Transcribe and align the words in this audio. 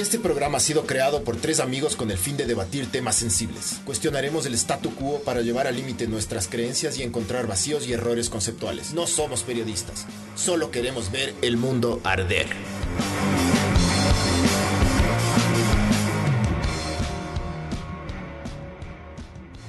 Este 0.00 0.18
programa 0.18 0.56
ha 0.56 0.60
sido 0.60 0.86
creado 0.86 1.24
por 1.24 1.36
tres 1.36 1.60
amigos 1.60 1.94
con 1.94 2.10
el 2.10 2.16
fin 2.16 2.38
de 2.38 2.46
debatir 2.46 2.90
temas 2.90 3.16
sensibles. 3.16 3.82
Cuestionaremos 3.84 4.46
el 4.46 4.54
statu 4.54 4.94
quo 4.94 5.20
para 5.26 5.42
llevar 5.42 5.66
al 5.66 5.76
límite 5.76 6.08
nuestras 6.08 6.48
creencias 6.48 6.98
y 6.98 7.02
encontrar 7.02 7.46
vacíos 7.46 7.86
y 7.86 7.92
errores 7.92 8.30
conceptuales. 8.30 8.94
No 8.94 9.06
somos 9.06 9.42
periodistas, 9.42 10.06
solo 10.36 10.70
queremos 10.70 11.12
ver 11.12 11.34
el 11.42 11.58
mundo 11.58 12.00
arder. 12.02 12.46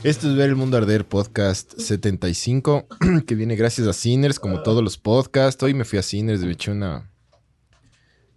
Esto 0.02 0.30
es 0.30 0.36
Ver 0.38 0.50
el 0.52 0.56
Mundo 0.56 0.78
Arder 0.78 1.06
Podcast 1.06 1.78
75, 1.78 2.88
que 3.28 3.36
viene 3.36 3.58
gracias 3.58 3.86
a 3.86 3.92
Sinners, 3.92 4.40
como 4.40 4.64
todos 4.64 4.82
los 4.82 4.98
podcasts. 4.98 5.62
Hoy 5.62 5.74
me 5.74 5.84
fui 5.84 6.00
a 6.00 6.02
Sinners, 6.02 6.40
me 6.40 6.54
eché 6.54 6.72
una. 6.72 7.12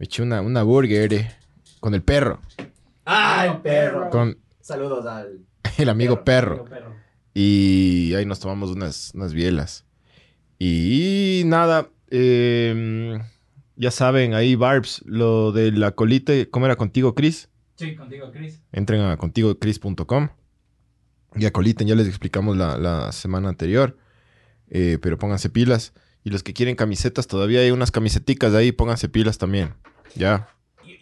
Me 0.01 0.06
eché 0.06 0.23
una, 0.23 0.41
una 0.41 0.65
burger 0.65 1.15
eh, 1.15 1.44
con 1.84 1.93
el 1.93 2.02
perro. 2.02 2.41
¡Ah, 3.05 3.45
el 3.45 3.61
perro! 3.61 4.09
Con 4.09 4.38
Saludos 4.59 5.05
al... 5.05 5.41
el 5.77 5.91
amigo 5.91 6.24
perro. 6.24 6.65
Y 7.34 8.15
ahí 8.15 8.24
nos 8.24 8.41
tomamos 8.41 8.70
unas, 8.70 9.12
unas 9.15 9.34
bielas. 9.34 9.84
Y 10.59 11.43
nada, 11.45 11.91
eh, 12.09 13.19
ya 13.77 13.91
saben, 13.91 14.33
ahí 14.33 14.55
Barbs, 14.55 15.02
lo 15.05 15.52
de 15.52 15.73
la 15.73 15.91
colita, 15.91 16.33
¿cómo 16.51 16.65
era 16.65 16.77
contigo, 16.77 17.15
Chris? 17.15 17.51
Sí, 17.77 17.95
contigo, 17.95 18.32
Chris. 18.32 18.62
Entren 18.73 19.02
a 19.02 19.19
contigocris.com. 19.19 20.30
Y 21.37 21.45
acoliten, 21.45 21.87
ya 21.87 21.96
les 21.96 22.09
explicamos 22.09 22.57
la, 22.57 22.79
la 22.79 23.12
semana 23.12 23.51
anterior. 23.51 23.98
Eh, 24.71 24.96
pero 25.02 25.19
pónganse 25.19 25.51
pilas. 25.51 25.93
Y 26.23 26.30
los 26.30 26.43
que 26.43 26.55
quieren 26.55 26.77
camisetas, 26.77 27.27
todavía 27.27 27.60
hay 27.60 27.73
unas 27.73 27.90
camiseticas 27.90 28.55
ahí, 28.55 28.73
pónganse 28.73 29.10
pilas 29.10 29.37
también. 29.37 29.74
Ya. 30.15 30.49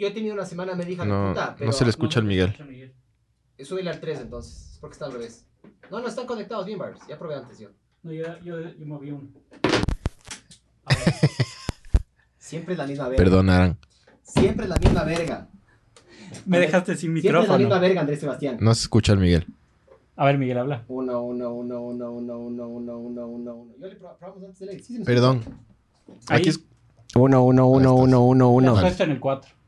Yo, 0.02 0.08
he 0.08 0.10
tenido 0.10 0.34
una 0.34 0.44
semana 0.44 0.74
media 0.74 0.96
de 1.00 1.06
No, 1.06 1.28
puta, 1.28 1.54
pero... 1.56 1.66
no 1.70 1.72
se 1.72 1.84
le 1.84 1.90
escucha 1.90 2.18
al 2.18 2.26
Miguel. 2.26 2.52
Súbele 3.60 3.88
al 3.88 4.00
3 4.00 4.22
entonces, 4.22 4.76
porque 4.80 4.94
está 4.94 5.04
al 5.06 5.12
revés. 5.12 5.46
No, 5.92 6.00
no, 6.00 6.08
están 6.08 6.26
conectados 6.26 6.66
bien, 6.66 6.76
Barbs. 6.76 6.98
Ya 7.08 7.16
probé 7.16 7.36
antes 7.36 7.60
yo. 7.60 7.68
No, 8.02 8.12
yo, 8.12 8.24
yo, 8.40 8.58
yo 8.60 8.84
moví 8.84 9.12
uno. 9.12 9.28
Siempre 12.36 12.74
es 12.74 12.78
la 12.78 12.86
misma 12.88 13.04
verga. 13.04 13.16
Perdón, 13.22 13.48
Aran. 13.48 13.78
Siempre 14.24 14.64
es 14.64 14.70
la 14.70 14.76
misma 14.76 15.04
verga. 15.04 15.46
Me 16.46 16.58
dejaste 16.58 16.96
sin 16.96 17.12
Siempre 17.12 17.28
es 17.28 17.34
la 17.34 17.40
misma 17.42 17.58
micrófono. 17.58 17.80
verga, 17.80 18.00
Andrés 18.00 18.18
Sebastián. 18.18 18.56
No 18.60 18.74
se 18.74 18.82
escucha 18.82 19.12
al 19.12 19.18
Miguel. 19.18 19.46
A 20.16 20.24
ver, 20.26 20.36
Miguel, 20.36 20.58
habla. 20.58 20.82
Uno, 20.88 21.22
uno, 21.22 21.52
uno, 21.54 21.80
uno, 21.80 22.10
uno, 22.10 22.38
uno, 22.40 22.68
uno, 22.68 22.98
uno, 22.98 23.26
uno, 23.28 23.54
uno. 23.54 23.74
Yo 23.78 23.86
le 23.86 23.94
pro- 23.94 24.16
probamos 24.18 24.42
antes 24.42 24.58
de 24.58 24.66
ley. 24.66 24.80
Sí, 24.82 24.98
Perdón. 25.04 25.44
Ahí. 26.26 26.38
Aquí 26.40 26.48
es- 26.48 26.60
Uno, 27.14 27.44
uno, 27.44 27.68
uno, 27.68 27.94
uno, 27.94 28.20
uno, 28.24 28.50
uno. 28.50 28.72
Tú 28.72 28.78
estás 28.86 29.00
en 29.00 29.12
el 29.12 29.20
4. 29.20 29.61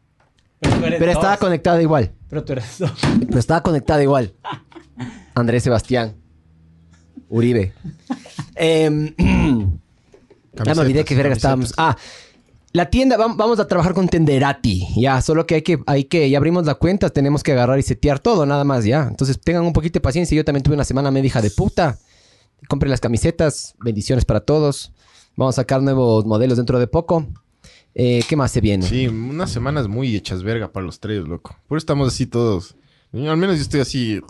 Pero 0.65 0.79
tú 0.81 0.84
eres 0.87 0.98
Pero 0.98 1.12
estaba 1.12 1.31
dos. 1.33 1.39
conectado 1.41 1.81
igual. 1.81 2.12
Pero 2.29 2.45
tú 2.45 2.53
eres 2.53 2.79
dos. 2.79 2.93
Pero 3.27 3.39
estaba 3.39 3.62
conectado 3.62 4.03
igual. 4.03 4.33
Andrés 5.34 5.62
Sebastián. 5.62 6.17
Uribe. 7.29 7.73
Em, 8.55 9.15
ya 10.65 10.75
me 10.75 10.81
olvidé 10.81 11.05
que 11.05 11.15
verga 11.15 11.35
estábamos. 11.35 11.73
Ah, 11.77 11.97
la 12.73 12.91
tienda, 12.91 13.17
vam- 13.17 13.37
vamos 13.37 13.59
a 13.61 13.67
trabajar 13.69 13.95
con 13.95 14.09
Tenderati. 14.09 14.87
Ya, 14.97 15.20
solo 15.23 15.47
que 15.47 15.57
hay 15.57 15.62
que, 15.62 15.79
hay 15.87 16.05
que, 16.05 16.29
ya 16.29 16.39
abrimos 16.39 16.67
la 16.67 16.75
cuenta, 16.75 17.11
tenemos 17.11 17.42
que 17.42 17.53
agarrar 17.53 17.79
y 17.79 17.83
setear 17.83 18.19
todo, 18.19 18.47
nada 18.47 18.65
más, 18.65 18.85
ya. 18.85 19.07
Entonces 19.09 19.41
tengan 19.41 19.65
un 19.65 19.73
poquito 19.73 19.95
de 19.95 20.01
paciencia. 20.01 20.37
Yo 20.37 20.45
también 20.45 20.62
tuve 20.62 20.75
una 20.75 20.85
semana 20.85 21.11
media 21.11 21.27
hija 21.29 21.41
de 21.42 21.51
puta. 21.51 21.98
Compren 22.69 22.91
las 22.91 23.01
camisetas, 23.01 23.75
bendiciones 23.79 24.25
para 24.25 24.41
todos. 24.41 24.92
Vamos 25.37 25.57
a 25.57 25.62
sacar 25.62 25.83
nuevos 25.83 26.25
modelos 26.27 26.57
dentro 26.57 26.79
de 26.79 26.87
poco. 26.87 27.27
Eh, 27.95 28.23
¿Qué 28.28 28.37
más 28.37 28.50
se 28.50 28.61
viene? 28.61 28.87
Sí, 28.87 29.06
unas 29.06 29.50
semanas 29.50 29.87
muy 29.89 30.14
hechas 30.17 30.42
verga 30.42 30.73
para 30.73 30.85
los 30.85 30.98
tres, 31.01 31.27
loco. 31.27 31.57
Por 31.69 31.79
eso 31.79 31.85
estamos 31.85 32.08
así 32.08 32.27
todos. 32.27 32.77
Al 33.13 33.36
menos 33.36 33.57
yo 33.57 33.63
estoy 33.63 33.80
así, 33.80 34.20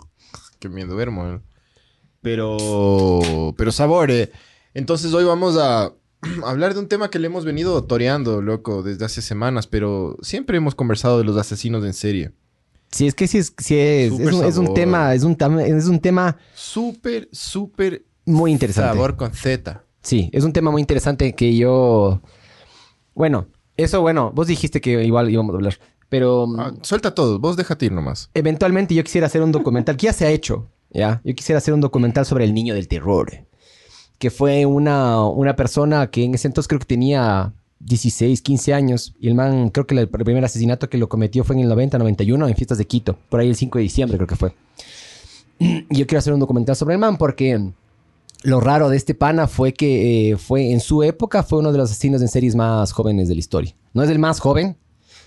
que 0.59 0.69
me 0.69 0.85
duermo. 0.85 1.27
¿eh? 1.27 1.39
Pero, 2.21 3.53
pero 3.57 3.71
sabor, 3.71 4.11
eh. 4.11 4.31
Entonces 4.73 5.13
hoy 5.13 5.23
vamos 5.23 5.57
a 5.57 5.93
hablar 6.45 6.73
de 6.73 6.79
un 6.81 6.87
tema 6.87 7.09
que 7.09 7.19
le 7.19 7.27
hemos 7.27 7.45
venido 7.45 7.83
toreando, 7.83 8.41
loco, 8.41 8.83
desde 8.83 9.05
hace 9.05 9.21
semanas, 9.21 9.65
pero 9.67 10.17
siempre 10.21 10.57
hemos 10.57 10.75
conversado 10.75 11.17
de 11.17 11.23
los 11.23 11.37
asesinos 11.37 11.83
en 11.85 11.93
serie. 11.93 12.31
Sí, 12.91 13.07
es 13.07 13.15
que 13.15 13.27
sí 13.27 13.39
es, 13.39 13.53
sí 13.57 13.77
es, 13.77 14.11
un, 14.11 14.45
es 14.45 14.57
un 14.57 14.73
tema, 14.73 15.13
es 15.13 15.23
un, 15.23 15.35
es 15.59 15.87
un 15.87 15.99
tema 15.99 16.37
Súper, 16.53 17.27
súper 17.31 18.05
muy 18.25 18.51
interesante. 18.51 18.89
sabor 18.89 19.17
con 19.17 19.33
Z. 19.33 19.83
Sí, 20.01 20.29
es 20.31 20.43
un 20.43 20.53
tema 20.53 20.71
muy 20.71 20.81
interesante 20.81 21.33
que 21.33 21.55
yo... 21.57 22.21
Bueno, 23.15 23.47
eso 23.77 24.01
bueno, 24.01 24.31
vos 24.33 24.47
dijiste 24.47 24.81
que 24.81 25.03
igual 25.03 25.29
íbamos 25.29 25.53
a 25.53 25.57
hablar, 25.57 25.79
pero 26.09 26.47
mm, 26.47 26.59
Ah, 26.59 26.73
suelta 26.81 27.13
todo, 27.13 27.39
vos 27.39 27.55
déjate 27.57 27.87
ir 27.87 27.91
nomás. 27.91 28.29
eventualmente 28.33 28.93
yo 28.95 29.03
quisiera 29.03 29.27
hacer 29.27 29.41
un 29.41 29.51
documental, 29.51 29.97
que 29.97 30.05
ya 30.07 30.13
se 30.13 30.25
ha 30.25 30.29
hecho, 30.29 30.67
¿ya? 30.91 31.21
Yo 31.23 31.33
quisiera 31.35 31.57
hacer 31.57 31.73
un 31.73 31.81
documental 31.81 32.25
sobre 32.25 32.45
el 32.45 32.53
niño 32.53 32.73
del 32.73 32.87
terror, 32.87 33.45
que 34.17 34.29
fue 34.31 34.65
una, 34.65 35.25
una 35.25 35.55
persona 35.55 36.07
que 36.07 36.23
en 36.23 36.35
ese 36.35 36.47
entonces 36.47 36.67
creo 36.67 36.79
que 36.79 36.85
tenía 36.85 37.53
16, 37.79 38.41
15 38.41 38.73
años, 38.73 39.13
y 39.19 39.27
el 39.27 39.35
man, 39.35 39.69
creo 39.69 39.85
que 39.85 39.95
el 39.95 40.07
primer 40.07 40.43
asesinato 40.45 40.89
que 40.89 40.97
lo 40.97 41.09
cometió 41.09 41.43
fue 41.43 41.55
en 41.57 41.63
el 41.63 41.67
90, 41.69 41.97
91, 41.97 42.47
en 42.47 42.55
fiestas 42.55 42.77
de 42.77 42.85
Quito, 42.87 43.17
por 43.29 43.39
ahí 43.41 43.49
el 43.49 43.55
5 43.55 43.77
de 43.77 43.83
diciembre 43.83 44.17
creo 44.17 44.27
que 44.27 44.35
fue. 44.37 44.55
Y 45.59 45.85
yo 45.97 46.07
quiero 46.07 46.19
hacer 46.19 46.33
un 46.33 46.39
documental 46.39 46.75
sobre 46.75 46.93
el 46.95 46.99
man 46.99 47.17
porque 47.17 47.71
lo 48.45 48.59
raro 48.59 48.89
de 48.89 48.97
este 48.97 49.15
pana 49.15 49.47
fue 49.47 49.73
que 49.73 50.31
eh, 50.31 50.37
fue 50.37 50.71
en 50.71 50.79
su 50.79 51.03
época 51.03 51.43
fue 51.43 51.59
uno 51.59 51.71
de 51.71 51.77
los 51.77 51.91
asesinos 51.91 52.21
en 52.21 52.27
series 52.27 52.55
más 52.55 52.91
jóvenes 52.91 53.27
de 53.27 53.35
la 53.35 53.39
historia. 53.39 53.75
No 53.93 54.03
es 54.03 54.09
el 54.09 54.19
más 54.19 54.39
joven, 54.39 54.77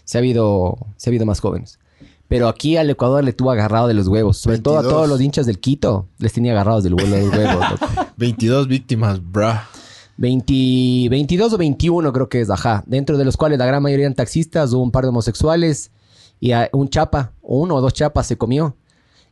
se 0.04 0.18
ha 0.18 0.20
habido, 0.20 0.78
se 0.96 1.08
ha 1.08 1.10
habido 1.10 1.26
más 1.26 1.40
jóvenes. 1.40 1.78
Pero 2.28 2.48
aquí 2.48 2.76
al 2.76 2.90
Ecuador 2.90 3.24
le 3.24 3.32
tuvo 3.32 3.50
agarrado 3.50 3.88
de 3.88 3.94
los 3.94 4.06
huevos. 4.06 4.36
Sobre 4.36 4.58
todo 4.58 4.74
a 4.74 4.82
22. 4.82 4.94
todos 4.94 5.08
los 5.08 5.20
hinchas 5.20 5.46
del 5.46 5.58
Quito. 5.58 6.08
Les 6.18 6.32
tenía 6.32 6.52
agarrados 6.52 6.84
del 6.84 6.94
vuelo 6.94 7.16
de 7.16 7.22
los 7.26 7.34
huevos. 7.34 7.70
loco. 7.70 7.86
22 8.18 8.68
víctimas, 8.68 9.20
bruh. 9.20 9.54
20 10.18 11.08
22 11.10 11.52
o 11.52 11.58
21 11.58 12.12
creo 12.12 12.28
que 12.28 12.40
es, 12.40 12.50
ajá. 12.50 12.84
Dentro 12.86 13.16
de 13.16 13.24
los 13.24 13.36
cuales 13.36 13.58
la 13.58 13.66
gran 13.66 13.82
mayoría 13.82 14.04
eran 14.06 14.14
taxistas, 14.14 14.72
hubo 14.72 14.82
un 14.82 14.90
par 14.90 15.04
de 15.04 15.10
homosexuales 15.10 15.90
y 16.40 16.52
un 16.72 16.88
chapa, 16.88 17.32
uno 17.40 17.76
o 17.76 17.80
dos 17.80 17.94
chapas 17.94 18.26
se 18.26 18.36
comió. 18.36 18.76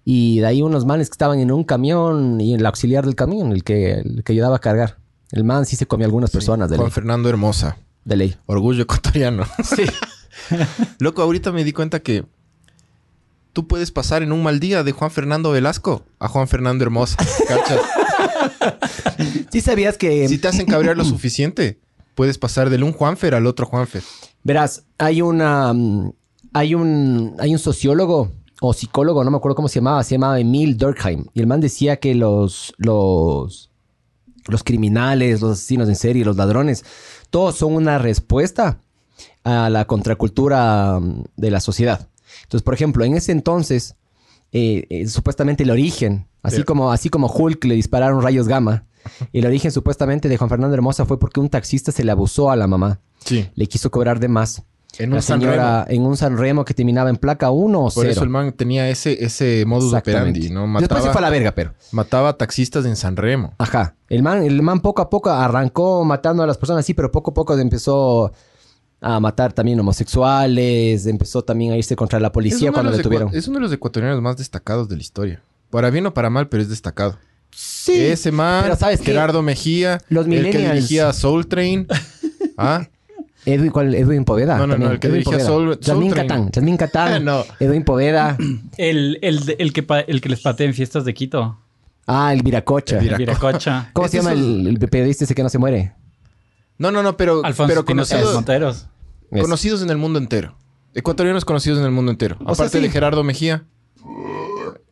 Y 0.09 0.39
de 0.39 0.47
ahí 0.47 0.62
unos 0.62 0.84
manes 0.87 1.09
que 1.11 1.15
estaban 1.15 1.41
en 1.41 1.50
un 1.50 1.65
camión 1.65 2.41
y 2.41 2.55
en 2.55 2.61
el 2.61 2.67
auxiliar 2.67 3.05
del 3.05 3.17
camión, 3.17 3.50
el 3.50 3.65
que, 3.65 3.94
el 3.94 4.22
que 4.22 4.33
ayudaba 4.33 4.55
a 4.55 4.61
cargar. 4.61 4.99
El 5.33 5.43
man 5.43 5.67
sí 5.67 5.75
se 5.75 5.87
comió 5.87 6.05
a 6.05 6.06
algunas 6.06 6.31
personas 6.31 6.71
de 6.71 6.77
ley. 6.77 6.81
Juan 6.83 6.93
Fernando 6.93 7.28
Hermosa. 7.28 7.77
De 8.05 8.15
ley. 8.15 8.37
Orgullo 8.47 8.84
ecuatoriano. 8.84 9.44
Sí. 9.65 9.84
Loco, 11.00 11.22
ahorita 11.22 11.50
me 11.50 11.65
di 11.65 11.72
cuenta 11.72 12.00
que 12.00 12.25
tú 13.53 13.67
puedes 13.67 13.91
pasar 13.91 14.22
en 14.22 14.31
un 14.31 14.44
mal 14.44 14.61
día 14.61 14.84
de 14.84 14.93
Juan 14.93 15.11
Fernando 15.11 15.50
Velasco 15.50 16.05
a 16.21 16.28
Juan 16.28 16.47
Fernando 16.47 16.84
Hermosa. 16.84 17.17
¿Cachas? 17.49 17.81
Sí 19.50 19.61
sabías 19.61 19.97
que... 19.99 20.28
si 20.28 20.38
te 20.38 20.49
hacen 20.49 20.67
cabrear 20.67 20.97
lo 20.97 21.05
suficiente, 21.05 21.81
puedes 22.15 22.38
pasar 22.38 22.71
del 22.71 22.84
un 22.84 22.93
Juanfer 22.93 23.34
al 23.34 23.47
otro 23.47 23.67
Juanfer. 23.67 24.03
Verás, 24.44 24.84
hay 24.99 25.23
una. 25.23 25.73
mm, 25.73 26.12
Hay 26.53 26.75
un. 26.75 27.34
Hay 27.38 27.53
un 27.53 27.59
sociólogo 27.59 28.31
o 28.61 28.72
psicólogo, 28.72 29.22
no 29.25 29.31
me 29.31 29.37
acuerdo 29.37 29.55
cómo 29.56 29.69
se 29.69 29.77
llamaba, 29.81 30.03
se 30.03 30.15
llamaba 30.15 30.41
Emil 30.41 30.77
Durkheim. 30.77 31.27
Y 31.34 31.41
el 31.41 31.47
man 31.47 31.61
decía 31.61 31.99
que 31.99 32.15
los. 32.15 32.75
los. 32.78 33.71
los 34.49 34.62
criminales, 34.65 35.41
los 35.41 35.53
asesinos 35.53 35.89
en 35.89 35.97
serie, 35.97 36.25
los 36.25 36.37
ladrones, 36.37 36.84
todos 37.31 37.56
son 37.56 37.75
una 37.75 37.99
respuesta 37.99 38.81
a 39.44 39.71
la 39.71 39.84
contracultura 39.87 40.99
mm, 41.00 41.25
de 41.37 41.50
la 41.50 41.61
sociedad. 41.61 42.09
Entonces, 42.43 42.62
por 42.62 42.75
ejemplo, 42.75 43.05
en 43.05 43.15
ese 43.15 43.33
entonces, 43.33 43.97
eh, 44.53 44.87
eh, 44.91 45.06
supuestamente 45.09 45.62
el 45.65 45.71
origen, 45.71 46.27
así 46.43 46.62
como, 46.62 46.93
así 46.93 47.09
como 47.09 47.27
Hulk 47.28 47.65
le 47.65 47.75
dispararon 47.75 48.23
rayos 48.23 48.47
gamma, 48.49 48.84
el 49.33 49.47
origen 49.47 49.71
supuestamente 49.71 50.29
de 50.29 50.37
Juan 50.37 50.50
Fernando 50.50 50.75
Hermosa 50.75 51.05
fue 51.06 51.19
porque 51.19 51.41
un 51.41 51.49
taxista 51.49 51.93
se 51.93 52.05
le 52.05 52.11
abusó 52.12 52.50
a 52.50 52.56
la 52.56 52.67
mamá 52.67 53.00
Sí. 53.25 53.49
le 53.55 53.67
quiso 53.67 53.91
cobrar 53.91 54.20
de 54.20 54.29
más. 54.29 54.62
En 54.98 55.12
un 55.12 55.22
San 55.22 55.40
señora 55.40 55.84
en 55.88 56.02
un 56.02 56.16
San 56.16 56.37
Remo 56.38 56.64
que 56.64 56.75
terminaba 56.75 57.10
en 57.10 57.16
placa 57.16 57.50
1 57.50 57.78
o 57.81 57.84
Por 57.84 57.93
0. 58.04 58.08
eso 58.10 58.22
el 58.25 58.31
man 58.31 58.52
tenía 58.52 58.88
ese, 58.88 59.25
ese 59.25 59.64
modus 59.66 59.93
operandi, 59.93 60.48
¿no? 60.50 60.62
Después 60.78 61.02
se 61.02 61.10
fue 61.10 61.10
a 61.10 61.12
Mataba, 61.14 61.20
la 61.20 61.31
verga, 61.31 61.52
pero. 61.54 61.75
mataba 61.93 62.37
taxistas 62.37 62.84
en 62.87 62.96
San 62.96 63.16
Remo. 63.16 63.54
Ajá. 63.58 63.94
El 64.08 64.22
man, 64.22 64.43
el 64.44 64.62
man 64.62 64.81
poco 64.81 65.02
a 65.02 65.10
poco 65.10 65.31
arrancó 65.31 66.04
matando 66.04 66.43
a 66.43 66.46
las 66.46 66.56
personas, 66.58 66.84
sí, 66.87 66.94
pero 66.94 67.10
poco 67.12 67.31
a 67.32 67.34
poco 67.34 67.58
empezó 67.58 68.32
a 69.00 69.20
matar 69.20 69.52
también 69.52 69.78
homosexuales, 69.81 71.06
empezó 71.06 71.42
también 71.42 71.72
a 71.72 71.76
irse 71.76 71.94
contra 71.96 72.19
la 72.20 72.32
policía 72.32 72.72
cuando 72.72 72.90
los 72.92 73.02
tuvieron. 73.02 73.31
es 73.34 73.46
uno 73.49 73.58
de 73.58 73.62
los 73.64 73.72
ecuatorianos 73.72 74.20
más 74.22 74.37
destacados 74.37 74.88
de 74.88 74.96
la 74.96 75.02
historia. 75.02 75.42
Para 75.70 75.90
bien 75.90 76.06
o 76.06 76.14
para 76.14 76.31
mal, 76.31 76.49
pero 76.49 76.62
es 76.62 76.69
destacado. 76.69 77.19
Sí. 77.50 77.92
Ese 78.00 78.32
man, 78.32 78.64
Pero 78.64 78.76
¿sabes 78.76 79.00
qué? 79.00 79.06
Gerardo 79.06 79.42
Mejía, 79.42 80.00
Los 80.08 80.26
el 80.26 80.32
que 80.32 80.52
millennials- 80.52 80.72
dirigía 80.75 81.12
Soul 81.12 81.46
Train. 81.46 81.87
¿Ah? 82.58 82.87
Edwin, 83.46 83.70
¿cuál? 83.70 83.94
Edwin 83.94 84.25
Poveda. 84.25 84.58
No, 84.58 84.66
no, 84.66 84.76
no, 84.76 84.90
el 84.90 84.98
que 85.00 85.06
Edwin 85.06 85.20
dirigía 85.25 85.46
Poveda. 85.46 85.76
Soul- 85.76 85.78
Soul. 85.82 86.14
Catán. 86.14 86.50
Yasmín 86.50 86.76
Catán. 86.76 87.25
No. 87.25 87.44
Edwin 87.60 87.84
Poveda. 87.84 88.37
El, 88.76 89.19
el, 89.22 89.54
el, 89.58 89.72
que, 89.72 89.87
el 90.08 90.20
que 90.20 90.28
les 90.28 90.40
patea 90.40 90.66
en 90.66 90.75
fiestas 90.75 91.04
de 91.04 91.14
Quito. 91.14 91.58
Ah, 92.06 92.32
el 92.32 92.43
Viracocha. 92.43 92.98
El 92.98 93.04
Vira- 93.04 93.16
Viracocha. 93.16 93.90
¿Cómo 93.94 94.06
Este 94.06 94.19
se 94.19 94.22
llama 94.22 94.32
el, 94.38 94.66
el 94.66 94.78
periodista 94.78 95.25
ese 95.25 95.34
que 95.34 95.43
no 95.43 95.48
se 95.48 95.58
muere? 95.58 95.94
No, 96.78 96.90
no, 96.90 97.02
no, 97.02 97.16
pero, 97.16 97.43
Alfonso 97.44 97.69
pero 97.69 97.81
Espinosa 97.81 98.16
conocido- 98.16 98.34
Monteros. 98.34 98.87
Conocidos 99.31 99.82
en 99.82 99.90
el 99.90 99.96
mundo 99.96 100.19
entero. 100.19 100.56
Ecuatorianos 100.94 101.44
conocidos 101.44 101.78
en 101.78 101.84
el 101.84 101.90
mundo 101.90 102.10
entero. 102.12 102.37
O 102.40 102.54
sea, 102.54 102.64
Aparte 102.66 102.78
sí. 102.78 102.82
de 102.84 102.90
Gerardo 102.90 103.22
Mejía. 103.25 103.64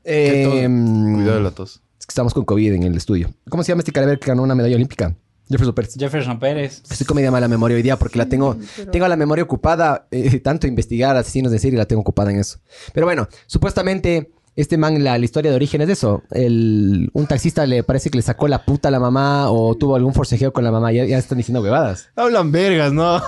Eh, 0.04 0.66
mm, 0.68 1.14
Cuidado 1.14 1.36
de 1.38 1.42
la 1.42 1.50
tos. 1.50 1.82
Es 1.98 2.06
que 2.06 2.10
estamos 2.12 2.34
con 2.34 2.44
COVID 2.44 2.72
en 2.74 2.82
el 2.82 2.94
estudio. 2.96 3.30
¿Cómo 3.48 3.62
se 3.62 3.72
llama 3.72 3.80
este 3.80 3.92
cadáver 3.92 4.18
que 4.18 4.26
ganó 4.28 4.42
una 4.42 4.54
medalla 4.54 4.74
olímpica? 4.76 5.14
Jefferson 5.49 5.75
Pérez. 5.75 5.94
Jefferson 5.99 6.38
Pérez. 6.38 6.82
Estoy 6.91 7.06
con 7.06 7.17
media 7.17 7.31
mala 7.31 7.49
memoria 7.49 7.76
hoy 7.76 7.82
día 7.82 7.99
porque 7.99 8.19
la 8.19 8.26
tengo, 8.29 8.56
tengo 8.91 9.08
la 9.08 9.17
memoria 9.17 9.44
ocupada, 9.44 10.06
eh, 10.11 10.41
tanto 10.44 10.67
investigar 10.67 11.17
asesinos 11.17 11.52
de 11.52 11.58
serie 11.58 11.79
la 11.79 11.87
tengo 11.87 12.02
ocupada 12.02 12.31
en 12.31 12.38
eso. 12.38 12.58
Pero 12.93 13.06
bueno, 13.06 13.29
supuestamente 13.46 14.31
este 14.56 14.79
man, 14.79 15.02
la, 15.02 15.19
la 15.19 15.25
historia 15.25 15.50
de 15.50 15.56
origen 15.56 15.81
es 15.81 15.88
eso. 15.88 16.23
El, 16.31 17.11
un 17.12 17.26
taxista 17.26 17.67
le 17.67 17.82
parece 17.82 18.11
que 18.11 18.19
le 18.19 18.23
sacó 18.23 18.46
la 18.46 18.64
puta 18.64 18.88
a 18.88 18.91
la 18.91 19.00
mamá 19.00 19.50
o 19.50 19.75
tuvo 19.76 19.96
algún 19.96 20.14
forcejeo 20.14 20.52
con 20.52 20.64
la 20.64 20.70
mamá. 20.70 20.93
Ya, 20.93 21.05
ya 21.05 21.19
están 21.19 21.38
diciendo 21.38 21.61
huevadas. 21.61 22.11
Hablan 22.14 22.52
vergas, 22.52 22.93
¿no? 22.93 23.20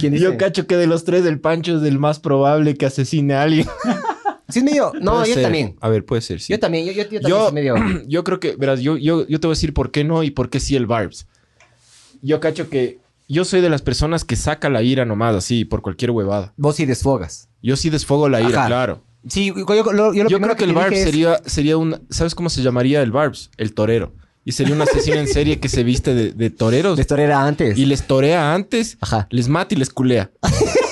¿Quién 0.00 0.12
dice? 0.14 0.24
Yo 0.24 0.36
cacho 0.36 0.66
que 0.66 0.76
de 0.76 0.86
los 0.86 1.04
tres 1.04 1.24
el 1.26 1.40
Pancho 1.40 1.76
es 1.78 1.82
el 1.84 1.98
más 1.98 2.18
probable 2.18 2.76
que 2.76 2.86
asesine 2.86 3.34
a 3.34 3.42
alguien. 3.42 3.66
Sí, 4.48 4.60
es 4.60 4.64
medio... 4.64 4.92
No, 5.00 5.12
Puede 5.16 5.28
yo 5.28 5.34
ser. 5.34 5.42
también. 5.42 5.76
A 5.80 5.88
ver, 5.88 6.04
puede 6.04 6.22
ser, 6.22 6.40
sí. 6.40 6.52
Yo 6.52 6.58
también, 6.60 6.86
yo, 6.86 6.92
yo, 6.92 7.02
yo 7.02 7.20
también 7.20 7.28
Yo, 7.30 7.44
soy 7.46 7.52
medio... 7.54 7.74
yo 8.06 8.24
creo 8.24 8.38
que, 8.40 8.54
verás, 8.56 8.80
yo, 8.80 8.96
yo, 8.96 9.26
yo 9.26 9.40
te 9.40 9.46
voy 9.46 9.52
a 9.52 9.56
decir 9.56 9.74
por 9.74 9.90
qué 9.90 10.04
no 10.04 10.22
y 10.22 10.30
por 10.30 10.50
qué 10.50 10.60
sí 10.60 10.76
el 10.76 10.86
Barbs. 10.86 11.26
Yo 12.22 12.40
cacho 12.40 12.68
que 12.70 12.98
yo 13.28 13.44
soy 13.44 13.60
de 13.60 13.68
las 13.70 13.82
personas 13.82 14.24
que 14.24 14.36
saca 14.36 14.68
la 14.70 14.82
ira 14.82 15.04
nomás, 15.04 15.34
así, 15.34 15.64
por 15.64 15.82
cualquier 15.82 16.12
huevada. 16.12 16.52
Vos 16.56 16.76
sí 16.76 16.86
desfogas. 16.86 17.48
Yo 17.62 17.76
sí 17.76 17.90
desfogo 17.90 18.28
la 18.28 18.40
ira, 18.40 18.60
Ajá. 18.60 18.66
claro. 18.68 19.02
Sí, 19.28 19.52
yo, 19.56 19.66
yo- 19.74 19.92
lo- 19.92 20.14
yo 20.14 20.22
lo 20.24 20.30
Yo 20.30 20.40
creo 20.40 20.54
que 20.54 20.62
el 20.64 20.70
te 20.70 20.76
Barbs 20.76 20.96
es- 20.96 21.04
sería, 21.04 21.40
sería 21.44 21.76
un... 21.76 22.00
¿Sabes 22.10 22.34
cómo 22.36 22.48
se 22.48 22.62
llamaría 22.62 23.02
el 23.02 23.10
Barbs? 23.10 23.50
El 23.56 23.74
torero. 23.74 24.12
Y 24.44 24.52
sería 24.52 24.74
un 24.76 24.80
asesino 24.82 25.16
en 25.16 25.26
serie 25.26 25.58
que 25.58 25.68
se 25.68 25.82
viste 25.82 26.14
de, 26.14 26.30
de 26.30 26.50
toreros 26.50 26.96
La 26.96 27.00
historia 27.00 27.24
era 27.24 27.44
antes. 27.44 27.76
y 27.76 27.84
les 27.84 28.06
torea 28.06 28.54
antes, 28.54 28.96
Ajá. 29.00 29.26
les 29.30 29.48
mata 29.48 29.74
y 29.74 29.78
les 29.78 29.90
culea. 29.90 30.30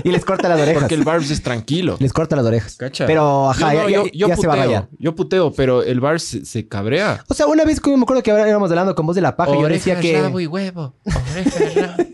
Y 0.04 0.10
les 0.10 0.24
corta 0.24 0.48
las 0.48 0.60
orejas. 0.60 0.82
Porque 0.82 0.94
el 0.94 1.04
Barbs 1.04 1.30
es 1.30 1.42
tranquilo. 1.42 1.96
Les 1.98 2.12
corta 2.12 2.36
las 2.36 2.44
orejas. 2.44 2.76
¿Cacha? 2.76 3.06
Pero, 3.06 3.50
ajá, 3.50 3.74
Yo 3.74 3.82
no, 3.82 3.88
ya, 3.88 3.96
yo- 4.04 4.28
ya 4.28 4.36
se 4.36 4.46
va 4.46 4.54
a 4.54 4.56
puteo, 4.56 4.66
rayar. 4.66 4.88
Yo 4.98 5.14
puteo, 5.14 5.52
pero 5.52 5.82
el 5.82 6.00
Barbs 6.00 6.22
se, 6.24 6.44
se 6.44 6.66
cabrea. 6.68 7.24
O 7.28 7.34
sea, 7.34 7.46
una 7.46 7.64
vez 7.64 7.80
que 7.80 7.94
me 7.96 8.02
acuerdo 8.02 8.22
que 8.22 8.30
éramos 8.30 8.70
hablando 8.70 8.94
con 8.94 9.06
voz 9.06 9.14
de 9.16 9.22
la 9.22 9.36
paja, 9.36 9.52
yo 9.54 9.68
decía 9.68 10.00
que 10.00 10.12
y 10.40 10.46
huevo. 10.46 10.94
Oreja, 11.04 11.86
rabo. 11.86 12.10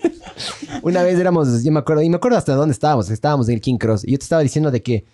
una 0.83 1.03
vez 1.03 1.19
éramos, 1.19 1.63
yo 1.65 1.73
me 1.73 1.79
acuerdo, 1.81 2.03
y 2.03 2.11
me 2.11 2.17
acuerdo 2.17 2.39
hasta 2.39 2.55
dónde 2.55 2.73
estábamos, 2.73 3.11
estábamos 3.11 3.49
en 3.49 3.55
el 3.55 3.61
King 3.61 3.79
Cross, 3.79 4.05
y 4.05 4.13
yo 4.13 4.19
te 4.19 4.25
estaba 4.25 4.43
diciendo 4.43 4.71
de 4.71 4.83
que 4.83 5.05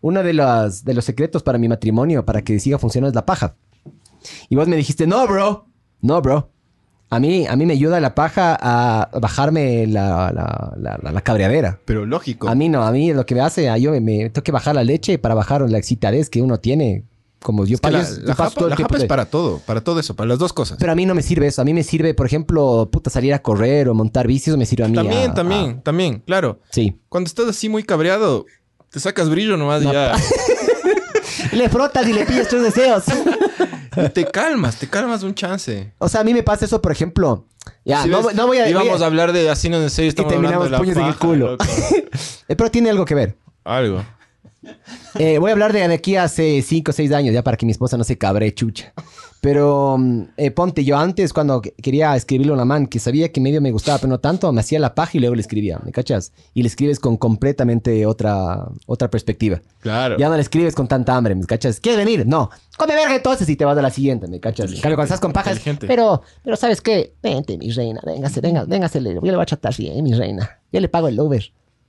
uno 0.00 0.22
de 0.22 0.32
los, 0.32 0.84
de 0.84 0.94
los 0.94 1.04
secretos 1.04 1.42
para 1.42 1.58
mi 1.58 1.68
matrimonio, 1.68 2.24
para 2.24 2.42
que 2.42 2.58
siga 2.58 2.78
funcionando, 2.78 3.10
es 3.10 3.14
la 3.14 3.24
paja. 3.24 3.54
Y 4.48 4.56
vos 4.56 4.66
me 4.68 4.76
dijiste, 4.76 5.06
no, 5.06 5.26
bro, 5.26 5.66
no, 6.00 6.20
bro. 6.20 6.50
A 7.14 7.20
mí, 7.20 7.46
a 7.46 7.54
mí 7.56 7.66
me 7.66 7.74
ayuda 7.74 8.00
la 8.00 8.14
paja 8.14 8.56
a 8.60 9.10
bajarme 9.20 9.86
la, 9.86 10.32
la, 10.32 10.98
la, 11.12 11.20
cabreadera. 11.20 11.78
Pero 11.84 12.06
lógico. 12.06 12.48
A 12.48 12.54
mí 12.54 12.68
no, 12.68 12.82
a 12.84 12.90
mí 12.90 13.12
lo 13.12 13.26
que 13.26 13.34
me 13.34 13.42
hace, 13.42 13.68
a 13.68 13.76
yo 13.76 13.90
me, 13.92 14.00
me 14.00 14.30
tengo 14.30 14.42
que 14.42 14.50
bajar 14.52 14.74
la 14.74 14.82
leche 14.82 15.18
para 15.18 15.34
bajar 15.34 15.60
la 15.70 15.78
excitadez 15.78 16.30
que 16.30 16.40
uno 16.42 16.58
tiene. 16.58 17.04
Como 17.42 17.66
yo, 17.66 17.74
Es 17.74 17.80
que 17.80 17.90
la, 17.90 18.02
yo- 18.02 18.08
la 18.22 18.34
japa, 18.36 18.50
todo 18.50 18.68
la 18.68 18.76
es 18.76 19.04
para 19.06 19.24
todo, 19.26 19.58
para 19.66 19.80
todo 19.82 19.98
eso, 19.98 20.14
para 20.14 20.28
las 20.28 20.38
dos 20.38 20.52
cosas. 20.52 20.78
Pero 20.78 20.92
a 20.92 20.94
mí 20.94 21.04
no 21.06 21.14
me 21.14 21.22
sirve 21.22 21.48
eso. 21.48 21.60
A 21.60 21.64
mí 21.64 21.74
me 21.74 21.82
sirve, 21.82 22.14
por 22.14 22.24
ejemplo, 22.24 22.88
puta, 22.90 23.10
salir 23.10 23.34
a 23.34 23.40
correr 23.42 23.88
o 23.88 23.94
montar 23.94 24.26
bici. 24.28 24.48
Eso 24.50 24.56
me 24.56 24.64
sirve 24.64 24.84
a 24.84 24.88
mí. 24.88 24.94
también, 24.94 25.30
a- 25.32 25.34
también, 25.34 25.70
a- 25.70 25.82
también, 25.82 26.22
claro. 26.24 26.60
sí. 26.70 26.96
Cuando 27.08 27.26
estás 27.28 27.48
así 27.48 27.68
muy 27.68 27.82
cabreado, 27.82 28.46
te 28.90 29.00
sacas 29.00 29.28
brillo 29.28 29.56
nomás 29.56 29.82
y 29.82 29.86
No. 29.86 29.92
ya. 29.92 30.14
Le 31.52 31.68
frotas 31.68 32.06
y 32.06 32.12
le 32.12 32.24
pides 32.24 32.48
tus 32.48 32.62
deseos. 32.62 33.04
Y 33.96 34.08
te 34.10 34.24
calmas, 34.24 34.76
te 34.76 34.88
calmas 34.88 35.22
un 35.22 35.34
chance. 35.34 35.92
o 35.98 36.08
sea, 36.08 36.20
a 36.20 36.24
mí 36.24 36.32
me 36.34 36.42
pasa 36.42 36.64
eso, 36.64 36.80
por 36.80 36.92
ejemplo. 36.92 37.46
Ya, 37.84 38.02
Si 38.02 38.08
no, 38.08 38.22
ves, 38.22 38.34
no 38.34 38.46
voy 38.46 38.58
a... 38.58 38.68
Íbamos 38.68 38.88
voy 38.92 39.00
a- 39.00 39.04
a 39.04 39.06
hablar 39.06 39.32
de 39.32 39.48
así 39.50 39.68
no 39.68 39.76
en 39.80 39.90
serio, 39.90 40.08
estamos 40.08 40.32
hablando 40.32 40.60
terminamos 40.60 40.64
de 40.66 40.70
la 40.70 40.78
puños 40.78 40.96
en 40.96 41.02
el 41.04 41.14
paja, 41.14 41.18
culo. 41.26 41.56
Eh, 42.48 42.56
pero 42.56 42.70
tiene 42.70 42.90
algo 42.90 43.04
que 43.04 43.14
ver. 43.14 43.36
Algo. 43.64 44.04
Eh, 45.18 45.38
voy 45.38 45.50
a 45.50 45.52
hablar 45.52 45.72
de, 45.72 45.86
de 45.86 45.94
aquí 45.94 46.16
hace 46.16 46.62
5 46.62 46.90
o 46.90 46.94
6 46.94 47.12
años, 47.12 47.34
ya 47.34 47.42
para 47.42 47.56
que 47.56 47.66
mi 47.66 47.72
esposa 47.72 47.96
no 47.96 48.04
se 48.04 48.16
cabre, 48.18 48.52
chucha. 48.54 48.92
Pero 49.42 49.96
mm, 49.98 50.22
eh, 50.36 50.52
ponte, 50.52 50.84
yo 50.84 50.96
antes 50.96 51.32
cuando 51.32 51.60
que- 51.60 51.72
quería 51.72 52.14
escribirle 52.14 52.52
a 52.52 52.54
una 52.54 52.64
man 52.64 52.86
que 52.86 53.00
sabía 53.00 53.32
que 53.32 53.40
medio 53.40 53.60
me 53.60 53.72
gustaba, 53.72 53.98
pero 53.98 54.08
no 54.08 54.20
tanto, 54.20 54.52
me 54.52 54.60
hacía 54.60 54.78
la 54.78 54.94
paja 54.94 55.10
y 55.14 55.18
luego 55.20 55.34
le 55.34 55.40
escribía, 55.40 55.80
¿me 55.84 55.90
cachas? 55.90 56.32
Y 56.54 56.62
le 56.62 56.68
escribes 56.68 57.00
con 57.00 57.16
completamente 57.16 58.06
otra, 58.06 58.68
otra 58.86 59.10
perspectiva. 59.10 59.60
Claro. 59.80 60.16
Ya 60.16 60.28
no 60.28 60.36
le 60.36 60.42
escribes 60.42 60.76
con 60.76 60.86
tanta 60.86 61.16
hambre, 61.16 61.34
¿me 61.34 61.44
cachas? 61.44 61.80
¿Quieres 61.80 61.98
venir? 61.98 62.24
No. 62.24 62.50
Come 62.78 62.94
verga 62.94 63.16
entonces 63.16 63.48
y 63.48 63.56
te 63.56 63.64
vas 63.64 63.76
a 63.76 63.82
la 63.82 63.90
siguiente, 63.90 64.28
¿me 64.28 64.38
cachas? 64.38 64.70
En 64.70 64.80
cambio, 64.80 64.96
cuando 64.96 65.12
estás 65.12 65.20
con 65.20 65.32
pajas, 65.32 65.58
pero, 65.88 66.22
pero 66.44 66.54
¿sabes 66.56 66.80
qué? 66.80 67.14
Vente, 67.20 67.58
mi 67.58 67.72
reina, 67.72 68.00
véngase, 68.06 68.40
venga, 68.40 68.64
véngase, 68.64 69.02
yo 69.02 69.20
le 69.20 69.32
voy 69.34 69.42
a 69.42 69.46
chatar 69.46 69.74
bien, 69.76 70.04
mi 70.04 70.12
reina. 70.14 70.60
Yo 70.70 70.78
le 70.78 70.88
pago 70.88 71.08
el 71.08 71.18
Uber. 71.18 71.42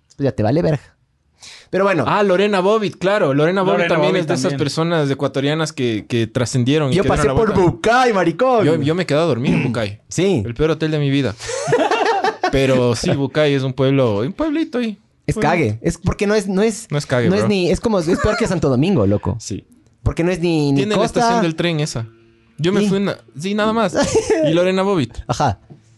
Después 0.08 0.26
ya 0.26 0.32
te 0.32 0.42
vale 0.42 0.64
verga. 0.64 0.98
Pero 1.74 1.86
bueno, 1.86 2.04
Ah, 2.06 2.22
Lorena 2.22 2.60
Bobbitt, 2.60 2.98
claro. 2.98 3.34
Lorena 3.34 3.64
Bobbitt 3.64 3.78
Lorena 3.80 3.96
también 3.96 4.12
Bobbitt 4.14 4.22
es 4.22 4.28
de 4.28 4.48
esas 4.48 4.60
personas 4.60 5.10
ecuatorianas 5.10 5.74
que, 5.74 6.06
que 6.08 6.28
trascendieron. 6.28 6.92
yo 6.92 7.04
pasé 7.04 7.28
por. 7.30 7.52
Bucay, 7.52 8.14
maricón. 8.14 8.64
Yo, 8.64 8.80
yo 8.80 8.94
me 8.94 9.02
he 9.02 9.06
quedado 9.08 9.24
a 9.26 9.28
dormir 9.30 9.56
en 9.56 9.64
Bucay. 9.64 10.00
Sí, 10.08 10.44
El 10.46 10.54
peor 10.54 10.70
hotel 10.70 10.92
de 10.92 11.00
mi 11.00 11.10
vida. 11.10 11.34
Pero 12.52 12.96
sí, 12.96 13.10
Bucay 13.10 13.56
es 13.56 13.64
un 13.64 13.74
pueblo, 13.74 14.20
un 14.20 14.34
pueblito 14.34 14.78
ahí. 14.78 15.00
es 15.26 15.34
Pueblo. 15.34 15.50
cague. 15.50 15.80
Es 15.82 15.98
porque 15.98 16.28
no 16.28 16.36
es, 16.36 16.48
no 16.48 16.62
es, 16.62 16.86
No 16.92 17.00
es 17.00 17.08
cague, 17.08 17.28
no 17.28 17.36
es 17.38 17.48
ni, 17.48 17.72
es 17.72 17.80
como, 17.80 17.98
es 17.98 18.20
peor 18.20 18.38
que 18.38 18.46
Santo 18.46 18.70
Domingo, 18.70 19.08
loco. 19.08 19.38
Sí. 19.40 19.66
Porque 20.04 20.24
no 20.24 20.30
es 20.30 20.42
ni, 20.42 20.74
ni 20.74 20.78
Tiene 20.82 20.96
la 20.96 21.06
estación 21.06 21.42
del 21.42 21.56
tren 21.56 21.80
esa. 21.80 22.06
Yo 22.60 22.72
me 22.72 22.88
fui 22.88 23.00
una... 23.00 23.18
Sí, 23.36 23.56
nada 23.56 23.74
más. 23.74 23.96
Y 24.48 24.54
Lorena 24.54 24.84
Bobbitt. 24.84 25.18
Ajá. 25.26 25.58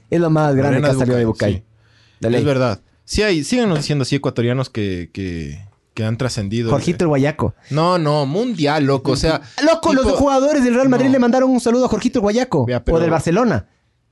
Es 0.09 0.21
lo 0.21 0.29
más 0.29 0.55
grande 0.55 0.79
Lorena 0.79 0.87
que 0.87 0.95
ha 0.95 0.99
salido 0.99 1.17
de 1.17 1.25
Bucay. 1.25 1.53
sí. 1.55 1.63
Es 2.33 2.45
verdad. 2.45 2.79
Sí 3.05 3.21
hay, 3.21 3.43
síganos 3.43 3.77
diciendo 3.77 4.01
así 4.03 4.15
ecuatorianos 4.15 4.69
que, 4.69 5.09
que, 5.13 5.63
que 5.93 6.03
han 6.03 6.17
trascendido. 6.17 6.71
Jorgito 6.71 7.05
el 7.05 7.09
Guayaco. 7.09 7.53
No, 7.69 7.97
no, 7.97 8.25
mundial, 8.25 8.83
loco. 8.85 9.11
O 9.11 9.15
sea. 9.15 9.41
Loco, 9.63 9.93
los 9.93 10.05
jugadores 10.13 10.63
del 10.63 10.73
Real 10.75 10.89
Madrid 10.89 11.07
No. 11.07 11.13
le 11.13 11.19
mandaron 11.19 11.49
un 11.51 11.59
saludo 11.61 11.85
a 11.85 11.87
Jorgito 11.87 12.19
el 12.19 12.23
Guayaco. 12.23 12.65
Vea, 12.65 12.83
pero- 12.83 12.97
O 12.97 12.99
del 12.99 13.11
Barcelona. 13.11 13.67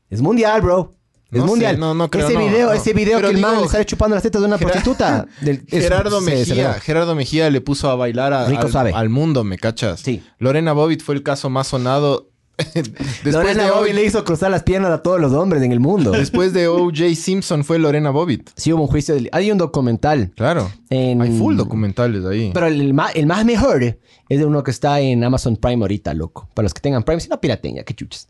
Es 0.09 0.21
mundial, 0.21 0.61
bro. 0.61 0.93
Es 1.31 1.39
No 1.39 1.45
sé, 1.45 1.49
mundial. 1.49 1.79
no, 1.79 1.95
no 1.95 2.11
creo, 2.11 2.27
ese 2.29 2.37
video, 2.37 2.67
no. 2.67 2.73
ese 2.73 2.93
video 2.93 3.19
que 3.19 3.25
el 3.31 3.39
man 3.39 3.59
le 3.59 3.67
sale 3.67 3.85
chupando 3.87 4.15
las 4.15 4.21
tetas 4.21 4.39
de 4.39 4.47
una 4.47 4.57
Gerard- 4.59 4.71
prostituta. 4.71 5.25
del- 5.41 5.63
es- 5.67 5.83
Gerardo 5.83 6.21
se- 6.21 6.25
Mejía. 6.29 6.73
Gerardo 6.75 7.15
Mejía 7.15 7.49
le 7.49 7.59
puso 7.59 7.89
a 7.89 7.95
bailar 7.95 8.33
a- 8.33 8.45
Rico 8.45 8.61
al, 8.67 8.71
suave. 8.71 8.91
al 8.93 9.09
mundo, 9.09 9.43
¿me 9.43 9.57
cachas? 9.57 10.01
Sí. 10.01 10.21
Lorena 10.37 10.73
Bobbitt 10.73 11.01
fue 11.01 11.15
el 11.15 11.23
caso 11.23 11.49
más 11.49 11.65
sonado. 11.65 12.29
después, 12.73 13.33
Lorena 13.33 13.63
de 13.65 13.71
Bobbitt 13.71 13.91
O- 13.91 13.95
le 13.95 14.05
hizo 14.05 14.23
cruzar 14.23 14.51
las 14.51 14.63
piernas 14.63 14.91
a 14.91 15.01
todos 15.01 15.19
los 15.19 15.33
hombres 15.33 15.63
en 15.63 15.71
el 15.71 15.79
mundo. 15.79 16.11
después 16.13 16.53
de 16.53 16.67
O.J. 16.67 17.15
Simpson 17.15 17.63
fue 17.63 17.79
Lorena 17.79 18.11
Bobbitt. 18.11 18.49
sí 18.55 18.71
hubo 18.71 18.81
un 18.83 18.87
juicio. 18.87 19.15
del- 19.15 19.29
Hay 19.31 19.51
un 19.51 19.57
documental. 19.57 20.31
Claro. 20.35 20.71
En- 20.89 21.21
Hay 21.21 21.37
full 21.37 21.55
documentales 21.55 22.23
ahí. 22.25 22.51
Pero 22.53 22.67
el, 22.67 22.79
el 22.81 22.93
más, 22.93 23.15
el 23.15 23.25
más 23.25 23.43
mejor 23.45 23.83
es 23.83 24.39
de 24.39 24.45
uno 24.45 24.63
que 24.63 24.71
está 24.71 24.99
en 24.99 25.23
Amazon 25.23 25.57
Prime 25.57 25.83
ahorita, 25.83 26.13
loco. 26.13 26.47
Para 26.53 26.63
los 26.65 26.73
que 26.73 26.81
tengan 26.81 27.03
Prime, 27.03 27.19
si 27.21 27.27
no 27.29 27.41
piraten, 27.41 27.75
ya, 27.75 27.83
qué 27.83 27.93
chuches. 27.95 28.27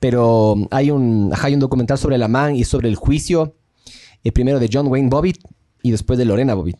Pero 0.00 0.56
hay 0.70 0.90
un, 0.90 1.32
hay 1.40 1.54
un 1.54 1.60
documental 1.60 1.98
sobre 1.98 2.18
la 2.18 2.28
man 2.28 2.54
y 2.56 2.64
sobre 2.64 2.88
el 2.88 2.96
juicio. 2.96 3.54
El 4.24 4.32
primero 4.32 4.58
de 4.58 4.68
John 4.72 4.88
Wayne 4.88 5.08
Bobbitt 5.08 5.38
y 5.82 5.90
después 5.90 6.18
de 6.18 6.24
Lorena 6.24 6.54
Bobbitt. 6.54 6.76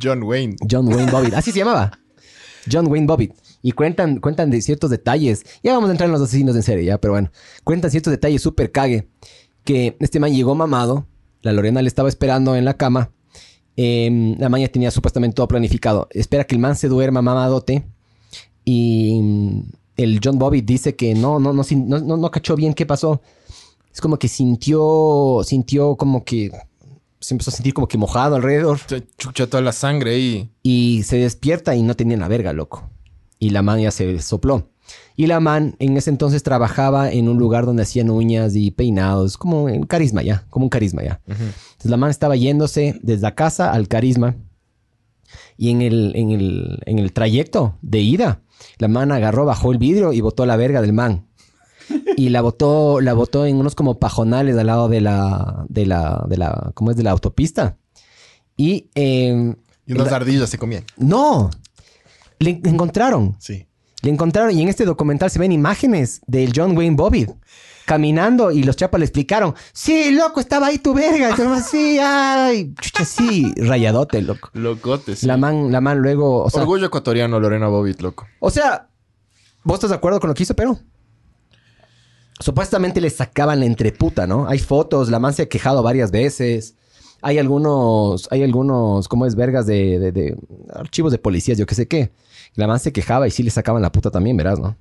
John 0.00 0.22
Wayne. 0.22 0.56
John 0.68 0.88
Wayne 0.88 1.10
Bobbitt. 1.10 1.34
Así 1.34 1.52
se 1.52 1.58
llamaba. 1.58 1.90
John 2.70 2.86
Wayne 2.86 3.06
Bobbitt. 3.06 3.32
Y 3.62 3.72
cuentan, 3.72 4.20
cuentan 4.20 4.50
de 4.50 4.62
ciertos 4.62 4.90
detalles. 4.90 5.44
Ya 5.62 5.74
vamos 5.74 5.88
a 5.88 5.92
entrar 5.92 6.08
en 6.08 6.12
los 6.12 6.22
asesinos 6.22 6.56
en 6.56 6.62
serie, 6.62 6.84
ya, 6.84 6.98
pero 6.98 7.12
bueno. 7.12 7.30
Cuentan 7.64 7.90
ciertos 7.90 8.10
detalles 8.10 8.42
súper 8.42 8.72
cague. 8.72 9.08
Que 9.64 9.96
este 10.00 10.20
man 10.20 10.32
llegó 10.32 10.54
mamado. 10.54 11.06
La 11.42 11.52
Lorena 11.52 11.82
le 11.82 11.88
estaba 11.88 12.08
esperando 12.08 12.56
en 12.56 12.64
la 12.64 12.74
cama. 12.74 13.10
Em, 13.76 14.36
la 14.38 14.48
man 14.48 14.60
ya 14.60 14.68
tenía 14.68 14.90
supuestamente 14.90 15.34
todo 15.34 15.48
planificado. 15.48 16.08
Espera 16.10 16.44
que 16.44 16.54
el 16.54 16.60
man 16.60 16.76
se 16.76 16.88
duerma 16.88 17.22
mamadote. 17.22 17.84
Y 18.64 19.20
mm, 19.22 19.62
el 19.96 20.20
John 20.22 20.38
Bobbitt 20.38 20.64
dice 20.64 20.96
que 20.96 21.14
no, 21.14 21.38
no, 21.38 21.52
no, 21.52 21.62
no, 21.70 21.98
no, 22.00 22.16
no 22.16 22.30
cachó 22.30 22.56
bien 22.56 22.74
qué 22.74 22.86
pasó. 22.86 23.20
Es 23.92 24.00
como 24.00 24.18
que 24.18 24.28
sintió, 24.28 25.42
sintió 25.44 25.96
como 25.96 26.24
que... 26.24 26.50
Se 27.20 27.34
empezó 27.34 27.50
a 27.50 27.54
sentir 27.54 27.74
como 27.74 27.86
que 27.86 27.98
mojado 27.98 28.36
alrededor. 28.36 28.78
Se 28.86 29.06
chucha 29.18 29.46
toda 29.46 29.62
la 29.62 29.72
sangre 29.72 30.14
ahí. 30.14 30.50
Y 30.62 31.02
se 31.02 31.18
despierta 31.18 31.76
y 31.76 31.82
no 31.82 31.94
tenía 31.94 32.16
la 32.16 32.28
verga, 32.28 32.54
loco. 32.54 32.88
Y 33.40 33.50
la 33.50 33.62
man 33.62 33.80
ya 33.80 33.90
se 33.90 34.20
sopló. 34.22 34.68
Y 35.16 35.26
la 35.26 35.40
man 35.40 35.74
en 35.80 35.96
ese 35.96 36.10
entonces 36.10 36.42
trabajaba 36.42 37.10
en 37.10 37.28
un 37.28 37.38
lugar 37.38 37.64
donde 37.66 37.82
hacían 37.82 38.10
uñas 38.10 38.54
y 38.54 38.70
peinados, 38.70 39.36
como 39.36 39.68
en 39.68 39.84
carisma 39.84 40.22
ya, 40.22 40.46
como 40.50 40.66
un 40.66 40.70
carisma 40.70 41.02
ya. 41.02 41.20
Entonces 41.26 41.90
la 41.90 41.96
man 41.96 42.10
estaba 42.10 42.36
yéndose 42.36 42.98
desde 43.02 43.22
la 43.22 43.34
casa 43.34 43.72
al 43.72 43.88
carisma. 43.88 44.36
Y 45.56 45.70
en 45.70 45.82
el, 45.82 46.12
en 46.16 46.30
el, 46.30 46.78
en 46.86 46.98
el 46.98 47.12
trayecto 47.12 47.76
de 47.82 48.00
ida, 48.00 48.42
la 48.78 48.88
man 48.88 49.12
agarró, 49.12 49.44
bajó 49.44 49.72
el 49.72 49.78
vidrio 49.78 50.12
y 50.12 50.20
botó 50.20 50.44
la 50.46 50.56
verga 50.56 50.80
del 50.82 50.92
man. 50.92 51.26
Y 52.16 52.28
la 52.28 52.40
botó, 52.40 53.00
la 53.00 53.14
botó 53.14 53.46
en 53.46 53.56
unos 53.56 53.74
como 53.74 53.98
pajonales 53.98 54.56
al 54.56 54.66
lado 54.66 54.88
de 54.88 55.00
la, 55.00 55.64
de 55.68 55.86
la, 55.86 56.24
de 56.28 56.36
la, 56.36 56.70
¿cómo 56.74 56.90
es? 56.90 56.96
De 56.96 57.02
la 57.02 57.10
autopista. 57.12 57.76
Y, 58.56 58.90
eh, 58.94 59.54
Y 59.86 59.92
unas 59.92 60.10
la- 60.10 60.16
ardillas 60.16 60.48
se 60.50 60.58
comían. 60.58 60.84
no. 60.96 61.50
Le 62.40 62.60
encontraron. 62.64 63.36
Sí. 63.38 63.66
Le 64.02 64.10
encontraron, 64.10 64.50
y 64.50 64.62
en 64.62 64.68
este 64.68 64.84
documental 64.84 65.30
se 65.30 65.38
ven 65.38 65.52
imágenes 65.52 66.22
del 66.26 66.52
John 66.54 66.76
Wayne 66.76 66.96
Bobbitt 66.96 67.30
caminando 67.84 68.50
y 68.52 68.62
los 68.62 68.76
chapas 68.76 69.00
le 69.00 69.04
explicaron, 69.04 69.54
sí, 69.72 70.12
loco, 70.12 70.38
estaba 70.40 70.68
ahí 70.68 70.78
tu 70.78 70.94
verga. 70.94 71.30
Y 71.36 71.40
hermano, 71.40 71.60
sí, 71.60 71.98
ay, 72.02 72.72
chucha, 72.80 73.04
sí, 73.04 73.52
rayadote, 73.56 74.22
loco. 74.22 74.48
Locotes. 74.54 75.24
La 75.24 75.36
man, 75.36 75.70
la 75.70 75.80
man 75.80 75.98
luego, 75.98 76.44
o 76.44 76.50
sea, 76.50 76.62
Orgullo 76.62 76.86
ecuatoriano, 76.86 77.40
Lorena 77.40 77.68
Bobbitt, 77.68 78.00
loco. 78.00 78.26
o 78.38 78.50
sea, 78.50 78.88
¿vos 79.64 79.74
estás 79.74 79.90
de 79.90 79.96
acuerdo 79.96 80.20
con 80.20 80.28
lo 80.28 80.34
que 80.34 80.44
hizo 80.44 80.54
Perú? 80.54 80.78
Supuestamente 82.38 83.00
le 83.02 83.10
sacaban 83.10 83.60
la 83.60 83.66
entreputa, 83.66 84.26
¿no? 84.26 84.48
Hay 84.48 84.60
fotos, 84.60 85.10
la 85.10 85.18
man 85.18 85.34
se 85.34 85.42
ha 85.42 85.48
quejado 85.48 85.82
varias 85.82 86.10
veces. 86.10 86.76
Hay 87.22 87.38
algunos, 87.38 88.28
hay 88.30 88.42
algunos, 88.42 89.08
¿cómo 89.08 89.26
es? 89.26 89.34
Vergas 89.34 89.66
de, 89.66 89.98
de- 89.98 90.12
de 90.12 90.36
archivos 90.72 91.12
de 91.12 91.18
policías, 91.18 91.58
yo 91.58 91.66
qué 91.66 91.74
sé 91.74 91.86
qué. 91.88 92.10
La 92.54 92.66
man 92.66 92.80
se 92.80 92.92
quejaba 92.92 93.28
y 93.28 93.30
sí 93.30 93.42
le 93.42 93.50
sacaban 93.50 93.82
la 93.82 93.92
puta 93.92 94.10
también, 94.10 94.36
verás, 94.36 94.58
¿no? 94.58 94.76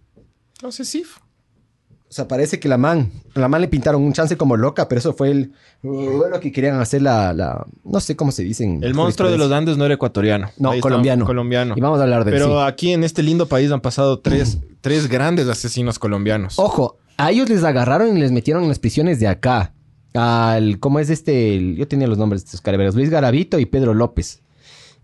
No 0.63 0.71
sé 0.71 0.85
si. 0.85 1.03
O 1.03 2.11
sea, 2.11 2.27
parece 2.27 2.59
que 2.59 2.67
la 2.67 2.79
man, 2.79 3.11
la 3.35 3.47
man 3.47 3.61
le 3.61 3.67
pintaron 3.67 4.01
un 4.01 4.13
chance 4.13 4.35
como 4.35 4.57
loca, 4.57 4.87
pero 4.89 4.97
eso 4.97 5.13
fue 5.13 5.29
el, 5.29 5.51
bueno, 5.83 6.39
que 6.39 6.51
querían 6.51 6.79
hacer 6.79 7.03
la, 7.03 7.33
la, 7.33 7.67
no 7.83 7.99
sé 7.99 8.15
cómo 8.15 8.31
se 8.31 8.41
dicen. 8.43 8.83
El 8.83 8.95
monstruo 8.95 9.29
de 9.29 9.37
los 9.37 9.51
Andes 9.51 9.77
no 9.77 9.85
era 9.85 9.93
ecuatoriano. 9.93 10.49
No, 10.57 10.71
Ahí 10.71 10.79
está, 10.79 10.89
colombiano. 10.89 11.25
Colombiano. 11.25 11.75
Y 11.77 11.81
vamos 11.81 11.99
a 11.99 12.03
hablar 12.03 12.25
de 12.25 12.31
Pero 12.31 12.45
sí. 12.47 12.67
aquí 12.67 12.93
en 12.93 13.03
este 13.03 13.21
lindo 13.21 13.45
país 13.47 13.71
han 13.71 13.81
pasado 13.81 14.19
tres, 14.19 14.57
tres 14.81 15.07
grandes 15.07 15.47
asesinos 15.47 15.99
colombianos. 15.99 16.57
Ojo, 16.57 16.97
a 17.17 17.29
ellos 17.29 17.47
les 17.47 17.63
agarraron 17.63 18.17
y 18.17 18.19
les 18.19 18.31
metieron 18.31 18.63
en 18.63 18.69
las 18.69 18.79
prisiones 18.79 19.19
de 19.19 19.27
acá. 19.27 19.73
Al, 20.13 20.79
¿cómo 20.79 20.99
es 20.99 21.09
este? 21.09 21.55
El- 21.55 21.75
yo 21.75 21.87
tenía 21.87 22.07
los 22.07 22.17
nombres 22.17 22.41
de 22.43 22.45
estos 22.47 22.61
caraberos. 22.61 22.95
Luis 22.95 23.09
Garavito 23.09 23.59
y 23.59 23.65
Pedro 23.65 23.93
López. 23.93 24.41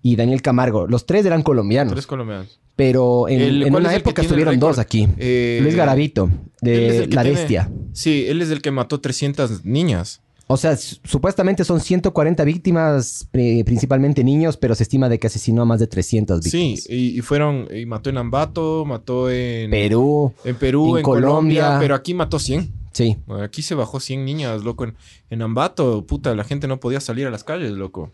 Y 0.01 0.15
Daniel 0.15 0.41
Camargo. 0.41 0.88
Los 0.88 1.05
tres 1.05 1.25
eran 1.25 1.41
colombianos. 1.41 1.93
Tres 1.93 2.05
colombianos. 2.07 2.59
Pero 2.75 3.27
en, 3.29 3.41
El- 3.41 3.63
en 3.63 3.69
¿cuál 3.71 3.83
una 3.83 3.95
época 3.95 4.21
estuvieron 4.21 4.59
dos 4.59 4.77
aquí. 4.79 5.07
Eh, 5.17 5.59
Luis 5.62 5.75
Garavito, 5.75 6.29
de 6.62 7.07
La 7.12 7.21
tiene- 7.24 7.38
Bestia. 7.39 7.71
Sí, 7.93 8.25
él 8.27 8.41
es 8.41 8.50
el 8.51 8.62
que 8.62 8.69
mató 8.71 9.00
300 9.00 9.63
niñas. 9.65 10.21
O 10.47 10.57
sea, 10.57 10.75
su- 10.77 10.97
supuestamente 11.03 11.63
son 11.63 11.79
140 11.79 12.43
víctimas, 12.43 13.27
pri- 13.31 13.63
principalmente 13.63 14.24
niños, 14.24 14.57
pero 14.57 14.75
se 14.75 14.83
estima 14.83 15.09
de 15.09 15.17
que 15.17 15.25
asesinó 15.27 15.63
a 15.63 15.65
más 15.65 15.79
de 15.79 15.88
300 15.88 16.43
Sí, 16.43 16.51
víctimas. 16.74 16.89
y, 16.89 17.17
y 17.17 17.21
fueron, 17.21 17.67
y 17.75 17.85
mató 17.88 18.12
en 18.12 18.17
Ambato, 18.17 18.85
mató 18.85 19.31
en 19.31 19.71
Perú, 19.71 20.33
en, 20.43 20.55
Perú, 20.55 20.91
en 20.91 20.97
en, 20.97 21.03
Colombia, 21.03 21.62
Colombia. 21.62 21.77
pero 21.79 21.95
aquí 21.95 22.13
mató 22.13 22.38
100. 22.38 22.71
Sí. 22.96 23.18
Aquí 23.44 23.62
se 23.62 23.75
bajó 23.75 24.00
100 24.00 24.25
niñas, 24.25 24.64
loco. 24.64 24.86
En, 24.86 24.96
en 25.30 25.42
Ambato, 25.44 26.06
puta, 26.08 26.34
la 26.34 26.44
gente 26.44 26.68
no 26.68 26.80
podía 26.80 27.00
salir 27.00 27.28
a 27.28 27.30
las 27.30 27.44
calles, 27.44 27.72
loco. 27.74 28.12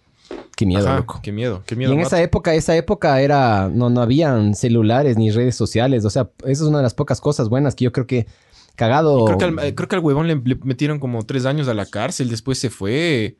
Qué 0.58 0.66
miedo, 0.66 0.86
Ajá, 0.88 0.98
loco. 0.98 1.20
Qué 1.24 1.32
miedo, 1.32 1.64
qué 1.66 1.76
Y 1.76 1.78
miedo. 1.78 1.92
en 1.94 2.00
Ambato. 2.00 2.16
esa 2.16 2.24
época, 2.24 2.54
esa 2.54 2.76
época 2.76 3.22
era, 3.22 3.70
no, 3.74 3.90
no 3.90 4.02
habían 4.02 4.54
celulares 4.56 5.18
ni 5.18 5.32
redes 5.32 5.56
sociales. 5.56 6.04
O 6.06 6.10
sea, 6.10 6.30
esa 6.40 6.64
es 6.64 6.70
una 6.70 6.78
de 6.80 6.84
las 6.84 6.94
pocas 6.94 7.22
cosas 7.22 7.48
buenas 7.50 7.76
que 7.76 7.86
yo 7.86 7.92
creo 7.92 8.08
que 8.08 8.28
cagado. 8.76 9.26
Creo 9.26 9.38
que, 9.38 9.46
al, 9.46 9.60
eh, 9.60 9.76
creo 9.76 9.88
que 9.88 9.96
al 9.96 10.02
huevón 10.02 10.28
le, 10.28 10.36
le 10.44 10.56
metieron 10.64 11.00
como 11.00 11.24
tres 11.24 11.46
años 11.46 11.68
a 11.68 11.74
la 11.74 11.86
cárcel, 11.86 12.30
después 12.30 12.58
se 12.60 12.70
fue. 12.70 13.38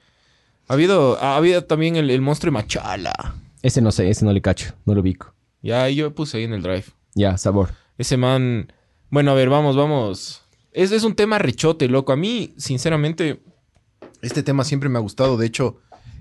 Ha 0.68 0.74
habido, 0.74 1.18
ha 1.22 1.36
habido 1.38 1.64
también 1.66 1.96
el, 1.96 2.10
el 2.10 2.22
monstruo 2.22 2.52
de 2.52 2.54
Machala. 2.54 3.14
Ese 3.62 3.82
no 3.82 3.92
sé, 3.92 4.10
ese 4.10 4.26
no 4.26 4.32
le 4.34 4.42
cacho, 4.42 4.74
no 4.86 4.94
lo 4.96 5.02
ubico. 5.02 5.34
Ya, 5.62 5.88
yo 5.90 6.14
puse 6.16 6.38
ahí 6.38 6.44
en 6.46 6.54
el 6.54 6.62
drive. 6.64 6.86
Ya, 7.14 7.38
sabor. 7.38 7.70
Ese 7.98 8.18
man. 8.18 8.72
Bueno, 9.10 9.32
a 9.32 9.34
ver, 9.36 9.50
vamos, 9.50 9.76
vamos. 9.76 10.41
Es, 10.74 10.92
es 10.92 11.04
un 11.04 11.16
tema 11.16 11.38
rechote, 11.38 11.88
loco. 11.88 12.12
A 12.14 12.16
mí, 12.16 12.54
sinceramente, 12.58 13.42
este 14.22 14.44
tema 14.44 14.64
siempre 14.64 14.90
me 14.90 14.98
ha 14.98 15.02
gustado. 15.02 15.38
De 15.38 15.46
hecho, 15.46 15.78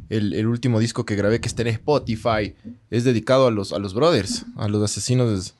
el, 0.09 0.33
el 0.35 0.47
último 0.47 0.81
disco 0.81 1.05
que 1.05 1.15
grabé 1.17 1.41
que 1.41 1.49
está 1.49 1.63
en 1.63 1.69
Spotify 1.69 2.55
es 2.91 3.05
dedicado 3.05 3.47
a 3.47 3.51
los, 3.51 3.73
a 3.73 3.79
los 3.79 3.95
brothers, 3.95 4.45
a 4.57 4.69
los 4.69 4.83
asesinos. 4.83 5.55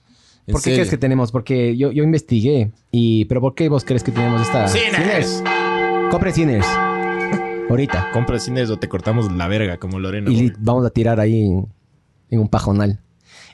en 0.47 0.53
¿Por 0.53 0.61
qué 0.61 0.65
serie. 0.65 0.79
crees 0.79 0.91
que 0.91 0.99
tenemos? 0.99 1.31
Porque 1.31 1.77
yo, 1.77 1.93
yo 1.93 2.03
investigué. 2.03 2.73
Y, 2.91 3.27
¿Pero 3.27 3.41
por 3.41 3.55
qué 3.55 3.69
vos 3.69 3.85
crees 3.85 4.03
que 4.03 4.11
tenemos 4.13 4.43
esta... 4.43 4.67
¡Cines! 4.69 5.43
Compre 6.11 6.33
Sinners. 6.33 6.67
Ahorita. 7.71 8.11
Compra 8.13 8.41
cines 8.41 8.69
o 8.69 8.79
te 8.81 8.89
cortamos 8.89 9.31
la 9.31 9.47
verga, 9.47 9.79
como 9.79 10.01
Lorena. 10.01 10.29
Y 10.29 10.53
vamos 10.59 10.85
a 10.85 10.91
tirar 10.91 11.21
ahí 11.21 11.41
en, 11.43 11.69
en 12.31 12.41
un 12.41 12.49
pajonal. 12.49 12.99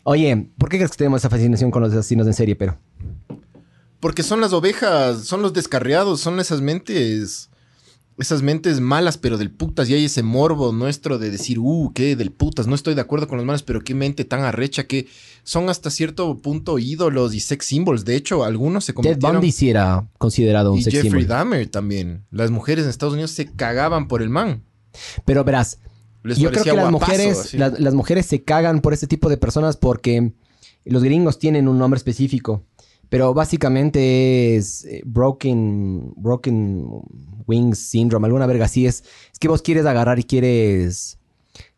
Oye, 0.05 0.49
¿por 0.57 0.71
qué 0.71 0.79
crees 0.79 0.91
que 0.91 0.97
tenemos 0.97 1.21
esa 1.21 1.29
fascinación 1.29 1.71
con 1.71 1.83
los 1.83 1.93
asesinos 1.93 2.27
en 2.27 2.33
serie, 2.33 2.57
pero? 2.57 2.79
Porque 4.01 4.23
son 4.23 4.41
las 4.41 4.53
ovejas, 4.53 5.25
son 5.25 5.43
los 5.43 5.53
descarriados, 5.53 6.21
son 6.21 6.41
esas 6.41 6.61
mentes. 6.61 7.51
Esas 8.19 8.41
mentes 8.41 8.81
malas, 8.81 9.19
pero 9.19 9.37
del 9.37 9.51
putas. 9.51 9.91
Y 9.91 9.95
hay 9.95 10.07
ese 10.07 10.23
morbo 10.23 10.73
nuestro 10.73 11.19
de 11.19 11.31
decir, 11.31 11.59
uh, 11.59 11.93
qué 11.95 12.17
del 12.17 12.33
putas. 12.33 12.67
No 12.67 12.75
estoy 12.75 12.95
de 12.95 13.03
acuerdo 13.03 13.29
con 13.29 13.37
los 13.37 13.45
malos, 13.45 13.63
pero 13.63 13.83
qué 13.83 13.95
mente 13.95 14.25
tan 14.25 14.41
arrecha 14.41 14.87
que 14.87 15.07
son 15.45 15.69
hasta 15.69 15.91
cierto 15.91 16.39
punto 16.39 16.79
ídolos 16.79 17.35
y 17.35 17.41
sex 17.41 17.67
symbols. 17.67 18.07
De 18.07 18.17
hecho, 18.17 18.43
algunos 18.45 18.87
se 18.87 18.93
Ted 18.93 18.97
convirtieron. 18.97 19.37
Bundy 19.37 19.53
sí 19.53 19.69
era 19.69 20.09
considerado 20.17 20.73
un 20.73 20.79
y 20.79 20.83
sex 20.85 20.95
Jeffrey 20.95 21.11
symbol. 21.11 21.27
Dahmer 21.27 21.69
también. 21.69 22.25
Las 22.31 22.51
mujeres 22.51 22.85
en 22.85 22.91
Estados 22.91 23.13
Unidos 23.13 23.33
se 23.33 23.53
cagaban 23.53 24.09
por 24.09 24.23
el 24.23 24.31
man. 24.31 24.63
Pero 25.27 25.45
verás, 25.45 25.79
Les 26.23 26.39
Yo 26.39 26.51
creo 26.51 26.65
que 26.65 26.73
las 26.73 26.91
guapazo, 26.91 27.13
mujeres, 27.13 27.55
las 27.55 27.95
mujeres 27.95 28.25
se 28.25 28.43
cagan 28.43 28.81
por 28.81 28.95
este 28.95 29.07
tipo 29.07 29.29
de 29.29 29.37
personas 29.37 29.77
porque 29.77 30.33
los 30.87 31.03
gringos 31.03 31.39
tienen 31.39 31.69
un 31.69 31.79
nombre 31.79 31.99
específico. 31.99 32.65
Pero 33.09 33.35
básicamente 33.35 34.57
es 34.57 34.85
eh, 34.85 35.03
broken, 35.05 36.13
broken 36.17 36.89
wings 37.47 37.79
syndrome, 37.79 38.27
alguna 38.27 38.47
verga 38.47 38.65
así. 38.65 38.87
Es, 38.87 39.05
es 39.33 39.39
que 39.39 39.49
vos 39.49 39.63
quieres 39.63 39.87
agarrar 39.87 40.19
y 40.19 40.25
quieres 40.25 41.19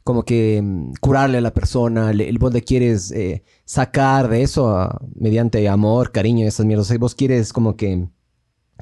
como 0.05 0.23
que 0.25 0.61
mm, 0.63 0.93
curarle 1.01 1.39
a 1.39 1.41
la 1.43 1.53
persona, 1.53 2.13
le, 2.15 2.33
vos 2.39 2.53
le 2.53 2.63
quieres 2.63 3.11
eh, 3.11 3.43
sacar 3.67 4.29
de 4.29 4.43
eso 4.43 4.71
ah, 4.71 4.99
mediante 5.15 5.69
amor, 5.69 6.13
cariño 6.13 6.45
y 6.45 6.49
esas 6.49 6.65
mierdas. 6.65 6.87
O 6.87 6.89
sea, 6.89 6.99
vos 6.99 7.15
quieres 7.15 7.53
como 7.53 7.77
que 7.77 8.09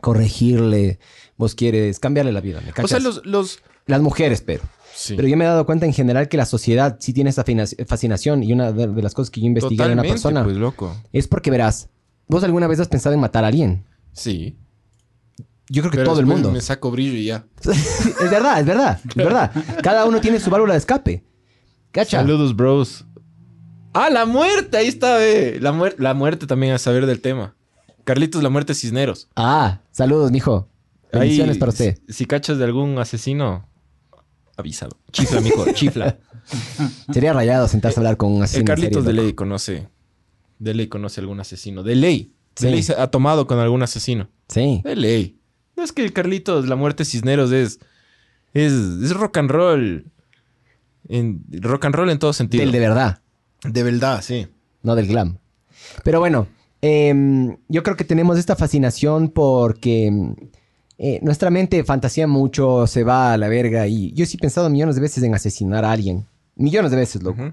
corregirle, 0.00 0.98
vos 1.36 1.54
quieres 1.54 1.98
cambiarle 1.98 2.32
la 2.32 2.40
vida. 2.40 2.60
¿me 2.60 2.70
O 2.70 2.74
sea, 2.74 2.84
cachas? 2.84 3.02
los. 3.02 3.26
los... 3.26 3.58
Las 3.86 4.00
mujeres, 4.00 4.40
pero. 4.40 4.64
Sí. 4.94 5.14
Pero 5.14 5.28
yo 5.28 5.36
me 5.36 5.44
he 5.44 5.48
dado 5.48 5.64
cuenta 5.66 5.86
en 5.86 5.92
general 5.92 6.28
que 6.28 6.36
la 6.36 6.46
sociedad 6.46 6.96
sí 7.00 7.12
tiene 7.12 7.30
esa 7.30 7.44
fascinación 7.86 8.42
y 8.42 8.52
una 8.52 8.72
de, 8.72 8.86
de 8.88 9.02
las 9.02 9.14
cosas 9.14 9.30
que 9.30 9.40
yo 9.40 9.46
investigué 9.46 9.84
de 9.86 9.92
una 9.92 10.02
persona 10.02 10.42
Pues 10.42 10.56
loco. 10.56 10.96
es 11.12 11.28
porque 11.28 11.50
verás, 11.50 11.88
vos 12.28 12.42
alguna 12.44 12.66
vez 12.66 12.80
has 12.80 12.88
pensado 12.88 13.14
en 13.14 13.20
matar 13.20 13.44
a 13.44 13.48
alguien. 13.48 13.84
Sí. 14.12 14.56
Yo 15.68 15.82
creo 15.82 15.90
que 15.90 15.98
Pero 15.98 16.10
todo 16.10 16.20
el 16.20 16.26
mundo. 16.26 16.52
Me 16.52 16.60
saco 16.60 16.90
brillo 16.90 17.14
y 17.16 17.24
ya. 17.26 17.44
es 17.64 18.30
verdad, 18.30 18.60
es 18.60 18.66
verdad, 18.66 19.00
es 19.08 19.14
verdad. 19.16 19.50
Cada 19.82 20.04
uno 20.04 20.20
tiene 20.20 20.38
su 20.38 20.48
válvula 20.50 20.74
de 20.74 20.78
escape. 20.78 21.24
¿Cacha? 21.90 22.18
Saludos, 22.20 22.54
bros. 22.54 23.04
Ah, 23.92 24.10
la 24.10 24.26
muerte, 24.26 24.76
ahí 24.76 24.86
está, 24.88 25.16
ve. 25.16 25.58
La, 25.60 25.72
muer- 25.72 25.96
la 25.98 26.14
muerte 26.14 26.46
también 26.46 26.74
a 26.74 26.78
saber 26.78 27.06
del 27.06 27.20
tema. 27.20 27.56
Carlitos, 28.04 28.42
la 28.42 28.50
muerte 28.50 28.74
Cisneros. 28.74 29.28
Ah, 29.34 29.80
saludos, 29.90 30.30
mijo. 30.30 30.68
Ahí, 31.12 31.20
Bendiciones 31.20 31.58
para 31.58 31.70
usted. 31.70 31.98
Si, 32.06 32.12
si 32.12 32.26
cachas 32.26 32.58
de 32.58 32.64
algún 32.64 32.98
asesino, 32.98 33.68
avísalo. 34.56 34.92
Chifla, 35.10 35.40
mijo, 35.40 35.64
chifla. 35.72 36.18
Sería 37.12 37.32
rayado 37.32 37.66
sentarse 37.66 37.98
a 37.98 38.00
hablar 38.02 38.16
con 38.16 38.30
un 38.32 38.42
asesino. 38.42 38.60
El 38.60 38.66
Carlitos 38.66 39.04
de 39.04 39.12
loco. 39.14 39.22
ley 39.24 39.32
conoce. 39.32 39.88
De 40.58 40.74
ley 40.74 40.86
conoce 40.88 41.20
algún 41.20 41.40
asesino. 41.40 41.82
De 41.82 41.94
ley. 41.94 42.32
De 42.56 42.60
Sí. 42.62 42.70
ley 42.70 42.82
se 42.82 42.94
ha 42.94 43.08
tomado 43.08 43.46
con 43.46 43.58
algún 43.58 43.82
asesino. 43.82 44.28
Sí. 44.48 44.80
De 44.84 44.96
ley. 44.96 45.38
No 45.76 45.82
es 45.82 45.92
que 45.92 46.02
el 46.02 46.12
Carlitos, 46.12 46.66
la 46.68 46.76
muerte 46.76 47.04
Cisneros 47.04 47.52
es. 47.52 47.78
Es, 48.54 48.72
es 48.72 49.10
rock 49.14 49.36
and 49.36 49.50
roll. 49.50 50.06
En, 51.08 51.44
rock 51.60 51.84
and 51.84 51.94
roll 51.94 52.10
en 52.10 52.18
todo 52.18 52.32
sentido. 52.32 52.62
Del 52.62 52.72
de 52.72 52.80
verdad, 52.80 53.20
de 53.62 53.82
verdad, 53.82 54.22
sí. 54.22 54.48
no 54.82 54.94
del 54.96 55.06
glam. 55.06 55.38
Pero 56.02 56.18
bueno, 56.20 56.48
em, 56.80 57.56
yo 57.68 57.82
creo 57.82 57.96
que 57.96 58.04
tenemos 58.04 58.38
esta 58.38 58.56
fascinación 58.56 59.28
porque 59.28 60.06
em, 60.06 60.34
eh, 60.98 61.20
nuestra 61.22 61.50
mente 61.50 61.84
fantasea 61.84 62.26
mucho, 62.26 62.86
se 62.86 63.04
va 63.04 63.34
a 63.34 63.36
la 63.38 63.48
verga 63.48 63.86
y 63.86 64.12
yo 64.14 64.24
sí 64.26 64.36
he 64.36 64.40
pensado 64.40 64.68
millones 64.70 64.94
de 64.96 65.02
veces 65.02 65.22
en 65.22 65.34
asesinar 65.34 65.84
a 65.84 65.92
alguien. 65.92 66.26
Millones 66.56 66.90
de 66.90 66.96
veces, 66.96 67.22
loco. 67.22 67.52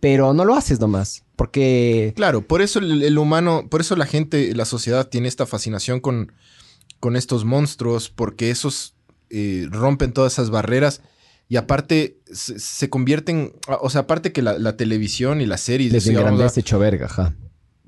Pero 0.00 0.34
no 0.34 0.44
lo 0.44 0.54
haces 0.54 0.78
nomás. 0.78 1.24
Porque 1.38 2.12
Claro, 2.16 2.42
por 2.42 2.62
eso 2.62 2.80
el, 2.80 3.00
el 3.04 3.16
humano, 3.16 3.68
por 3.70 3.80
eso 3.80 3.94
la 3.94 4.06
gente, 4.06 4.52
la 4.56 4.64
sociedad 4.64 5.08
tiene 5.08 5.28
esta 5.28 5.46
fascinación 5.46 6.00
con, 6.00 6.32
con 6.98 7.14
estos 7.14 7.44
monstruos, 7.44 8.10
porque 8.10 8.50
esos 8.50 8.94
eh, 9.30 9.68
rompen 9.70 10.12
todas 10.12 10.32
esas 10.32 10.50
barreras 10.50 11.00
y 11.48 11.54
aparte 11.56 12.18
se, 12.30 12.58
se 12.58 12.90
convierten, 12.90 13.52
o 13.80 13.88
sea, 13.88 14.00
aparte 14.02 14.32
que 14.32 14.42
la, 14.42 14.58
la 14.58 14.76
televisión 14.76 15.40
y 15.40 15.46
las 15.46 15.60
series, 15.60 15.92
les 15.92 16.02
eso 16.08 16.10
engrandece 16.18 16.58
hecho 16.60 16.78
verga, 16.80 17.06
ajá. 17.06 17.34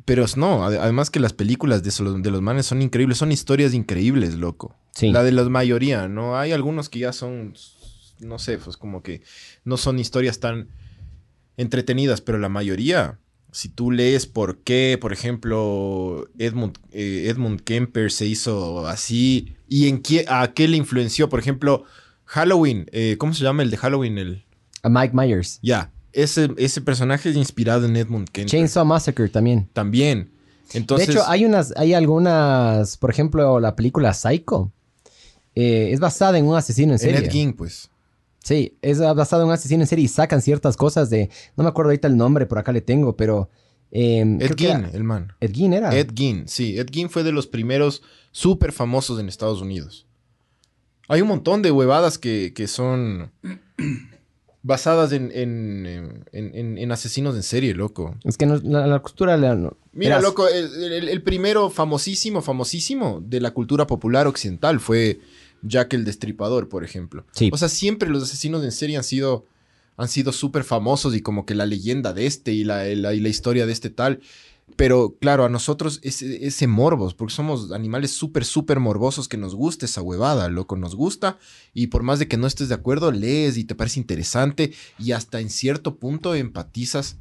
pero 0.04 0.24
no, 0.36 0.64
ade- 0.64 0.78
además 0.80 1.10
que 1.10 1.18
las 1.18 1.32
películas 1.32 1.82
de, 1.82 1.88
esos- 1.88 2.22
de 2.22 2.30
los 2.30 2.40
manes 2.42 2.66
son 2.66 2.82
increíbles, 2.82 3.18
son 3.18 3.32
historias 3.32 3.74
increíbles, 3.74 4.34
loco. 4.36 4.76
Sí. 4.92 5.10
La 5.10 5.24
de 5.24 5.32
la 5.32 5.42
mayoría, 5.48 6.06
¿no? 6.08 6.38
Hay 6.38 6.52
algunos 6.52 6.88
que 6.88 7.00
ya 7.00 7.12
son, 7.12 7.54
no 8.20 8.38
sé, 8.38 8.58
pues 8.58 8.76
como 8.76 9.02
que 9.02 9.22
no 9.64 9.76
son 9.76 9.98
historias 9.98 10.38
tan 10.40 10.68
entretenidas, 11.56 12.20
pero 12.20 12.38
la 12.38 12.48
mayoría, 12.48 13.18
si 13.52 13.68
tú 13.68 13.90
lees 13.90 14.26
por 14.26 14.58
qué, 14.58 14.98
por 15.00 15.12
ejemplo, 15.12 16.28
Edmund, 16.38 16.78
eh, 16.92 17.26
Edmund 17.28 17.60
Kemper 17.62 18.10
se 18.12 18.26
hizo 18.26 18.86
así 18.86 19.54
y 19.68 19.88
en 19.88 20.00
qué, 20.02 20.24
a 20.28 20.52
qué 20.52 20.68
le 20.68 20.76
influenció, 20.76 21.28
por 21.28 21.40
ejemplo, 21.40 21.84
Halloween, 22.26 22.86
eh, 22.92 23.16
¿cómo 23.18 23.34
se 23.34 23.42
llama 23.44 23.62
el 23.62 23.70
de 23.70 23.76
Halloween? 23.76 24.18
El, 24.18 24.44
A 24.82 24.88
Mike 24.88 25.14
Myers. 25.14 25.58
ya, 25.62 25.90
ese, 26.12 26.50
ese 26.56 26.80
personaje 26.80 27.30
es 27.30 27.36
inspirado 27.36 27.86
en 27.86 27.96
Edmund 27.96 28.28
Kemper. 28.30 28.50
Chainsaw 28.50 28.84
Massacre 28.84 29.28
también. 29.28 29.68
También. 29.72 30.30
Entonces, 30.72 31.08
de 31.08 31.14
hecho, 31.14 31.24
hay 31.28 31.44
unas, 31.44 31.72
hay 31.76 31.94
algunas, 31.94 32.96
por 32.96 33.10
ejemplo, 33.10 33.58
la 33.60 33.74
película 33.74 34.14
Psycho. 34.14 34.70
eh, 35.54 35.90
es 35.92 35.98
basada 36.00 36.38
en 36.38 36.46
un 36.46 36.56
asesino 36.56 36.88
en 36.88 36.92
en 36.94 36.98
serie. 36.98 37.18
Ed 37.26 37.30
Gein, 37.30 37.52
pues. 37.52 37.90
Sí, 38.42 38.76
es 38.82 38.98
basado 39.00 39.42
en 39.42 39.48
un 39.48 39.54
asesino 39.54 39.82
en 39.82 39.86
serie 39.86 40.06
y 40.06 40.08
sacan 40.08 40.40
ciertas 40.42 40.76
cosas 40.76 41.10
de. 41.10 41.30
No 41.56 41.62
me 41.64 41.68
acuerdo 41.70 41.90
ahorita 41.90 42.08
el 42.08 42.16
nombre, 42.16 42.46
por 42.46 42.58
acá 42.58 42.72
le 42.72 42.80
tengo, 42.80 43.16
pero. 43.16 43.50
eh, 43.92 44.20
Ed 44.40 44.54
Gein, 44.56 44.86
el 44.92 45.04
man. 45.04 45.32
Ed 45.40 45.52
Gein 45.54 45.72
era. 45.74 45.94
Ed 45.96 46.10
Gein, 46.14 46.48
sí. 46.48 46.78
Ed 46.78 46.88
Gein 46.90 47.10
fue 47.10 47.22
de 47.22 47.32
los 47.32 47.46
primeros 47.46 48.02
súper 48.32 48.72
famosos 48.72 49.20
en 49.20 49.28
Estados 49.28 49.60
Unidos. 49.60 50.06
Hay 51.08 51.20
un 51.22 51.28
montón 51.28 51.60
de 51.60 51.70
huevadas 51.72 52.18
que, 52.18 52.52
que 52.54 52.66
son 52.68 53.32
basadas 54.62 55.12
en, 55.12 55.30
en, 55.34 56.24
en- 56.32 56.78
en- 56.78 56.92
asesinos 56.92 57.34
en 57.34 57.42
serie, 57.42 57.74
loco. 57.74 58.14
Es 58.24 58.36
que 58.36 58.46
no- 58.46 58.56
la, 58.62 58.86
la 58.86 59.00
costura. 59.00 59.36
la- 59.36 59.54
no- 59.54 59.76
Mira, 59.92 60.20
loco, 60.20 60.46
el, 60.48 60.92
el- 60.92 61.08
el 61.08 61.22
primero 61.22 61.70
famosísimo, 61.70 62.42
famosísimo 62.42 63.20
de 63.24 63.40
la 63.40 63.50
cultura 63.52 63.86
popular 63.86 64.26
occidental 64.26 64.78
fue 64.78 65.18
Jack 65.62 65.94
el 65.94 66.04
Destripador, 66.04 66.68
por 66.68 66.84
ejemplo. 66.84 67.24
Sí. 67.32 67.50
O 67.52 67.56
sea, 67.58 67.68
siempre 67.68 68.08
los 68.08 68.22
asesinos 68.22 68.64
en 68.64 68.72
serie 68.72 68.96
han 68.96 69.04
sido 69.04 69.44
han 69.96 70.08
sido 70.08 70.32
súper 70.32 70.64
famosos 70.64 71.14
y 71.14 71.20
como 71.20 71.44
que 71.44 71.54
la 71.54 71.66
leyenda 71.66 72.14
de 72.14 72.24
este 72.26 72.52
y 72.52 72.64
la, 72.64 72.84
la- 72.86 73.12
y 73.12 73.20
la 73.20 73.28
historia 73.28 73.66
de 73.66 73.72
este 73.72 73.90
tal. 73.90 74.20
Pero 74.76 75.16
claro, 75.20 75.44
a 75.44 75.48
nosotros 75.50 75.98
ese, 76.02 76.46
ese 76.46 76.66
morbos, 76.68 77.12
porque 77.12 77.34
somos 77.34 77.72
animales 77.72 78.12
súper, 78.12 78.44
súper 78.46 78.78
morbosos 78.80 79.28
que 79.28 79.36
nos 79.36 79.54
gusta 79.54 79.84
esa 79.84 80.00
huevada, 80.00 80.48
loco, 80.48 80.76
nos 80.76 80.94
gusta. 80.94 81.38
Y 81.74 81.88
por 81.88 82.02
más 82.02 82.18
de 82.18 82.28
que 82.28 82.36
no 82.38 82.46
estés 82.46 82.68
de 82.70 82.76
acuerdo, 82.76 83.10
lees 83.12 83.58
y 83.58 83.64
te 83.64 83.74
parece 83.74 84.00
interesante 84.00 84.72
y 84.98 85.12
hasta 85.12 85.40
en 85.40 85.50
cierto 85.50 85.96
punto 85.96 86.34
empatizas 86.34 87.16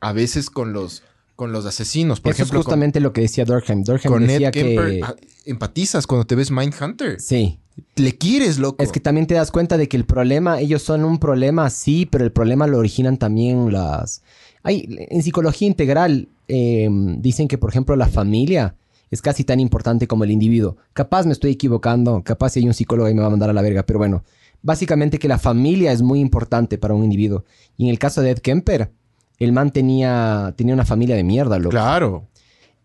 a 0.00 0.12
veces 0.12 0.50
con 0.50 0.72
los, 0.72 1.02
con 1.36 1.52
los 1.52 1.66
asesinos. 1.66 2.20
Por 2.20 2.32
eso 2.32 2.42
ejemplo, 2.42 2.60
es 2.60 2.64
justamente 2.64 2.98
lo 3.00 3.12
que 3.12 3.20
decía 3.20 3.44
Durkheim. 3.44 3.84
Durkheim 3.84 4.10
con, 4.12 4.22
con 4.22 4.26
decía 4.28 4.48
Ed 4.48 4.52
Kemper, 4.54 4.90
que. 4.90 5.00
ah, 5.04 5.14
empatizas 5.44 6.06
cuando 6.08 6.26
te 6.26 6.34
ves 6.34 6.50
Mindhunter. 6.50 7.20
Sí. 7.20 7.60
Le 7.96 8.16
quieres, 8.16 8.58
loco. 8.58 8.82
Es 8.82 8.92
que 8.92 9.00
también 9.00 9.26
te 9.26 9.34
das 9.34 9.50
cuenta 9.50 9.76
de 9.76 9.88
que 9.88 9.96
el 9.96 10.04
problema, 10.04 10.60
ellos 10.60 10.82
son 10.82 11.04
un 11.04 11.18
problema, 11.18 11.70
sí, 11.70 12.06
pero 12.06 12.24
el 12.24 12.32
problema 12.32 12.66
lo 12.66 12.78
originan 12.78 13.18
también 13.18 13.72
las... 13.72 14.22
Hay, 14.62 14.86
en 15.10 15.22
psicología 15.22 15.68
integral 15.68 16.28
eh, 16.48 16.88
dicen 17.18 17.48
que, 17.48 17.58
por 17.58 17.70
ejemplo, 17.70 17.96
la 17.96 18.06
familia 18.06 18.76
es 19.10 19.22
casi 19.22 19.44
tan 19.44 19.60
importante 19.60 20.06
como 20.06 20.24
el 20.24 20.30
individuo. 20.30 20.76
Capaz 20.92 21.26
me 21.26 21.32
estoy 21.32 21.52
equivocando, 21.52 22.22
capaz 22.22 22.50
si 22.50 22.60
hay 22.60 22.66
un 22.66 22.74
psicólogo 22.74 23.08
y 23.08 23.14
me 23.14 23.20
va 23.20 23.26
a 23.26 23.30
mandar 23.30 23.50
a 23.50 23.52
la 23.52 23.62
verga, 23.62 23.84
pero 23.84 23.98
bueno, 23.98 24.24
básicamente 24.62 25.18
que 25.18 25.28
la 25.28 25.38
familia 25.38 25.92
es 25.92 26.02
muy 26.02 26.20
importante 26.20 26.78
para 26.78 26.94
un 26.94 27.04
individuo. 27.04 27.44
Y 27.76 27.84
en 27.84 27.90
el 27.90 27.98
caso 27.98 28.22
de 28.22 28.30
Ed 28.30 28.38
Kemper, 28.38 28.90
el 29.38 29.52
man 29.52 29.70
tenía, 29.70 30.54
tenía 30.56 30.74
una 30.74 30.84
familia 30.84 31.16
de 31.16 31.24
mierda, 31.24 31.58
loco. 31.58 31.70
Claro. 31.70 32.26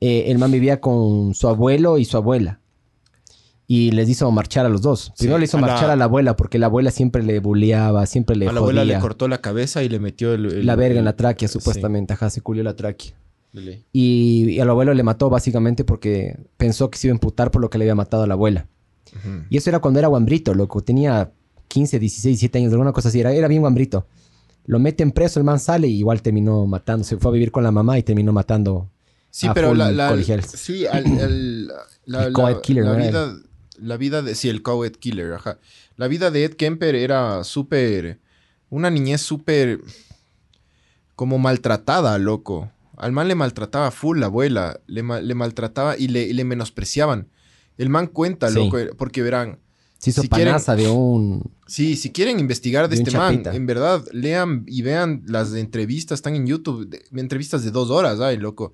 Eh, 0.01 0.25
el 0.27 0.38
man 0.38 0.51
vivía 0.51 0.79
con 0.79 1.34
su 1.34 1.48
abuelo 1.48 1.98
y 1.98 2.05
su 2.05 2.17
abuela. 2.17 2.60
Y 3.72 3.92
les 3.92 4.10
hizo 4.10 4.30
marchar 4.32 4.66
a 4.66 4.70
los 4.70 4.82
dos. 4.82 5.14
Primero 5.16 5.38
Sí, 5.38 5.42
le 5.42 5.46
hizo 5.46 5.58
a 5.58 5.62
la- 5.62 5.68
marchar 5.68 5.92
a 5.92 5.96
la 5.96 6.06
abuela 6.06 6.36
porque 6.36 6.58
la 6.58 6.66
abuela 6.66 6.90
siempre 6.90 7.22
le 7.22 7.40
bulleaba, 7.40 8.08
siempre 8.08 8.36
le 8.36 8.48
a 8.48 8.52
la 8.52 8.60
abuela 8.62 8.84
le 8.84 8.98
cortó 8.98 9.28
la 9.28 9.42
cabeza 9.42 9.84
y 9.84 9.90
le 9.90 10.00
metió 10.00 10.34
el, 10.34 10.46
el- 10.48 10.66
la 10.66 10.76
verga 10.76 10.98
en 10.98 11.06
la 11.06 11.16
tráquea, 11.16 11.48
sí. 11.48 11.54
supuestamente. 11.60 12.14
Ajá, 12.14 12.32
se 12.32 12.42
culió 12.42 12.64
la 12.64 12.76
tráquea. 12.76 13.14
Y, 13.94 14.50
y 14.50 14.60
al 14.60 14.70
abuelo 14.70 14.94
le 14.94 15.04
mató 15.04 15.30
básicamente 15.30 15.84
porque 15.84 16.38
pensó 16.58 16.90
que 16.90 16.98
se 16.98 17.08
iba 17.08 17.14
a 17.14 17.18
imputar 17.18 17.52
por 17.52 17.62
lo 17.62 17.70
que 17.70 17.78
le 17.78 17.86
había 17.86 17.96
matado 17.96 18.24
a 18.24 18.28
la 18.28 18.34
abuela. 18.34 18.66
Y 19.50 19.58
eso 19.58 19.70
era 19.70 19.80
cuando 19.80 20.00
era 20.00 20.08
guambrito, 20.08 20.54
loco. 20.54 20.82
Tenía 20.82 21.32
15, 21.68 22.00
16, 22.00 22.24
17 22.40 22.58
años, 22.60 22.72
alguna 22.74 22.92
cosa 22.92 23.10
así. 23.10 23.20
Era, 23.20 23.34
era 23.34 23.48
bien 23.48 23.62
guambrito. 23.62 24.08
Lo 24.66 24.78
meten 24.80 25.12
preso, 25.12 25.40
el 25.40 25.46
man 25.46 25.60
sale 25.60 25.88
y 25.88 25.98
igual 25.98 26.22
terminó 26.22 26.66
matando. 26.68 27.04
Se 27.04 27.18
fue 27.18 27.32
a 27.32 27.34
vivir 27.34 27.52
con 27.52 27.64
la 27.64 27.72
mamá 27.72 27.98
y 27.98 28.04
terminó 28.04 28.32
matando 28.34 28.90
Sí, 29.32 29.48
a 29.48 29.54
pero 29.54 29.74
la, 29.74 29.92
la- 29.92 30.16
sí, 30.44 30.86
al- 30.86 31.06
al- 31.20 31.68
la, 32.06 32.26
El 32.26 32.34
la- 32.34 32.34
co-ed 32.34 32.58
killer, 32.62 32.84
la 32.86 32.94
¿no 32.94 33.00
era 33.00 33.08
vida, 33.26 33.36
la 33.82 33.98
vida 33.98 34.22
de, 34.22 34.36
sí, 34.36 34.50
el 34.50 34.62
killer, 35.00 35.34
ajá. 35.34 35.60
La 35.98 36.08
vida 36.08 36.32
de 36.32 36.46
Ed 36.46 36.54
Kemper 36.56 36.96
era 36.96 37.44
súper, 37.44 38.20
una 38.70 38.89
niñez 38.89 39.22
súper, 39.22 39.82
como 41.15 41.38
maltratada, 41.38 42.18
loco. 42.18 42.72
Al 42.98 43.12
man 43.12 43.28
le 43.28 43.36
maltrataba 43.36 43.92
full 43.92 44.20
la 44.20 44.28
abuela, 44.28 44.80
le, 44.88 45.04
le 45.22 45.36
maltrataba 45.36 45.98
y 45.98 46.08
le, 46.08 46.24
y 46.24 46.34
le 46.34 46.44
menospreciaban. 46.44 47.28
El 47.78 47.89
man 47.89 48.08
cuenta, 48.08 48.50
Sí. 48.50 48.56
loco, 48.56 48.78
porque 48.98 49.22
verán, 49.22 49.60
Se 50.00 50.12
hizo 50.12 50.22
Si 50.22 50.30
quieren- 50.30 50.56
de 50.78 50.88
un... 50.89 51.52
Sí, 51.68 51.98
si 51.98 52.12
quieren 52.12 52.39
investigar 52.39 52.88
de, 52.88 52.96
este 52.96 53.12
man, 53.12 53.44
en 53.46 53.65
verdad, 53.65 54.02
lean 54.13 54.63
y 54.65 54.82
vean 54.82 55.24
las 55.28 55.54
entrevistas, 55.54 56.20
están 56.20 56.36
en 56.36 56.48
YouTube, 56.48 56.88
de- 56.88 57.04
entrevistas 57.20 57.65
de 57.65 57.72
dos 57.72 57.89
horas, 57.89 58.22
ay, 58.22 58.38
loco. 58.38 58.74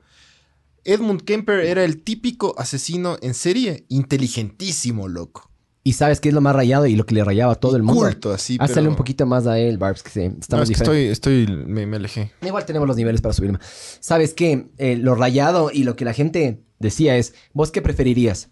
Edmund 0.86 1.22
Kemper 1.24 1.60
era 1.62 1.84
el 1.84 2.02
típico 2.04 2.56
asesino 2.58 3.18
en 3.22 3.34
serie, 3.34 3.86
inteligentísimo, 3.90 5.08
loco. 5.08 5.50
Y 5.84 5.94
sabes 5.94 6.20
qué 6.20 6.30
es 6.30 6.34
lo 6.36 6.42
más 6.42 6.56
rayado 6.56 6.88
y 6.88 6.96
lo 6.96 7.06
que 7.06 7.14
le 7.14 7.24
rayaba 7.24 7.54
a 7.54 7.56
todo 7.56 7.74
Y 7.74 7.76
el 7.78 7.84
mundo. 7.84 8.02
Culto, 8.02 8.32
así, 8.34 8.58
Hazle 8.60 8.76
pero- 8.76 8.90
un 8.90 8.96
poquito 8.96 9.26
más 9.28 9.46
a 9.46 9.60
él, 9.60 9.78
Barbs, 9.78 10.02
que 10.02 10.10
se, 10.10 10.30
No, 10.30 10.36
estamos 10.40 10.70
es 10.70 10.78
que 10.78 10.84
estoy, 10.84 11.06
estoy, 11.06 11.48
me, 11.68 11.86
me 11.86 11.98
alejé. 11.98 12.32
Igual 12.44 12.66
tenemos 12.66 12.88
los 12.88 12.98
niveles 12.98 13.22
para 13.22 13.34
subirme. 13.34 13.60
¿Sabes 14.00 14.34
qué? 14.34 14.68
Eh, 14.78 14.96
lo 14.96 15.14
rayado 15.14 15.70
y 15.72 15.84
lo 15.84 15.96
que 15.96 16.06
la 16.06 16.14
gente 16.14 16.64
decía 16.80 17.18
es, 17.18 17.36
¿vos 17.54 17.72
qué 17.72 17.84
preferirías? 17.84 18.50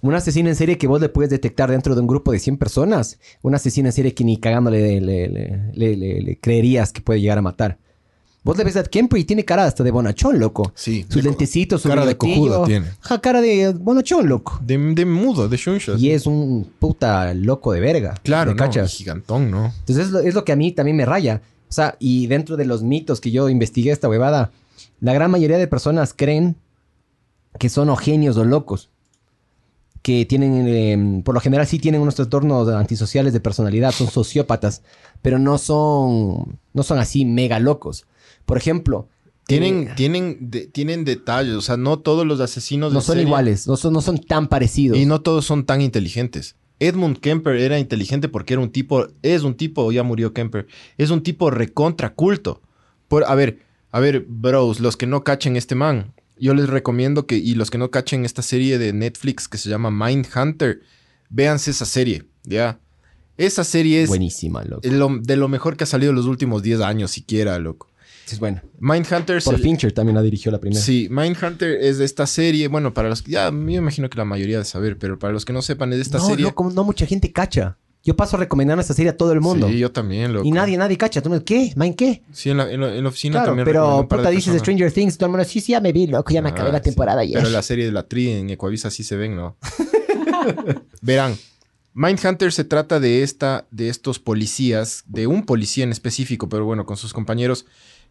¿Un 0.00 0.14
asesino 0.14 0.48
en 0.48 0.56
serie 0.56 0.78
que 0.78 0.86
vos 0.86 1.00
le 1.02 1.08
puedes 1.10 1.30
detectar 1.30 1.70
dentro 1.70 1.94
de 1.94 2.00
un 2.00 2.06
grupo 2.06 2.32
de 2.32 2.38
100 2.38 2.56
personas? 2.56 3.18
¿Un 3.42 3.54
asesino 3.54 3.88
en 3.88 3.92
serie 3.92 4.14
que 4.14 4.24
ni 4.24 4.38
cagándole 4.38 5.00
le, 5.00 5.00
le- 5.00 5.28
le- 5.28 5.72
le- 5.74 5.96
le- 5.96 6.20
le 6.22 6.38
creerías 6.40 6.92
que 6.92 7.00
puede 7.02 7.20
llegar 7.20 7.38
a 7.38 7.42
matar? 7.42 7.78
Vos 8.42 8.56
le 8.56 8.64
ves 8.64 8.76
a 8.76 8.82
Kemper 8.84 9.18
y 9.20 9.24
tiene 9.24 9.44
cara 9.44 9.66
hasta 9.66 9.84
de 9.84 9.90
bonachón, 9.90 10.38
loco. 10.38 10.72
Sí. 10.74 11.04
Sus 11.08 11.22
lentecitos, 11.22 11.82
su 11.82 11.88
cara 11.88 12.06
de 12.06 12.16
cojudo 12.16 12.64
tiene. 12.64 12.86
Ja, 13.00 13.20
cara 13.20 13.42
de 13.42 13.74
bonachón, 13.74 14.28
loco. 14.28 14.58
De, 14.62 14.78
de 14.78 15.04
mudo, 15.04 15.46
de 15.48 15.56
shunshas. 15.58 16.00
Y 16.00 16.10
es 16.10 16.26
un 16.26 16.70
puta 16.78 17.34
loco 17.34 17.72
de 17.72 17.80
verga. 17.80 18.14
Claro, 18.22 18.52
¿me 18.52 18.56
no, 18.56 18.64
cachas? 18.64 18.94
gigantón, 18.94 19.50
¿no? 19.50 19.66
Entonces 19.80 20.06
es 20.06 20.10
lo, 20.10 20.20
es 20.20 20.34
lo 20.34 20.44
que 20.44 20.52
a 20.52 20.56
mí 20.56 20.72
también 20.72 20.96
me 20.96 21.04
raya. 21.04 21.42
O 21.68 21.72
sea, 21.72 21.96
y 21.98 22.26
dentro 22.28 22.56
de 22.56 22.64
los 22.64 22.82
mitos 22.82 23.20
que 23.20 23.30
yo 23.30 23.50
investigué 23.50 23.92
esta 23.92 24.08
huevada, 24.08 24.52
la 25.00 25.12
gran 25.12 25.30
mayoría 25.30 25.58
de 25.58 25.68
personas 25.68 26.14
creen 26.16 26.56
que 27.58 27.68
son 27.68 27.90
o 27.90 27.96
genios 27.96 28.38
o 28.38 28.44
locos. 28.44 28.88
Que 30.00 30.24
tienen, 30.24 30.66
eh, 30.66 31.22
por 31.24 31.34
lo 31.34 31.42
general 31.42 31.66
sí 31.66 31.78
tienen 31.78 32.00
unos 32.00 32.14
trastornos 32.14 32.66
antisociales 32.70 33.34
de 33.34 33.40
personalidad, 33.40 33.92
son 33.92 34.08
sociópatas, 34.08 34.82
pero 35.20 35.38
no 35.38 35.58
son, 35.58 36.58
no 36.72 36.82
son 36.82 36.98
así 36.98 37.26
mega 37.26 37.58
locos. 37.58 38.06
Por 38.50 38.58
ejemplo, 38.58 39.08
Tienen, 39.46 39.88
eh, 39.88 39.92
tienen, 39.96 40.36
de- 40.50 40.66
tienen 40.66 41.04
detalles, 41.04 41.54
o 41.54 41.60
sea, 41.60 41.76
no 41.76 41.98
todos 41.98 42.24
los 42.26 42.38
asesinos 42.40 42.92
no 42.92 43.00
son 43.00 43.14
serie- 43.14 43.26
iguales, 43.26 43.66
no 43.66 43.76
son, 43.76 43.92
no 43.92 44.00
son 44.00 44.18
tan 44.18 44.46
parecidos. 44.48 44.96
Y 44.98 45.06
no 45.06 45.22
todos 45.22 45.44
son 45.44 45.64
tan 45.64 45.80
inteligentes. 45.80 46.54
Edmund 46.78 47.18
Kemper 47.18 47.56
era 47.56 47.78
inteligente 47.78 48.28
porque 48.28 48.54
era 48.54 48.62
un 48.62 48.70
tipo, 48.70 49.08
es 49.22 49.42
un 49.42 49.54
tipo, 49.56 49.90
ya 49.92 50.02
murió 50.02 50.32
Kemper, 50.32 50.66
es 50.98 51.10
un 51.10 51.22
tipo 51.22 51.50
recontra 51.50 52.14
culto. 52.14 52.62
Por, 53.08 53.24
a 53.24 53.34
ver, 53.34 53.58
a 53.90 53.98
ver, 54.00 54.24
bros, 54.28 54.78
los 54.80 54.96
que 54.96 55.06
no 55.06 55.24
cachen 55.24 55.56
este 55.56 55.74
man, 55.74 56.14
yo 56.38 56.54
les 56.54 56.68
recomiendo 56.68 57.26
que, 57.26 57.36
y 57.36 57.54
los 57.54 57.70
que 57.70 57.78
no 57.78 57.90
cachen 57.90 58.24
esta 58.24 58.42
serie 58.42 58.78
de 58.78 58.92
Netflix 58.92 59.48
que 59.48 59.58
se 59.58 59.68
llama 59.68 59.90
Mindhunter, 59.90 60.80
véanse 61.28 61.72
esa 61.72 61.84
serie, 61.86 62.24
¿ya? 62.44 62.78
Esa 63.36 63.64
serie 63.64 64.02
es 64.02 64.08
Buenísima, 64.08 64.62
loco. 64.64 64.86
lo- 64.88 65.18
de 65.20 65.36
lo 65.36 65.48
mejor 65.48 65.76
que 65.76 65.84
ha 65.84 65.86
salido 65.88 66.10
en 66.10 66.16
los 66.16 66.26
últimos 66.26 66.62
10 66.62 66.80
años, 66.80 67.10
siquiera, 67.10 67.58
loco. 67.58 67.88
Es 68.32 68.38
buena. 68.38 68.62
Mindhunter 68.78 69.42
Por 69.42 69.56
se- 69.56 69.62
Fincher 69.62 69.92
también 69.92 70.14
la 70.16 70.22
dirigió 70.22 70.50
la 70.52 70.60
primera. 70.60 70.80
Sí, 70.80 71.08
Mindhunter 71.10 71.78
es 71.80 71.98
de 71.98 72.04
esta 72.04 72.26
serie. 72.26 72.68
Bueno, 72.68 72.94
para 72.94 73.08
los 73.08 73.22
que 73.22 73.32
ya 73.32 73.50
me 73.50 73.74
imagino 73.74 74.08
que 74.10 74.18
la 74.18 74.24
mayoría 74.24 74.58
de 74.58 74.64
saber, 74.64 74.98
pero 74.98 75.18
para 75.18 75.32
los 75.32 75.44
que 75.44 75.52
no 75.52 75.62
sepan, 75.62 75.92
es 75.92 75.98
de 75.98 76.02
esta 76.02 76.18
no, 76.18 76.26
serie. 76.26 76.44
loco, 76.44 76.70
no 76.74 76.84
mucha 76.84 77.06
gente 77.06 77.32
cacha. 77.32 77.76
Yo 78.02 78.16
paso 78.16 78.38
recomendando 78.38 78.80
esta 78.80 78.94
serie 78.94 79.10
a 79.10 79.16
todo 79.16 79.32
el 79.32 79.42
mundo. 79.42 79.68
Sí, 79.68 79.78
yo 79.78 79.92
también, 79.92 80.32
loco. 80.32 80.46
Y 80.46 80.52
nadie, 80.52 80.76
nadie 80.78 80.96
cacha. 80.96 81.20
Tú 81.20 81.28
me 81.28 81.44
¿qué? 81.44 81.72
¿Mind 81.76 81.96
qué? 81.96 82.22
Sí, 82.32 82.48
en 82.48 82.56
la, 82.56 82.70
en 82.72 82.80
la- 82.80 82.94
en 82.96 83.02
la 83.02 83.08
oficina 83.10 83.32
Claro, 83.34 83.48
también. 83.48 83.66
pero 83.66 84.06
puta 84.08 84.30
dices. 84.30 84.58
Stranger 84.58 84.90
Things, 84.90 85.18
todo 85.18 85.26
el 85.26 85.32
mundo, 85.32 85.44
sí, 85.44 85.60
sí, 85.60 85.72
ya 85.72 85.80
me 85.80 85.92
vi, 85.92 86.06
loco, 86.06 86.32
ya 86.32 86.40
me 86.40 86.48
acabé 86.48 86.70
Ah, 86.70 86.72
la 86.72 86.78
sí. 86.78 86.84
temporada 86.84 87.22
ya. 87.24 87.38
Pero 87.38 87.50
la 87.50 87.60
serie 87.62 87.84
de 87.84 87.92
la 87.92 88.04
tri 88.08 88.30
en 88.30 88.48
Ecuavisa 88.48 88.90
sí 88.90 89.04
se 89.04 89.16
ven, 89.16 89.36
¿no? 89.36 89.58
Verán, 91.02 91.36
Mindhunter 91.92 92.52
se 92.52 92.64
trata 92.64 93.00
de 93.00 93.22
esta, 93.22 93.66
de 93.70 93.88
estos 93.88 94.18
policías, 94.18 95.02
de 95.06 95.26
un 95.26 95.44
policía 95.44 95.84
en 95.84 95.90
específico, 95.92 96.48
pero 96.48 96.64
bueno, 96.64 96.86
con 96.86 96.96
sus 96.96 97.12
compañeros, 97.12 97.66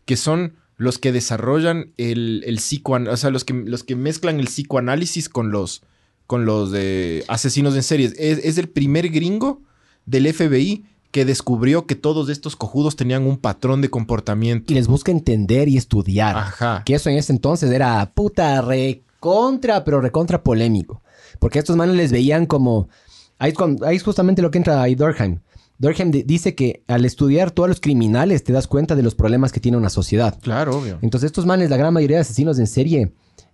que 0.06 0.16
son 0.18 0.54
los 0.78 0.98
que 0.98 1.12
desarrollan 1.12 1.92
el, 1.98 2.44
el 2.46 2.60
psicoan- 2.60 3.10
o 3.10 3.18
sea, 3.18 3.30
los 3.32 3.44
que, 3.44 3.54
los 3.54 3.84
que 3.84 3.96
mezclan 3.96 4.40
el 4.40 4.46
psicoanálisis 4.48 5.28
con 5.30 5.52
los, 5.52 5.82
con 6.26 6.46
los 6.46 6.72
de 6.72 7.26
asesinos 7.28 7.76
en 7.76 7.84
series. 7.84 8.14
Es, 8.18 8.40
es 8.44 8.58
el 8.58 8.70
primer 8.70 9.10
gringo 9.10 9.62
del 10.06 10.34
FBI 10.34 10.86
que 11.12 11.26
descubrió 11.26 11.86
que 11.88 11.96
todos 11.96 12.30
estos 12.30 12.56
cojudos 12.56 12.96
tenían 12.96 13.26
un 13.26 13.38
patrón 13.38 13.82
de 13.82 13.90
comportamiento. 13.90 14.72
Y 14.72 14.76
les 14.76 14.88
busca 14.88 15.12
entender 15.12 15.68
y 15.68 15.76
estudiar. 15.76 16.38
Ajá. 16.38 16.84
Que 16.86 16.94
eso 16.96 17.10
en 17.10 17.18
ese 17.18 17.34
entonces 17.34 17.72
era 17.72 18.12
puta 18.14 18.62
recontra, 18.62 19.84
pero 19.84 20.02
recontra 20.02 20.44
polémico. 20.44 21.02
Porque 21.40 21.60
a 21.60 21.62
estos 21.62 21.76
manes 21.76 21.96
les 21.96 22.12
veían 22.12 22.46
como... 22.46 22.90
Ahí 23.38 23.52
es, 23.52 23.58
cuando- 23.58 23.86
ahí 23.86 23.96
es 23.96 24.04
justamente 24.04 24.42
lo 24.42 24.52
que 24.52 24.58
entra 24.60 24.82
ahí 24.82 24.96
Durkheim. 24.96 25.40
Durkheim 25.80 26.12
di- 26.12 26.24
dice 26.24 26.54
que 26.56 26.84
al 26.88 27.06
estudiar 27.06 27.52
todos 27.52 27.70
los 27.70 27.80
criminales 27.80 28.44
te 28.44 28.54
das 28.54 28.68
cuenta 28.68 28.96
de 28.96 29.02
los 29.04 29.16
problemas 29.16 29.52
que 29.52 29.60
tiene 29.60 29.78
una 29.78 29.90
sociedad. 29.90 30.38
Claro, 30.42 30.78
obvio. 30.78 31.00
Entonces 31.02 31.28
estos 31.28 31.46
manes, 31.46 31.70
la 31.70 31.78
gran 31.78 31.94
mayoría 31.94 32.18
de 32.18 32.22
asesinos 32.22 32.60
en 32.60 32.68
serie, 32.68 33.14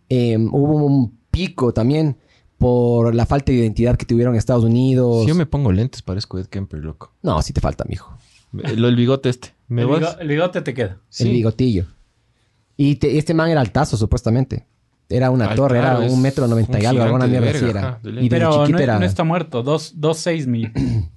eh, 0.09 0.37
hubo 0.37 0.75
un 0.85 1.17
pico 1.31 1.71
también 1.73 2.17
por 2.57 3.13
la 3.13 3.25
falta 3.25 3.51
de 3.51 3.59
identidad 3.59 3.95
que 3.95 4.05
tuvieron 4.05 4.33
en 4.33 4.39
Estados 4.39 4.63
Unidos. 4.63 5.21
Si 5.21 5.27
yo 5.27 5.35
me 5.35 5.45
pongo 5.45 5.71
lentes, 5.71 6.01
parezco 6.01 6.39
Ed 6.39 6.47
Kemper, 6.47 6.79
loco. 6.83 7.13
No, 7.21 7.41
sí 7.41 7.53
te 7.53 7.61
falta, 7.61 7.85
mijo. 7.87 8.17
Lo 8.51 8.87
del 8.87 8.95
bigote 8.95 9.29
este. 9.29 9.53
¿Me 9.67 9.81
el, 9.83 9.87
vas? 9.87 9.99
bigo- 10.01 10.17
el 10.19 10.27
bigote 10.27 10.61
te 10.61 10.73
queda. 10.73 10.97
El 11.19 11.29
bigotillo. 11.29 11.85
Y 12.77 12.95
te- 12.95 13.17
este 13.17 13.33
man 13.33 13.49
era 13.49 13.61
altazo, 13.61 13.97
supuestamente. 13.97 14.65
Era 15.09 15.29
una 15.29 15.53
torre, 15.53 15.77
era 15.77 15.99
un 15.99 16.19
metro 16.21 16.47
noventa 16.47 16.79
y 16.81 16.85
algo, 16.85 17.03
alguna 17.03 17.27
mierda 17.27 17.51
así 17.51 17.65
era. 17.65 17.99
y 18.03 18.09
de 18.23 18.29
Pero 18.29 18.51
chiquito 18.51 18.77
no, 18.77 18.83
era... 18.83 18.97
no 18.99 19.05
está 19.05 19.23
muerto. 19.23 19.61
Dos, 19.61 19.93
dos 19.97 20.17
seis 20.17 20.47
mil. 20.47 20.71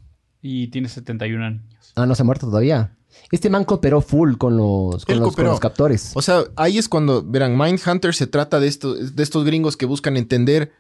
y 0.49 0.69
tiene 0.69 0.89
71 0.89 1.45
años. 1.45 1.63
Ah, 1.95 2.07
no 2.07 2.15
se 2.15 2.23
ha 2.23 2.25
muerto 2.25 2.47
todavía. 2.47 2.95
Este 3.31 3.51
man 3.51 3.65
cooperó 3.65 4.01
full 4.01 4.37
con 4.37 4.57
los, 4.57 5.05
con 5.05 5.19
los, 5.19 5.35
con 5.35 5.45
los 5.45 5.61
captores. 5.61 6.13
O 6.15 6.23
sea, 6.23 6.45
ahí 6.57 6.79
es 6.79 6.89
cuando, 6.89 7.23
verán, 7.23 7.57
Mindhunter 7.59 8.15
se 8.15 8.27
trata 8.27 8.61
de, 8.61 8.69
esto, 8.69 8.95
de 8.95 9.23
estos 9.23 9.45
gringos 9.45 9.77
que 9.77 9.87
buscan 9.87 10.17
entender 10.17 10.73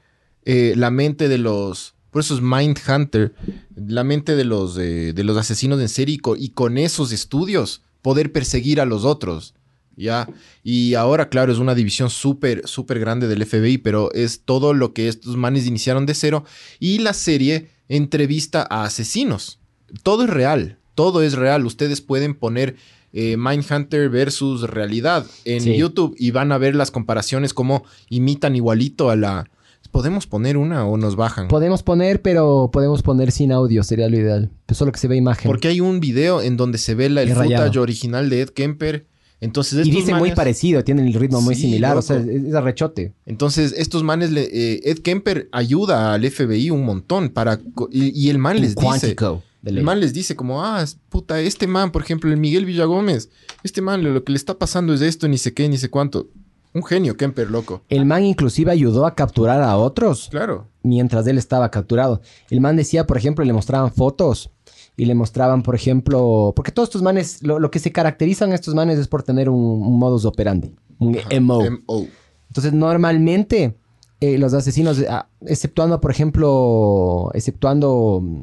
eh, 0.45 0.75
la 0.77 0.91
mente 0.91 1.29
de 1.29 1.39
los... 1.39 1.95
Por 2.11 2.21
eso 2.23 2.35
es 2.35 2.41
Mindhunter, 2.41 3.35
la 3.77 4.03
mente 4.05 4.35
de 4.35 4.45
los, 4.45 4.79
eh, 4.79 5.13
de 5.13 5.25
los 5.25 5.37
asesinos 5.37 5.79
en 5.81 5.89
serie 5.91 6.15
y 6.15 6.19
co- 6.19 6.37
y 6.37 6.51
con 6.51 6.79
esos 6.79 7.13
estudios 7.13 7.83
poder 8.01 8.33
perseguir 8.33 8.81
a 8.81 8.87
los 8.87 9.05
otros. 9.05 9.55
¿Ya? 9.97 10.29
Y 10.63 10.95
ahora, 10.95 11.29
claro, 11.29 11.53
es 11.53 11.59
una 11.59 11.75
división 11.75 12.09
súper, 12.09 12.63
súper 12.69 13.01
grande 13.01 13.27
del 13.27 13.45
FBI, 13.45 13.79
pero 13.79 14.13
es 14.15 14.43
todo 14.45 14.73
lo 14.73 14.95
que 14.95 15.09
estos 15.09 15.37
manes 15.37 15.67
iniciaron 15.67 16.07
de 16.07 16.15
cero. 16.15 16.45
Y 16.79 16.99
la 17.01 17.13
serie 17.13 17.69
entrevista 17.89 18.67
a 18.69 18.85
asesinos. 18.85 19.59
Todo 20.03 20.25
es 20.25 20.31
real, 20.31 20.79
todo 20.95 21.23
es 21.23 21.35
real. 21.35 21.65
Ustedes 21.67 22.01
pueden 22.01 22.35
poner 22.35 22.77
eh, 23.13 23.37
Mindhunter 23.39 24.11
versus 24.11 24.69
realidad 24.69 25.25
en 25.45 25.63
Sí. 25.63 25.77
YouTube 25.77 26.15
y 26.19 26.31
van 26.31 26.53
a 26.53 26.59
ver 26.59 26.75
las 26.75 26.91
comparaciones, 26.91 27.55
cómo 27.55 27.85
imitan 28.11 28.55
igualito 28.57 29.11
a 29.11 29.17
la... 29.17 29.51
¿Podemos 29.91 30.27
poner 30.27 30.59
una 30.59 30.85
o 30.87 30.99
nos 30.99 31.17
bajan? 31.17 31.49
Podemos 31.49 31.83
poner, 31.83 32.21
pero 32.21 32.69
podemos 32.71 33.03
poner 33.03 33.33
sin 33.33 33.53
audio, 33.53 33.83
sería 33.83 34.11
lo 34.11 34.19
ideal. 34.19 34.51
Solo 34.71 34.93
que 34.93 34.99
se 34.99 35.09
ve 35.09 35.17
imagen. 35.17 35.49
Porque 35.51 35.69
hay 35.69 35.81
un 35.81 35.99
video 36.01 36.43
en 36.43 36.59
donde 36.59 36.77
se 36.77 36.95
ve 36.95 37.09
la, 37.09 37.23
el 37.23 37.33
footage 37.33 37.79
original 37.79 38.29
de 38.29 38.43
Ed 38.43 38.51
Kemper. 38.51 39.07
Entonces, 39.41 39.75
y 39.87 39.91
estos 39.91 39.95
dice 39.95 40.13
muy 40.15 40.31
manes- 40.31 40.35
parecido, 40.37 40.83
tienen 40.83 41.07
el 41.07 41.15
ritmo 41.15 41.41
muy 41.41 41.55
Sí, 41.55 41.63
similar, 41.63 41.97
o 41.97 42.03
sea, 42.03 42.17
es, 42.17 42.55
arrechote. 42.55 43.15
Entonces, 43.25 43.73
estos 43.77 44.03
manes, 44.03 44.31
le- 44.33 44.49
eh, 44.53 44.81
Ed 44.85 44.99
Kemper 44.99 45.49
ayuda 45.53 46.13
al 46.15 46.25
FBI 46.29 46.71
un 46.71 46.85
montón 46.85 47.29
para... 47.29 47.61
Y, 47.91 48.09
y 48.21 48.31
el 48.31 48.39
man 48.39 48.61
les 48.61 48.75
dice... 48.75 48.87
Quantico. 48.87 49.43
ley. 49.63 49.77
El 49.79 49.85
man 49.85 50.01
les 50.01 50.13
dice 50.13 50.35
como, 50.35 50.65
ah, 50.65 50.85
puta, 51.09 51.41
este 51.41 51.67
man, 51.69 51.93
por 51.93 52.03
ejemplo, 52.03 52.31
el 52.31 52.37
Miguel 52.37 52.65
Villagómez, 52.65 53.31
este 53.63 53.81
man 53.81 54.03
lo, 54.03 54.11
lo 54.13 54.25
que 54.25 54.33
le 54.33 54.39
está 54.39 54.59
pasando 54.59 54.93
es 54.93 55.03
esto, 55.03 55.29
ni 55.29 55.39
sé 55.39 55.55
qué, 55.55 55.69
ni 55.69 55.79
sé 55.79 55.89
cuánto. 55.89 56.29
Un 56.75 56.83
genio, 56.85 57.17
Kemper, 57.17 57.51
loco. 57.51 57.83
El 57.89 58.05
man 58.07 58.25
inclusive 58.25 58.71
ayudó 58.71 59.07
a 59.07 59.15
capturar 59.15 59.63
a 59.63 59.77
otros 59.77 60.29
Claro. 60.31 60.69
mientras 60.83 61.27
él 61.27 61.39
estaba 61.39 61.71
capturado. 61.71 62.21
El 62.51 62.61
man 62.61 62.77
decía, 62.77 63.07
por 63.07 63.17
ejemplo, 63.17 63.45
le 63.45 63.53
mostraban 63.53 63.93
fotos 63.93 64.51
y 64.99 65.07
le 65.07 65.15
mostraban, 65.15 65.63
por 65.63 65.75
ejemplo, 65.75 66.53
porque 66.55 66.73
todos 66.73 66.89
estos 66.91 67.01
manes, 67.03 67.43
lo, 67.43 67.59
lo 67.59 67.71
que 67.71 67.79
se 67.79 67.93
caracterizan 67.93 68.53
a 68.53 68.57
estos 68.57 68.75
manes 68.75 68.99
es 68.99 69.09
por 69.09 69.23
tener 69.23 69.49
un, 69.49 69.59
un 69.81 69.99
modus 69.99 70.27
operandi, 70.27 70.75
un 70.99 71.17
MO. 71.41 71.63
M.O. 71.65 72.07
Entonces, 72.49 72.73
normalmente, 72.75 73.77
eh, 74.21 74.37
los 74.39 74.53
asesinos, 74.55 75.03
ah, 75.09 75.29
exceptuando, 75.47 76.01
por 76.01 76.11
ejemplo, 76.11 77.31
exceptuando 77.33 78.21
mm, 78.23 78.43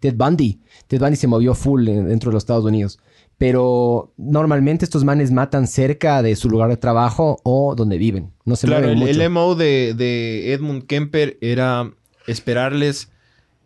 Ted 0.00 0.14
Bundy, 0.16 0.60
Ted 0.88 0.98
Bundy 1.00 1.16
se 1.16 1.26
movió 1.28 1.54
full 1.54 1.86
en- 1.88 2.08
dentro 2.08 2.30
de 2.30 2.34
los 2.34 2.42
Estados 2.42 2.64
Unidos. 2.64 2.98
Pero 3.36 4.12
normalmente 4.16 4.84
estos 4.84 5.04
manes 5.04 5.30
matan 5.30 5.68
cerca 5.68 6.22
de 6.22 6.34
su 6.34 6.48
lugar 6.50 6.70
de 6.70 6.76
trabajo 6.76 7.38
o 7.44 7.76
donde 7.76 7.96
viven. 7.96 8.32
No 8.44 8.56
se 8.56 8.66
Claro, 8.66 8.86
mueven 8.88 8.98
el, 9.02 9.06
mucho. 9.14 9.22
el 9.22 9.30
MO 9.30 9.54
de, 9.54 9.94
de 9.96 10.52
Edmund 10.52 10.86
Kemper 10.86 11.38
era 11.40 11.88
esperarles, 12.26 13.10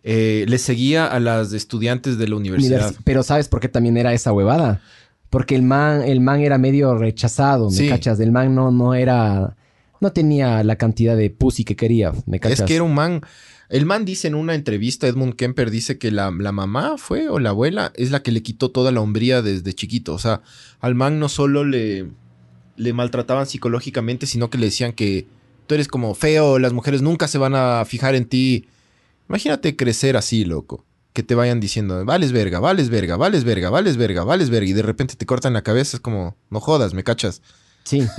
eh, 0.05 0.45
les 0.49 0.63
seguía 0.63 1.07
a 1.07 1.21
las 1.21 1.53
estudiantes 1.53 2.19
de 2.19 2.29
la 2.29 2.37
universidad. 2.37 2.91
Universi- 2.91 3.01
Pero 3.05 3.23
¿sabes 3.23 3.49
por 3.49 3.61
qué 3.61 3.69
también 3.69 3.97
era 3.97 4.13
esa 4.13 4.33
huevada? 4.33 4.81
Porque 5.31 5.55
el 5.55 5.63
man, 5.63 6.03
el 6.03 6.21
man 6.21 6.41
era 6.41 6.59
medio 6.59 6.95
rechazado, 6.97 7.71
¿me 7.71 7.77
Sí. 7.77 7.89
cachas? 7.89 8.21
El 8.21 8.33
man 8.33 8.55
no, 8.55 8.71
no 8.71 8.95
era... 8.95 9.57
No 10.01 10.13
tenía 10.13 10.65
la 10.65 10.75
cantidad 10.77 11.17
de 11.17 11.31
pussy 11.31 11.65
que 11.65 11.77
quería, 11.77 12.13
¿me 12.27 12.41
cachas? 12.41 12.61
Es 12.61 12.67
que 12.67 12.75
era 12.75 12.83
un 12.85 12.93
man. 12.95 13.21
El 13.69 13.87
man 13.87 14.05
dice 14.05 14.27
en 14.27 14.35
una 14.35 14.55
entrevista, 14.57 15.07
Edmund 15.07 15.37
Kemper 15.37 15.71
dice 15.71 15.97
que 15.97 16.11
la, 16.11 16.33
la 16.37 16.51
mamá 16.51 16.97
fue 16.99 17.29
o 17.29 17.39
la 17.39 17.51
abuela 17.51 17.93
es 17.95 18.11
la 18.11 18.21
que 18.23 18.33
le 18.33 18.43
quitó 18.43 18.71
toda 18.73 18.91
la 18.91 19.01
hombría 19.01 19.41
desde 19.43 19.73
chiquito. 19.73 20.13
O 20.13 20.19
sea, 20.19 20.43
al 20.81 20.97
man 20.97 21.21
no 21.21 21.29
solo 21.29 21.65
le, 21.65 22.09
le 22.77 22.93
maltrataban 22.93 23.47
psicológicamente, 23.47 24.27
sino 24.27 24.51
que 24.51 24.59
le 24.59 24.67
decían 24.67 24.93
que 24.93 25.27
tú 25.69 25.75
eres 25.77 25.87
como 25.87 26.15
feo, 26.15 26.59
las 26.59 26.73
mujeres 26.73 27.01
nunca 27.01 27.29
se 27.29 27.39
van 27.39 27.55
a 27.55 27.85
fijar 27.87 28.17
en 28.17 28.25
ti. 28.27 28.67
Imagínate 29.33 29.77
crecer 29.77 30.17
así, 30.17 30.45
loco. 30.45 30.85
Que 31.13 31.23
te 31.23 31.35
vayan 31.35 31.59
diciendo, 31.61 32.05
vales 32.05 32.33
verga, 32.33 32.61
vales 32.61 32.89
verga, 32.91 33.17
vales 33.17 33.45
verga, 33.45 33.71
vales 33.71 33.97
verga, 33.97 34.25
vales 34.25 34.51
verga. 34.51 34.69
Y 34.69 34.73
de 34.73 34.83
repente 34.83 35.15
te 35.17 35.27
cortan 35.27 35.53
la 35.55 35.63
cabeza. 35.63 35.97
Es 35.97 36.01
como, 36.01 36.37
no 36.51 36.61
jodas, 36.61 36.95
me 36.95 37.03
cachas. 37.03 37.43
Sí. 37.85 38.07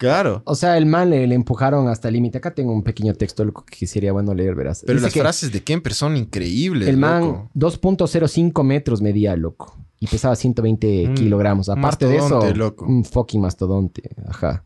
Claro. 0.00 0.40
O 0.46 0.54
sea, 0.54 0.78
el 0.78 0.86
man 0.86 1.10
le, 1.10 1.26
le 1.26 1.34
empujaron 1.34 1.86
hasta 1.88 2.08
el 2.08 2.14
límite. 2.14 2.38
Acá 2.38 2.54
tengo 2.54 2.72
un 2.72 2.82
pequeño 2.82 3.12
texto 3.12 3.44
loco, 3.44 3.66
que 3.66 3.86
sería 3.86 4.12
bueno 4.14 4.32
leer, 4.32 4.54
verás. 4.54 4.82
Pero 4.86 4.94
Dice 4.94 5.04
las 5.08 5.12
que 5.12 5.20
frases 5.20 5.52
de 5.52 5.62
Kemper 5.62 5.92
son 5.92 6.16
increíbles. 6.16 6.88
El 6.88 6.96
man 6.96 7.20
loco. 7.20 7.50
2.05 7.54 8.64
metros 8.64 9.02
medía, 9.02 9.36
loco. 9.36 9.76
Y 9.98 10.06
pesaba 10.06 10.36
120 10.36 11.08
Un 11.08 11.14
kilogramos. 11.14 11.68
Aparte 11.68 12.06
de 12.06 12.16
eso, 12.16 12.40
loco. 12.54 12.86
un 12.86 13.04
fucking 13.04 13.42
mastodonte. 13.42 14.08
Ajá. 14.26 14.64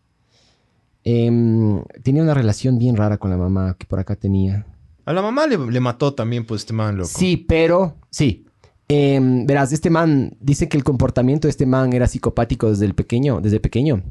Em, 1.03 1.83
tenía 2.05 2.23
una 2.23 2.35
relación 2.35 2.79
bien 2.79 2.95
rara 2.97 3.19
con 3.19 3.29
la 3.31 3.37
mamá 3.37 3.75
que 3.77 3.87
por 3.87 3.99
acá 3.99 4.15
tenía. 4.15 4.65
A 5.05 5.13
la 5.13 5.23
mamá 5.23 5.47
le, 5.47 5.59
le 5.59 5.81
mató 5.81 6.15
también, 6.15 6.45
pues, 6.45 6.63
este 6.63 6.73
man, 6.73 6.97
loco. 6.97 7.09
Sí, 7.09 7.37
pero 7.37 7.97
sí. 8.11 8.47
Em, 8.89 9.47
verás, 9.47 9.73
este 9.73 9.91
man 9.91 10.37
dice 10.41 10.69
que 10.69 10.77
el 10.77 10.85
comportamiento 10.85 11.49
de 11.49 11.51
este 11.51 11.67
man 11.67 11.93
era 11.93 12.07
psicopático 12.07 12.69
desde 12.69 12.85
el 12.85 12.95
pequeño, 12.95 13.41
desde 13.41 13.59
pequeño, 13.61 14.03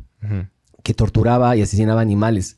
que 0.83 0.93
torturaba 0.93 1.55
y 1.55 1.61
asesinaba 1.61 2.01
animales. 2.01 2.57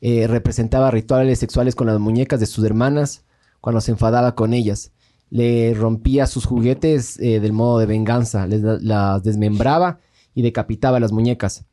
Eh, 0.00 0.26
representaba 0.26 0.90
rituales 0.90 1.38
sexuales 1.38 1.74
con 1.74 1.86
las 1.86 1.98
muñecas 1.98 2.38
de 2.38 2.46
sus 2.46 2.64
hermanas 2.64 3.24
cuando 3.60 3.80
se 3.80 3.90
enfadaba 3.92 4.34
con 4.34 4.52
ellas. 4.52 4.92
Le 5.30 5.74
rompía 5.74 6.26
sus 6.26 6.44
juguetes 6.44 7.18
eh, 7.18 7.40
del 7.40 7.52
modo 7.52 7.80
de 7.80 7.86
venganza, 7.86 8.46
les 8.46 8.62
las 8.62 9.22
desmembraba 9.24 9.98
y 10.34 10.42
decapitaba 10.42 11.00
las 11.00 11.10
muñecas. 11.10 11.64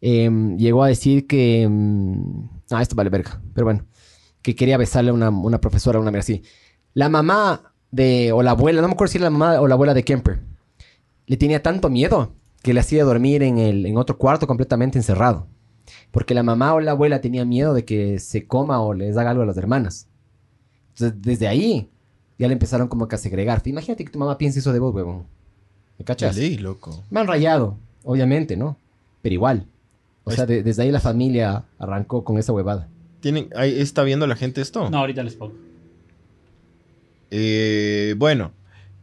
Em, 0.00 0.56
llegó 0.58 0.84
a 0.84 0.88
decir 0.88 1.26
que... 1.26 1.62
em, 1.62 2.48
ah, 2.70 2.82
esto 2.82 2.94
vale 2.94 3.10
verga, 3.10 3.42
pero 3.52 3.64
bueno. 3.64 3.84
Que 4.42 4.54
quería 4.54 4.76
besarle 4.78 5.10
a 5.10 5.14
una, 5.14 5.30
una 5.30 5.60
profesora, 5.60 5.98
una 6.00 6.10
mierda 6.10 6.20
así. 6.24 6.42
La 6.94 7.08
mamá 7.08 7.72
de... 7.90 8.32
o 8.32 8.42
la 8.42 8.52
abuela, 8.52 8.80
no 8.80 8.88
me 8.88 8.94
acuerdo 8.94 9.12
si 9.12 9.18
era 9.18 9.24
la 9.24 9.30
mamá 9.30 9.60
o 9.60 9.68
la 9.68 9.74
abuela 9.74 9.94
de 9.94 10.04
Kemper. 10.04 10.40
Le 11.26 11.36
tenía 11.36 11.62
tanto 11.62 11.90
miedo 11.90 12.32
que 12.62 12.74
le 12.74 12.80
hacía 12.80 13.04
dormir 13.04 13.42
en, 13.42 13.58
el, 13.58 13.86
en 13.86 13.96
otro 13.96 14.18
cuarto 14.18 14.46
completamente 14.46 14.98
encerrado. 14.98 15.46
Porque 16.10 16.34
la 16.34 16.42
mamá 16.42 16.74
o 16.74 16.80
la 16.80 16.92
abuela 16.92 17.20
tenía 17.20 17.44
miedo 17.44 17.74
de 17.74 17.84
que 17.84 18.18
se 18.18 18.46
coma 18.46 18.80
o 18.80 18.94
les 18.94 19.16
haga 19.16 19.30
algo 19.30 19.42
a 19.42 19.46
las 19.46 19.56
hermanas. 19.56 20.08
Entonces, 20.94 21.20
desde 21.22 21.48
ahí 21.48 21.90
ya 22.38 22.46
le 22.48 22.52
empezaron 22.54 22.88
como 22.88 23.08
que 23.08 23.14
a 23.16 23.18
segregar. 23.18 23.62
Imagínate 23.64 24.04
que 24.04 24.10
tu 24.10 24.18
mamá 24.18 24.38
piense 24.38 24.58
eso 24.60 24.72
de 24.72 24.78
vos, 24.78 24.94
huevón. 24.94 25.26
¿Me 25.98 26.04
cachas? 26.04 26.34
De 26.36 26.42
ley, 26.42 26.56
loco. 26.58 27.02
Me 27.10 27.20
han 27.20 27.26
rayado, 27.26 27.76
obviamente, 28.04 28.56
¿no? 28.56 28.76
Pero 29.22 29.34
igual. 29.34 29.66
O 30.24 30.30
sea, 30.30 30.46
de- 30.46 30.62
desde 30.62 30.82
ahí 30.82 30.90
la 30.90 31.00
familia 31.00 31.64
arrancó 31.78 32.24
con 32.24 32.38
esa 32.38 32.52
huevada. 32.52 32.88
¿Tienen, 33.20 33.48
ahí 33.54 33.78
¿Está 33.78 34.02
viendo 34.02 34.26
la 34.26 34.36
gente 34.36 34.60
esto? 34.60 34.88
No, 34.90 34.98
ahorita 34.98 35.22
les 35.22 35.34
pongo. 35.34 35.54
Eh, 37.30 38.14
bueno. 38.18 38.52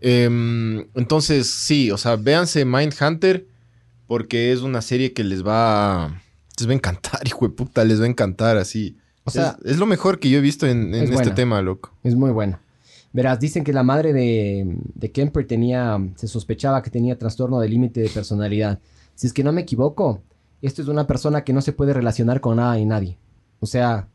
em, 0.01 0.85
entonces, 0.95 1.49
sí, 1.49 1.91
o 1.91 1.97
sea, 1.97 2.15
véanse 2.15 2.65
Mindhunter 2.65 3.45
porque 4.07 4.51
es 4.51 4.61
una 4.61 4.81
serie 4.81 5.13
que 5.13 5.23
les 5.23 5.45
va 5.45 6.05
a... 6.05 6.21
Les 6.59 6.67
va 6.67 6.71
a 6.71 6.75
encantar, 6.75 7.21
hijo 7.27 7.47
de 7.47 7.53
puta, 7.53 7.83
les 7.83 7.99
va 7.99 8.05
a 8.05 8.09
encantar 8.09 8.57
así. 8.57 8.97
O 9.23 9.31
sea, 9.31 9.57
es, 9.63 9.73
es 9.73 9.77
lo 9.79 9.85
mejor 9.85 10.19
que 10.19 10.29
yo 10.29 10.37
he 10.37 10.41
visto 10.41 10.65
en, 10.65 10.87
en 10.89 10.95
es 10.95 11.01
este 11.03 11.15
buena. 11.15 11.35
tema, 11.35 11.61
loco. 11.61 11.91
es 12.03 12.15
muy 12.15 12.31
bueno. 12.31 12.59
Verás, 13.13 13.39
dicen 13.39 13.63
que 13.63 13.73
la 13.73 13.83
madre 13.83 14.13
de, 14.13 14.65
de 14.95 15.11
Kemper 15.11 15.45
tenía, 15.47 15.97
se 16.15 16.27
sospechaba 16.27 16.81
que 16.81 16.89
tenía 16.89 17.17
trastorno 17.17 17.59
de 17.59 17.67
límite 17.69 18.01
de 18.01 18.09
personalidad. 18.09 18.79
Si 19.15 19.27
es 19.27 19.33
que 19.33 19.43
no 19.43 19.51
me 19.51 19.61
equivoco, 19.61 20.21
esto 20.61 20.81
es 20.81 20.87
una 20.87 21.07
persona 21.07 21.43
que 21.43 21.53
no 21.53 21.61
se 21.61 21.73
puede 21.73 21.93
relacionar 21.93 22.41
con 22.41 22.57
nada 22.57 22.77
y 22.79 22.85
nadie. 22.85 23.17
O 23.59 23.65
sea, 23.65 24.07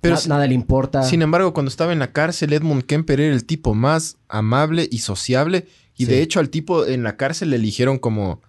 Pero 0.00 0.14
na- 0.14 0.20
si- 0.20 0.28
nada 0.28 0.46
le 0.46 0.54
importa. 0.54 1.02
Sin 1.02 1.22
embargo, 1.22 1.52
cuando 1.52 1.68
estaba 1.70 1.92
en 1.92 1.98
la 1.98 2.12
cárcel, 2.12 2.52
Edmund 2.52 2.84
Kemper 2.84 3.20
era 3.20 3.34
el 3.34 3.44
tipo 3.44 3.74
más 3.74 4.18
amable 4.28 4.88
y 4.90 4.98
sociable. 4.98 5.66
Y 5.96 6.04
Sí. 6.06 6.10
de 6.10 6.22
hecho, 6.22 6.40
al 6.40 6.48
tipo 6.50 6.86
en 6.86 7.02
la 7.02 7.16
cárcel 7.16 7.50
le 7.50 7.56
eligieron 7.56 7.98
como. 7.98 8.40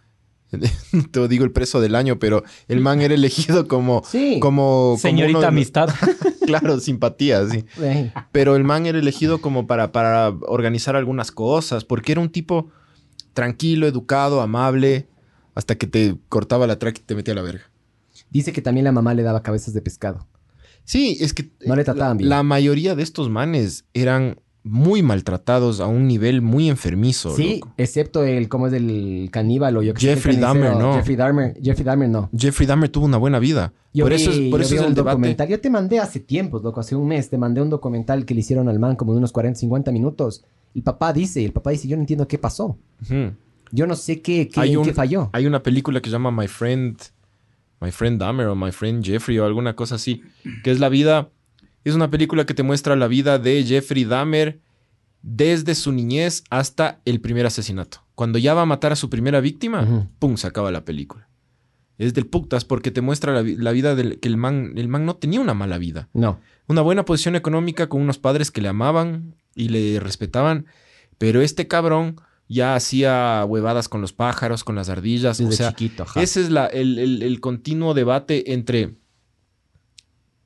No 0.51 0.59
te 1.11 1.27
digo 1.27 1.43
el 1.43 1.51
preso 1.51 1.81
del 1.81 1.95
año, 1.95 2.17
pero 2.19 2.43
el 2.67 2.79
man 2.79 3.01
era 3.01 3.13
elegido 3.13 3.67
como. 3.67 4.03
Sí. 4.09 4.39
como 4.39 4.91
como 4.91 4.97
Señorita 4.99 5.39
uno 5.39 5.47
amistad. 5.47 5.89
Claro, 6.45 6.79
simpatía, 6.79 7.43
sí. 7.49 7.65
Pero 8.31 8.55
el 8.55 8.63
man 8.63 8.85
era 8.85 8.99
elegido 8.99 9.41
como 9.41 9.65
para, 9.65 9.91
para 9.91 10.29
organizar 10.47 10.95
algunas 10.95 11.31
cosas, 11.31 11.83
porque 11.85 12.11
era 12.11 12.21
un 12.21 12.29
tipo 12.29 12.69
tranquilo, 13.33 13.87
educado, 13.87 14.41
amable, 14.41 15.07
hasta 15.55 15.73
que 15.75 15.87
te 15.87 16.15
cortaba 16.29 16.67
la 16.67 16.77
track 16.77 16.99
y 16.99 17.01
te 17.01 17.15
metía 17.15 17.33
a 17.33 17.37
la 17.37 17.41
verga. 17.41 17.63
Dice 18.29 18.53
que 18.53 18.61
también 18.61 18.83
la 18.83 18.91
mamá 18.91 19.15
le 19.15 19.23
daba 19.23 19.41
cabezas 19.41 19.73
de 19.73 19.81
pescado. 19.81 20.27
Sí, 20.85 21.17
es 21.19 21.33
que 21.33 21.49
No 21.65 21.75
le 21.75 21.83
trataban 21.83 22.11
la, 22.11 22.17
bien. 22.19 22.29
la 22.29 22.43
mayoría 22.43 22.95
de 22.95 23.03
estos 23.03 23.29
manes 23.29 23.85
eran 23.93 24.37
muy 24.63 25.03
maltratados 25.03 25.79
a 25.79 25.85
un 25.85 26.07
nivel 26.07 26.41
muy 26.41 26.69
enfermizo. 26.69 27.35
sí, 27.35 27.55
loco. 27.59 27.73
excepto 27.77 28.23
el, 28.23 28.47
¿cómo 28.49 28.65
es 28.65 28.73
el 28.73 29.29
caníbal 29.31 29.77
o 29.77 29.83
yo 29.83 29.93
que 29.93 30.01
Jeffrey. 30.01 30.37
Dahmer, 30.37 30.75
no. 30.75 30.95
Jeffrey 30.95 31.15
Dahmer, 31.15 31.53
Jeffrey 31.61 31.85
Dahmer 31.85 32.09
no. 32.09 32.29
Jeffrey 32.35 32.65
Dahmer 32.65 32.89
tuvo 32.89 33.05
una 33.05 33.17
buena 33.17 33.37
vida. 33.37 33.73
Yo 33.93 34.05
por 34.05 34.11
vi, 34.13 34.21
eso 34.21 34.31
es, 34.31 34.37
por 34.49 34.59
yo 34.61 34.65
eso 34.65 34.71
vi 34.71 34.75
es 34.77 34.81
un 34.81 34.87
el 34.89 34.95
debate. 34.95 35.11
documental. 35.17 35.47
Yo 35.49 35.61
te 35.61 35.69
mandé 35.69 35.99
hace 35.99 36.19
tiempos, 36.19 36.63
loco, 36.63 36.79
hace 36.79 36.95
un 36.95 37.07
mes. 37.07 37.29
Te 37.29 37.37
mandé 37.37 37.61
un 37.61 37.69
documental 37.69 38.25
que 38.25 38.33
le 38.33 38.39
hicieron 38.39 38.67
al 38.67 38.79
man 38.79 38.95
como 38.95 39.11
de 39.13 39.19
unos 39.19 39.31
40, 39.31 39.59
50 39.59 39.91
minutos. 39.91 40.43
El 40.73 40.81
papá 40.81 41.13
dice, 41.13 41.45
el 41.45 41.51
papá 41.53 41.69
dice, 41.69 41.87
yo 41.87 41.95
no 41.95 42.01
entiendo 42.01 42.27
qué 42.27 42.37
pasó. 42.39 42.77
Yo 43.71 43.87
no 43.87 43.95
sé 43.95 44.21
qué, 44.21 44.47
qué, 44.47 44.59
Hay 44.61 44.75
un- 44.75 44.83
qué 44.85 44.93
falló. 44.93 45.29
Hay 45.33 45.45
una 45.45 45.61
película 45.63 46.01
que 46.01 46.09
se 46.09 46.13
llama 46.13 46.31
My 46.31 46.47
Friend, 46.47 46.97
My 47.79 47.91
Friend 47.91 48.19
Dahmer 48.19 48.47
o 48.47 48.55
My 48.55 48.71
Friend 48.71 49.03
Jeffrey 49.03 49.37
o 49.39 49.45
alguna 49.45 49.75
cosa 49.75 49.95
así, 49.95 50.23
que 50.63 50.71
es 50.71 50.79
la 50.79 50.89
vida, 50.89 51.29
es 51.83 51.95
una 51.95 52.09
película 52.09 52.45
que 52.45 52.53
te 52.53 52.63
muestra 52.63 52.95
la 52.95 53.07
vida 53.07 53.39
de 53.39 53.63
Jeffrey 53.63 54.05
Dahmer 54.05 54.59
desde 55.21 55.75
su 55.75 55.91
niñez 55.91 56.43
hasta 56.49 57.01
el 57.05 57.19
primer 57.19 57.45
asesinato. 57.45 58.03
Cuando 58.13 58.37
ya 58.37 58.53
va 58.53 58.61
a 58.61 58.65
matar 58.65 58.91
a 58.91 58.95
su 58.95 59.09
primera 59.09 59.41
víctima. 59.41 60.07
¡pum! 60.19 60.37
se 60.37 60.47
acaba 60.47 60.71
la 60.71 60.85
película. 60.85 61.27
Es 61.97 62.13
del 62.13 62.27
putas 62.27 62.65
porque 62.65 62.91
te 62.91 63.01
muestra 63.01 63.33
la, 63.33 63.41
la 63.41 63.71
vida 63.71 63.95
del 63.95 64.19
que 64.19 64.27
el 64.27 64.37
man, 64.37 64.73
el 64.75 64.87
man 64.87 65.05
no 65.05 65.15
tenía 65.15 65.39
una 65.41 65.53
mala 65.53 65.77
vida. 65.77 66.09
No. 66.13 66.39
Una 66.67 66.81
buena 66.81 67.05
posición 67.05 67.35
económica 67.35 67.87
con 67.87 68.01
unos 68.01 68.17
padres 68.17 68.51
que 68.51 68.61
le 68.61 68.67
amaban 68.67 69.35
y 69.55 69.69
le 69.69 69.99
respetaban, 69.99 70.65
pero 71.17 71.41
este 71.41 71.67
cabrón 71.67 72.17
ya 72.47 72.75
hacía 72.75 73.43
huevadas 73.47 73.89
con 73.89 74.01
los 74.01 74.13
pájaros, 74.13 74.63
con 74.63 74.75
las 74.75 74.89
ardillas, 74.89 75.37
Desde 75.39 75.53
o 75.53 75.57
sea, 75.57 75.69
chiquito, 75.69 76.03
ajá. 76.03 76.21
ese 76.21 76.41
es 76.41 76.49
la, 76.51 76.67
el, 76.67 76.99
el- 76.99 77.23
el 77.23 77.39
continuo 77.39 77.93
debate 77.93 78.53
entre 78.53 78.95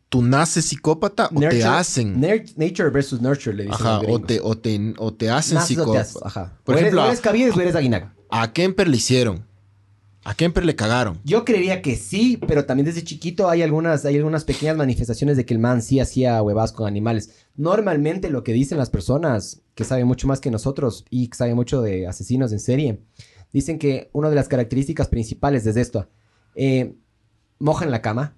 tú 0.09 0.21
naces 0.23 0.65
psicópata 0.65 1.29
o 1.33 1.39
te 1.39 1.63
hacen. 1.63 2.19
nature 2.19 2.89
versus 2.89 3.21
nurture, 3.21 3.55
le 3.55 3.63
dicen 3.65 3.75
Ajá, 3.85 3.99
o 4.07 4.19
te, 4.21 4.39
o, 4.41 4.57
te, 4.57 4.93
o 4.97 5.13
te 5.13 5.29
hacen 5.29 5.55
Naces 5.55 5.77
o 5.77 5.81
te 5.93 5.99
psicópata. 5.99 6.01
haces, 6.01 6.21
Ajá. 6.25 6.57
Por 6.63 6.75
o 6.75 6.77
eres, 6.77 6.87
ejemplo, 6.87 7.01
o 7.01 7.03
a- 7.05 7.07
eres 7.35 7.55
o 7.57 7.61
eres 7.61 7.75
Aguinaga. 7.75 8.15
A 8.31 8.51
Kemper 8.53 8.87
le 8.87 8.97
hicieron. 8.97 9.45
A 10.23 10.33
Kemper 10.35 10.65
le 10.65 10.75
cagaron. 10.75 11.19
Yo 11.23 11.45
creería 11.45 11.81
que 11.81 11.95
sí, 11.95 12.37
pero 12.45 12.65
también 12.65 12.85
desde 12.85 13.03
chiquito 13.03 13.49
hay 13.49 13.61
algunas, 13.61 14.03
hay 14.05 14.17
algunas 14.17 14.43
pequeñas 14.43 14.75
manifestaciones 14.75 15.37
de 15.37 15.45
que 15.45 15.53
el 15.53 15.59
man 15.59 15.81
sí 15.81 15.99
hacía 15.99 16.41
huevas 16.41 16.71
con 16.73 16.87
animales. 16.87 17.45
Normalmente 17.55 18.29
lo 18.29 18.43
que 18.43 18.51
dicen 18.53 18.77
las 18.77 18.89
personas 18.89 19.61
que 19.75 19.85
saben 19.85 20.07
mucho 20.07 20.27
más 20.27 20.41
que 20.41 20.51
nosotros 20.51 21.05
y 21.09 21.29
que 21.29 21.37
saben 21.37 21.55
mucho 21.55 21.81
de 21.81 22.05
asesinos 22.05 22.51
en 22.51 22.59
serie, 22.59 22.99
dicen 23.53 23.79
que 23.79 24.09
una 24.11 24.29
de 24.29 24.35
las 24.35 24.49
características 24.49 25.07
principales 25.07 25.65
es 25.65 25.77
esto. 25.77 26.09
Eh, 26.53 26.95
mojan 27.59 27.89
la 27.89 28.01
cama, 28.01 28.35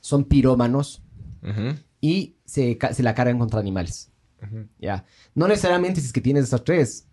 son 0.00 0.24
pirómanos 0.24 1.02
Ujú, 1.42 1.76
y 2.00 2.36
se, 2.44 2.78
la 2.98 3.14
cargan 3.14 3.38
contra 3.38 3.58
animales. 3.60 4.10
ujú. 4.42 4.66
Ya. 4.78 5.04
No 5.34 5.48
necesariamente 5.48 6.00
si 6.00 6.06
es 6.08 6.12
que 6.12 6.20
tienes 6.20 6.44
esas 6.44 6.62
tres, 6.62 7.06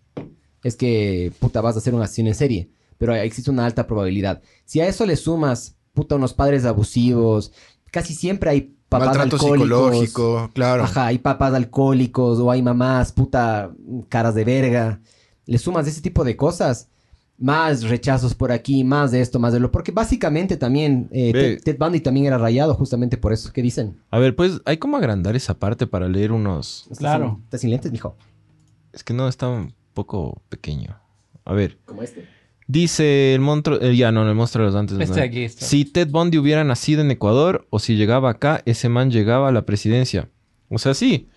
es 0.62 0.76
que 0.76 1.32
puta 1.40 1.60
vas 1.60 1.74
a 1.76 1.78
hacer 1.78 1.94
una 1.94 2.04
asesino 2.04 2.28
en 2.28 2.34
serie, 2.34 2.70
pero 2.98 3.14
existe 3.14 3.50
una 3.50 3.66
alta 3.66 3.86
probabilidad. 3.86 4.42
Si 4.64 4.80
a 4.80 4.86
eso 4.88 5.06
le 5.06 5.16
sumas 5.16 5.76
puta 5.92 6.16
unos 6.16 6.34
padres 6.34 6.64
abusivos, 6.64 7.52
casi 7.90 8.14
siempre 8.14 8.50
hay 8.50 8.74
papás 8.88 9.08
Maltrato 9.08 9.36
alcohólicos. 9.36 9.68
psicológico, 10.08 10.50
claro. 10.54 10.84
Ajá, 10.84 11.06
hay 11.06 11.18
papás 11.18 11.54
alcohólicos 11.54 12.38
o 12.38 12.50
hay 12.50 12.62
mamás 12.62 13.12
puta 13.12 13.70
caras 14.08 14.34
de 14.34 14.44
verga. 14.44 15.00
Le 15.46 15.58
sumas 15.58 15.86
ese 15.86 16.00
tipo 16.00 16.24
de 16.24 16.36
cosas. 16.36 16.88
Más 17.36 17.82
rechazos 17.82 18.32
por 18.32 18.52
aquí, 18.52 18.84
más 18.84 19.10
de 19.10 19.20
esto, 19.20 19.40
más 19.40 19.52
de 19.52 19.58
lo. 19.58 19.72
Porque 19.72 19.90
básicamente 19.90 20.56
también 20.56 21.08
eh. 21.10 21.32
Ted, 21.32 21.62
Ted 21.64 21.78
Bundy 21.78 21.98
también 21.98 22.26
era 22.26 22.38
rayado 22.38 22.74
justamente 22.74 23.16
por 23.16 23.32
eso. 23.32 23.52
¿Qué 23.52 23.60
dicen? 23.60 24.00
A 24.12 24.20
ver, 24.20 24.36
pues 24.36 24.60
hay 24.64 24.76
como 24.76 24.96
agrandar 24.96 25.34
esa 25.34 25.58
parte 25.58 25.88
para 25.88 26.08
leer 26.08 26.30
unos... 26.30 26.82
¿Estás 26.84 26.98
Claro. 26.98 27.30
sin- 27.34 27.44
¿Estás 27.44 27.60
sin 27.62 27.70
lentes, 27.70 27.90
mijo? 27.90 28.16
Es 28.92 29.02
que 29.02 29.14
no, 29.14 29.26
está 29.26 29.48
un 29.48 29.74
poco 29.94 30.40
pequeño. 30.48 30.96
A 31.44 31.52
ver. 31.52 31.76
Como 31.86 32.04
este. 32.04 32.28
Dice 32.66 33.34
el 33.34 33.40
monstruo, 33.40 33.78
eh, 33.80 33.94
ya 33.94 34.10
no, 34.10 34.26
el 34.28 34.34
monstruo 34.34 34.64
de 34.64 34.72
los 34.72 34.78
antes. 34.80 34.98
Este 34.98 35.20
no. 35.20 35.22
aquí 35.26 35.42
está. 35.42 35.66
Si 35.66 35.84
Ted 35.84 36.08
Bundy 36.08 36.38
hubiera 36.38 36.64
nacido 36.64 37.02
en 37.02 37.10
Ecuador 37.10 37.66
o 37.70 37.78
si 37.78 37.94
llegaba 37.96 38.30
acá, 38.30 38.62
ese 38.64 38.88
man 38.88 39.10
llegaba 39.10 39.48
a 39.48 39.52
la 39.52 39.66
presidencia. 39.66 40.30
O 40.70 40.78
sea, 40.78 40.94
sí. 40.94 41.28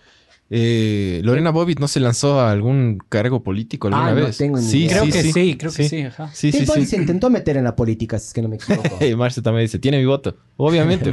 Eh, 0.50 1.20
Lorena 1.24 1.50
Bobbitt 1.50 1.78
no 1.78 1.88
se 1.88 2.00
lanzó 2.00 2.40
a 2.40 2.50
algún 2.50 2.96
cargo 3.10 3.42
político 3.42 3.88
alguna 3.88 4.06
Ah, 4.08 4.14
no 4.14 4.24
vez. 4.24 4.38
tengo 4.38 4.56
ni 4.56 4.64
sí, 4.64 4.84
idea. 4.86 5.00
Creo 5.02 5.04
sí, 5.04 5.12
que 5.12 5.22
sí, 5.22 5.32
sí, 5.32 5.56
creo 5.58 5.72
que 5.72 5.88
sí, 5.88 6.00
ajá. 6.04 6.30
Sí, 6.32 6.50
Ted 6.50 6.60
sí, 6.60 6.64
Bundy 6.64 6.84
sí. 6.86 6.90
se 6.92 6.96
intentó 6.96 7.28
meter 7.28 7.58
en 7.58 7.64
la 7.64 7.76
política, 7.76 8.18
si 8.18 8.28
es 8.28 8.32
que 8.32 8.40
no 8.40 8.48
me 8.48 8.56
equivoco. 8.56 8.88
Marce 9.18 9.42
también 9.42 9.66
dice, 9.66 9.78
tiene 9.78 9.98
mi 9.98 10.06
voto. 10.06 10.36
Obviamente. 10.56 11.12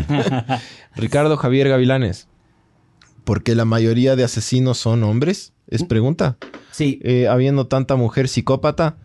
Ricardo 0.96 1.36
Javier 1.36 1.68
Gavilanes. 1.68 2.30
¿Por 3.26 3.44
qué 3.44 3.56
la 3.56 3.66
mayoría 3.66 4.16
de 4.16 4.24
asesinos 4.24 4.78
son 4.78 5.04
hombres? 5.04 5.52
Es 5.68 5.84
pregunta. 5.84 6.38
sí, 6.72 7.00
Eh, 7.04 7.28
habiendo 7.28 7.68
tanta 7.68 7.96
mujer 7.98 8.30
psicópata, 8.30 8.98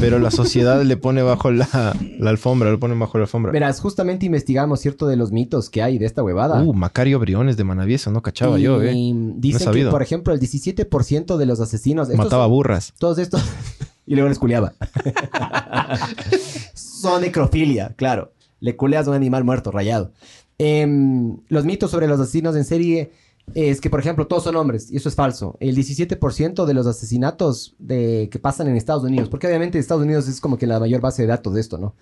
pero 0.00 0.18
la 0.18 0.30
sociedad 0.30 0.82
le 0.82 0.96
pone 0.96 1.22
bajo 1.22 1.50
la, 1.50 1.94
la 2.18 2.30
alfombra, 2.30 2.70
lo 2.70 2.78
pone 2.78 2.94
bajo 2.94 3.18
la 3.18 3.24
alfombra. 3.24 3.52
verás, 3.52 3.80
justamente 3.80 4.26
investigamos 4.26 4.80
cierto 4.80 5.06
de 5.06 5.16
los 5.16 5.32
mitos 5.32 5.70
que 5.70 5.82
hay 5.82 5.98
de 5.98 6.06
esta 6.06 6.22
huevada. 6.22 6.62
Uh, 6.62 6.72
Macario 6.72 7.18
Briones 7.18 7.56
de 7.56 7.64
Manaví, 7.64 7.94
eso 7.94 8.10
no 8.10 8.22
cachaba 8.22 8.58
yo, 8.58 8.82
eh. 8.82 8.92
Dicen 8.92 9.58
que, 9.58 9.64
sabido. 9.64 9.90
por 9.90 10.02
ejemplo, 10.02 10.34
el 10.34 10.40
17% 10.40 11.36
de 11.36 11.46
los 11.46 11.60
asesinos... 11.60 12.08
Mataba 12.10 12.44
son- 12.44 12.50
burras. 12.50 12.94
Todos 12.98 13.18
estos... 13.18 13.42
y 14.06 14.14
luego 14.14 14.28
les 14.28 14.38
culeaba. 14.38 14.72
Son 16.74 17.22
necrofilia, 17.22 17.94
claro. 17.96 18.32
Le 18.60 18.76
culeas 18.76 19.06
a 19.06 19.10
un 19.10 19.16
animal 19.16 19.44
muerto, 19.44 19.70
rayado. 19.70 20.12
Em, 20.58 21.38
los 21.48 21.64
mitos 21.64 21.90
sobre 21.90 22.06
los 22.06 22.20
asesinos 22.20 22.54
en 22.54 22.64
serie 22.64 23.12
es 23.54 23.80
que, 23.80 23.90
por 23.90 24.00
ejemplo, 24.00 24.26
todos 24.26 24.44
son 24.44 24.56
hombres, 24.56 24.90
y 24.90 24.96
eso 24.96 25.08
es 25.08 25.14
falso. 25.14 25.56
El 25.60 25.76
17% 25.76 26.64
de 26.64 26.74
los 26.74 26.86
asesinatos 26.86 27.74
de, 27.78 28.28
que 28.30 28.38
pasan 28.38 28.68
en 28.68 28.76
Estados 28.76 29.04
Unidos, 29.04 29.28
porque 29.28 29.46
obviamente 29.46 29.78
Estados 29.78 30.02
Unidos 30.02 30.28
es 30.28 30.40
como 30.40 30.56
que 30.56 30.66
la 30.66 30.80
mayor 30.80 31.00
base 31.00 31.22
de 31.22 31.28
datos 31.28 31.54
de 31.54 31.60
esto, 31.60 31.78
¿no? 31.78 31.94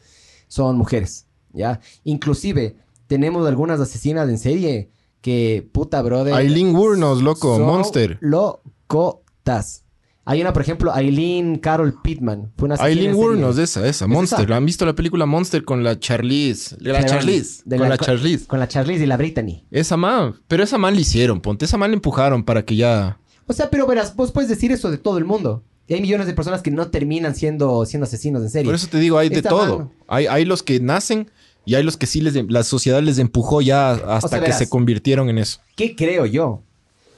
Son 0.48 0.76
mujeres, 0.76 1.26
¿ya? 1.53 1.81
Inclusive, 2.05 2.76
tenemos 3.07 3.46
algunas 3.48 3.81
asesinas 3.81 4.29
en 4.29 4.38
serie 4.38 4.90
que, 5.20 5.68
puta, 5.72 6.03
brother... 6.03 6.35
Aileen 6.35 6.74
Wuornos, 6.74 7.22
loco, 7.22 7.57
son 7.57 7.66
Monster. 7.66 8.18
Locotas. 8.20 9.85
Hay 10.31 10.40
una, 10.40 10.53
por 10.53 10.62
ejemplo, 10.62 10.95
Aileen 10.95 11.59
Carol 11.59 12.01
Pittman. 12.05 12.53
Fue 12.57 12.66
una 12.66 12.77
Aileen. 12.77 13.16
Wuornos, 13.16 13.59
esa, 13.59 13.85
esa, 13.88 14.07
Monster. 14.07 14.45
esa? 14.45 14.57
¿Han 14.57 14.64
visto 14.64 14.87
la 14.87 14.95
película 14.95 15.27
Monster 15.27 15.64
con 15.64 15.83
la 15.83 15.99
Charlize? 15.99 16.77
La 16.79 17.05
Charlize. 17.05 17.64
Con 17.69 17.81
la- 17.81 17.88
la 17.88 17.99
Charlize. 17.99 18.47
Con 18.47 18.61
la 18.61 18.69
Charlize 18.69 19.03
y 19.03 19.07
la 19.07 19.16
Brittany. 19.16 19.64
Esa 19.73 19.97
man. 19.97 20.37
Pero 20.47 20.62
esa 20.62 20.79
man 20.79 20.95
le 20.95 21.01
hicieron, 21.01 21.40
ponte. 21.40 21.64
Esa 21.64 21.77
man 21.79 21.90
le 21.90 21.97
empujaron 21.97 22.45
para 22.45 22.64
que 22.64 22.77
ya... 22.77 23.19
O 23.49 23.53
sea, 23.53 23.71
pero 23.71 23.88
verás, 23.88 24.14
vos 24.14 24.31
puedes 24.31 24.49
decir 24.49 24.71
eso 24.71 24.93
de 24.93 24.99
todo 24.99 25.19
el 25.19 25.25
mundo. 25.25 25.64
Y 25.88 25.95
hay 25.95 26.01
millones 26.01 26.29
de 26.29 26.35
personas 26.35 26.62
que 26.62 26.71
no 26.71 26.87
terminan 26.93 27.35
siendo, 27.35 27.85
siendo 27.85 28.05
asesinos 28.05 28.40
en 28.43 28.51
serie. 28.51 28.66
Por 28.66 28.77
eso 28.77 28.87
te 28.87 29.01
digo, 29.01 29.19
hay 29.19 29.31
de 29.31 29.43
todo. 29.43 29.90
Hay, 30.07 30.29
hay 30.29 30.45
los 30.45 30.62
que 30.62 30.79
nacen 30.79 31.29
y 31.64 31.75
hay 31.75 31.83
los 31.83 31.97
que 31.97 32.07
sí 32.07 32.21
les... 32.21 32.37
La 32.49 32.62
sociedad 32.62 33.03
les 33.03 33.19
empujó 33.19 33.62
ya 33.62 33.90
hasta 33.95 34.29
sea, 34.29 34.38
que 34.38 34.43
verás. 34.43 34.59
se 34.59 34.69
convirtieron 34.69 35.29
en 35.29 35.38
eso. 35.38 35.59
¿Qué 35.75 35.97
creo 35.97 36.25
yo? 36.27 36.62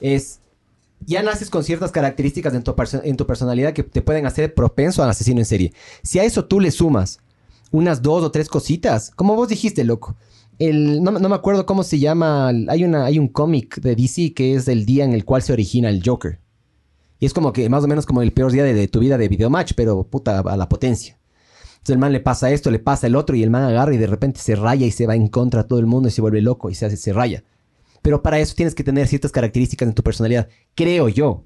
Es. 0.01 0.39
Ya 1.05 1.23
naces 1.23 1.49
con 1.49 1.63
ciertas 1.63 1.91
características 1.91 2.53
en 2.53 2.63
tu, 2.63 3.25
personalidad 3.25 3.73
que 3.73 3.83
te 3.83 4.01
pueden 4.01 4.25
hacer 4.25 4.53
propenso 4.53 5.03
al 5.03 5.09
asesino 5.09 5.39
en 5.39 5.45
serie. 5.45 5.73
Si 6.03 6.19
a 6.19 6.23
eso 6.23 6.45
tú 6.45 6.59
le 6.59 6.71
sumas 6.71 7.19
unas 7.71 8.01
dos 8.01 8.23
o 8.23 8.31
tres 8.31 8.47
cositas, 8.47 9.11
como 9.11 9.35
vos 9.35 9.49
dijiste, 9.49 9.83
loco. 9.83 10.15
El, 10.59 11.01
no, 11.01 11.11
me 11.11 11.35
acuerdo 11.35 11.65
cómo 11.65 11.83
se 11.83 11.99
llama. 11.99 12.49
Hay, 12.49 12.83
un 12.83 13.27
cómic 13.27 13.81
de 13.81 13.95
DC 13.95 14.33
que 14.33 14.55
es 14.55 14.67
el 14.67 14.85
día 14.85 15.03
en 15.03 15.13
el 15.13 15.25
cual 15.25 15.41
se 15.41 15.53
origina 15.53 15.89
el 15.89 16.01
Joker. 16.05 16.39
Y 17.19 17.25
es 17.25 17.33
como 17.33 17.53
que 17.53 17.69
más 17.69 17.83
o 17.83 17.87
menos 17.87 18.05
como 18.05 18.21
el 18.21 18.33
peor 18.33 18.51
día 18.51 18.63
de, 18.63 18.87
tu 18.87 18.99
vida 18.99 19.17
de 19.17 19.27
videomatch, 19.27 19.73
pero 19.75 20.03
puta 20.03 20.39
a 20.39 20.57
la 20.57 20.69
potencia. 20.69 21.17
Entonces 21.73 21.95
el 21.95 21.99
man 21.99 22.13
le 22.13 22.19
pasa 22.21 22.51
esto, 22.51 22.71
le 22.71 22.79
pasa 22.79 23.07
el 23.07 23.15
otro 23.15 23.35
y 23.35 23.43
el 23.43 23.49
man 23.49 23.63
agarra 23.63 23.93
y 23.93 23.97
de 23.97 24.07
repente 24.07 24.39
se 24.39 24.55
raya 24.55 24.85
y 24.85 24.91
se 24.91 25.05
va 25.05 25.15
en 25.15 25.27
contra 25.27 25.63
de 25.63 25.67
todo 25.67 25.79
el 25.79 25.85
mundo 25.85 26.07
y 26.07 26.11
se 26.11 26.21
vuelve 26.21 26.41
loco 26.41 26.69
y 26.69 26.75
se 26.75 26.85
hace, 26.85 26.95
se 26.95 27.11
raya. 27.11 27.43
Pero 28.03 28.21
para 28.21 28.37
eso 28.39 28.53
tienes 28.53 28.75
que 28.75 28.83
tener 28.83 29.07
ciertas 29.07 29.31
características 29.31 29.87
en 29.87 29.95
tu 29.95 30.03
personalidad. 30.03 30.47
Creo 30.75 31.09
yo. 31.09 31.45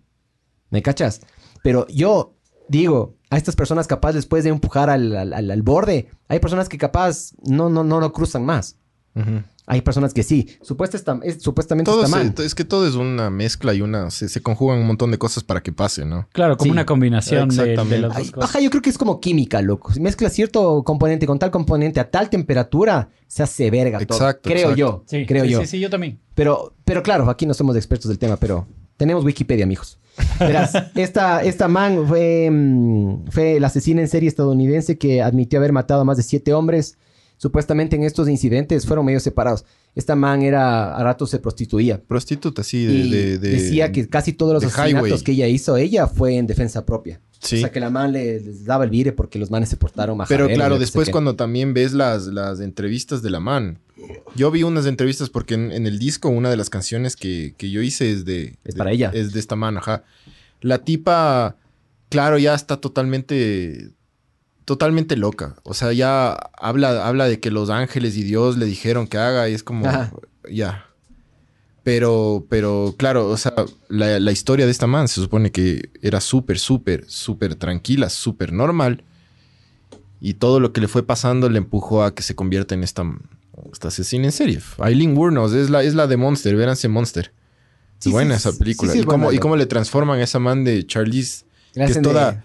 ¿Me 0.69 0.81
cachas? 0.81 1.21
Pero 1.63 1.87
yo 1.87 2.35
digo, 2.67 3.15
a 3.29 3.37
estas 3.37 3.55
personas 3.55 3.87
capaz 3.87 4.11
después 4.11 4.43
de 4.43 4.49
empujar 4.49 4.89
al, 4.89 5.15
al- 5.15 5.33
al- 5.33 5.51
al 5.51 5.61
borde, 5.61 6.09
hay 6.27 6.39
personas 6.39 6.67
que 6.67 6.77
capaz 6.77 7.31
no, 7.43 7.69
no, 7.69 7.85
no 7.85 8.01
lo 8.01 8.11
cruzan 8.11 8.43
más. 8.43 8.77
Ujú. 9.15 9.43
Hay 9.69 9.81
personas 9.81 10.13
que 10.13 10.23
sí. 10.23 10.47
Supuesta 10.61 10.95
está- 10.95 11.19
es- 11.23 11.41
supuestamente 11.43 11.91
Todo 11.91 12.05
está 12.05 12.17
se- 12.17 12.23
mal. 12.23 12.33
es 12.45 12.55
que 12.55 12.63
todo 12.63 12.87
es 12.87 12.95
una 12.95 13.29
mezcla 13.29 13.73
y 13.73 13.81
una... 13.81 14.09
Se, 14.11 14.29
se 14.29 14.41
conjugan 14.41 14.79
un 14.79 14.87
montón 14.87 15.11
de 15.11 15.17
cosas 15.17 15.43
para 15.43 15.61
que 15.61 15.73
pase, 15.73 16.05
¿no? 16.05 16.25
Claro, 16.31 16.55
como 16.55 16.67
Sí. 16.69 16.71
una 16.71 16.85
combinación 16.85 17.49
de, 17.49 17.55
de 17.55 17.61
Exactamente. 17.73 17.99
las 18.07 18.15
Ay, 18.17 18.23
dos 18.23 18.31
cosas. 18.31 18.49
Ajá, 18.49 18.59
yo 18.61 18.69
creo 18.69 18.81
que 18.81 18.89
es 18.89 18.97
como 18.97 19.19
química, 19.19 19.61
loco. 19.61 19.91
Si 19.91 19.99
mezclas 19.99 20.31
cierto 20.31 20.83
componente 20.83 21.27
con 21.27 21.37
tal 21.37 21.51
componente 21.51 21.99
a 21.99 22.09
tal 22.09 22.29
temperatura, 22.29 23.09
se 23.27 23.43
hace 23.43 23.69
verga 23.69 23.99
todo. 24.05 24.17
Exacto, 24.17 24.49
Creo 24.49 24.71
exacto. 24.71 24.75
yo. 24.77 25.03
Sí, 25.05 25.25
creo 25.25 25.43
sí, 25.43 25.49
yo. 25.51 25.59
Sí, 25.59 25.67
sí, 25.67 25.79
yo 25.81 25.89
también. 25.89 26.17
Pero, 26.33 26.73
pero 26.85 27.03
claro, 27.03 27.29
aquí 27.29 27.45
no 27.45 27.53
somos 27.53 27.75
expertos 27.75 28.07
del 28.07 28.17
tema, 28.19 28.37
pero 28.37 28.65
tenemos 28.95 29.25
Wikipedia, 29.25 29.65
amigos. 29.65 29.99
Verás, 30.39 30.71
esta, 30.95 31.43
esta 31.43 31.67
man 31.67 32.05
fue, 32.07 32.49
mm, 32.49 33.25
fue 33.31 33.59
la 33.59 33.67
asesina 33.67 33.99
en 33.99 34.07
serie 34.07 34.29
estadounidense 34.29 34.97
que 34.97 35.21
admitió 35.21 35.59
haber 35.59 35.73
matado 35.73 36.01
a 36.01 36.05
más 36.05 36.15
de 36.15 36.23
siete 36.23 36.53
hombres. 36.53 36.97
Supuestamente 37.37 37.95
en 37.95 38.03
estos 38.03 38.27
incidentes 38.29 38.85
fueron 38.85 39.05
medio 39.05 39.19
separados. 39.19 39.65
Esta 39.95 40.15
man 40.15 40.41
era, 40.43 40.95
a 40.95 41.03
ratos 41.03 41.29
se 41.31 41.39
prostituía. 41.39 41.99
Prostituta, 42.01 42.63
sí, 42.63 42.85
de, 42.85 42.93
Y 42.93 43.09
de- 43.09 43.37
de- 43.39 43.49
decía 43.49 43.91
que 43.91 44.07
casi 44.07 44.33
todos 44.33 44.53
los 44.53 44.63
asesinatos 44.63 45.07
highway. 45.09 45.23
que 45.23 45.31
ella 45.31 45.47
hizo, 45.47 45.75
ella 45.77 46.07
fue 46.07 46.35
en 46.37 46.45
defensa 46.47 46.85
propia. 46.85 47.19
Sí. 47.39 47.57
O 47.57 47.59
sea, 47.59 47.71
que 47.71 47.79
la 47.79 47.89
man 47.89 48.11
le- 48.11 48.39
les 48.41 48.65
daba 48.65 48.83
el 48.83 48.89
vire 48.89 49.11
porque 49.11 49.37
los 49.39 49.49
manes 49.51 49.69
se 49.69 49.77
portaron 49.77 50.17
más 50.17 50.27
Pero 50.27 50.47
claro, 50.47 50.77
después 50.79 51.09
cuando 51.09 51.35
también 51.35 51.73
ves 51.73 51.93
las, 51.93 52.27
las 52.27 52.59
entrevistas 52.59 53.21
de 53.21 53.29
la 53.29 53.39
man. 53.39 53.79
Yo 54.35 54.51
vi 54.51 54.63
unas 54.63 54.85
entrevistas 54.85 55.29
porque 55.29 55.55
en, 55.55 55.71
en 55.71 55.87
el 55.87 55.97
disco 55.99 56.29
una 56.29 56.49
de 56.51 56.57
las 56.57 56.69
canciones 56.69 57.15
que, 57.15 57.53
que 57.57 57.69
yo 57.71 57.81
hice 57.81 58.11
es 58.11 58.25
de... 58.25 58.55
Es 58.63 58.75
para 58.75 58.91
ella. 58.91 59.11
Es 59.13 59.33
de 59.33 59.39
esta 59.39 59.55
man, 59.55 59.77
ajá. 59.77 60.03
La 60.61 60.79
tipa, 60.83 61.55
claro, 62.09 62.37
ya 62.37 62.53
está 62.53 62.77
totalmente... 62.77 63.89
Totalmente 64.67 65.15
loca. 65.15 65.55
O 65.63 65.73
sea, 65.73 65.93
ya 65.93 66.33
habla, 66.59 67.07
habla 67.07 67.29
de 67.29 67.39
que 67.39 67.51
los 67.51 67.69
ángeles 67.69 68.17
y 68.17 68.23
Dios 68.23 68.57
le 68.57 68.65
dijeron 68.65 69.07
que 69.07 69.17
haga 69.17 69.47
y 69.47 69.53
es 69.53 69.63
como... 69.63 69.87
Ajá. 69.87 70.11
Ya. 70.51 70.87
Pero, 71.83 72.45
pero, 72.49 72.93
claro, 72.97 73.29
o 73.29 73.37
sea, 73.37 73.53
la, 73.87 74.19
la 74.19 74.31
historia 74.33 74.65
de 74.65 74.71
esta 74.73 74.85
man 74.85 75.07
se 75.07 75.21
supone 75.21 75.53
que 75.53 75.89
era 76.01 76.19
súper, 76.19 76.59
súper, 76.59 77.05
súper 77.07 77.55
tranquila, 77.55 78.09
súper 78.09 78.51
normal. 78.51 79.05
Y 80.19 80.33
todo 80.33 80.59
lo 80.59 80.73
que 80.73 80.81
le 80.81 80.89
fue 80.89 81.01
pasando 81.01 81.49
le 81.49 81.59
empujó 81.59 82.03
a 82.03 82.13
que 82.13 82.21
se 82.21 82.35
convierta 82.35 82.75
en 82.75 82.83
esta, 82.83 83.05
esta 83.71 83.87
asesina 83.87 84.25
en 84.25 84.33
serie. 84.33 84.59
Aileen 84.79 85.17
Wuornos 85.17 85.53
es 85.53 85.69
la, 85.69 85.81
es 85.81 85.95
la 85.95 86.07
de 86.07 86.17
Monster, 86.17 86.57
véanse 86.57 86.89
Monster. 86.89 87.31
Sí, 87.99 88.11
buena 88.11 88.37
sí, 88.37 88.49
esa 88.49 88.59
película. 88.59 88.91
sí, 88.91 88.99
y, 88.99 89.03
cómo, 89.05 89.23
buena, 89.27 89.37
y 89.37 89.39
cómo 89.39 89.55
le 89.55 89.65
transforman 89.65 90.19
a 90.19 90.23
esa 90.23 90.39
man 90.39 90.65
de 90.65 90.85
Charlize, 90.85 91.45
Que 91.85 91.91
es 91.91 92.01
toda, 92.01 92.43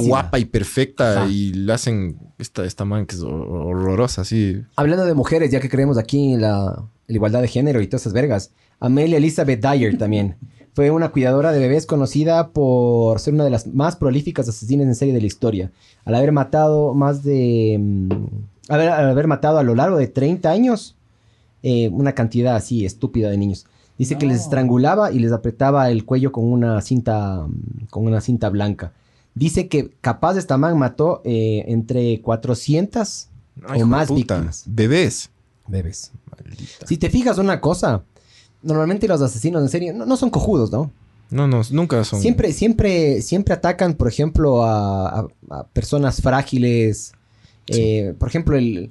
es 0.00 0.06
guapa 0.08 0.38
y 0.38 0.44
perfecta, 0.46 1.22
Ajá. 1.22 1.30
y 1.30 1.52
le 1.52 1.72
hacen 1.72 2.16
esta, 2.38 2.64
esta 2.64 2.84
man 2.84 3.06
que 3.06 3.14
es 3.16 3.22
hor- 3.22 3.46
horrorosa, 3.48 4.22
así. 4.22 4.62
Hablando 4.76 5.04
de 5.04 5.14
mujeres, 5.14 5.50
ya 5.50 5.60
que 5.60 5.68
creemos 5.68 5.98
aquí 5.98 6.32
en 6.34 6.40
la, 6.42 6.82
la 7.06 7.14
igualdad 7.14 7.42
de 7.42 7.48
género 7.48 7.80
y 7.80 7.86
todas 7.86 8.02
esas 8.02 8.12
vergas, 8.12 8.52
Amelia 8.78 9.18
Elizabeth 9.18 9.60
Dyer 9.60 9.98
también. 9.98 10.36
Fue 10.72 10.90
una 10.90 11.08
cuidadora 11.10 11.50
de 11.52 11.58
bebés 11.58 11.84
conocida 11.84 12.50
por 12.50 13.18
ser 13.18 13.34
una 13.34 13.44
de 13.44 13.50
las 13.50 13.66
más 13.66 13.96
prolíficas 13.96 14.48
asesinas 14.48 14.86
en 14.86 14.94
serie 14.94 15.12
de 15.12 15.20
la 15.20 15.26
historia. 15.26 15.72
Al 16.04 16.14
haber 16.14 16.30
matado 16.32 16.94
más 16.94 17.22
de... 17.24 17.76
mm, 17.78 18.08
haber- 18.68 18.88
al 18.88 19.10
haber 19.10 19.26
matado 19.26 19.58
a 19.58 19.62
lo 19.64 19.74
largo 19.74 19.96
de 19.98 20.06
30 20.06 20.48
años 20.50 20.96
eh, 21.62 21.88
una 21.90 22.14
cantidad 22.14 22.54
así 22.56 22.86
estúpida 22.86 23.28
de 23.30 23.36
niños. 23.36 23.66
Dice 24.00 24.16
que 24.18 24.26
les 24.26 24.40
estrangulaba 24.40 25.12
y 25.12 25.18
les 25.18 25.30
apretaba 25.30 25.90
el 25.90 26.04
cuello 26.06 26.32
con 26.32 26.44
una 26.50 26.80
cinta, 26.80 27.46
con 27.90 28.06
una 28.06 28.20
cinta 28.22 28.48
blanca. 28.48 28.92
Dice 29.34 29.68
que 29.68 29.90
capaz 30.00 30.36
esta 30.38 30.56
man 30.56 30.78
mató 30.78 31.20
eh, 31.24 31.64
entre 31.68 32.20
400 32.22 33.28
Ay, 33.68 33.82
o 33.82 33.86
más 33.86 34.08
puta. 34.08 34.16
víctimas. 34.36 34.64
Bebés. 34.66 35.28
Bebés. 35.68 36.12
Maldita. 36.30 36.86
Si 36.86 36.96
te 36.96 37.10
fijas 37.10 37.36
una 37.38 37.60
cosa, 37.60 38.02
normalmente 38.62 39.06
los 39.06 39.20
asesinos 39.20 39.62
en 39.62 39.68
serie 39.68 39.92
no, 39.92 40.06
no 40.06 40.16
son 40.16 40.30
cojudos, 40.30 40.72
¿no? 40.72 40.90
No, 41.30 41.46
no, 41.46 41.60
nunca 41.70 42.02
son. 42.02 42.20
Siempre, 42.22 42.52
siempre, 42.54 43.20
siempre 43.22 43.54
atacan, 43.54 43.94
por 43.94 44.08
ejemplo, 44.08 44.64
a, 44.64 45.20
a- 45.20 45.28
a 45.50 45.64
personas 45.68 46.20
frágiles, 46.22 47.12
eh, 47.68 48.14
por 48.18 48.28
ejemplo, 48.28 48.56
el, 48.56 48.90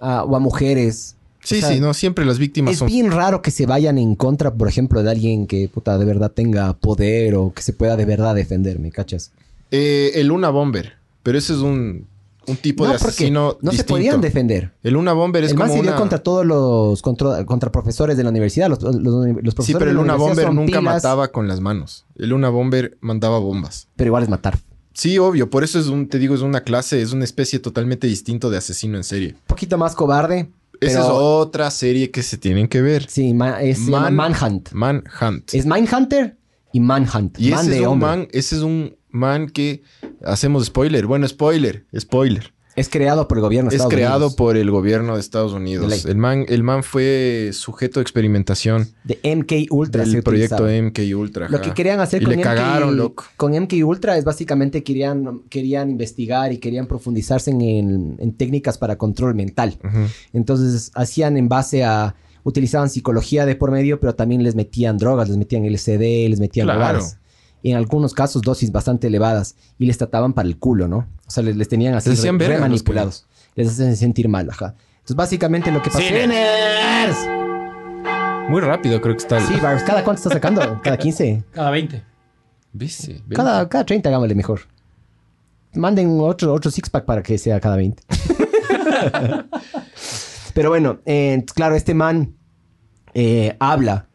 a- 0.00 0.24
o 0.24 0.34
a 0.36 0.40
mujeres. 0.40 1.14
Sí, 1.48 1.56
O 1.56 1.60
sea, 1.60 1.70
sí, 1.70 1.80
no, 1.80 1.94
siempre 1.94 2.26
las 2.26 2.38
víctimas 2.38 2.72
Es 2.74 2.78
son. 2.80 2.88
bien 2.88 3.10
raro 3.10 3.40
que 3.40 3.50
se 3.50 3.64
vayan 3.64 3.96
en 3.96 4.14
contra, 4.16 4.52
por 4.52 4.68
ejemplo, 4.68 5.02
de 5.02 5.10
alguien 5.10 5.46
que 5.46 5.68
puta, 5.72 5.96
de 5.96 6.04
verdad 6.04 6.30
tenga 6.30 6.74
poder 6.74 7.36
o 7.36 7.52
que 7.54 7.62
se 7.62 7.72
pueda 7.72 7.96
de 7.96 8.04
verdad 8.04 8.34
defender, 8.34 8.78
¿me 8.78 8.90
cachas? 8.90 9.30
Eh, 9.70 10.12
el 10.16 10.26
Luna 10.26 10.50
Bomber, 10.50 10.94
pero 11.22 11.38
ese 11.38 11.54
es 11.54 11.60
un, 11.60 12.06
un 12.46 12.56
tipo 12.56 12.84
no, 12.84 12.90
de 12.90 12.96
asesino 12.96 13.56
no 13.62 13.72
se 13.72 13.84
podían 13.84 14.20
defender. 14.20 14.72
El 14.82 14.92
Luna 14.94 15.14
Bomber 15.14 15.42
es 15.44 15.52
el 15.52 15.56
como 15.56 15.68
se 15.72 15.80
dio 15.80 15.88
una... 15.90 15.96
contra 15.96 16.18
todos 16.18 16.44
los 16.44 17.00
contra, 17.00 17.44
contra 17.46 17.72
profesores 17.72 18.16
de 18.18 18.24
la 18.24 18.28
universidad. 18.30 18.68
Los, 18.68 18.82
los- 18.82 18.94
los 18.94 19.54
profesores 19.54 19.66
Sí, 19.66 19.74
pero 19.78 19.90
el 19.90 19.96
Luna 19.96 20.16
Bomber 20.16 20.52
nunca 20.52 20.80
pilas, 20.80 20.94
mataba 20.96 21.28
con 21.28 21.48
las 21.48 21.60
manos. 21.60 22.04
El 22.18 22.28
Luna 22.30 22.50
Bomber 22.50 22.98
mandaba 23.00 23.38
bombas. 23.38 23.88
Pero 23.96 24.08
igual 24.08 24.22
es 24.24 24.28
matar. 24.28 24.58
Sí, 24.92 25.16
obvio, 25.18 25.48
por 25.48 25.62
eso 25.64 25.78
es 25.78 25.86
un, 25.86 26.08
te 26.08 26.18
digo, 26.18 26.34
es 26.34 26.40
una 26.40 26.62
clase, 26.62 27.00
es 27.00 27.12
una 27.12 27.24
especie 27.24 27.58
totalmente 27.60 28.06
distinto 28.06 28.50
de 28.50 28.56
asesino 28.58 28.96
en 28.96 29.04
serie. 29.04 29.28
Un 29.28 29.46
poquito 29.46 29.78
más 29.78 29.94
cobarde. 29.94 30.48
Esa 30.80 31.00
es 31.00 31.04
otra 31.06 31.70
serie 31.70 32.10
que 32.10 32.22
se 32.22 32.36
tienen 32.38 32.68
que 32.68 32.80
ver. 32.82 33.08
Sí, 33.08 33.34
ma- 33.34 33.62
es, 33.62 33.78
Man- 33.80 34.14
Manhunt. 34.14 34.72
Manhunt. 34.72 35.54
Es 35.54 35.66
Mindhunter 35.66 36.36
y 36.72 36.80
Manhunt. 36.80 37.38
y 37.38 37.50
man 37.50 37.60
ese 37.60 37.70
de 37.70 37.76
es 37.76 37.82
un 37.82 37.88
hombre. 37.88 38.08
man, 38.08 38.28
ese 38.32 38.56
es 38.56 38.62
un 38.62 38.96
man 39.10 39.48
que 39.48 39.82
hacemos 40.24 40.64
spoiler. 40.66 41.06
Bueno, 41.06 41.26
spoiler, 41.26 41.86
spoiler. 41.98 42.52
Es 42.78 42.88
creado 42.88 43.28
por 43.28 43.38
el 43.38 43.42
gobierno 43.42 43.70
de 43.70 43.76
Es 43.76 43.80
Estados 43.82 43.94
creado 43.94 44.16
Unidos. 44.18 44.34
por 44.34 44.56
el 44.56 44.70
gobierno 44.70 45.14
de 45.14 45.20
Estados 45.20 45.52
Unidos. 45.52 46.04
El 46.04 46.16
man, 46.16 46.44
el 46.48 46.62
man 46.62 46.82
fue 46.82 47.50
sujeto 47.52 48.00
de 48.00 48.02
experimentación 48.02 48.88
De 49.04 49.18
MK 49.24 49.70
Ultra. 49.72 50.04
del 50.04 50.22
proyecto. 50.22 50.64
MK 50.66 50.98
Ultra. 51.16 51.48
Lo 51.48 51.60
que 51.60 51.72
querían 51.74 52.00
hacer 52.00 52.22
y 52.22 52.24
con 52.26 52.30
le 52.32 52.38
MK, 52.38 52.44
cagaron, 52.44 52.96
loco. 52.96 53.24
con 53.36 53.52
MK 53.52 53.72
Ultra 53.84 54.16
es 54.16 54.24
básicamente 54.24 54.82
querían, 54.82 55.40
querían 55.48 55.90
investigar 55.90 56.52
y 56.52 56.58
querían 56.58 56.86
profundizarse 56.86 57.50
en, 57.50 58.16
en 58.18 58.32
técnicas 58.34 58.78
para 58.78 58.96
control 58.96 59.34
mental. 59.34 59.78
Entonces 60.32 60.90
hacían 60.94 61.36
en 61.36 61.48
base 61.48 61.84
a... 61.84 62.14
Utilizaban 62.44 62.88
psicología 62.88 63.44
de 63.44 63.56
por 63.56 63.70
medio, 63.70 64.00
pero 64.00 64.14
también 64.14 64.42
les 64.42 64.54
metían 64.54 64.96
drogas, 64.96 65.28
les 65.28 65.36
metían 65.36 65.66
LSD, 65.70 66.28
les 66.30 66.40
metían 66.40 66.66
Claro. 66.66 67.00
Y 67.62 67.72
en 67.72 67.76
algunos 67.76 68.14
casos 68.14 68.42
dosis 68.42 68.70
bastante 68.72 69.06
elevadas. 69.08 69.56
Y 69.78 69.86
les 69.86 69.98
trataban 69.98 70.32
para 70.32 70.48
el 70.48 70.58
culo, 70.58 70.86
¿no? 70.88 70.98
O 71.26 71.30
sea, 71.30 71.42
les, 71.42 71.56
les 71.56 71.68
tenían 71.68 71.94
así 71.94 72.10
Les 72.10 72.22
re- 72.22 72.58
manipulados. 72.58 73.26
Les 73.54 73.68
hacen 73.68 73.96
sentir 73.96 74.28
mal, 74.28 74.48
ajá. 74.50 74.74
Entonces 74.98 75.16
básicamente 75.16 75.70
lo 75.72 75.82
que 75.82 75.90
pasó... 75.90 76.00
Sinners. 76.00 77.16
Muy 78.48 78.60
rápido 78.60 79.00
creo 79.00 79.14
que 79.14 79.22
está 79.22 79.38
el... 79.38 79.44
Sí, 79.44 79.54
Barbs, 79.60 79.82
¿cada 79.82 80.04
cuánto 80.04 80.20
está 80.22 80.30
sacando? 80.34 80.80
¿Cada 80.82 80.96
15? 80.96 81.44
Cada 81.52 81.70
20. 81.70 82.02
¿Viste? 82.72 83.22
Cada, 83.34 83.68
cada 83.68 83.84
30, 83.84 84.08
hagámosle 84.08 84.34
mejor. 84.34 84.60
Manden 85.74 86.18
otro, 86.20 86.52
otro 86.54 86.70
six-pack 86.70 87.04
para 87.04 87.22
que 87.22 87.36
sea 87.38 87.60
cada 87.60 87.76
20. 87.76 88.02
Pero 90.54 90.70
bueno, 90.70 91.00
eh, 91.04 91.44
claro, 91.54 91.74
este 91.76 91.94
man 91.94 92.34
eh, 93.14 93.56
habla 93.60 94.07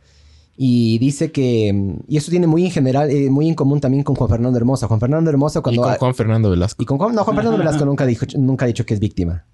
y 0.55 0.97
dice 0.99 1.31
que... 1.31 1.71
mm, 1.73 1.93
Y 2.07 2.17
eso 2.17 2.29
tiene 2.31 2.47
muy 2.47 2.65
en 2.65 2.71
general, 2.71 3.09
eh, 3.09 3.29
muy 3.29 3.47
en 3.49 3.55
común 3.55 3.79
también 3.79 4.03
con 4.03 4.15
Juan 4.15 4.29
Fernando 4.29 4.57
Hermosa. 4.57 4.87
Juan 4.87 4.99
Fernando 4.99 5.29
Hermosa 5.29 5.59
Y 5.59 5.61
cuando... 5.61 5.81
con 5.83 5.95
Juan 5.95 6.15
Fernando 6.15 6.49
Velasco. 6.49 6.83
y 6.83 6.85
con 6.85 6.97
Juan, 6.97 7.15
no, 7.15 7.23
Juan 7.23 7.35
Fernando 7.35 7.57
Velasco 7.57 7.85
nunca, 7.85 8.05
dijo, 8.05 8.25
nunca 8.37 8.65
ha 8.65 8.67
dicho 8.67 8.85
que 8.85 8.93
es 8.93 8.99
víctima. 8.99 9.45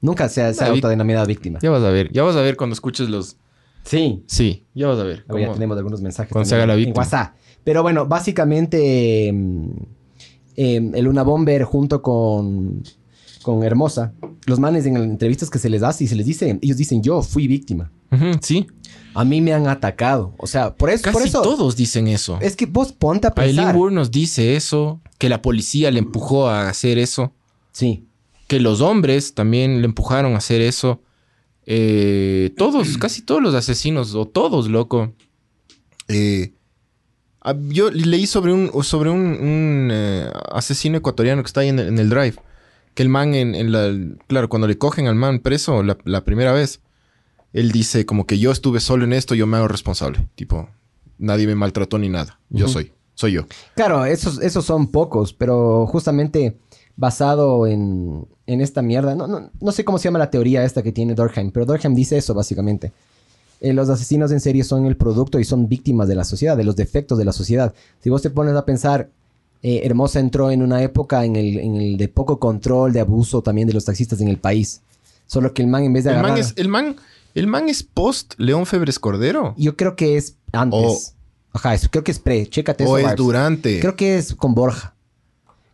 Nunca 0.00 0.28
se 0.28 0.42
ha, 0.42 0.52
se 0.52 0.62
ha 0.64 0.68
autodenominado 0.68 1.26
víctima. 1.26 1.58
Ya 1.62 1.70
vas 1.70 1.82
a 1.82 1.90
ver, 1.90 2.12
ya 2.12 2.22
vas 2.22 2.36
a 2.36 2.42
ver 2.42 2.56
cuando 2.56 2.74
escuches 2.74 3.08
los... 3.08 3.36
Sí. 3.84 4.22
Sí, 4.26 4.64
ya 4.74 4.86
vas 4.88 4.98
a 4.98 5.02
ver. 5.04 5.24
A 5.28 5.32
ver, 5.34 5.46
ya 5.48 5.52
tenemos 5.54 5.76
algunos 5.76 6.00
mensajes 6.02 6.30
cuando 6.32 6.48
se 6.48 6.54
haga 6.54 6.66
la 6.66 6.74
en 6.74 6.78
víctima. 6.80 6.98
WhatsApp. 7.02 7.34
Pero 7.64 7.82
bueno, 7.82 8.06
básicamente 8.06 9.30
mm, 9.32 9.66
eh, 10.56 10.90
el 10.94 11.04
Luna 11.04 11.22
Bomber 11.22 11.64
junto 11.64 12.00
con, 12.02 12.82
con 13.42 13.62
Hermosa, 13.62 14.12
los 14.46 14.58
manes 14.60 14.86
en 14.86 14.94
las 14.94 15.02
entrevistas 15.04 15.50
que 15.50 15.58
se 15.58 15.68
les 15.70 15.82
hace 15.82 16.04
y 16.04 16.06
se 16.06 16.14
les 16.16 16.26
dice, 16.26 16.58
ellos 16.62 16.76
dicen, 16.76 17.02
yo 17.02 17.22
fui 17.22 17.46
víctima. 17.48 17.90
Ujú, 18.12 18.26
sí, 18.42 18.66
A 19.14 19.24
mí 19.24 19.40
me 19.40 19.52
han 19.52 19.66
atacado. 19.68 20.34
O 20.38 20.46
sea, 20.46 20.74
por 20.74 20.90
eso... 20.90 21.04
casi 21.04 21.12
por 21.12 21.22
eso 21.22 21.42
todos 21.42 21.76
dicen 21.76 22.08
eso. 22.08 22.38
Es 22.40 22.56
que 22.56 22.66
vos 22.66 22.92
ponte 22.92 23.26
a 23.28 23.32
Aileen 23.36 23.56
pensar. 23.56 23.74
Moore 23.76 23.94
nos 23.94 24.10
dice 24.10 24.56
eso, 24.56 25.00
que 25.18 25.28
la 25.28 25.40
policía 25.42 25.90
le 25.90 26.00
empujó 26.00 26.48
a 26.48 26.68
hacer 26.68 26.98
eso, 26.98 27.32
Sí. 27.72 28.06
que 28.48 28.60
los 28.60 28.80
hombres 28.80 29.34
también 29.34 29.80
le 29.80 29.86
empujaron 29.86 30.34
a 30.34 30.38
hacer 30.38 30.60
eso. 30.60 31.00
Eh, 31.66 32.52
todos, 32.56 32.98
casi 32.98 33.22
todos 33.22 33.42
los 33.42 33.54
asesinos, 33.54 34.14
o 34.14 34.26
todos, 34.26 34.68
loco. 34.68 35.12
Eh, 36.08 36.52
ah, 37.40 37.54
yo 37.68 37.90
leí 37.90 38.26
sobre 38.26 38.52
un, 38.52 38.70
sobre 38.84 39.10
un, 39.10 39.20
un, 39.20 39.88
eh, 39.92 40.28
asesino 40.52 40.98
ecuatoriano 40.98 41.42
que 41.42 41.46
está 41.46 41.60
ahí 41.60 41.68
en 41.68 41.78
el, 41.78 41.88
en 41.88 41.98
el 41.98 42.10
drive. 42.10 42.34
Que 42.94 43.02
el 43.02 43.08
man, 43.08 43.34
en, 43.34 43.54
en 43.54 43.72
la, 43.72 43.92
claro, 44.28 44.48
cuando 44.48 44.68
le 44.68 44.78
cogen 44.78 45.06
al 45.08 45.14
man 45.16 45.40
preso 45.40 45.82
la, 45.82 45.96
la 46.04 46.24
primera 46.24 46.52
vez, 46.52 46.80
él 47.54 47.72
dice 47.72 48.04
como 48.04 48.26
que 48.26 48.38
yo 48.38 48.50
estuve 48.50 48.80
solo 48.80 49.04
en 49.04 49.14
esto, 49.14 49.34
yo 49.34 49.46
me 49.46 49.56
hago 49.56 49.68
responsable. 49.68 50.28
Tipo, 50.34 50.68
nadie 51.18 51.46
me 51.46 51.54
maltrató 51.54 51.98
ni 51.98 52.10
nada. 52.10 52.38
Yo 52.50 52.68
soy, 52.68 52.92
soy 53.14 53.32
yo. 53.32 53.46
Claro, 53.74 54.04
esos, 54.04 54.42
esos 54.42 54.66
son 54.66 54.88
pocos, 54.88 55.32
pero 55.32 55.86
justamente 55.86 56.58
basado 56.96 57.66
en, 57.66 58.26
en 58.46 58.60
esta 58.60 58.82
mierda. 58.82 59.14
No, 59.14 59.26
no, 59.26 59.50
no 59.58 59.72
sé 59.72 59.84
cómo 59.84 59.98
se 59.98 60.04
llama 60.04 60.18
la 60.18 60.30
teoría 60.30 60.64
esta 60.64 60.82
que 60.82 60.92
tiene 60.92 61.14
Durkheim, 61.14 61.52
pero 61.52 61.64
Durkheim 61.64 61.94
dice 61.94 62.18
eso 62.18 62.34
básicamente. 62.34 62.92
Eh, 63.60 63.72
los 63.72 63.88
asesinos 63.88 64.32
en 64.32 64.40
serie 64.40 64.64
son 64.64 64.84
el 64.86 64.96
producto 64.96 65.38
y 65.38 65.44
son 65.44 65.68
víctimas 65.68 66.08
de 66.08 66.16
la 66.16 66.24
sociedad, 66.24 66.56
de 66.56 66.64
los 66.64 66.76
defectos 66.76 67.16
de 67.18 67.24
la 67.24 67.32
sociedad. 67.32 67.72
Si 68.00 68.10
vos 68.10 68.20
te 68.20 68.30
pones 68.30 68.54
a 68.56 68.64
pensar, 68.64 69.08
eh, 69.62 69.82
Hermosa 69.84 70.18
entró 70.18 70.50
en 70.50 70.60
una 70.60 70.82
época 70.82 71.24
en 71.24 71.36
el, 71.36 71.58
en 71.58 71.76
el 71.76 71.96
de 71.96 72.08
poco 72.08 72.38
control, 72.38 72.92
de 72.92 73.00
abuso 73.00 73.42
también 73.42 73.68
de 73.68 73.74
los 73.74 73.84
taxistas 73.84 74.20
en 74.20 74.28
el 74.28 74.38
país. 74.38 74.82
Solo 75.26 75.54
que 75.54 75.62
el 75.62 75.68
man 75.68 75.84
en 75.84 75.92
vez 75.92 76.04
de 76.04 76.10
El 76.10 76.16
man, 76.16 76.24
agarrar... 76.26 76.40
es, 76.40 76.52
el, 76.56 76.68
man, 76.68 76.96
el 77.34 77.46
man 77.46 77.68
es 77.68 77.82
post 77.82 78.34
León 78.38 78.66
Febres 78.66 78.98
Cordero. 78.98 79.54
Yo 79.56 79.76
creo 79.76 79.96
que 79.96 80.16
es 80.16 80.36
antes. 80.52 80.80
O- 80.80 80.98
Ajá, 81.56 81.74
eso, 81.74 81.88
creo 81.90 82.02
que 82.02 82.10
es 82.10 82.18
pre. 82.18 82.46
Chécate 82.48 82.82
eso, 82.84 82.92
O 82.92 82.98
es 82.98 83.04
Barbs. 83.04 83.16
durante. 83.16 83.80
Creo 83.80 83.94
que 83.94 84.16
es 84.18 84.34
con 84.34 84.54
Borja. 84.54 84.94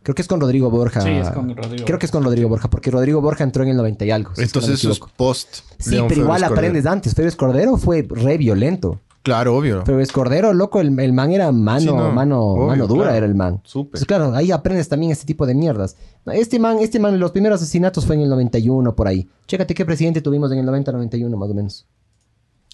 Creo 0.03 0.15
que 0.15 0.21
es 0.23 0.27
con 0.27 0.39
Rodrigo 0.41 0.69
Borja. 0.71 1.01
Sí, 1.01 1.09
es 1.09 1.29
con 1.29 1.55
Rodrigo 1.55 1.85
Creo 1.85 1.99
que 1.99 2.05
es 2.07 2.11
con 2.11 2.23
Rodrigo 2.23 2.49
Borja, 2.49 2.69
porque 2.69 2.89
Rodrigo 2.91 3.21
Borja 3.21 3.43
entró 3.43 3.63
en 3.63 3.69
el 3.69 3.77
90 3.77 4.05
y 4.05 4.11
algo. 4.11 4.31
si 4.35 4.41
es 4.43 4.51
que 4.51 4.59
no 4.59 4.65
me 4.67 4.73
Entonces 4.73 4.91
eso 4.91 5.05
es 5.05 5.11
post. 5.15 5.55
Sí, 5.79 5.91
León 5.91 6.07
pero 6.07 6.21
igual 6.21 6.39
Febres 6.41 6.51
aprendes 6.57 6.81
Cordero. 6.83 6.93
antes. 6.93 7.13
Febres 7.15 7.35
Cordero 7.35 7.77
fue 7.77 8.05
re 8.09 8.37
violento. 8.37 8.99
Claro, 9.23 9.55
obvio. 9.55 9.85
Febres 9.85 10.11
Cordero, 10.11 10.51
loco, 10.53 10.81
el, 10.81 10.99
el 10.99 11.13
man 11.13 11.31
era 11.31 11.51
mano, 11.51 11.79
Sí, 11.79 11.85
no, 11.87 12.11
mano, 12.11 12.41
obvio, 12.41 12.67
mano 12.67 12.87
dura 12.87 13.01
claro. 13.03 13.17
era 13.17 13.25
el 13.27 13.35
man. 13.35 13.61
Súper. 13.63 13.89
Entonces, 13.99 14.07
claro, 14.07 14.33
ahí 14.35 14.51
aprendes 14.51 14.89
también 14.89 15.11
este 15.11 15.25
tipo 15.25 15.45
de 15.45 15.53
mierdas. 15.53 15.95
No, 16.25 16.31
Este 16.31 16.57
man, 16.57 16.77
este 16.79 16.99
man, 16.99 17.19
los 17.19 17.31
primeros 17.31 17.61
asesinatos 17.61 18.05
fue 18.05 18.15
en 18.15 18.21
el 18.23 18.29
91, 18.29 18.95
por 18.95 19.07
ahí. 19.07 19.27
Chécate 19.47 19.75
qué 19.75 19.85
presidente 19.85 20.21
tuvimos 20.21 20.51
en 20.51 20.57
el 20.59 20.65
90-91, 20.67 21.35
más 21.37 21.49
o 21.49 21.53
menos. 21.53 21.85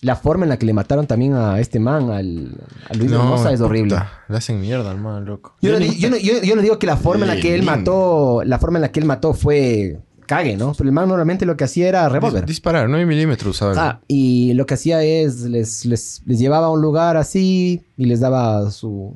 La 0.02 0.16
forma 0.16 0.45
en 0.45 0.50
la 0.50 0.58
que 0.60 0.66
le 0.68 0.74
mataron 0.74 1.08
también 1.08 1.34
a 1.34 1.60
este 1.60 1.80
man, 1.80 2.12
al, 2.12 2.52
a 2.88 2.93
Luis 2.93 3.12
Hermosa, 3.12 3.52
es 3.52 3.60
horrible. 3.62 3.95
puta, 3.95 4.12
Le 4.30 4.38
hacen 4.38 4.62
mierda 4.62 4.91
al 4.91 5.00
man, 5.02 5.26
loco. 5.26 5.56
Yo 5.60 5.72
no, 5.72 5.80
yo, 5.84 6.10
no, 6.12 6.18
yo- 6.18 6.41
yo 6.43 6.56
no 6.56 6.62
digo 6.62 6.78
que 6.78 6.86
la 6.86 6.98
forma 6.98 7.26
en 7.26 7.36
la 7.36 7.41
que 7.41 7.56
él 7.56 7.64
mató, 7.64 8.43
la 8.45 8.60
forma 8.60 8.78
en 8.78 8.84
la 8.84 8.91
que 8.91 9.00
él 9.00 9.06
mató 9.08 9.34
fue 9.34 10.00
cague, 10.28 10.55
¿no? 10.55 10.73
Pero 10.78 10.88
el 10.89 10.93
man 10.93 11.07
normalmente 11.09 11.45
lo 11.47 11.57
que 11.57 11.63
hacía 11.63 11.88
era 11.89 12.07
revólver. 12.09 12.43
Dis- 12.43 12.47
disparar, 12.47 12.88
9 12.88 13.05
milímetros 13.07 13.55
usaba. 13.55 13.71
el- 13.71 13.80
Ah, 13.80 14.01
y 14.07 14.53
lo 14.53 14.65
que 14.67 14.75
hacía 14.75 15.01
es 15.01 15.41
les, 15.41 15.86
les, 15.86 16.21
les 16.25 16.38
llevaba 16.39 16.67
a 16.67 16.69
un 16.69 16.82
lugar 16.82 17.17
así 17.17 17.82
y 17.97 18.05
les 18.05 18.19
daba 18.19 18.69
su... 18.69 19.15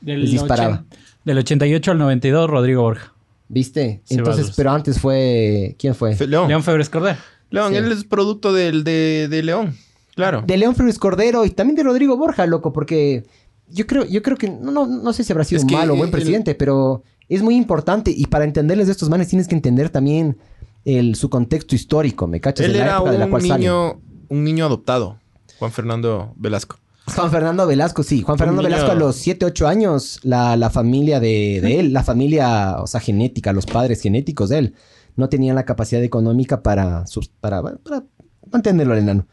Del, 0.00 0.22
Les 0.22 0.32
disparaba. 0.32 0.84
del 1.24 1.38
88 1.38 1.90
al 1.92 1.98
92, 1.98 2.50
Rodrigo 2.50 2.82
Borja. 2.82 3.12
¿Viste? 3.48 4.00
Sí, 4.04 4.16
Entonces, 4.16 4.52
pero 4.56 4.72
antes 4.72 4.98
fue... 4.98 5.76
¿Quién 5.78 5.94
fue? 5.94 6.16
Fe- 6.16 6.26
León. 6.26 6.48
León 6.48 6.62
Febres 6.64 6.90
Cordero. 6.90 7.18
León, 7.50 7.70
Sí. 7.72 7.76
él 7.78 7.92
es 7.92 8.02
producto 8.04 8.52
del, 8.52 8.82
de, 8.82 9.28
de 9.30 9.42
León. 9.44 9.76
Claro. 10.16 10.42
De 10.46 10.56
León 10.56 10.74
Félix 10.74 10.98
Cordero 10.98 11.44
y 11.44 11.50
también 11.50 11.76
de 11.76 11.82
Rodrigo 11.82 12.16
Borja, 12.16 12.46
loco, 12.46 12.72
porque 12.72 13.24
yo 13.68 13.86
creo, 13.86 14.04
yo 14.06 14.22
creo 14.22 14.36
que... 14.36 14.48
No, 14.48 14.70
no, 14.72 14.86
no 14.86 15.12
sé 15.12 15.22
si 15.24 15.32
habrá 15.32 15.44
sido 15.44 15.58
Es 15.58 15.64
un 15.64 15.68
que 15.70 15.76
mal 15.76 15.90
o 15.90 15.94
buen 15.96 16.08
el- 16.08 16.12
presidente, 16.12 16.54
pero 16.54 17.02
es 17.28 17.42
muy 17.42 17.56
importante 17.56 18.10
y 18.10 18.26
para 18.26 18.44
entenderles 18.44 18.86
de 18.86 18.92
estos 18.92 19.08
manes 19.08 19.28
tienes 19.28 19.48
que 19.48 19.54
entender 19.54 19.90
también 19.90 20.38
el, 20.84 21.14
su 21.16 21.28
contexto 21.30 21.74
histórico, 21.74 22.26
¿me 22.26 22.40
cachas? 22.40 22.66
Él 22.66 22.72
De 22.72 22.78
la 22.78 22.84
era 22.84 22.94
época 22.96 23.10
de 23.12 23.18
la 23.18 23.24
un 23.24 23.30
cual 23.30 23.42
niño, 23.42 24.00
un 24.28 24.44
niño 24.44 24.64
adoptado. 24.66 25.18
Juan 25.58 25.72
Fernando 25.72 26.32
Velasco. 26.36 26.76
Juan 27.14 27.30
Fernando 27.30 27.66
Velasco, 27.66 28.02
sí. 28.02 28.22
Juan 28.22 28.36
Fernando 28.38 28.62
niño- 28.62 28.70
Velasco 28.74 28.92
a 28.92 28.94
los 28.96 29.16
7, 29.16 29.44
8 29.46 29.66
años, 29.68 30.20
la, 30.22 30.56
la 30.56 30.70
familia 30.70 31.20
de, 31.20 31.60
de 31.62 31.80
él, 31.80 31.92
la 31.92 32.02
familia, 32.02 32.76
o 32.80 32.86
sea, 32.86 33.00
genética, 33.00 33.52
los 33.52 33.64
padres 33.66 34.00
genéticos 34.02 34.48
de 34.48 34.58
él, 34.58 34.74
no 35.16 35.28
tenían 35.28 35.54
la 35.56 35.64
capacidad 35.64 36.02
económica 36.02 36.62
para, 36.62 37.04
para, 37.40 37.62
para 37.62 38.04
mantenerlo 38.52 38.92
al 38.92 38.98
enano. 39.00 39.26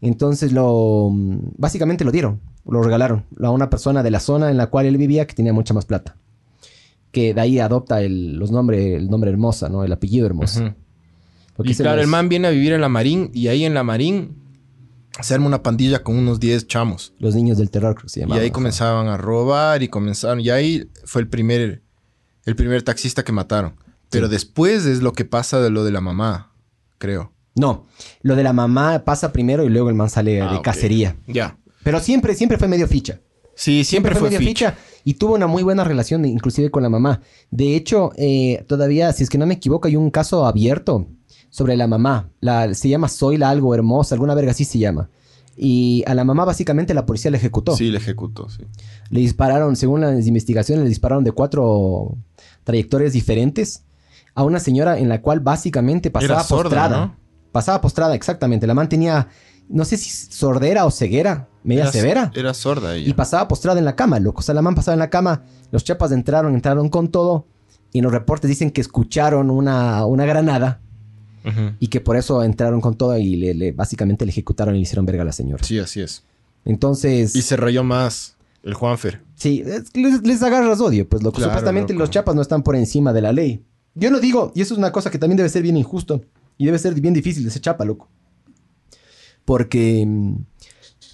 Entonces 0.00 0.52
lo, 0.52 1.10
básicamente 1.56 2.04
lo 2.04 2.12
dieron, 2.12 2.40
lo 2.66 2.82
regalaron 2.82 3.24
a 3.42 3.50
una 3.50 3.70
persona 3.70 4.02
de 4.02 4.10
la 4.10 4.20
zona 4.20 4.50
en 4.50 4.56
la 4.58 4.66
cual 4.68 4.86
él 4.86 4.96
vivía 4.98 5.26
que 5.26 5.34
tenía 5.34 5.52
mucha 5.52 5.72
más 5.74 5.86
plata. 5.86 6.16
Que 7.14 7.32
de 7.32 7.40
ahí 7.40 7.58
adopta 7.60 8.02
el, 8.02 8.36
los 8.36 8.50
nombres, 8.50 8.96
el 8.96 9.08
nombre 9.08 9.30
Hermosa, 9.30 9.68
¿no? 9.68 9.84
El 9.84 9.92
apellido 9.92 10.26
Hermosa. 10.26 10.74
Porque 11.56 11.72
Y 11.72 11.74
claro, 11.76 12.00
el 12.00 12.08
man 12.08 12.28
viene 12.28 12.48
a 12.48 12.50
vivir 12.50 12.72
en 12.72 12.80
la 12.80 12.88
Marín 12.88 13.30
y 13.32 13.46
ahí 13.48 13.64
en 13.64 13.72
la 13.74 13.84
Marín 13.84 14.36
se 15.20 15.32
arma 15.32 15.46
una 15.46 15.62
pandilla 15.62 16.02
con 16.02 16.16
unos 16.16 16.40
10 16.40 16.66
chamos. 16.66 17.12
Los 17.20 17.36
niños 17.36 17.56
del 17.56 17.70
terror, 17.70 17.94
creo 17.94 18.02
que 18.06 18.08
se 18.08 18.18
Y 18.18 18.22
llamaban. 18.22 18.40
ahí 18.42 18.48
ajá. 18.48 18.52
comenzaban 18.54 19.06
a 19.06 19.16
robar 19.16 19.82
y 19.84 19.88
comenzaron. 19.88 20.40
Y 20.40 20.50
ahí 20.50 20.88
fue 21.04 21.22
el 21.22 21.28
primer, 21.28 21.82
el 22.44 22.56
primer 22.56 22.82
taxista 22.82 23.22
que 23.24 23.30
mataron. 23.32 23.76
Pero 24.10 24.28
después 24.28 24.84
es 24.86 25.00
lo 25.02 25.12
que 25.12 25.24
pasa 25.24 25.60
de 25.60 25.70
lo 25.70 25.84
de 25.84 25.92
la 25.92 26.00
mamá, 26.00 26.52
creo. 26.98 27.32
No, 27.56 27.86
lo 28.22 28.34
de 28.34 28.42
la 28.42 28.52
mamá 28.52 29.04
pasa 29.04 29.32
primero 29.32 29.64
y 29.64 29.68
luego 29.70 29.88
el 29.88 29.94
man 29.94 30.10
sale 30.10 30.40
Ah, 30.42 30.52
de 30.52 30.60
cacería. 30.62 31.16
Ya. 31.28 31.56
Pero 31.84 32.00
siempre, 32.00 32.34
siempre 32.34 32.58
fue 32.58 32.66
medio 32.66 32.88
ficha. 32.88 33.20
Sí, 33.54 33.84
siempre, 33.84 34.16
fue, 34.16 34.30
medio 34.30 34.40
ficha. 34.40 34.76
Y 35.04 35.14
tuvo 35.14 35.34
una 35.34 35.46
muy 35.46 35.62
buena 35.62 35.84
relación, 35.84 36.24
inclusive 36.24 36.70
con 36.70 36.82
la 36.82 36.88
mamá. 36.88 37.20
De 37.50 37.76
hecho, 37.76 38.12
eh, 38.16 38.64
todavía, 38.66 39.12
si 39.12 39.22
es 39.22 39.28
que 39.28 39.38
no 39.38 39.46
me 39.46 39.54
equivoco, 39.54 39.86
hay 39.86 39.96
un 39.96 40.10
caso 40.10 40.46
abierto 40.46 41.06
sobre 41.50 41.76
la 41.76 41.86
mamá. 41.86 42.30
La, 42.40 42.72
se 42.74 42.88
llama 42.88 43.08
Zoila 43.08 43.50
algo 43.50 43.74
hermosa, 43.74 44.14
alguna 44.14 44.34
verga 44.34 44.52
así 44.52 44.64
se 44.64 44.78
llama. 44.78 45.10
Y 45.56 46.02
a 46.06 46.14
la 46.14 46.24
mamá 46.24 46.44
básicamente 46.44 46.94
la 46.94 47.06
policía 47.06 47.30
la 47.30 47.36
ejecutó. 47.36 47.76
Sí, 47.76 47.90
le 47.90 47.98
ejecutó, 47.98 48.48
sí. 48.48 48.64
Le 49.10 49.20
dispararon, 49.20 49.76
según 49.76 50.00
las 50.00 50.26
investigaciones, 50.26 50.82
le 50.82 50.88
dispararon 50.88 51.22
de 51.22 51.32
cuatro 51.32 52.16
trayectorias 52.64 53.12
diferentes 53.12 53.84
a 54.34 54.42
una 54.42 54.58
señora 54.58 54.98
en 54.98 55.08
la 55.08 55.22
cual 55.22 55.40
básicamente 55.40 56.10
pasaba 56.10 56.34
Era 56.34 56.42
sorda, 56.44 56.62
postrada. 56.64 57.06
¿no? 57.06 57.16
Pasaba 57.52 57.80
postrada, 57.80 58.14
exactamente. 58.14 58.66
La 58.66 58.74
man 58.74 58.88
tenía, 58.88 59.28
no 59.68 59.84
sé 59.84 59.96
si 59.96 60.10
sordera 60.10 60.84
o 60.86 60.90
ceguera, 60.90 61.48
media 61.62 61.84
Era- 61.84 61.92
severa. 61.92 62.32
Era 62.34 62.54
sorda 62.54 62.94
ella. 62.96 63.08
Y 63.08 63.12
pasaba 63.14 63.48
postrada 63.48 63.78
en 63.78 63.84
la 63.84 63.96
cama, 63.96 64.20
loco. 64.20 64.40
O 64.40 64.42
sea, 64.42 64.54
la 64.54 64.62
man 64.62 64.74
pasaba 64.74 64.94
en 64.94 64.98
la 65.00 65.10
cama, 65.10 65.42
los 65.70 65.84
chapas 65.84 66.12
entraron, 66.12 66.54
entraron 66.54 66.88
con 66.88 67.08
todo. 67.08 67.46
Y 67.92 67.98
en 67.98 68.04
los 68.04 68.12
reportes 68.12 68.48
dicen 68.48 68.70
que 68.70 68.80
escucharon 68.80 69.50
una, 69.50 70.04
una 70.06 70.24
granada 70.26 70.80
y 71.78 71.88
que 71.88 72.00
por 72.00 72.16
eso 72.16 72.42
entraron 72.42 72.80
con 72.80 72.94
todo 72.96 73.16
y 73.18 73.36
le, 73.36 73.52
le- 73.54 73.72
básicamente 73.72 74.24
le 74.24 74.30
ejecutaron 74.30 74.74
y 74.74 74.78
le 74.78 74.82
hicieron 74.82 75.04
verga 75.06 75.22
a 75.22 75.26
la 75.26 75.32
señora. 75.32 75.62
Sí, 75.62 75.78
así 75.78 76.00
es. 76.00 76.24
Entonces, 76.64 77.36
Y 77.36 77.42
se 77.42 77.56
rayó 77.56 77.84
más 77.84 78.36
el 78.62 78.72
Juanfer. 78.74 79.20
sí, 79.34 79.62
es- 79.64 79.94
les, 79.94 80.22
les 80.26 80.42
agarras 80.42 80.80
odio, 80.80 81.06
pues 81.08 81.22
loco. 81.22 81.36
Claro, 81.36 81.52
Supuestamente 81.52 81.92
loco. 81.92 82.00
los 82.00 82.10
chapas 82.10 82.34
no 82.34 82.40
están 82.42 82.62
por 82.62 82.76
encima 82.76 83.12
de 83.12 83.20
la 83.20 83.32
ley. 83.32 83.62
Yo 83.94 84.10
no 84.10 84.20
digo, 84.20 84.52
y 84.54 84.62
eso 84.62 84.74
es 84.74 84.78
una 84.78 84.90
cosa 84.90 85.10
que 85.10 85.18
también 85.18 85.36
debe 85.36 85.48
ser 85.50 85.62
bien 85.62 85.76
injusto 85.76 86.22
y 86.56 86.64
debe 86.66 86.78
ser 86.78 86.94
bien 87.00 87.12
difícil 87.14 87.44
de 87.44 87.50
ser 87.50 87.60
chapa, 87.62 87.84
loco. 87.84 88.08
Porque 89.44 90.04
mm, 90.06 90.34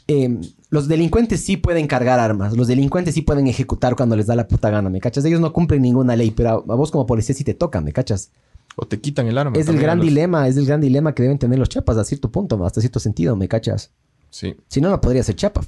em, 0.09 0.41
los 0.70 0.87
delincuentes 0.89 1.41
sí 1.43 1.57
pueden 1.57 1.87
cargar 1.87 2.20
armas, 2.20 2.57
los 2.57 2.68
delincuentes 2.68 3.14
sí 3.14 3.22
pueden 3.22 3.47
ejecutar 3.49 3.97
cuando 3.97 4.14
les 4.16 4.26
da 4.26 4.37
la 4.37 4.47
puta 4.47 4.70
gana, 4.70 4.89
¿me 4.91 5.01
cachas? 5.01 5.24
Ellos 5.24 5.41
no 5.41 5.53
cumplen 5.53 5.83
ninguna 5.83 6.14
ley, 6.16 6.31
pero 6.31 6.51
a, 6.51 6.53
a 6.55 6.76
vos 6.76 6.91
como 6.91 7.07
policía 7.07 7.35
sí 7.35 7.43
te 7.45 7.55
toca, 7.55 7.81
¿me 7.81 7.93
cachas? 7.93 8.31
O 8.76 8.87
te 8.87 9.01
quitan 9.01 9.26
el 9.26 9.37
arma. 9.37 9.59
Es 9.59 9.66
el 9.68 9.78
gran 9.81 9.99
los- 9.99 10.07
dilema, 10.07 10.47
es 10.47 10.57
el 10.57 10.64
gran 10.66 10.81
dilema 10.81 11.12
que 11.14 11.22
deben 11.24 11.39
tener 11.39 11.59
los 11.59 11.68
chapas 11.68 11.97
a 11.97 12.05
cierto 12.05 12.31
punto, 12.31 12.64
hasta 12.64 12.81
cierto 12.81 13.01
sentido, 13.01 13.35
¿me 13.35 13.49
cachas? 13.49 13.91
Sí. 14.31 14.55
Si 14.68 14.81
no, 14.81 14.91
no 14.91 15.01
podría 15.01 15.24
ser 15.24 15.35
chapa. 15.35 15.62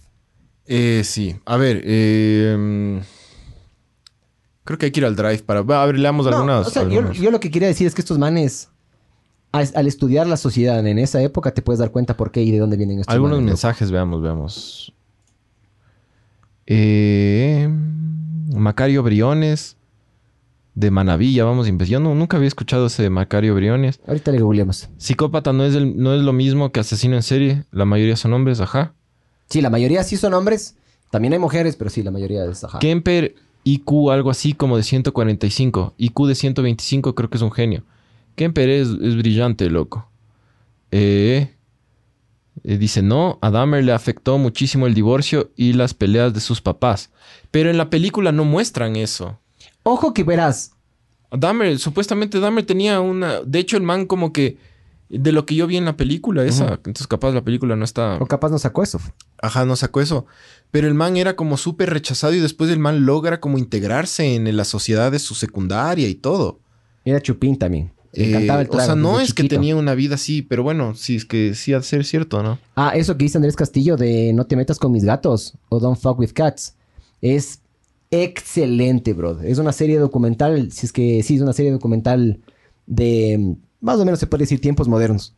Eh, 0.66 1.02
sí. 1.04 1.34
A 1.44 1.56
ver, 1.56 1.82
eh, 1.84 2.56
mm, 2.56 2.98
creo 4.64 4.78
que 4.78 4.86
hay 4.86 4.92
que 4.92 5.00
ir 5.00 5.06
al 5.06 5.16
drive 5.16 5.38
para... 5.42 5.60
A 5.60 5.86
ver, 5.86 5.98
leamos 5.98 6.26
No, 6.26 6.32
algunas. 6.36 6.66
o 6.68 6.70
sea, 6.70 6.84
yo 6.88 7.30
lo 7.32 7.40
que 7.40 7.50
quería 7.50 7.66
decir 7.68 7.86
es 7.88 7.94
que 7.94 8.00
estos 8.00 8.18
manes, 8.18 8.68
al, 9.52 9.68
al 9.74 9.86
estudiar 9.86 10.26
la 10.26 10.36
sociedad 10.36 10.84
en 10.86 10.98
esa 10.98 11.20
época, 11.22 11.52
te 11.52 11.62
puedes 11.62 11.78
dar 11.78 11.90
cuenta 11.90 12.16
por 12.16 12.30
qué 12.32 12.42
y 12.42 12.50
de 12.50 12.58
dónde 12.58 12.76
vienen 12.76 13.00
estos 13.00 13.12
Algunos 13.12 13.36
manes, 13.36 13.42
loco. 13.44 13.50
mensajes, 13.52 13.90
veamos, 13.90 14.22
veamos. 14.22 14.92
Eh, 16.66 17.68
Macario 18.54 19.02
Briones 19.02 19.76
de 20.74 20.90
Manavilla, 20.90 21.44
vamos. 21.44 21.66
Yo 21.88 22.00
no- 22.00 22.14
nunca 22.14 22.36
había 22.36 22.48
escuchado 22.48 22.86
ese 22.86 23.02
de 23.02 23.10
Macario 23.10 23.54
Briones. 23.54 24.00
Ahorita 24.06 24.32
le 24.32 24.40
googleamos. 24.40 24.88
Psicópata 24.96 25.52
no 25.52 25.64
es, 25.64 25.74
el- 25.74 25.96
no 25.98 26.14
es 26.14 26.22
lo 26.22 26.32
mismo 26.32 26.72
que 26.72 26.80
asesino 26.80 27.16
en 27.16 27.22
serie. 27.22 27.64
La 27.72 27.84
mayoría 27.84 28.16
son 28.16 28.32
hombres, 28.32 28.60
ajá. 28.60 28.94
Sí, 29.48 29.60
la 29.60 29.70
mayoría 29.70 30.02
sí 30.02 30.16
son 30.16 30.32
hombres. 30.34 30.76
También 31.10 31.34
hay 31.34 31.38
mujeres, 31.38 31.76
pero 31.76 31.90
sí, 31.90 32.02
la 32.02 32.10
mayoría 32.10 32.44
es 32.46 32.64
ajá. 32.64 32.78
Kemper 32.78 33.34
IQ 33.64 34.10
algo 34.10 34.30
así 34.30 34.54
como 34.54 34.76
de 34.78 34.82
145. 34.82 35.92
IQ 35.98 36.26
de 36.26 36.34
125 36.34 37.14
creo 37.14 37.28
que 37.28 37.36
es 37.36 37.42
un 37.42 37.52
genio. 37.52 37.84
Kemper 38.34 38.68
es, 38.68 38.88
es 38.88 39.16
brillante, 39.16 39.68
loco. 39.70 40.08
Eh, 40.90 41.54
eh, 42.64 42.78
dice, 42.78 43.02
no, 43.02 43.38
a 43.42 43.50
Dahmer 43.50 43.84
le 43.84 43.92
afectó 43.92 44.38
muchísimo 44.38 44.86
el 44.86 44.94
divorcio 44.94 45.50
y 45.56 45.72
las 45.72 45.94
peleas 45.94 46.34
de 46.34 46.40
sus 46.40 46.60
papás. 46.60 47.10
Pero 47.50 47.70
en 47.70 47.78
la 47.78 47.90
película 47.90 48.32
no 48.32 48.44
muestran 48.44 48.96
eso. 48.96 49.38
Ojo 49.82 50.14
que 50.14 50.22
verás. 50.22 50.72
Dahmer, 51.30 51.78
supuestamente 51.78 52.40
Dahmer 52.40 52.64
tenía 52.64 53.00
una... 53.00 53.40
De 53.40 53.58
hecho, 53.58 53.76
el 53.76 53.82
man 53.82 54.06
como 54.06 54.32
que... 54.32 54.58
De 55.08 55.32
lo 55.32 55.44
que 55.44 55.54
yo 55.54 55.66
vi 55.66 55.76
en 55.76 55.84
la 55.84 55.96
película 55.98 56.42
esa. 56.44 56.74
Entonces 56.74 57.06
capaz 57.06 57.32
la 57.32 57.44
película 57.44 57.76
no 57.76 57.84
está... 57.84 58.16
O 58.18 58.26
capaz 58.26 58.50
no 58.50 58.58
sacó 58.58 58.82
eso. 58.82 58.98
Ajá, 59.42 59.66
no 59.66 59.76
sacó 59.76 60.00
eso. 60.00 60.24
Pero 60.70 60.88
el 60.88 60.94
man 60.94 61.18
era 61.18 61.36
como 61.36 61.58
súper 61.58 61.90
rechazado 61.90 62.32
y 62.32 62.40
después 62.40 62.70
el 62.70 62.78
man 62.78 63.04
logra 63.04 63.38
como 63.38 63.58
integrarse 63.58 64.34
en 64.34 64.56
la 64.56 64.64
sociedad 64.64 65.12
de 65.12 65.18
su 65.18 65.34
secundaria 65.34 66.08
y 66.08 66.14
todo. 66.14 66.60
Era 67.04 67.20
chupín 67.20 67.58
también. 67.58 67.92
Le 68.12 68.24
Eh, 68.24 68.28
encantaba 68.30 68.62
el 68.62 68.68
o 68.70 68.80
sea, 68.80 68.94
no 68.94 69.20
es 69.20 69.32
que 69.32 69.44
tenía 69.44 69.74
una 69.76 69.94
vida 69.94 70.16
así, 70.16 70.42
pero 70.42 70.62
bueno, 70.62 70.94
sí 70.94 71.16
es 71.16 71.24
que 71.24 71.54
sí 71.54 71.72
ha 71.72 71.78
de 71.78 71.84
ser 71.84 72.04
cierto, 72.04 72.42
¿no? 72.42 72.58
Ah, 72.76 72.92
eso 72.94 73.16
que 73.16 73.24
dice 73.24 73.38
Andrés 73.38 73.56
Castillo 73.56 73.96
de 73.96 74.32
no 74.34 74.46
te 74.46 74.56
metas 74.56 74.78
con 74.78 74.92
mis 74.92 75.04
gatos 75.04 75.54
o 75.68 75.80
don't 75.80 75.98
fuck 75.98 76.18
with 76.18 76.32
cats. 76.32 76.74
Es 77.20 77.60
excelente, 78.10 79.14
bro. 79.14 79.40
Es 79.40 79.58
una 79.58 79.72
serie 79.72 79.98
documental, 79.98 80.70
si 80.72 80.86
es 80.86 80.92
que 80.92 81.22
sí, 81.22 81.36
es 81.36 81.40
una 81.42 81.52
serie 81.52 81.72
documental 81.72 82.40
de 82.86 83.56
más 83.80 83.98
o 83.98 84.04
menos 84.04 84.20
se 84.20 84.26
puede 84.26 84.42
decir 84.42 84.60
tiempos 84.60 84.88
modernos. 84.88 85.34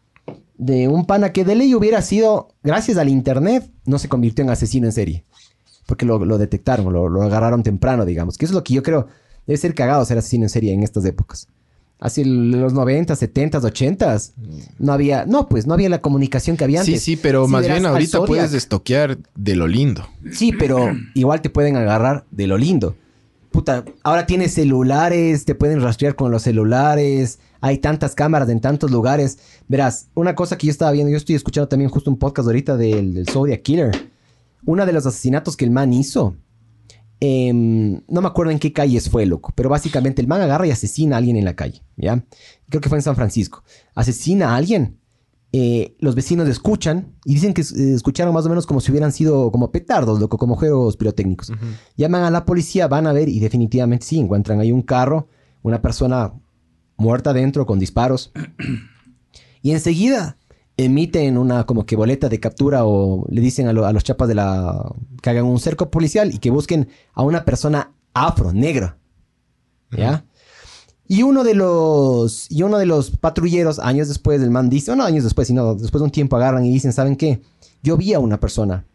De 0.57 0.87
un 0.89 1.05
pana 1.07 1.33
que 1.33 1.45
de 1.45 1.55
ley 1.55 1.75
hubiera 1.75 2.03
sido, 2.03 2.49
gracias 2.63 2.99
al 2.99 3.09
internet, 3.09 3.71
no 3.87 3.99
se 3.99 4.09
convirtió 4.09 4.45
en 4.45 4.51
asesino 4.51 4.87
en 4.87 4.93
serie. 4.93 5.25
Porque 5.87 6.07
lo, 6.07 6.25
lo 6.25 6.39
detectaron, 6.39 6.93
lo, 6.93 7.09
lo 7.09 7.23
agarraron 7.23 7.63
temprano, 7.63 8.05
digamos. 8.05 8.37
Que 8.39 8.45
eso 8.47 8.53
es 8.53 8.57
lo 8.57 8.65
que 8.65 8.75
yo 8.75 8.83
creo. 8.83 9.07
Debe 9.47 9.57
ser 9.59 9.75
cagado 9.75 10.05
ser 10.05 10.19
asesino 10.19 10.45
en 10.45 10.49
serie 10.51 10.73
en 10.73 10.83
estas 10.83 11.05
épocas. 11.05 11.49
Así 12.01 12.23
los 12.25 12.75
90, 12.75 13.17
70, 13.17 13.59
80 13.59 14.19
no 14.79 14.93
había, 14.93 15.25
no, 15.27 15.49
pues 15.49 15.67
no 15.67 15.75
había 15.75 15.89
la 15.89 16.03
comunicación 16.03 16.57
que 16.57 16.65
había 16.65 16.81
antes. 16.81 17.03
Sí, 17.03 17.13
sí, 17.15 17.21
pero 17.23 17.47
Si 17.47 17.53
más 17.53 17.67
bien 17.67 17.87
ahorita 17.87 18.19
Zodiac- 18.19 18.27
puedes 18.27 18.53
estoquear 18.53 19.19
de 19.35 19.57
lo 19.57 19.67
lindo. 19.67 20.07
Sí, 20.33 20.53
pero 20.59 20.91
igual 21.15 21.41
te 21.41 21.51
pueden 21.51 21.77
agarrar 21.77 22.25
de 22.31 22.47
lo 22.47 22.59
lindo. 22.59 22.95
puta, 23.51 23.85
ahora 24.03 24.27
tienes 24.27 24.53
celulares, 24.53 25.45
te 25.45 25.55
pueden 25.55 25.81
rastrear 25.81 26.15
con 26.17 26.31
los 26.31 26.43
celulares, 26.43 27.39
hay 27.61 27.79
tantas 27.79 28.15
cámaras 28.15 28.49
en 28.51 28.61
tantos 28.61 28.91
lugares. 28.91 29.39
Verás, 29.69 30.09
una 30.15 30.35
cosa 30.35 30.59
que 30.59 30.67
yo 30.67 30.71
estaba 30.73 30.91
viendo, 30.93 31.11
yo 31.11 31.17
estoy 31.17 31.37
escuchando 31.37 31.69
también 31.69 31.89
justo 31.91 32.11
un 32.11 32.19
podcast 32.19 32.47
ahorita 32.49 32.77
del, 32.77 33.15
del 33.15 33.27
Zodiac 33.29 33.63
Killer. 33.63 33.93
Uno 34.67 34.85
de 34.85 34.93
los 34.93 35.07
asesinatos 35.07 35.57
que 35.57 35.65
el 35.65 35.71
man 35.71 35.93
hizo, 35.93 36.35
em, 37.25 38.01
no 38.09 38.21
me 38.21 38.29
acuerdo 38.29 38.53
en 38.53 38.59
qué 38.59 38.73
calles 38.73 39.09
fue, 39.09 39.27
loco, 39.27 39.53
pero 39.55 39.69
básicamente 39.69 40.21
el 40.21 40.29
man 40.29 40.41
agarra 40.41 40.67
y 40.67 40.71
asesina 40.71 41.17
a 41.17 41.19
alguien 41.19 41.37
en 41.37 41.45
la 41.45 41.55
calle, 41.55 41.83
¿ya? 41.97 42.25
Creo 42.69 42.81
que 42.81 42.89
fue 42.89 42.99
en 42.99 43.03
San 43.03 43.17
Francisco. 43.17 43.63
Asesina 43.95 44.51
a 44.51 44.57
alguien 44.57 44.99
eh, 45.57 45.95
los 46.01 46.17
vecinos 46.17 46.49
escuchan 46.49 47.15
y 47.25 47.35
dicen 47.35 47.55
que 47.55 47.63
eh, 47.63 47.95
escucharon 47.95 48.35
más 48.35 48.45
o 48.45 48.49
menos 48.49 48.67
como 48.67 48.81
si 48.81 48.91
hubieran 48.91 49.13
sido 49.13 49.53
como 49.53 49.71
petardos, 49.71 50.19
loco, 50.19 50.37
como 50.37 50.57
juegos 50.57 50.97
pirotécnicos. 50.97 51.53
Llaman 51.97 52.25
a 52.25 52.31
la 52.31 52.45
policía, 52.45 52.89
van 52.89 53.07
a 53.07 53.13
ver 53.13 53.29
y 53.29 53.39
definitivamente 53.39 54.05
sí, 54.05 54.19
encuentran 54.19 54.59
ahí 54.59 54.73
un 54.73 54.83
carro, 54.83 55.29
una 55.63 55.81
persona 55.81 56.33
muerta 56.97 57.33
dentro 57.33 57.67
con 57.67 57.79
disparos. 57.79 58.33
y 59.63 59.71
enseguida 59.71 60.39
emiten 60.77 61.39
una 61.39 61.65
como 61.67 61.87
que 61.87 61.97
boleta 61.97 62.29
de 62.29 62.41
captura 62.41 62.85
o 62.85 63.27
le 63.31 63.41
dicen 63.41 63.69
a, 63.69 63.73
lo- 63.73 63.87
a 63.87 63.93
los 63.93 64.05
chapas 64.05 64.29
de 64.29 64.35
la... 64.35 64.93
que 65.23 65.31
hagan 65.31 65.45
un 65.45 65.61
cerco 65.61 65.91
policial 65.91 66.35
y 66.35 66.39
que 66.39 66.51
busquen 66.51 66.89
a 67.13 67.23
una 67.23 67.45
persona 67.45 67.93
afro, 68.13 68.53
negra. 68.53 68.99
¿Ya? 69.91 70.25
Y 71.07 71.23
uno 71.23 71.45
de 71.45 71.55
los 71.55 72.51
y 72.51 72.63
uno 72.63 72.79
de 72.79 72.87
los 72.87 73.11
patrulleros 73.11 73.79
años 73.79 74.09
después 74.09 74.41
del 74.41 74.51
man 74.51 74.69
dice, 74.71 74.97
no 74.97 75.05
años 75.05 75.23
después, 75.23 75.47
sino 75.47 75.75
después 75.75 76.01
de 76.01 76.05
un 76.07 76.11
tiempo 76.11 76.37
agarran 76.37 76.65
y 76.65 76.71
dicen, 76.71 76.93
¿saben 76.93 77.17
qué? 77.17 77.43
Yo 77.83 77.97
vi 77.97 78.15
a 78.15 78.19
una 78.19 78.41
persona 78.41 78.87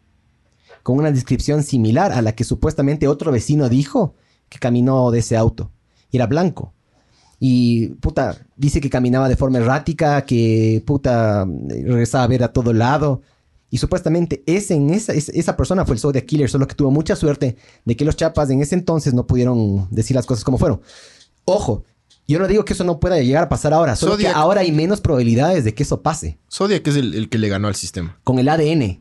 con 0.82 0.98
una 0.98 1.12
descripción 1.12 1.62
similar 1.62 2.12
a 2.12 2.20
la 2.20 2.32
que 2.34 2.44
supuestamente 2.44 3.06
otro 3.08 3.30
vecino 3.32 3.68
dijo 3.68 4.14
que 4.48 4.58
caminó 4.58 5.10
de 5.10 5.20
ese 5.20 5.36
auto. 5.36 5.70
Y 6.10 6.16
era 6.16 6.26
blanco. 6.26 6.74
Y 7.42 7.88
puta, 7.88 8.36
dice 8.54 8.82
que 8.82 8.90
caminaba 8.90 9.28
de 9.28 9.34
forma 9.36 9.58
errática, 9.58 10.22
que 10.26 10.82
puta, 10.86 11.46
regresaba 11.68 12.24
a 12.24 12.26
ver 12.26 12.44
a 12.44 12.52
todo 12.52 12.74
lado. 12.74 13.22
Y 13.70 13.78
supuestamente 13.78 14.42
ese, 14.46 14.74
en 14.74 14.90
esa, 14.90 15.14
esa, 15.14 15.56
persona 15.56 15.86
fue 15.86 15.94
el 15.94 16.00
Zodiac 16.00 16.26
Killer, 16.26 16.50
solo 16.50 16.66
que 16.66 16.74
tuvo 16.74 16.90
mucha 16.90 17.16
suerte 17.16 17.56
de 17.84 17.96
que 17.96 18.04
los 18.04 18.16
chapas 18.16 18.50
en 18.50 18.60
ese 18.60 18.74
entonces 18.74 19.14
no 19.14 19.26
pudieron 19.26 19.88
decir 19.90 20.14
las 20.14 20.26
cosas 20.26 20.44
como 20.44 20.58
fueron. 20.58 20.82
Ojo, 21.46 21.84
yo 22.28 22.38
no 22.38 22.46
digo 22.46 22.64
que 22.64 22.74
eso 22.74 22.84
no 22.84 23.00
pueda 23.00 23.18
llegar 23.18 23.44
a 23.44 23.48
pasar 23.48 23.72
ahora, 23.72 23.96
solo 23.96 24.16
Zodiac- 24.16 24.32
que 24.32 24.38
ahora 24.38 24.60
hay 24.60 24.72
menos 24.72 25.00
probabilidades 25.00 25.64
de 25.64 25.72
que 25.72 25.84
eso 25.84 26.02
pase. 26.02 26.38
Zodiac 26.52 26.86
es 26.86 26.96
el, 26.96 27.14
el 27.14 27.28
que 27.28 27.38
le 27.38 27.48
ganó 27.48 27.68
al 27.68 27.74
sistema. 27.74 28.18
Con 28.22 28.38
el 28.38 28.48
ADN. 28.48 29.00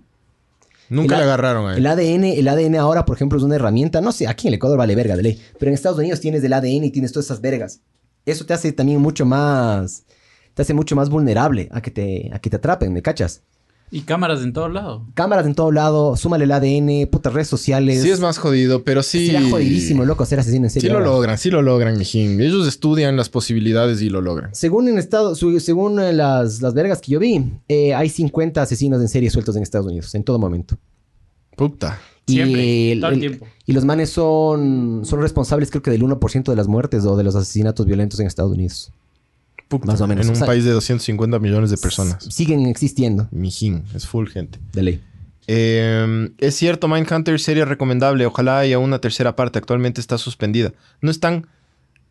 Nunca 0.90 1.16
El 1.16 1.20
le 1.20 1.26
agarraron 1.26 1.70
a 1.70 1.74
él. 1.74 1.80
El 1.80 1.88
ADN, 1.88 2.24
el 2.24 2.48
ADN 2.48 2.76
ahora, 2.78 3.06
por 3.06 3.16
ejemplo, 3.16 3.38
es 3.38 3.44
una 3.44 3.56
herramienta. 3.56 4.02
No 4.02 4.12
sé, 4.12 4.28
aquí 4.28 4.48
en 4.48 4.54
el 4.54 4.56
Ecuador 4.56 4.78
vale 4.78 4.96
verga 4.96 5.16
de 5.16 5.24
ley. 5.24 5.42
Pero 5.60 5.70
en 5.70 5.76
Estados 5.76 6.00
Unidos 6.00 6.20
tienes 6.20 6.44
el 6.44 6.54
ADN 6.54 6.86
y 6.86 6.90
tienes 6.90 7.12
todas 7.12 7.26
esas 7.26 7.42
vergas. 7.42 7.82
Eso 8.26 8.45
te 8.45 8.53
hace 8.53 8.72
también 8.72 8.99
mucho 9.01 9.26
más. 9.26 10.03
Te 10.53 10.61
hace 10.63 10.74
mucho 10.74 10.95
más 10.95 11.09
vulnerable 11.09 11.70
a 11.72 11.82
que 11.82 11.91
te, 11.91 12.30
a 12.34 12.39
que 12.39 12.49
te 12.49 12.57
atrapen, 12.57 12.91
¿me 12.91 13.01
cachas? 13.01 13.41
Y 13.91 14.01
cámaras 14.01 14.41
en 14.43 14.53
todo 14.53 14.70
lado. 14.70 15.07
Cámaras 15.15 15.47
en 15.47 15.55
todo 15.55 15.72
lado, 15.72 16.15
súmale 16.15 16.43
el 16.43 16.51
ADN, 16.51 17.07
putas 17.09 17.34
redes 17.34 17.47
sociales. 17.47 18.03
Sí 18.03 18.11
es 18.11 18.20
más 18.20 18.38
jodido, 18.38 18.84
pero 18.84 19.01
sí... 19.01 19.28
Será 19.28 19.41
jodidísimo, 19.49 20.05
loco, 20.05 20.26
ser 20.26 20.38
asesino 20.39 20.65
en 20.65 20.70
Sí 20.70 20.80
serio. 20.82 20.93
lo 20.93 20.99
ahora. 21.05 21.11
logran, 21.11 21.38
sí 21.39 21.49
lo 21.49 21.63
logran, 21.63 21.97
mijín. 21.97 22.39
Ellos 22.39 22.67
estudian 22.67 23.15
las 23.17 23.30
posibilidades 23.30 24.01
y 24.03 24.09
lo 24.11 24.22
logran. 24.22 24.53
Según 24.53 24.89
en 24.89 24.99
Estado, 24.99 25.34
su- 25.34 25.59
según 25.59 25.99
eh, 25.99 26.13
las, 26.13 26.61
las 26.61 26.76
vergas 26.76 27.01
que 27.01 27.13
yo 27.13 27.20
vi, 27.20 27.43
eh, 27.67 27.95
hay 27.95 28.09
50 28.09 28.61
asesinos 28.61 29.01
en 29.01 29.07
serie 29.09 29.32
sueltos 29.32 29.55
en 29.55 29.63
Estados 29.63 29.88
Unidos, 29.88 30.13
en 30.13 30.24
todo 30.24 30.38
momento. 30.38 30.78
Puta. 31.55 31.99
Siempre, 32.32 32.66
y, 32.66 32.92
el- 32.92 33.00
todo 33.02 33.10
el 33.12 33.14
el- 33.16 33.20
tiempo. 33.20 33.48
y 33.66 33.74
los 33.74 33.86
manes 33.86 34.10
son, 34.10 35.02
son 35.06 35.22
responsables, 35.22 35.70
creo 35.72 35.82
que 35.82 35.92
del 35.92 36.02
1% 36.04 36.52
de 36.52 36.56
las 36.56 36.68
muertes 36.68 37.06
o 37.06 37.16
de 37.18 37.24
los 37.24 37.36
asesinatos 37.36 37.86
violentos 37.86 38.20
en 38.20 38.28
Estados 38.28 38.52
Unidos. 38.54 38.92
Puta. 39.68 39.86
Más 39.86 40.02
o 40.02 40.08
menos. 40.08 40.26
En 40.26 40.30
O 40.32 40.34
un 40.34 40.38
sea, 40.38 40.48
país 40.48 40.64
de 40.66 40.72
250 40.72 41.38
millones 41.40 41.70
de 41.70 41.78
personas. 41.78 42.24
Siguen 42.30 42.66
existiendo, 42.66 43.28
Mijín, 43.32 43.84
es 43.94 44.08
full 44.08 44.28
gente. 44.28 44.58
de 44.74 44.82
ley. 44.84 45.02
Eh, 45.52 46.30
es 46.38 46.56
cierto, 46.56 46.88
Mindhunter, 46.88 47.40
serie 47.40 47.66
recomendable. 47.66 48.26
Ojalá 48.26 48.60
haya 48.60 48.78
una 48.80 49.00
tercera 49.00 49.36
parte. 49.36 49.58
Actualmente 49.60 50.00
está 50.02 50.18
suspendida. 50.18 50.74
No 51.02 51.10
están 51.12 51.48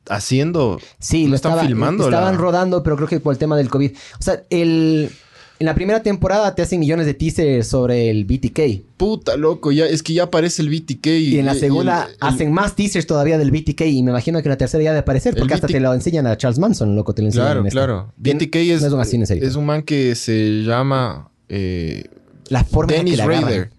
haciendo. 0.09 0.81
Sí, 0.99 1.25
No 1.25 1.31
lo 1.31 1.37
están 1.37 1.53
estaba- 1.53 1.67
filmando 1.69 2.05
Estaban 2.05 2.35
la- 2.35 2.41
rodando, 2.41 2.83
pero 2.83 2.97
creo 2.97 3.09
que 3.09 3.21
por 3.21 3.33
el 3.33 3.39
tema 3.39 3.57
del 3.57 3.69
COVID. 3.69 3.93
O 4.19 4.23
sea, 4.23 4.43
el, 4.51 5.11
en 5.61 5.67
la 5.67 5.75
primera 5.75 6.03
temporada 6.03 6.55
te 6.55 6.63
hacen 6.63 6.79
millones 6.81 7.07
de 7.07 7.15
teasers 7.15 7.67
sobre 7.67 8.11
el 8.11 8.25
BTK. 8.25 8.83
Puta, 8.97 9.37
loco. 9.37 9.73
Ya, 9.73 9.87
es 9.87 10.03
que 10.03 10.13
ya 10.13 10.25
aparece 10.25 10.63
el 10.63 10.69
BTK. 10.71 11.07
Y, 11.07 11.39
en 11.39 11.47
la 11.47 11.55
segunda 11.55 12.05
el- 12.05 12.11
el- 12.13 12.17
hacen 12.21 12.53
más 12.53 12.77
teasers 12.77 13.07
todavía 13.07 13.39
del 13.39 13.51
BTK. 13.51 13.83
Y 13.87 14.03
me 14.03 14.11
imagino 14.11 14.41
que 14.41 14.49
en 14.49 14.51
la 14.51 14.57
tercera 14.59 14.83
ya 14.85 14.91
debe 14.91 15.01
aparecer, 15.01 15.35
porque 15.37 15.55
hasta 15.55 15.67
te 15.67 15.81
lo 15.81 15.93
enseñan 15.95 16.27
a 16.27 16.37
Charles 16.37 16.59
Manson, 16.59 16.95
loco, 16.95 17.15
te 17.15 17.23
lo 17.23 17.29
enseñan. 17.29 17.47
Claro, 17.47 17.61
en 17.65 17.71
claro. 17.71 18.13
Que 18.23 18.35
BTK 18.35 18.57
es, 18.57 18.81
no 18.83 18.87
es 19.03 19.13
un 19.13 19.23
en 19.25 19.43
es 19.45 19.55
un 19.57 19.67
man 19.67 19.83
que 19.83 20.15
se 20.15 20.63
llama 20.65 21.31
eh, 21.49 22.05
La 22.49 22.65
forma 22.65 22.93
en 22.95 22.99
la 22.99 23.05
que 23.05 23.05
Dennis 23.05 23.17
le 23.17 23.23
agarran. 23.25 23.43
Rader. 23.45 23.71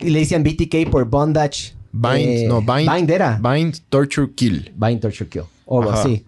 Y 0.00 0.10
le 0.10 0.18
decían 0.20 0.42
BTK 0.42 0.90
por 0.90 1.04
bondage. 1.08 1.74
Bind, 1.92 2.16
eh, 2.18 2.44
no, 2.48 2.60
bind, 2.62 2.92
Bind 2.92 3.10
era. 3.10 3.40
Bind, 3.42 3.76
Torture, 3.88 4.28
Kill. 4.34 4.72
Bind, 4.76 5.00
torture, 5.00 5.28
kill. 5.28 5.42
O 5.66 5.80
algo 5.82 5.92
así. 5.92 6.24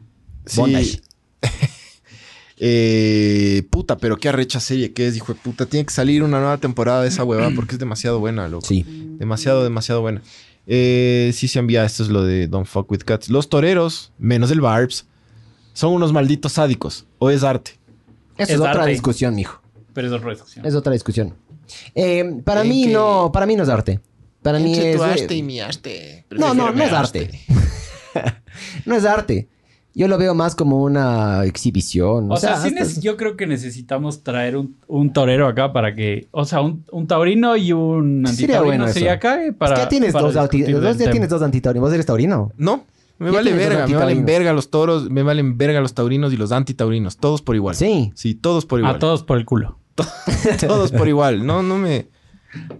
Sí. 0.47 1.01
Eh, 2.65 3.65
puta, 3.71 3.97
pero 3.97 4.17
qué 4.19 4.29
arrecha 4.29 4.61
serie 4.61 4.93
que 4.93 5.09
es, 5.09 5.17
hijo 5.17 5.35
de 5.35 5.41
puta. 5.41 5.67
Tiene 5.67 5.85
que 5.85 5.93
salir 5.93 6.23
una 6.23 6.39
nueva 6.39 6.59
temporada 6.59 7.03
de 7.03 7.09
esa 7.09 7.25
huevada 7.25 7.51
porque 7.57 7.73
es 7.75 7.79
demasiado 7.81 8.21
buena, 8.21 8.47
loco. 8.49 8.65
Sí. 8.67 8.85
Demasiado, 9.19 9.65
demasiado 9.65 10.01
buena. 10.01 10.23
Eh, 10.69 11.33
sí 11.35 11.49
se 11.49 11.59
envía, 11.59 11.85
esto 11.85 12.05
es 12.05 12.09
lo 12.09 12.23
de 12.25 12.47
Don't 12.47 12.67
Fuck 12.69 12.89
With 12.93 13.01
Cats. 13.05 13.31
Los 13.31 13.49
toreros, 13.49 14.13
menos 14.17 14.53
el 14.53 14.61
Barbs, 14.61 15.07
son 15.73 15.93
unos 15.93 16.13
malditos 16.13 16.53
sádicos. 16.53 17.05
O 17.19 17.31
es 17.31 17.43
arte. 17.43 17.73
Eso 18.37 18.45
es, 18.45 18.51
Es 18.51 18.59
otra 18.61 18.71
arte. 18.73 18.91
discusión, 18.91 19.35
mijo. 19.35 19.61
Pero 19.93 20.07
es 20.07 20.13
otra 20.15 20.31
discusión. 20.31 20.65
Es 20.65 20.75
otra 20.77 20.93
discusión. 20.93 21.35
Eh, 21.97 22.41
para 22.45 22.63
mí 22.63 22.85
que- 22.87 22.93
no, 22.93 23.31
para 23.33 23.45
mí 23.45 23.57
no 23.57 23.65
es 23.65 23.69
arte. 23.69 24.01
Para 24.41 24.59
mí 24.61 24.79
es. 24.79 24.97
tu 24.97 25.03
arte 25.03 25.35
y 25.35 25.43
mi 25.43 25.59
arte. 25.61 26.27
No, 26.31 26.55
no, 26.55 26.71
no 26.73 26.83
es 26.85 26.93
arte. 26.93 27.29
no 28.87 28.95
es 28.95 29.05
arte. 29.05 29.49
Yo 29.95 30.09
lo 30.09 30.17
veo 30.17 30.35
más 30.35 30.55
como 30.55 30.83
una 30.83 31.45
exhibición. 31.45 32.33
O, 32.33 32.37
sea, 32.39 32.57
sí 32.57 32.75
hasta- 32.79 33.01
yo 33.01 33.17
creo 33.19 33.37
que 33.37 33.47
necesitamos 33.47 34.23
traer 34.23 34.57
un, 34.57 34.77
un 34.87 35.13
torero 35.13 35.47
acá 35.47 35.73
para 35.73 35.95
que... 35.95 36.29
O 36.31 36.45
sea, 36.47 36.63
un, 36.63 36.85
un 36.91 37.07
taurino 37.07 37.57
y 37.57 37.73
un 37.73 38.25
Sería 38.27 38.31
antitaurino 38.57 38.65
bueno 38.85 38.93
sería 38.93 39.13
acá 39.13 39.45
eh, 39.45 39.49
Es 39.49 39.55
para 39.55 39.75
que 39.75 39.81
ya 39.83 39.89
tienes 39.89 40.13
para 40.13 40.27
dos, 40.27 40.37
anti- 40.37 40.63
dos- 40.63 40.99
ya 40.99 41.11
tienes 41.11 41.29
dos 41.29 41.43
antitaurinos. 41.43 41.87
Vos 41.87 41.93
eres 41.95 42.07
taurino. 42.07 42.53
No, 42.57 42.87
me 43.19 43.31
vale 43.31 43.53
verga. 43.53 43.87
Me 43.87 43.95
valen 43.97 44.25
verga 44.25 44.53
los 44.55 44.71
toros, 44.71 45.11
me 45.11 45.23
valen 45.23 45.59
verga 45.59 45.81
los 45.83 45.93
taurinos 45.93 46.33
y 46.33 46.37
los 46.39 46.53
antitaurinos. 46.53 47.19
Todos 47.19 47.43
por 47.43 47.55
igual. 47.55 47.75
Sí. 47.77 48.13
Sí, 48.15 48.35
todos 48.35 48.65
por 48.65 48.79
igual. 48.79 48.97
A 48.97 48.99
todos 48.99 49.23
por 49.25 49.37
el 49.37 49.45
culo. 49.45 49.79
todos 50.67 50.91
por 50.91 51.07
igual. 51.07 51.45
No, 51.47 51.63
no 51.63 51.77
me, 51.77 52.07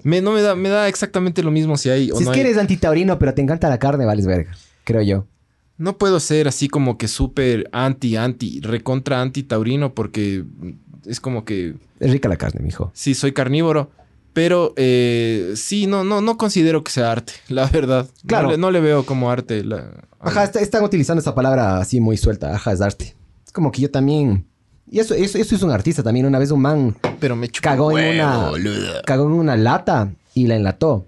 me- 0.03 0.23
no 0.23 0.33
me 0.33 0.41
da, 0.41 0.55
me 0.55 0.71
da 0.71 0.89
exactamente 0.89 1.43
lo 1.43 1.51
mismo 1.51 1.77
si 1.77 1.91
hay 1.91 2.11
o 2.11 2.17
Si 2.17 2.25
no 2.25 2.31
es 2.31 2.35
que 2.35 2.41
hay. 2.41 2.47
eres 2.47 2.59
antitaurino, 2.59 3.19
pero 3.19 3.35
te 3.35 3.43
encanta 3.43 3.69
la 3.69 3.79
carne, 3.79 4.07
vales 4.07 4.27
verga. 4.27 4.53
Creo 4.85 5.03
yo. 5.03 5.27
No 5.83 5.99
puedo 5.99 6.21
ser 6.21 6.47
así 6.49 6.69
como 6.69 6.97
que 6.97 7.09
súper 7.09 7.69
anti, 7.73 8.17
anti, 8.17 8.61
recontra 8.61 9.21
anti 9.21 9.43
taurino 9.43 9.95
porque 9.95 10.45
es 11.07 11.21
como 11.21 11.45
que 11.45 11.75
Es 11.99 12.11
rica 12.13 12.29
la 12.29 12.37
carne, 12.37 12.61
mijo. 12.63 12.91
sí 12.95 13.15
soy 13.15 13.33
carnívoro. 13.33 13.91
Pero 14.33 14.73
eh, 14.77 15.53
sí, 15.57 15.87
no, 15.87 16.05
no, 16.05 16.21
no 16.23 16.39
considero 16.39 16.83
que 16.83 16.91
sea 16.91 17.13
arte, 17.13 17.35
la 17.49 17.67
verdad. 17.67 18.09
Claro. 18.27 18.47
No 18.47 18.53
le, 18.53 18.59
no 18.59 18.71
le 18.71 18.81
veo 18.81 19.05
como 19.05 19.31
arte. 19.31 19.63
la- 19.65 19.91
Ajá, 20.21 20.45
está- 20.45 20.61
están 20.61 20.85
utilizando 20.85 21.21
esa 21.21 21.35
palabra 21.35 21.79
así 21.79 22.01
muy 22.01 22.17
suelta. 22.17 22.55
Ajá, 22.55 22.73
es 22.73 22.81
arte. 22.81 23.15
Es 23.45 23.53
como 23.53 23.71
que 23.73 23.83
yo 23.83 23.91
también. 23.91 24.47
Y 24.91 25.01
eso, 25.01 25.15
eso, 25.15 25.37
eso 25.39 25.55
es 25.57 25.63
un 25.63 25.71
artista 25.71 26.03
también. 26.03 26.27
Una 26.27 26.39
vez 26.39 26.51
un 26.51 26.61
man 26.61 26.97
Pero 27.21 27.35
me 27.37 27.49
cagó 27.49 27.99
en 27.99 28.15
una 28.21 28.49
boludo. 28.51 29.03
cagó 29.05 29.27
en 29.27 29.33
una 29.33 29.57
lata 29.57 30.15
y 30.35 30.47
la 30.47 30.57
enlató. 30.57 31.07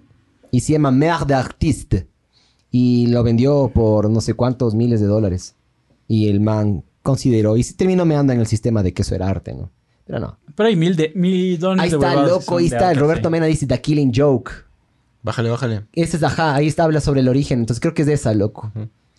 Y 0.51 0.59
se 0.59 0.73
llama 0.73 0.91
Merde 0.91 1.33
Artiste. 1.33 2.07
Y 2.77 3.07
lo 3.07 3.23
vendió 3.23 3.71
por 3.73 4.09
no 4.09 4.19
sé 4.19 4.33
cuántos 4.33 4.75
miles 4.75 4.99
de 4.99 5.07
dólares. 5.07 5.55
Y 6.09 6.27
el 6.27 6.41
man 6.41 6.83
consideró 7.03 7.55
y 7.55 7.63
se 7.63 7.73
terminó 7.73 8.03
meando 8.03 8.33
en 8.33 8.41
el 8.41 8.47
sistema 8.47 8.83
de 8.83 8.93
que 8.93 9.03
eso 9.03 9.15
era 9.15 9.29
arte, 9.29 9.53
¿no? 9.53 9.71
Pero 10.05 10.19
no. 10.19 10.37
Pero 10.55 10.67
hay 10.67 10.75
mil, 10.75 10.97
de, 10.97 11.13
mil 11.15 11.57
dones 11.57 11.81
Ahí 11.85 11.89
de 11.89 11.95
está, 11.95 12.15
que 12.15 12.29
loco, 12.29 12.57
ahí 12.57 12.67
de 12.67 12.75
está. 12.75 12.89
arte, 12.89 12.99
Roberto 12.99 13.29
sí. 13.29 13.31
Mena 13.31 13.45
dice 13.45 13.65
The 13.65 13.79
Killing 13.79 14.11
Joke. 14.13 14.51
Bájale, 15.23 15.51
bájale. 15.51 15.85
Ese 15.93 16.17
es, 16.17 16.23
ajá, 16.23 16.53
ahí 16.53 16.67
está, 16.67 16.83
habla 16.83 16.99
sobre 16.99 17.21
el 17.21 17.29
origen. 17.29 17.59
Entonces 17.59 17.79
creo 17.79 17.93
que 17.93 18.01
es 18.01 18.09
de 18.09 18.13
esa, 18.15 18.33
loco. 18.33 18.69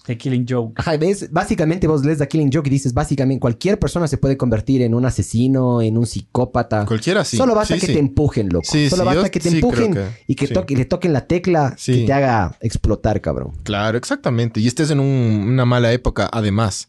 The 0.07 0.17
Killing 0.17 0.47
Joke. 0.49 0.73
Ajá, 0.77 0.97
ves, 0.97 1.31
básicamente 1.33 1.87
vos 1.87 2.05
lees 2.05 2.19
The 2.19 2.29
Killing 2.29 2.51
Joke 2.53 2.69
y 2.69 2.71
dices, 2.71 2.95
básicamente 2.95 3.41
cualquier 3.41 3.79
persona 3.79 4.07
se 4.09 4.17
puede 4.19 4.37
convertir 4.37 4.83
en 4.83 4.95
un 4.95 5.05
asesino, 5.05 5.83
en 5.83 5.99
un 5.99 6.07
psicópata. 6.07 6.87
Cualquiera 6.87 7.25
sí. 7.25 7.37
Solo 7.37 7.55
basta 7.55 7.75
Sí, 7.75 7.81
que 7.81 7.87
sí. 7.89 7.93
te 7.95 7.99
empujen, 7.99 8.49
loco. 8.51 8.67
Sí, 8.71 8.89
Solo 8.89 9.03
sí, 9.03 9.07
basta 9.07 9.23
yo 9.25 9.31
que 9.31 9.41
te 9.41 9.49
empujen 9.49 9.95
que- 9.95 10.07
y 10.29 10.35
que 10.35 10.47
sí. 10.47 10.55
toque- 10.55 10.77
le 10.77 10.85
toquen 10.85 11.13
la 11.13 11.27
tecla 11.27 11.75
Sí. 11.77 11.93
que 12.01 12.07
te 12.07 12.13
haga 12.13 12.57
explotar, 12.61 13.21
cabrón. 13.21 13.53
Claro, 13.65 13.99
exactamente. 13.99 14.61
Y 14.61 14.67
estés 14.69 14.91
en 14.91 15.01
un- 15.01 15.47
una 15.49 15.65
mala 15.65 15.93
época, 15.93 16.29
además. 16.33 16.89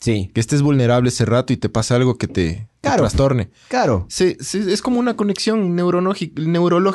Sí. 0.00 0.30
Que 0.32 0.40
estés 0.40 0.62
vulnerable 0.62 1.08
ese 1.08 1.24
rato 1.24 1.52
y 1.52 1.56
te 1.56 1.68
pase 1.68 1.92
algo 1.92 2.16
que 2.18 2.28
te, 2.28 2.32
te 2.52 2.68
Claro. 2.82 3.02
trastorne. 3.02 3.50
Claro. 3.68 4.06
Es 4.18 4.80
como 4.80 5.00
una 5.00 5.16
conexión 5.16 5.74
neurológica. 5.74 6.32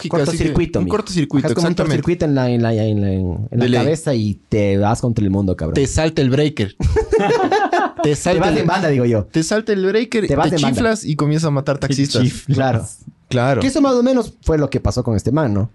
Cortocircuito. 0.09 0.79
Un 0.79 0.87
cortocircuito, 0.87 1.47
como 1.53 1.67
un 1.67 1.71
exactamente. 1.71 2.01
cortocircuito 2.01 2.25
en 2.25 2.35
la, 2.35 2.49
en 2.49 2.63
la, 2.63 2.73
en 2.73 3.01
la, 3.01 3.11
en 3.11 3.47
la 3.51 3.57
De 3.65 3.69
ley. 3.69 3.79
cabeza 3.79 4.15
y 4.15 4.35
te 4.47 4.77
vas 4.77 5.01
contra 5.01 5.23
el 5.23 5.31
mundo, 5.31 5.55
cabrón. 5.57 5.75
Te 5.75 5.85
salta 5.87 6.21
el 6.21 6.29
breaker. 6.29 6.75
te 8.03 8.15
salta 8.15 8.39
vas 8.41 8.51
el, 8.53 8.57
en 8.59 8.67
banda, 8.67 8.87
digo 8.89 9.05
yo. 9.05 9.25
Te 9.25 9.43
salta 9.43 9.73
el 9.73 9.85
breaker, 9.85 10.21
Te 10.23 10.27
te, 10.29 10.35
banda. 10.35 10.55
chiflas 10.57 11.03
y 11.05 11.15
comienzas 11.15 11.47
a 11.47 11.51
matar 11.51 11.77
taxistas. 11.79 12.23
Claro. 12.47 12.85
Claro. 13.29 13.61
Que 13.61 13.67
eso 13.67 13.81
más 13.81 13.93
o 13.95 14.03
menos 14.03 14.33
fue 14.43 14.57
lo 14.57 14.69
que 14.69 14.79
pasó 14.79 15.03
con 15.03 15.15
este 15.15 15.31
man, 15.31 15.53
¿no? 15.53 15.69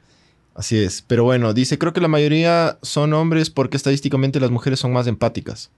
Así 0.54 0.78
es. 0.78 1.02
Pero 1.06 1.24
bueno, 1.24 1.52
dice, 1.54 1.76
creo 1.78 1.92
que 1.92 2.00
la 2.00 2.08
mayoría 2.08 2.78
son 2.82 3.12
hombres 3.12 3.50
porque 3.50 3.76
estadísticamente 3.76 4.40
las 4.40 4.50
mujeres 4.50 4.78
son 4.80 4.92
más 4.92 5.06
empáticas. 5.06 5.70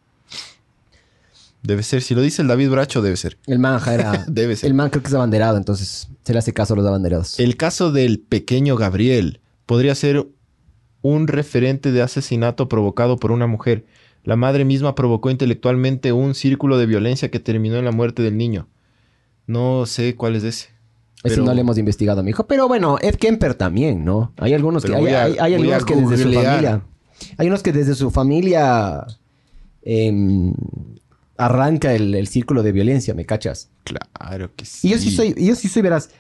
Debe 1.63 1.83
ser. 1.83 2.01
Si 2.03 2.15
lo 2.15 2.23
dice 2.23 2.43
el 2.43 2.49
David 2.49 2.71
Bracho, 2.71 3.03
debe 3.03 3.17
ser. 3.17 3.37
El 3.47 3.59
man 3.59 3.81
era... 3.87 4.25
Debe 4.29 4.57
ser. 4.57 4.69
el 4.69 4.75
man 4.75 4.89
creo 4.91 5.03
que 5.03 5.09
es 5.09 5.15
abanderado, 5.15 5.57
entonces 5.59 6.09
se 6.25 6.33
le 6.33 6.39
hace 6.39 6.53
caso 6.55 6.75
a 6.75 6.77
los 6.77 6.87
abanderados. 6.87 7.39
El 7.39 7.57
caso 7.57 7.93
del 7.93 8.19
pequeño 8.21 8.77
Gabriel 8.77 9.41
podría 9.67 9.95
ser 9.95 10.27
un 11.03 11.29
referente 11.29 11.93
de 11.93 12.03
asesinato 12.03 12.69
provocado 12.69 13.17
por 13.19 13.31
una 13.33 13.47
mujer. 13.47 13.85
La 14.25 14.37
madre 14.37 14.65
misma 14.65 14.95
provocó 14.95 15.31
intelectualmente 15.31 16.13
un 16.13 16.35
círculo 16.35 16.77
de 16.79 16.87
violencia 16.87 17.31
que 17.31 17.41
terminó 17.41 17.77
en 17.77 17.85
la 17.87 17.93
muerte 17.93 18.23
del 18.23 18.37
niño. 18.37 18.69
No 19.47 19.87
sé 19.87 20.15
cuál 20.15 20.37
es 20.37 20.45
ese. 20.45 20.69
Ese 21.23 21.35
pero- 21.37 21.45
no 21.45 21.53
le 21.55 21.61
hemos 21.63 21.77
investigado, 21.79 22.23
mijo. 22.23 22.47
Pero 22.47 22.69
bueno, 22.69 22.97
Ed 23.01 23.17
Kemper 23.17 23.55
también, 23.55 24.05
¿no? 24.05 24.33
Hay 24.39 24.55
algunos 24.55 24.85
que, 24.85 24.95
hay, 24.95 25.07
a- 25.09 25.25
hay- 25.25 25.37
hay 25.39 25.55
algunos 25.55 25.85
que 25.85 25.95
desde 25.97 26.17
su 26.17 26.33
familia. 26.33 26.83
Hay 27.37 27.47
unos 27.49 27.63
que 27.63 27.73
desde 27.73 27.95
su 27.95 28.11
familia 28.11 29.07
em, 29.83 30.55
arranca 31.41 31.95
el, 31.95 32.15
el 32.15 32.27
círculo 32.29 32.63
de 32.63 32.73
violencia, 32.73 33.15
¿me 33.15 33.25
cachas? 33.27 33.71
Claro 33.85 34.51
que 34.55 34.65
sí. 34.65 34.89
Y 34.89 34.91
yo 34.93 34.99
sí 34.99 35.11
soy, 35.11 35.35
yo 35.37 35.55
sí 35.55 35.69
soy, 35.69 35.83
verás. 35.83 36.11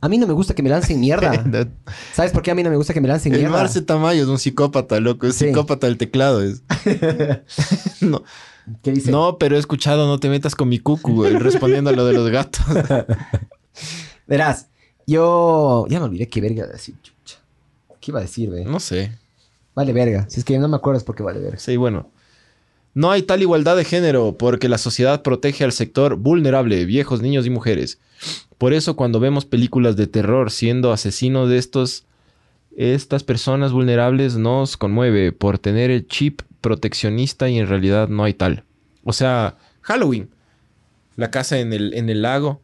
A 0.00 0.08
mí 0.08 0.18
no 0.18 0.26
me 0.26 0.34
gusta 0.34 0.54
que 0.54 0.62
me 0.62 0.68
lancen 0.68 1.00
mierda. 1.00 1.32
¿Sabes 2.12 2.32
por 2.32 2.42
qué 2.42 2.50
a 2.50 2.54
mí 2.54 2.62
no 2.62 2.70
me 2.70 2.76
gusta 2.76 2.92
que 2.92 3.00
me 3.00 3.08
lancen 3.08 3.32
El 3.32 3.40
mierda? 3.40 3.56
Marce 3.56 3.80
Tamayo 3.82 4.22
es 4.22 4.28
un 4.28 4.38
psicópata, 4.38 5.00
loco. 5.00 5.26
Es 5.26 5.36
Sí. 5.36 5.46
psicópata 5.46 5.86
del 5.86 5.96
teclado. 5.96 6.42
Es. 6.42 6.62
no, 8.02 8.22
¿Qué 8.82 8.92
dice? 8.92 9.10
no, 9.10 9.38
pero 9.38 9.56
he 9.56 9.58
escuchado 9.58 10.06
No 10.06 10.18
te 10.20 10.28
metas 10.28 10.54
con 10.54 10.68
mi 10.68 10.78
cucu, 10.78 11.14
güey, 11.14 11.34
respondiendo 11.38 11.90
a 11.90 11.92
lo 11.94 12.04
de 12.04 12.12
los 12.12 12.30
gatos. 12.30 12.64
Verás, 14.26 14.68
yo 15.06 15.86
ya 15.88 15.98
me 16.00 16.06
olvidé 16.06 16.28
qué 16.28 16.40
verga 16.40 16.66
decir, 16.66 16.94
chucha. 17.02 17.38
¿Qué 18.00 18.10
iba 18.10 18.18
a 18.20 18.22
decir, 18.22 18.50
güey? 18.50 18.64
no 18.64 18.80
sé. 18.80 19.12
Vale 19.74 19.92
verga. 19.92 20.26
Si 20.28 20.38
es 20.40 20.44
que 20.44 20.58
no 20.58 20.68
me 20.68 20.76
acuerdo 20.76 20.98
es 20.98 21.04
porque 21.04 21.22
vale 21.22 21.40
verga. 21.40 21.58
Sí, 21.58 21.76
bueno. 21.76 22.10
No 22.94 23.10
hay 23.10 23.22
tal 23.22 23.42
igualdad 23.42 23.76
de 23.76 23.84
género 23.84 24.36
porque 24.38 24.68
la 24.68 24.78
sociedad 24.78 25.22
protege 25.22 25.64
al 25.64 25.72
sector 25.72 26.14
vulnerable, 26.16 26.84
viejos, 26.84 27.20
niños 27.20 27.44
y 27.44 27.50
mujeres. 27.50 27.98
Por 28.56 28.72
eso 28.72 28.94
cuando 28.94 29.18
vemos 29.18 29.44
películas 29.44 29.96
de 29.96 30.06
terror 30.06 30.52
siendo 30.52 30.92
asesinos 30.92 31.48
de 31.48 31.58
estos, 31.58 32.06
estas 32.76 33.24
personas 33.24 33.72
vulnerables 33.72 34.36
nos 34.36 34.76
conmueve 34.76 35.32
por 35.32 35.58
tener 35.58 35.90
el 35.90 36.06
chip 36.06 36.42
proteccionista 36.60 37.48
y 37.48 37.58
en 37.58 37.68
realidad 37.68 38.08
no 38.08 38.24
hay 38.24 38.34
tal. 38.34 38.64
O 39.02 39.12
sea, 39.12 39.58
Halloween, 39.82 40.30
la 41.16 41.32
casa 41.32 41.58
en 41.58 41.72
el, 41.72 41.94
en 41.94 42.08
el 42.08 42.22
lago 42.22 42.62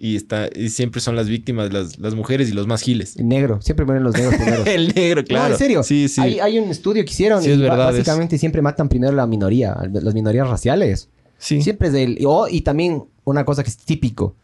y, 0.00 0.16
está, 0.16 0.48
y 0.54 0.70
siempre 0.70 1.00
son 1.00 1.14
las 1.14 1.28
víctimas 1.28 1.72
las, 1.72 1.98
las 1.98 2.14
mujeres 2.14 2.48
y 2.48 2.52
los 2.52 2.66
más 2.66 2.80
giles. 2.82 3.16
El 3.18 3.28
negro. 3.28 3.60
Siempre 3.60 3.84
ponen 3.86 4.02
los 4.02 4.14
negros 4.14 4.34
primero. 4.34 4.64
el 4.66 4.88
negro, 4.94 5.22
claro. 5.24 5.48
No, 5.48 5.52
en 5.52 5.58
serio. 5.58 5.82
Sí, 5.82 6.08
sí. 6.08 6.20
Hay, 6.20 6.40
hay 6.40 6.58
un 6.58 6.70
estudio 6.70 7.04
que 7.04 7.10
hicieron 7.10 7.42
Sí, 7.42 7.50
es 7.50 7.58
verdad, 7.60 7.92
básicamente 7.92 8.38
siempre 8.38 8.62
matan 8.62 8.88
primero 8.88 9.12
la 9.12 9.26
minoría, 9.26 9.76
las 9.92 10.14
minorías 10.14 10.48
raciales. 10.48 11.08
sí. 11.38 11.60
Siempre 11.62 11.88
es 11.88 11.92
del... 11.94 12.18
o- 12.26 12.48
y 12.48 12.62
también 12.62 13.04
una 13.24 13.44
cosa 13.44 13.62
que 13.62 13.68
es 13.70 13.76
típico. 13.76 14.34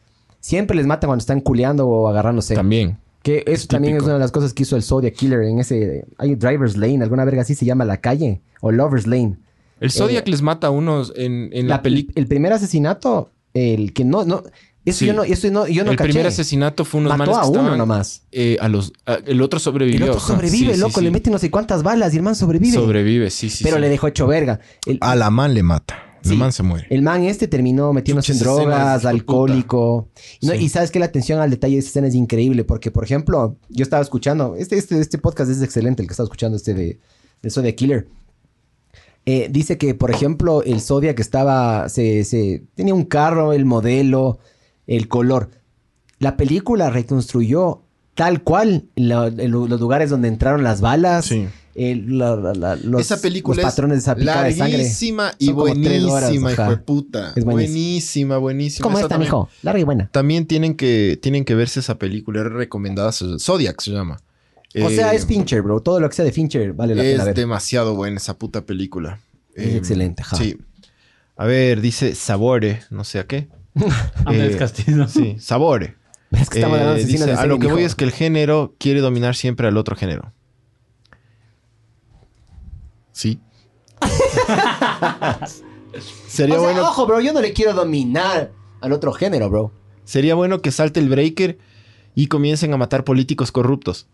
Siempre 0.41 0.77
les 0.77 0.87
matan 0.87 1.09
cuando 1.09 1.21
están 1.23 1.41
culeando 1.41 1.89
o 1.89 2.07
agarrándose. 2.09 2.55
También. 2.55 2.99
Que 3.23 3.43
eso 3.47 3.67
también 3.67 3.97
es 3.97 4.05
una 4.05 4.13
de 4.15 4.19
las 4.21 4.31
cosas 4.31 4.53
que 4.55 4.63
hizo 4.63 4.77
el 4.77 4.83
Zodiac 4.85 5.15
Killer 5.15 5.41
en 5.43 5.59
ese... 5.59 6.05
Hay 6.19 6.37
Driver's 6.37 6.77
Lane, 6.77 7.03
alguna 7.03 7.25
verga 7.25 7.43
así 7.43 7.55
se 7.57 7.65
llama 7.65 7.85
la 7.85 7.97
calle. 8.01 8.41
O 8.61 8.71
Lover's 8.71 9.07
Lane. 9.09 9.37
El 9.81 9.91
Zodiac 9.91 10.29
Eh, 10.29 10.31
les 10.31 10.43
mata 10.43 10.69
a 10.69 10.71
unos 10.71 11.13
en, 11.17 11.51
en 11.53 11.67
la, 11.67 11.77
La- 11.77 11.83
película. 11.83 12.13
el, 12.15 12.23
el 12.23 12.29
primer 12.29 12.53
asesinato, 12.53 13.33
el 13.55 13.93
que 13.95 14.05
no... 14.05 14.25
no 14.25 14.45
eso 14.87 15.01
Sí. 15.01 15.07
yo 15.07 15.12
no... 15.12 15.24
Eso 15.24 15.51
no 15.51 15.66
yo 15.68 15.84
no 15.84 15.91
el 15.91 15.97
caché. 15.99 16.09
primer 16.11 16.26
asesinato 16.28 16.84
fue 16.87 17.01
unos 17.01 17.11
Mató 17.18 17.30
manes 17.32 17.37
a 17.37 17.43
que 17.43 17.49
uno 17.51 17.59
estaban, 17.61 17.78
nomás. 17.78 18.22
eh, 18.32 18.57
a 18.61 18.68
los, 18.68 18.93
a- 19.05 19.18
el 19.26 19.43
otro 19.43 19.59
sobrevivió. 19.59 20.05
El 20.05 20.11
otro 20.11 20.20
sobrevive, 20.20 20.74
Sí, 20.74 20.80
loco. 20.80 21.01
sí. 21.01 21.05
Le 21.05 21.11
mete 21.11 21.28
no 21.30 21.39
sé 21.39 21.51
cuántas 21.51 21.82
balas 21.82 22.14
y 22.14 22.16
el 22.16 22.22
man 22.22 22.34
sobrevive. 22.34 22.72
Sobrevive, 22.72 23.30
sí, 23.30 23.51
sí. 23.51 23.62
pero 23.64 23.76
sí. 23.76 23.82
le 23.82 23.89
dejó 23.91 24.07
hecho 24.09 24.26
verga. 24.26 24.61
El, 24.87 24.97
A 25.03 25.14
la 25.14 25.28
man 25.30 25.53
le 25.53 25.62
mata. 25.62 26.03
Sí. 26.22 26.30
La 26.30 26.37
man 26.39 26.53
se 26.53 26.62
muere. 26.64 26.87
el 26.91 27.03
man 27.03 27.22
este 27.22 27.47
terminó 27.47 27.93
metiéndose 27.93 28.32
en 28.32 28.39
drogas, 28.41 29.03
de 29.03 29.09
alcohólico. 29.09 30.09
Y, 30.41 30.47
no- 30.47 30.55
Sí. 30.55 30.64
y 30.64 30.68
sabes 30.70 30.91
que 30.91 30.99
la 30.99 31.05
atención 31.07 31.39
al 31.41 31.51
detalle 31.51 31.74
de 31.74 31.80
esa 31.80 31.89
escena 31.89 32.09
es 32.09 32.14
increíble. 32.16 32.64
Porque, 32.64 32.91
por 32.91 33.05
ejemplo, 33.05 33.57
yo 33.68 33.82
estaba 33.84 34.03
escuchando... 34.03 34.57
Este, 34.59 34.76
este, 34.76 34.99
este 35.01 35.18
podcast 35.18 35.51
es 35.51 35.62
excelente, 35.62 36.03
el 36.03 36.09
que 36.09 36.12
estaba 36.12 36.24
escuchando 36.26 36.57
este 36.57 36.74
de, 36.74 36.99
de 37.43 37.51
Zodiac 37.51 37.76
Killer. 37.76 38.09
Eh, 39.24 39.49
dice 39.51 39.76
que, 39.76 39.95
por 39.95 40.11
ejemplo, 40.11 40.62
el 40.62 40.80
Zodiac 40.80 41.18
estaba... 41.20 41.89
Se, 41.89 42.24
se, 42.24 42.62
tenía 42.74 42.95
un 42.95 43.05
carro, 43.05 43.53
el 43.53 43.64
modelo, 43.64 44.39
el 44.87 45.09
color. 45.09 45.51
La 46.18 46.37
película 46.37 46.91
reconstruyó 46.91 47.82
tal 48.14 48.43
cual 48.43 48.84
la- 48.97 49.26
el- 49.26 49.51
los 49.51 49.80
lugares 49.80 50.09
donde 50.11 50.28
entraron 50.28 50.62
las 50.62 50.80
balas. 50.80 51.26
Sí. 51.26 51.47
el- 51.78 52.16
la- 52.16 52.37
la- 52.37 52.55
la- 52.55 52.76
los, 52.76 53.03
Esa 53.03 53.20
película 53.20 53.61
los 53.62 53.70
patrones 53.70 53.97
de 53.97 54.01
esa 54.01 54.12
es 54.12 54.18
de 54.18 54.24
sangre. 54.24 54.78
larguísima 54.78 55.32
y 55.39 55.49
como 55.51 55.61
horas, 55.64 55.74
buenísima, 55.76 56.53
hijo 56.53 56.70
de 56.70 56.76
puta. 56.78 57.32
Es 57.37 57.45
buenísima. 57.45 57.53
buenísima, 57.53 58.39
buenísima. 58.39 58.82
¿Cómo 58.82 58.97
Esa 58.97 59.05
está, 59.05 59.14
también- 59.16 59.28
mijo? 59.28 59.49
Larga 59.62 59.80
y 59.80 59.84
buena. 59.84 60.09
También 60.11 60.47
tienen 60.47 60.74
que, 60.74 61.18
tienen 61.20 61.45
que 61.45 61.55
verse 61.55 61.80
esa 61.80 61.99
película. 61.99 62.41
Es 62.41 62.47
recomendada. 62.51 63.12
Zodiac 63.12 63.78
se 63.82 63.91
llama. 63.91 64.16
O 64.82 64.89
sea, 64.89 65.12
Eh, 65.12 65.16
es 65.16 65.26
Fincher, 65.26 65.61
bro. 65.61 65.80
Todo 65.82 66.01
lo 66.01 66.09
que 66.09 66.16
sea 66.16 66.24
de 66.24 66.32
Fincher 66.32 66.72
vale 66.72 66.95
la 66.95 67.03
Es 67.05 67.12
pena 67.12 67.24
ver. 67.24 67.34
demasiado 67.34 67.95
buena 67.95 68.16
esa 68.16 68.39
puta 68.39 68.62
película. 68.64 69.20
Es 69.55 69.74
excelente, 69.74 70.22
ja. 70.22 70.34
Sí. 70.39 70.57
A 71.37 71.45
ver, 71.45 71.82
dice 71.82 72.14
Sabore, 72.14 72.80
no 72.89 73.05
sé 73.05 73.18
a 73.18 73.26
qué. 73.26 73.49
Andrés 74.24 74.55
Eh, 74.55 74.59
Castillo. 74.59 75.07
Sí, 75.09 75.37
Sabore. 75.39 75.97
Es 76.33 76.51
que 76.51 76.59
estamos 76.59 76.79
Eh, 76.79 76.81
hablando 76.81 76.95
de 76.97 77.03
asesinos 77.03 77.27
dice, 77.27 77.37
de 77.37 77.43
a 77.43 77.47
lo 77.47 77.59
que 77.59 77.66
voy 77.68 77.85
es 77.85 77.95
que 77.95 78.05
el 78.05 78.12
género 78.12 78.74
quiere 78.79 79.01
dominar 79.01 79.37
siempre 79.37 79.68
al 79.68 79.77
otro 79.77 79.97
género. 79.97 80.33
Sí. 83.12 83.41
sería, 86.29 86.57
O 86.57 86.59
sea, 86.59 86.72
bueno, 86.72 86.83
ojo, 86.89 87.07
bro. 87.07 87.20
Yo 87.20 87.33
no 87.33 87.41
le 87.41 87.53
quiero 87.53 87.72
dominar 87.72 88.53
al 88.81 88.93
otro 88.93 89.12
género, 89.12 89.49
bro. 89.49 89.72
sería 90.05 90.35
bueno 90.35 90.61
que 90.61 90.70
salte 90.70 91.01
el 91.01 91.09
breaker 91.09 91.59
y 92.14 92.27
comiencen 92.29 92.72
a 92.72 92.77
matar 92.77 93.05
políticos 93.05 93.53
corruptos. 93.53 94.07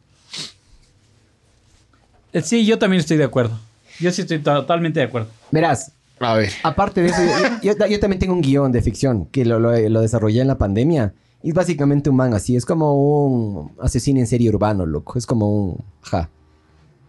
Eh, 2.33 2.43
Sí, 2.43 2.65
yo 2.67 2.79
también 2.79 3.01
estoy 3.01 3.17
de 3.17 3.25
acuerdo. 3.25 3.59
Yo 4.01 4.11
sí 4.11 4.23
estoy 4.23 4.39
totalmente 4.39 5.01
de 5.01 5.07
acuerdo. 5.07 5.29
Verás, 5.51 5.93
A 6.25 6.35
ver. 6.35 6.51
aparte 6.63 7.03
de 7.03 7.09
eso, 7.09 7.21
yo, 7.63 7.73
yo- 7.79 7.87
yo 7.87 8.01
también 8.01 8.19
tengo 8.21 8.33
un 8.35 8.41
guion 8.41 8.73
de 8.73 8.83
ficción 8.83 9.27
que 9.27 9.45
lo, 9.45 9.59
lo- 9.59 9.77
lo 9.89 10.01
desarrollé 10.01 10.41
en 10.41 10.49
la 10.49 10.59
pandemia. 10.59 11.15
Y 11.43 11.49
es 11.49 11.55
básicamente 11.55 12.09
un 12.09 12.17
man 12.17 12.35
así. 12.35 12.55
Es 12.55 12.65
como 12.65 12.95
un 12.95 13.73
asesino 13.81 14.21
en 14.21 14.27
serie 14.29 14.49
urbano, 14.49 14.87
loco. 14.87 15.19
Es 15.19 15.27
como 15.27 15.51
un... 15.53 15.85
Ja. 16.03 16.31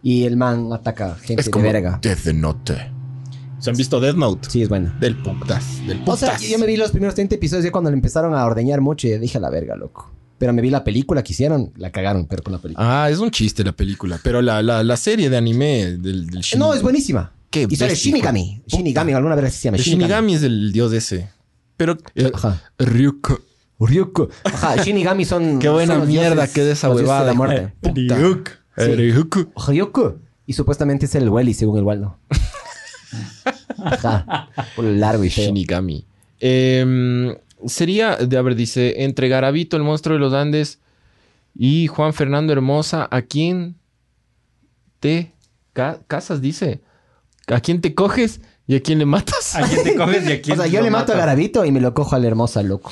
Y 0.02 0.24
el 0.24 0.36
man 0.36 0.72
ataca 0.72 1.14
gente 1.14 1.42
Es 1.42 1.48
como 1.48 1.64
de 1.64 1.72
verga. 1.72 1.98
Death 2.02 2.26
Note. 2.34 2.90
¿Se 3.60 3.70
han 3.70 3.76
visto 3.76 4.00
Death 4.00 4.16
Note? 4.16 4.50
Sí, 4.50 4.62
es 4.62 4.68
buena. 4.68 4.94
Del 5.00 5.16
putas. 5.22 5.86
Del 5.86 6.00
O 6.02 6.04
putas. 6.04 6.18
sea, 6.20 6.36
yo 6.38 6.58
me 6.58 6.66
vi 6.66 6.76
los 6.76 6.90
primeros 6.90 7.14
30 7.14 7.36
episodios 7.36 7.64
ya 7.64 7.70
cuando 7.72 7.90
le 7.90 7.94
empezaron 7.94 8.34
a 8.34 8.44
ordeñar 8.44 8.80
mucho 8.80 9.06
y 9.06 9.16
dije 9.18 9.38
a 9.38 9.40
la 9.40 9.50
verga, 9.50 9.76
loco. 9.76 10.10
Pero 10.36 10.52
me 10.52 10.60
vi 10.60 10.68
la 10.68 10.82
película 10.84 11.22
que 11.22 11.32
hicieron, 11.32 11.72
la 11.76 11.90
cagaron, 11.90 12.26
pero 12.26 12.42
con 12.42 12.52
la 12.52 12.58
película. 12.58 13.04
Ah, 13.04 13.08
es 13.08 13.18
un 13.20 13.30
chiste 13.30 13.62
la 13.64 13.72
película. 13.72 14.18
Pero 14.22 14.42
la, 14.42 14.62
la, 14.62 14.82
la 14.82 14.96
serie 14.96 15.30
de 15.30 15.36
anime 15.36 15.96
del, 15.96 16.26
del 16.26 16.42
no, 16.58 16.74
es 16.74 16.82
buenísima. 16.82 17.32
Qué 17.54 17.66
y 17.70 17.76
sale 17.76 17.94
Shinigami. 17.94 18.60
puta. 18.64 18.76
Shinigami, 18.76 19.12
alguna 19.12 19.34
vez 19.36 19.54
se 19.54 19.62
llama 19.64 19.76
El 19.78 19.82
Shinigami 19.82 20.34
es 20.34 20.42
el 20.42 20.72
dios 20.72 20.92
ese. 20.92 21.30
Pero. 21.76 21.96
eh, 22.14 22.30
Ajá. 22.34 22.60
Ryuko. 22.78 23.40
Ryuko. 23.80 24.28
Ajá, 24.44 24.76
Shinigami 24.82 25.24
son. 25.24 25.58
Qué 25.58 25.68
buena 25.68 25.96
son 25.96 26.08
mierda 26.08 26.46
que 26.48 26.62
de 26.62 26.72
esa 26.72 26.90
huevada. 26.90 27.20
de 27.22 27.26
la 27.28 27.34
muerte. 27.34 27.72
Sí. 27.82 28.08
Ryuko. 28.94 29.38
Ryuko. 29.68 30.18
Y 30.46 30.52
supuestamente 30.52 31.06
es 31.06 31.14
el 31.14 31.28
Welly, 31.30 31.54
según 31.54 31.78
el 31.78 31.84
Waldo. 31.84 32.18
Ajá. 33.78 34.48
Por 34.76 34.84
el 34.84 35.00
largo 35.00 35.24
y 35.24 35.30
feo. 35.30 35.46
Shinigami. 35.46 36.06
Em, 36.40 37.34
sería, 37.66 38.16
de, 38.16 38.36
a 38.36 38.42
ver, 38.42 38.54
dice, 38.54 39.04
entre 39.04 39.28
Garabito, 39.28 39.76
el 39.76 39.82
monstruo 39.82 40.14
de 40.14 40.20
los 40.20 40.32
Andes, 40.34 40.78
y 41.56 41.86
Juan 41.86 42.12
Fernando 42.12 42.52
Hermosa, 42.52 43.08
¿a 43.10 43.22
quién 43.22 43.76
te 45.00 45.32
ca- 45.72 46.00
casas? 46.06 46.40
Dice. 46.40 46.80
¿A 47.48 47.60
quién 47.60 47.80
te 47.80 47.94
coges 47.94 48.40
y 48.66 48.76
a 48.76 48.82
quién 48.82 48.98
le 48.98 49.06
matas? 49.06 49.54
¿A 49.56 49.62
quién 49.68 49.82
te 49.82 49.94
coges 49.96 50.28
y 50.28 50.32
a 50.32 50.40
quién 50.42 50.58
O 50.58 50.62
sea, 50.62 50.70
yo 50.70 50.80
le 50.82 50.90
mato 50.90 51.12
a 51.12 51.14
matas? 51.14 51.26
Garabito 51.26 51.64
y 51.64 51.72
me 51.72 51.80
lo 51.80 51.92
cojo 51.94 52.16
a 52.16 52.18
la 52.18 52.26
hermosa, 52.26 52.62
loco. 52.62 52.90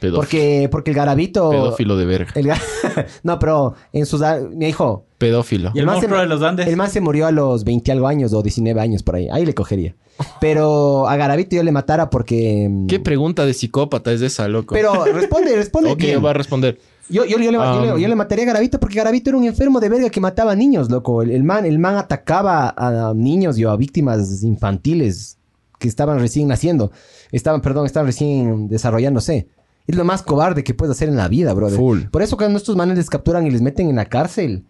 Pedófilo. 0.00 0.20
Porque, 0.20 0.68
porque 0.70 0.90
el 0.90 0.96
Garabito. 0.96 1.50
Pedófilo 1.50 1.96
de 1.96 2.04
verga. 2.04 2.32
El 2.34 2.50
no, 3.22 3.38
pero 3.38 3.74
en 3.92 4.04
sus... 4.04 4.20
Mi 4.54 4.68
hijo, 4.68 5.06
Pedófilo. 5.16 5.72
Y 5.74 5.78
el 5.78 5.86
man 5.86 5.94
se- 5.96 6.00
monstruo 6.08 6.20
de 6.20 6.26
los 6.26 6.42
Andes. 6.42 6.66
El 6.68 6.76
man 6.76 6.90
se 6.90 7.00
murió 7.00 7.26
a 7.26 7.32
los 7.32 7.64
20 7.64 7.92
algo 7.92 8.06
años 8.06 8.32
o 8.34 8.42
19 8.42 8.78
años 8.78 9.02
por 9.02 9.16
ahí. 9.16 9.28
Ahí 9.32 9.46
le 9.46 9.54
cogería. 9.54 9.94
Pero 10.40 11.08
a 11.08 11.16
Garavito 11.16 11.56
yo 11.56 11.62
le 11.62 11.72
matara 11.72 12.10
porque... 12.10 12.66
mm, 12.70 12.86
¿Qué 12.88 13.00
pregunta 13.00 13.46
de 13.46 13.54
psicópata 13.54 14.12
es 14.12 14.20
esa, 14.20 14.48
loco? 14.48 14.74
Pero 14.74 15.04
responde, 15.06 15.56
responde 15.56 15.90
ok, 15.92 15.98
bien. 15.98 16.24
va 16.24 16.30
a 16.30 16.34
responder. 16.34 16.78
Yo, 17.08 17.24
yo, 17.24 17.38
yo 17.38 17.50
le, 17.52 17.58
yo 17.58 17.82
le- 17.82 17.92
Um, 17.92 17.98
yo 17.98 18.08
le 18.08 18.14
mataría 18.16 18.44
a 18.44 18.46
Garavito 18.48 18.80
porque 18.80 18.96
Garavito 18.96 19.30
era 19.30 19.38
un 19.38 19.44
enfermo 19.44 19.78
de 19.80 19.88
verga 19.88 20.10
que 20.10 20.20
mataba 20.20 20.54
niños, 20.56 20.90
loco. 20.90 21.22
El, 21.22 21.30
el 21.30 21.44
man, 21.44 21.64
el 21.64 21.78
man 21.78 21.96
atacaba 21.96 22.74
a 22.76 23.14
niños 23.14 23.56
y 23.58 23.64
a 23.64 23.76
víctimas 23.76 24.42
infantiles 24.42 25.38
que 25.78 25.88
estaban 25.88 26.18
recién 26.18 26.48
naciendo. 26.48 26.90
Estaban, 27.32 27.60
perdón, 27.60 27.86
estaban 27.86 28.06
recién 28.06 28.68
desarrollándose. 28.68 29.46
Es 29.86 29.94
lo 29.96 30.04
más 30.04 30.22
cobarde 30.22 30.64
que 30.64 30.74
puedes 30.74 30.96
hacer 30.96 31.08
en 31.08 31.16
la 31.16 31.28
vida, 31.28 31.52
brother. 31.54 31.76
Full. 31.76 32.00
Por 32.10 32.22
eso 32.22 32.36
cuando 32.36 32.58
estos 32.58 32.74
manes 32.76 32.96
les 32.96 33.08
capturan 33.08 33.46
y 33.46 33.50
les 33.50 33.62
meten 33.62 33.88
en 33.88 33.96
la 33.96 34.06
cárcel 34.06 34.64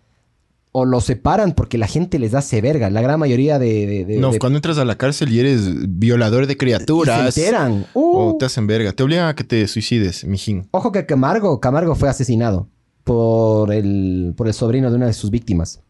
o 0.79 0.85
los 0.85 1.05
separan 1.05 1.53
porque 1.53 1.79
la 1.79 1.87
gente 1.87 2.19
les 2.19 2.35
hace 2.35 2.61
verga. 2.61 2.91
La 2.91 3.01
gran 3.01 3.19
mayoría 3.19 3.59
de... 3.59 3.87
de- 3.87 4.05
de- 4.05 4.19
No, 4.19 4.31
de- 4.33 4.39
cuando 4.39 4.59
entras 4.59 4.77
a 4.77 4.85
la 4.85 4.97
cárcel 4.99 5.33
y 5.33 5.41
eres 5.41 5.63
violador 5.99 6.47
de 6.47 6.57
criaturas. 6.59 7.33
se 7.35 7.41
enteran. 7.47 7.87
O 7.95 8.33
Uh. 8.33 8.39
te 8.39 8.45
hacen 8.45 8.67
verga. 8.67 8.93
Te 8.93 9.03
obligan 9.03 9.29
a 9.29 9.35
que 9.35 9.43
te 9.45 9.67
suicides, 9.69 10.25
mijín. 10.27 10.69
Ojo 10.73 10.93
que 10.93 11.07
Camargo, 11.07 11.61
Camargo 11.61 11.95
fue 11.95 12.09
asesinado 12.11 12.69
por 13.05 13.73
el, 13.73 14.35
por 14.37 14.49
el 14.49 14.53
sobrino 14.55 14.91
de 14.91 14.97
una 14.97 15.07
de 15.07 15.13
sus 15.15 15.31
víctimas. 15.31 15.81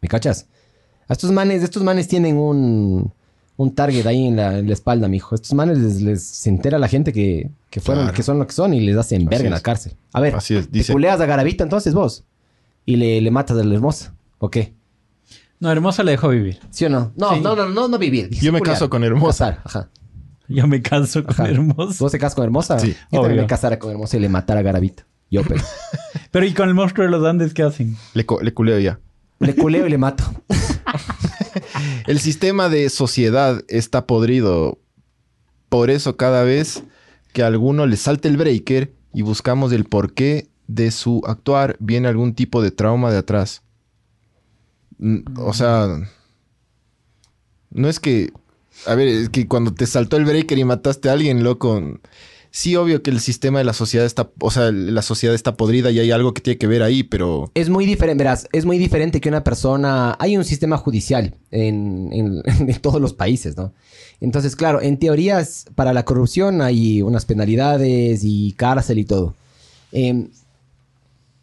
¿Me 0.00 0.08
cachas? 0.08 0.46
Estos 1.08 1.30
manes, 1.30 1.62
estos 1.62 1.82
manes 1.84 2.08
tienen 2.08 2.36
un, 2.36 3.12
un 3.56 3.74
target 3.74 4.06
ahí 4.06 4.26
en 4.26 4.36
la, 4.36 4.58
en 4.58 4.66
la 4.66 4.72
espalda, 4.72 5.06
mijo. 5.06 5.34
Estos 5.34 5.52
manes 5.54 5.78
les, 5.78 6.00
les- 6.02 6.22
se 6.24 6.48
entera 6.50 6.78
la 6.78 6.88
gente 6.88 7.12
que, 7.12 7.50
que 7.70 7.80
fueron, 7.80 8.04
Claro. 8.04 8.16
que 8.16 8.22
son 8.24 8.38
lo 8.38 8.46
que 8.46 8.54
son 8.54 8.74
y 8.74 8.80
les 8.80 8.96
hacen 8.96 9.26
verga 9.26 9.44
en 9.44 9.52
la 9.52 9.60
cárcel. 9.60 9.92
A 10.12 10.20
ver, 10.20 10.34
Así 10.34 10.56
es, 10.56 10.68
te 10.68 10.84
culeas 10.92 11.20
a 11.20 11.26
Garavito 11.26 11.62
entonces 11.62 11.94
vos 11.94 12.24
y 12.86 12.96
le, 12.96 13.20
le 13.20 13.30
matas 13.30 13.56
a 13.58 13.64
la 13.64 13.74
hermosa. 13.74 14.14
¿O 14.38 14.50
qué? 14.50 14.74
No, 15.60 15.70
Hermosa 15.70 16.02
le 16.02 16.10
dejó 16.10 16.28
vivir. 16.28 16.58
¿Sí 16.70 16.84
o 16.84 16.90
no? 16.90 17.12
No, 17.16 17.34
Sí. 17.34 17.40
no, 17.40 17.56
no, 17.56 17.68
no, 17.68 17.88
no 17.88 17.98
vivir. 17.98 18.28
Yo 18.30 18.52
me 18.52 18.60
caso 18.60 18.90
con 18.90 19.02
hermosa. 19.04 19.56
Casar, 19.62 19.62
ajá. 19.64 19.90
Yo 20.48 20.66
me 20.66 20.82
canso 20.82 21.22
con 21.24 21.32
Ajá. 21.32 21.48
Hermosa. 21.48 21.96
¿Vos 22.04 22.12
te 22.12 22.18
casas 22.18 22.34
con 22.34 22.44
hermosa? 22.44 22.78
Sí. 22.78 22.88
Yo 23.10 23.20
también 23.20 23.32
Obvio. 23.32 23.42
me 23.42 23.46
casara 23.48 23.78
con 23.78 23.90
hermosa 23.90 24.18
y 24.18 24.20
le 24.20 24.28
matara 24.28 24.60
a 24.60 24.62
Garavito. 24.62 25.04
Yo, 25.30 25.42
pero. 25.42 25.62
Pero 26.30 26.44
¿y 26.46 26.52
con 26.52 26.68
el 26.68 26.74
monstruo 26.74 27.06
de 27.06 27.10
los 27.12 27.24
Andes 27.24 27.54
qué 27.54 27.62
hacen? 27.62 27.96
Le, 28.12 28.26
co- 28.26 28.42
le 28.42 28.52
culeo 28.52 28.78
ya. 28.80 28.98
le 29.38 29.54
culeo 29.54 29.86
y 29.86 29.90
le 29.90 29.96
mato. 29.98 30.24
El 32.06 32.18
sistema 32.20 32.68
de 32.68 32.90
sociedad 32.90 33.62
está 33.68 34.06
podrido. 34.06 34.78
Por 35.68 35.90
eso 35.90 36.16
cada 36.16 36.42
vez 36.44 36.82
que 37.32 37.42
a 37.42 37.46
alguno 37.46 37.86
le 37.86 37.96
salta 37.96 38.28
el 38.28 38.36
breaker 38.36 38.92
y 39.12 39.22
buscamos 39.22 39.72
el 39.72 39.84
porqué 39.84 40.48
de 40.66 40.90
su 40.90 41.22
actuar, 41.26 41.76
viene 41.80 42.08
algún 42.08 42.34
tipo 42.34 42.62
de 42.62 42.70
trauma 42.70 43.10
de 43.10 43.18
atrás. 43.18 43.62
O 45.36 45.52
sea, 45.52 46.08
no 47.70 47.88
es 47.88 48.00
que... 48.00 48.32
A 48.86 48.94
ver, 48.94 49.06
es 49.08 49.28
que 49.28 49.46
cuando 49.46 49.72
te 49.72 49.86
saltó 49.86 50.16
el 50.16 50.24
breaker 50.24 50.58
y 50.58 50.64
mataste 50.64 51.08
a 51.08 51.12
alguien, 51.12 51.42
loco... 51.44 51.98
Sí, 52.50 52.76
obvio 52.76 53.02
que 53.02 53.10
el 53.10 53.18
sistema 53.18 53.58
de 53.58 53.64
la 53.64 53.72
sociedad 53.72 54.06
está... 54.06 54.30
O 54.40 54.50
sea, 54.52 54.70
la 54.70 55.02
sociedad 55.02 55.34
está 55.34 55.56
podrida 55.56 55.90
y 55.90 55.98
hay 55.98 56.12
algo 56.12 56.32
que 56.34 56.40
tiene 56.40 56.56
que 56.56 56.68
ver 56.68 56.84
ahí, 56.84 57.02
pero... 57.02 57.50
Es 57.54 57.68
muy 57.68 57.84
diferente, 57.84 58.22
verás, 58.22 58.48
es 58.52 58.64
muy 58.64 58.78
diferente 58.78 59.20
que 59.20 59.28
una 59.28 59.42
persona... 59.42 60.16
Hay 60.20 60.36
un 60.36 60.44
sistema 60.44 60.76
judicial 60.78 61.34
en, 61.50 62.10
en- 62.12 62.80
todos 62.80 63.00
los 63.00 63.12
países, 63.12 63.56
¿no? 63.56 63.72
Entonces, 64.20 64.54
claro, 64.54 64.80
en 64.80 64.98
teorías 64.98 65.66
para 65.74 65.92
la 65.92 66.04
corrupción 66.04 66.62
hay 66.62 67.02
unas 67.02 67.24
penalidades 67.24 68.20
y 68.22 68.52
cárcel 68.52 69.00
y 69.00 69.04
todo. 69.04 69.34
Em, 69.90 70.28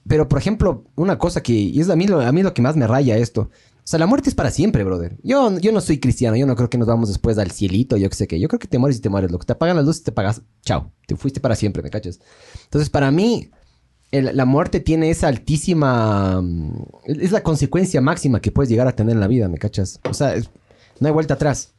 pero, 0.08 0.28
por 0.28 0.39
ejemplo, 0.39 0.86
una 0.95 1.18
cosa 1.18 1.41
que... 1.41 1.54
Y 1.54 1.80
es 1.80 1.89
a 1.89 1.95
mí, 1.95 2.08
lo, 2.08 2.20
a 2.22 2.32
mí 2.32 2.43
lo 2.43 2.54
que 2.54 2.62
más 2.62 2.76
me 2.76 2.88
raya 2.88 3.18
esto. 3.18 3.49
O 3.84 3.88
sea, 3.91 3.99
la 3.99 4.06
muerte 4.08 4.30
es 4.30 4.36
para 4.36 4.52
siempre, 4.52 4.84
brother. 4.84 5.18
Yo, 5.24 5.58
yo 5.60 5.72
no 5.72 5.82
soy 5.82 5.99
cristiano. 5.99 6.36
Yo 6.38 6.45
no 6.45 6.56
creo 6.56 6.70
que 6.70 6.78
nos 6.78 6.88
vamos 6.88 7.10
después 7.10 7.38
al 7.38 7.52
cielito. 7.52 7.97
Yo 7.97 8.10
qué 8.10 8.16
sé 8.16 8.28
qué. 8.28 8.39
Yo 8.39 8.47
creo 8.47 8.60
que 8.60 8.68
te 8.68 8.78
mueres 8.80 8.97
y 8.97 9.02
te 9.02 9.10
mueres. 9.10 9.32
Lo 9.32 9.39
que 9.39 9.45
te 9.45 9.54
apagan 9.54 9.76
las 9.76 9.86
luces 9.86 10.04
te 10.04 10.12
pagas. 10.12 10.41
Chao. 10.64 10.91
Te 11.08 11.16
fuiste 11.16 11.39
para 11.39 11.56
siempre, 11.56 11.84
¿me 11.84 11.89
cachas? 11.89 12.20
Entonces, 12.64 12.89
para 12.89 13.12
mí, 13.12 13.52
la 14.12 14.45
muerte 14.45 14.80
tiene 14.80 15.10
esa 15.10 15.28
altísima... 15.28 16.41
mm, 16.41 16.84
Es 17.06 17.32
la 17.32 17.43
consecuencia 17.43 18.02
máxima 18.02 18.41
que 18.41 18.52
puedes 18.52 18.70
llegar 18.70 18.88
a 18.88 18.95
tener 18.95 19.14
en 19.14 19.20
la 19.20 19.28
vida, 19.28 19.47
¿me 19.47 19.58
cachas? 19.58 19.99
O 20.10 20.14
sea, 20.14 20.36
no 20.99 21.08
hay 21.08 21.14
vuelta 21.14 21.36
atrás. 21.36 21.74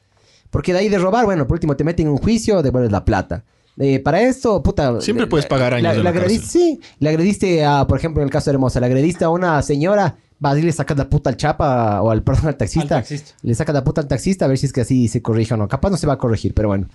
Porque 0.51 0.73
de 0.73 0.81
ahí 0.81 0.89
de 0.89 0.99
robar, 0.99 1.25
bueno, 1.25 1.47
por 1.47 1.55
último 1.55 1.77
te 1.77 1.85
meten 1.85 2.07
en 2.07 2.13
un 2.13 2.19
juicio, 2.19 2.63
devuelves 2.63 2.93
la 2.93 3.05
plata. 3.05 3.45
Eh, 3.79 4.01
para 4.01 4.21
esto, 4.23 4.63
puta... 4.63 5.01
Siempre 5.01 5.27
puedes 5.27 5.47
pagar 5.47 5.73
años 5.75 5.85
la- 5.85 5.91
en 5.95 6.05
la 6.05 6.11
la 6.11 6.11
agrediste-. 6.21 6.47
Sí, 6.47 6.81
le 6.99 7.09
agrediste 7.09 7.65
a, 7.65 7.87
por 7.87 7.99
ejemplo, 7.99 8.23
en 8.23 8.27
el 8.27 8.31
caso 8.33 8.51
de 8.51 8.55
Hermosa, 8.57 8.81
le 8.81 8.87
agrediste 8.87 9.25
a 9.25 9.31
una 9.31 9.63
señora, 9.63 10.17
vas 10.39 10.59
y 10.59 10.63
le 10.63 10.73
sacas 10.73 10.99
la 10.99 11.09
puta 11.09 11.31
al 11.31 11.37
chapa 11.37 12.03
o 12.03 12.11
al, 12.11 12.23
perdón, 12.23 12.49
al 12.49 12.57
taxista. 12.57 12.97
Al 12.97 13.03
taxista. 13.03 13.33
Le 13.43 13.55
sacas 13.55 13.75
la 13.75 13.83
puta 13.85 14.01
al 14.03 14.09
taxista 14.09 14.45
a 14.45 14.49
ver 14.49 14.59
si 14.59 14.67
es 14.67 14.73
que 14.73 14.83
así 14.83 15.09
se 15.09 15.23
corrige 15.23 15.55
o 15.55 15.57
no. 15.57 15.69
Capaz 15.69 15.89
no 15.91 15.97
se 15.97 16.07
va 16.07 16.15
a 16.15 16.19
corregir, 16.19 16.53
pero 16.53 16.69
bueno. 16.69 16.89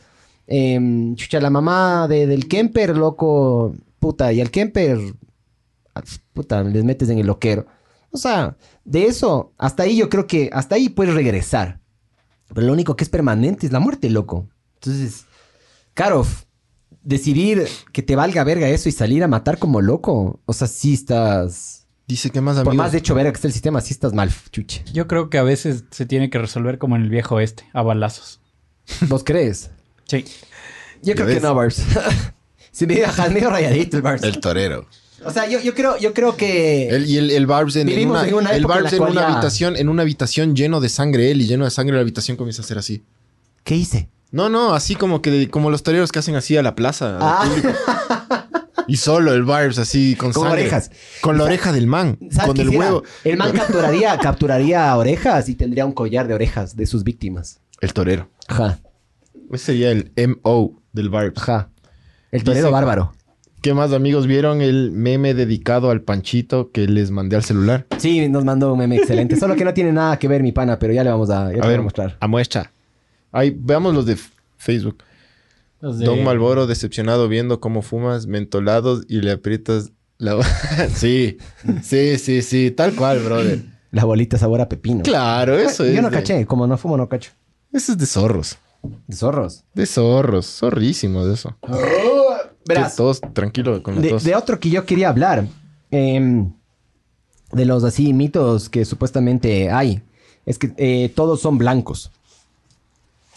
Em, 0.45 1.15
chucha, 1.15 1.39
la 1.41 1.49
mamá 1.49 2.07
de- 2.07 2.27
del 2.27 2.47
Kemper, 2.47 2.95
loco, 2.95 3.75
puta, 3.99 4.31
y 4.31 4.39
al 4.39 4.51
Kemper, 4.51 4.99
ah, 5.95 6.03
puta, 6.33 6.63
les 6.63 6.83
metes 6.83 7.09
en 7.09 7.17
el 7.17 7.25
loquero. 7.27 7.65
O 8.11 8.17
sea, 8.17 8.55
de 8.85 9.05
eso, 9.07 9.51
hasta 9.57 9.83
ahí 9.83 9.97
yo 9.97 10.09
creo 10.09 10.27
que, 10.27 10.49
hasta 10.53 10.75
ahí 10.75 10.89
puedes 10.89 11.13
regresar. 11.15 11.79
Pero 12.53 12.67
lo 12.67 12.73
único 12.73 12.95
que 12.95 13.03
es 13.03 13.09
permanente 13.09 13.65
es 13.65 13.73
la 13.73 13.79
muerte, 13.79 14.09
loco. 14.09 14.47
Entonces, 14.75 15.25
Karov, 15.93 16.27
decidir 17.07 17.67
que 17.93 18.03
te 18.03 18.15
valga 18.17 18.43
verga 18.43 18.67
eso 18.67 18.89
y 18.89 18.91
salir 18.91 19.23
a 19.23 19.27
matar 19.29 19.57
como 19.57 19.81
loco, 19.81 20.41
o 20.45 20.53
sea, 20.53 20.67
sí 20.67 20.93
estás... 20.93 21.85
Dice 22.05 22.29
que 22.29 22.39
más 22.39 22.55
Por 22.57 22.67
amigos... 22.69 22.77
más 22.77 22.91
de 22.91 22.99
hecho 22.99 23.15
verga 23.15 23.31
que 23.31 23.35
esté 23.35 23.47
el 23.47 23.53
sistema, 23.53 23.81
sí 23.81 23.93
estás 23.93 24.13
mal, 24.13 24.29
chuche. 24.51 24.83
Yo 24.93 25.07
creo 25.07 25.29
que 25.29 25.37
a 25.37 25.43
veces 25.43 25.85
se 25.91 26.05
tiene 26.05 26.29
que 26.29 26.37
resolver 26.37 26.77
como 26.77 26.95
en 26.95 27.01
el 27.03 27.09
viejo 27.09 27.35
oeste, 27.35 27.65
a 27.73 27.81
balazos. 27.81 28.39
¿Vos 29.07 29.23
crees? 29.23 29.69
Sí. 30.05 30.25
Yo 31.01 31.15
creo 31.15 31.27
ves. 31.27 31.35
que 31.35 31.41
no, 31.41 31.55
Barbs. 31.55 31.81
sí, 32.71 32.87
me 32.87 32.95
medio 33.33 33.49
rayadito 33.49 33.97
el 33.97 34.03
Barbs. 34.03 34.23
El 34.23 34.39
torero. 34.39 34.87
O 35.25 35.31
sea, 35.31 35.49
yo, 35.49 35.59
yo 35.61 35.73
creo, 35.73 35.97
yo 35.97 36.13
creo 36.13 36.37
que... 36.37 36.89
El, 36.89 37.05
y 37.09 37.17
el, 37.17 37.31
el 37.31 37.45
Barbs 37.47 37.75
en, 37.77 37.87
una, 38.09 38.27
en 38.27 38.33
una 38.35 38.51
el 38.51 38.61
en 38.63 38.67
Barbs 38.67 38.93
en 38.93 39.01
una 39.01 39.13
ya- 39.13 39.27
habitación, 39.33 39.75
en 39.75 39.89
una 39.89 40.03
habitación 40.03 40.55
lleno 40.55 40.79
de 40.79 40.89
sangre, 40.89 41.31
él 41.31 41.41
y 41.41 41.47
lleno 41.47 41.65
de 41.65 41.71
sangre 41.71 41.95
la 41.95 42.01
habitación 42.01 42.37
comienza 42.37 42.61
a 42.61 42.65
hacer 42.65 42.77
así. 42.77 43.03
¿Qué 43.63 43.75
hice? 43.75 44.09
No, 44.31 44.49
no, 44.49 44.73
así 44.73 44.95
como 44.95 45.21
que 45.21 45.49
como 45.49 45.69
los 45.69 45.83
toreros 45.83 46.11
que 46.11 46.19
hacen 46.19 46.35
así 46.35 46.57
a 46.57 46.63
la 46.63 46.75
plaza. 46.75 47.17
Ah. 47.21 47.45
Y 48.89 48.97
solo 48.97 49.33
el 49.33 49.43
Barbs 49.43 49.79
así 49.79 50.15
con, 50.15 50.31
Con 50.31 50.43
sangre. 50.45 50.61
orejas. 50.61 50.91
Con 51.21 51.37
la 51.37 51.43
oreja 51.43 51.73
del 51.73 51.87
man. 51.87 52.17
¿Sabes 52.31 52.47
Con 52.47 52.59
el 52.59 52.69
huevo. 52.69 53.03
El 53.25 53.35
man 53.37 53.51
capturaría, 53.51 54.17
capturaría 54.17 54.95
orejas 54.95 55.49
y 55.49 55.55
tendría 55.55 55.85
un 55.85 55.91
collar 55.91 56.27
de 56.27 56.33
orejas 56.33 56.75
de 56.77 56.85
sus 56.85 57.03
víctimas. 57.03 57.59
El 57.81 57.91
torero. 57.93 58.29
Ajá, 58.47 58.79
Ese 59.51 59.65
sería 59.65 59.91
el 59.91 60.11
MO 60.15 60.81
del 60.93 61.09
Barbs. 61.09 61.41
ajá. 61.41 61.69
El 62.31 62.43
torero 62.43 62.67
Dice- 62.67 62.73
bárbaro. 62.73 63.13
¿Qué 63.61 63.73
más 63.73 63.91
amigos 63.91 64.27
vieron 64.27 64.61
el 64.61 64.91
meme 64.91 65.33
dedicado 65.33 65.89
al 65.89 66.01
Panchito 66.01 66.71
que 66.71 66.87
les 66.87 67.11
mandé 67.11 67.35
al 67.35 67.43
celular? 67.43 67.87
Sí, 67.97 68.29
nos 68.29 68.45
mandó 68.45 68.71
un 68.71 68.79
meme 68.79 68.97
excelente. 68.97 69.35
Solo 69.35 69.55
que 69.55 69.65
no 69.65 69.73
tiene 69.73 69.91
nada 69.91 70.17
que 70.19 70.27
ver 70.29 70.43
mi 70.43 70.51
pana, 70.53 70.77
pero 70.79 70.93
ya 70.93 71.03
le 71.03 71.09
vamos 71.09 71.29
a, 71.31 71.51
ya 71.51 71.61
A 71.63 71.67
ver, 71.67 71.79
a 71.79 71.83
mostrar. 71.83 72.17
a 72.19 72.27
muestra. 72.27 72.71
Ahí, 73.31 73.55
veamos 73.57 73.93
los 73.93 74.05
de 74.05 74.17
Facebook. 74.57 75.03
Los 75.79 75.99
de- 75.99 76.05
Don 76.05 76.23
Malboro 76.23 76.65
decepcionado 76.67 77.27
viendo 77.27 77.59
cómo 77.59 77.81
fumas 77.81 78.25
mentolados 78.27 79.03
y 79.07 79.21
le 79.21 79.31
aprietas 79.31 79.91
la... 80.17 80.41
sí, 80.95 81.37
sí, 81.83 82.17
sí, 82.17 82.41
sí, 82.41 82.71
tal 82.71 82.95
cual, 82.95 83.19
brother. 83.19 83.63
La 83.91 84.03
bolita 84.05 84.37
sabor 84.37 84.61
a 84.61 84.67
pepino. 84.69 85.03
Claro, 85.03 85.57
eso 85.57 85.83
es. 85.85 85.95
Yo 85.95 86.01
no 86.01 86.09
de- 86.09 86.17
caché, 86.17 86.45
como 86.45 86.65
no 86.67 86.77
fumo, 86.77 86.97
no 86.97 87.07
cacho. 87.07 87.31
Eso 87.71 87.91
es 87.91 87.97
de 87.97 88.05
zorros. 88.05 88.57
De 89.07 89.15
zorros. 89.15 89.63
De 89.73 89.85
zorros. 89.85 90.45
Zorrísimo 90.45 91.25
de 91.25 91.33
eso. 91.35 91.55
Verás, 92.67 92.93
Que 92.93 92.97
todos 92.97 93.21
tranquilo 93.33 93.81
con 93.83 93.95
la 93.95 94.01
de, 94.01 94.09
tos. 94.09 94.23
de 94.23 94.35
otro 94.35 94.59
que 94.59 94.69
yo 94.69 94.85
quería 94.85 95.09
hablar, 95.09 95.45
em, 95.91 96.51
de 97.51 97.65
los 97.65 97.83
así 97.83 98.13
mitos 98.13 98.69
que 98.69 98.83
supuestamente 98.85 99.69
hay, 99.71 100.01
es 100.45 100.57
que 100.57 100.73
eh, 100.77 101.09
todos 101.15 101.39
son 101.41 101.57
blancos 101.57 102.11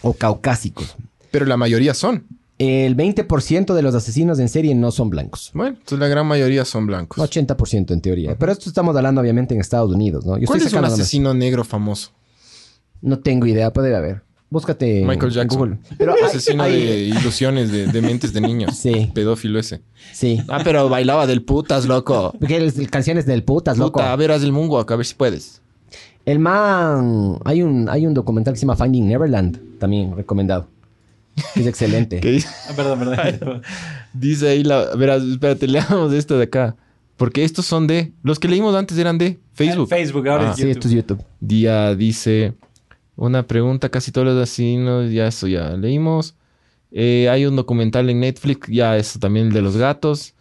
o 0.03 0.13
caucásicos. 0.13 0.97
Pero 1.31 1.47
la 1.47 1.57
mayoría 1.57 1.95
son. 1.95 2.27
El 2.59 2.95
20% 2.97 3.73
de 3.73 3.83
los 3.83 3.95
asesinos 3.95 4.39
en 4.39 4.49
serie 4.51 4.75
no 4.75 4.91
son 4.91 5.09
blancos. 5.09 5.51
Bueno, 5.55 5.71
entonces 5.79 5.99
la 5.99 6.09
gran 6.09 6.27
mayoría 6.27 6.65
son 6.67 6.87
blancos. 6.87 7.19
80% 7.19 7.93
en 7.93 8.01
teoría. 8.03 8.37
Pero 8.39 8.53
esto 8.53 8.69
estamos 8.69 8.95
hablando 8.95 9.21
obviamente 9.23 9.55
en 9.55 9.61
Estados 9.61 9.91
Unidos, 9.91 10.27
¿no? 10.27 10.37
Yo 10.37 10.47
¿Cuál 10.47 10.59
estoy 10.59 10.67
es 10.69 10.79
un 10.79 10.85
asesino 10.85 11.33
negro 11.33 11.65
famoso? 11.65 12.11
No 13.01 13.19
tengo 13.21 13.47
idea, 13.47 13.73
puede 13.73 13.97
haber. 13.97 14.23
Búscate 14.51 15.05
Michael 15.07 15.33
Jackson. 15.33 15.59
Google. 15.59 15.79
Pero 15.97 16.13
asesino 16.23 16.65
hay- 16.65 16.85
de 16.87 16.99
ilusiones, 17.19 17.71
de, 17.71 17.87
de 17.87 18.03
mentes 18.03 18.33
de 18.35 18.41
niños. 18.43 18.77
Sí. 18.83 19.11
Pedófilo 19.15 19.59
ese. 19.59 19.81
Sí. 20.13 20.43
Ah, 20.49 20.61
pero 20.65 20.89
bailaba 20.89 21.27
del 21.27 21.43
putas, 21.45 21.87
loco. 21.87 22.35
Porque 22.39 22.67
es- 22.67 22.89
canciones 22.91 23.25
del 23.27 23.43
putas, 23.45 23.79
loco. 23.79 24.03
A 24.03 24.15
ver, 24.17 24.33
haz 24.33 24.43
el 24.43 24.53
moonwalk, 24.53 24.91
a 24.91 24.97
ver 24.97 25.07
si 25.07 25.15
puedes. 25.15 25.63
El 26.31 26.39
man... 26.39 27.39
Hay 27.45 27.61
un, 27.63 27.89
hay 27.89 28.07
un 28.07 28.15
documental 28.15 28.55
que 28.55 28.61
se 28.61 28.65
llama 28.65 28.77
Finding 28.77 29.09
Neverland, 29.09 29.79
también 29.81 30.15
recomendado. 30.15 30.69
Que 31.55 31.61
es 31.63 31.67
excelente. 31.67 32.21
¿Qué 32.23 32.31
dice? 32.31 32.49
Ah, 32.69 32.73
perdón, 32.77 33.01
perdón. 33.01 33.63
Dice 34.13 34.49
ahí 34.49 34.63
la... 34.63 34.95
Verás, 34.95 35.25
espérate, 35.25 35.67
leamos 35.67 36.13
esto 36.13 36.39
de 36.39 36.45
acá. 36.45 36.77
Porque 37.17 37.43
estos 37.43 37.67
son 37.67 37.89
de... 37.89 38.13
Los 38.23 38.39
que 38.39 38.47
leímos 38.47 38.77
antes 38.77 38.97
eran 38.97 39.19
de 39.19 39.41
Facebook. 39.55 39.89
Facebook, 39.89 40.29
ahora 40.29 40.51
Ah. 40.51 40.51
es 40.53 40.57
Sí, 40.57 40.63
YouTube. 40.63 40.71
esto 40.73 40.89
es 40.89 40.95
YouTube. 40.95 41.25
Día 41.41 41.95
dice... 41.97 42.55
Una 43.17 43.47
pregunta, 43.47 43.89
casi 43.89 44.13
todos 44.13 44.29
los 44.29 44.37
vecinos, 44.39 45.11
ya 45.11 45.27
eso 45.27 45.49
ya 45.49 45.71
leímos. 45.77 46.37
Eh, 46.93 47.29
hay 47.29 47.45
un 47.45 47.57
documental 47.57 48.09
en 48.09 48.21
Netflix, 48.21 48.69
ya 48.69 48.97
eso 48.97 49.19
también 49.19 49.49
el 49.49 49.53
de 49.53 49.63
los 49.63 49.77
gatos. 49.77 50.35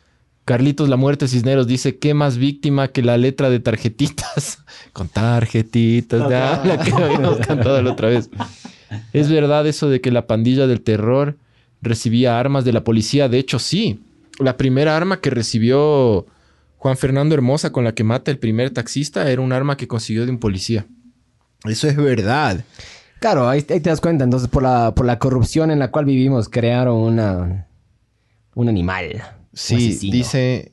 Carlitos 0.50 0.90
La 0.90 0.96
Muerte 0.96 1.28
Cisneros 1.28 1.68
dice, 1.68 2.00
¿qué 2.00 2.16
más 2.16 2.40
víctima 2.40 2.88
que 2.88 3.04
la 3.04 3.20
letra 3.20 3.52
de 3.52 3.60
tarjetitas? 3.60 4.58
Con 4.94 5.08
tarjetitas, 5.08 6.28
ya, 6.28 6.64
la 6.66 6.80
que 6.80 6.92
habíamos 6.92 7.38
cantado 7.38 7.80
la 7.84 7.92
otra 7.92 8.10
vez. 8.10 8.32
¿Es 9.14 9.30
verdad 9.30 9.68
eso 9.68 9.90
de 9.90 10.02
que 10.02 10.10
la 10.10 10.26
pandilla 10.26 10.66
del 10.66 10.82
terror 10.82 11.38
recibía 11.84 12.40
armas 12.40 12.66
de 12.66 12.74
la 12.74 12.84
policía? 12.84 13.30
De 13.30 13.38
hecho, 13.38 13.60
sí. 13.60 14.02
La 14.40 14.58
primera 14.58 14.98
arma 14.98 15.22
que 15.22 15.30
recibió 15.30 16.26
Juan 16.78 16.98
Fernando 16.98 17.36
Hermosa 17.36 17.72
con 17.72 17.84
la 17.84 17.94
que 17.94 18.04
mata 18.04 18.32
el 18.32 18.40
primer 18.40 18.72
taxista 18.72 19.30
era 19.30 19.44
un 19.44 19.54
arma 19.54 19.78
que 19.78 19.88
consiguió 19.88 20.26
de 20.26 20.32
un 20.32 20.40
policía. 20.40 20.88
Eso 21.66 21.88
es 21.88 21.96
verdad. 21.96 22.66
Claro, 23.20 23.48
ahí, 23.48 23.64
ahí 23.70 23.82
te 23.82 23.92
das 23.92 24.02
cuenta. 24.02 24.24
Entonces, 24.24 24.50
por 24.50 24.64
la, 24.64 24.96
por 24.96 25.06
la 25.06 25.20
corrupción 25.20 25.70
en 25.70 25.78
la 25.78 25.92
cual 25.92 26.06
vivimos, 26.06 26.50
crearon 26.50 26.98
una, 26.98 27.68
un 28.56 28.68
animal. 28.68 29.22
Sí, 29.60 29.76
asesino. 29.76 30.14
dice, 30.14 30.72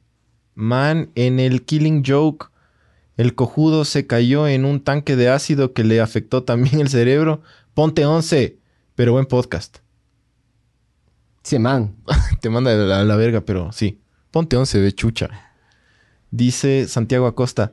man, 0.54 1.10
en 1.16 1.40
el 1.40 1.64
Killing 1.64 2.04
Joke, 2.06 2.46
el 3.16 3.34
cojudo 3.34 3.84
se 3.84 4.06
cayó 4.06 4.46
en 4.46 4.64
un 4.64 4.80
tanque 4.80 5.16
de 5.16 5.28
ácido 5.28 5.72
que 5.72 5.82
le 5.82 6.00
afectó 6.00 6.44
también 6.44 6.80
el 6.80 6.88
cerebro. 6.88 7.42
Ponte 7.74 8.06
11, 8.06 8.56
pero 8.94 9.12
buen 9.12 9.26
podcast. 9.26 9.78
Sí, 11.42 11.58
man. 11.58 11.96
Te 12.40 12.48
manda 12.48 12.72
a 12.72 12.76
la, 12.76 13.00
a 13.00 13.04
la 13.04 13.16
verga, 13.16 13.40
pero 13.40 13.72
sí. 13.72 13.98
Ponte 14.30 14.56
11, 14.56 14.80
ve 14.80 14.92
chucha. 14.92 15.30
Dice 16.30 16.86
Santiago 16.88 17.26
Acosta, 17.26 17.72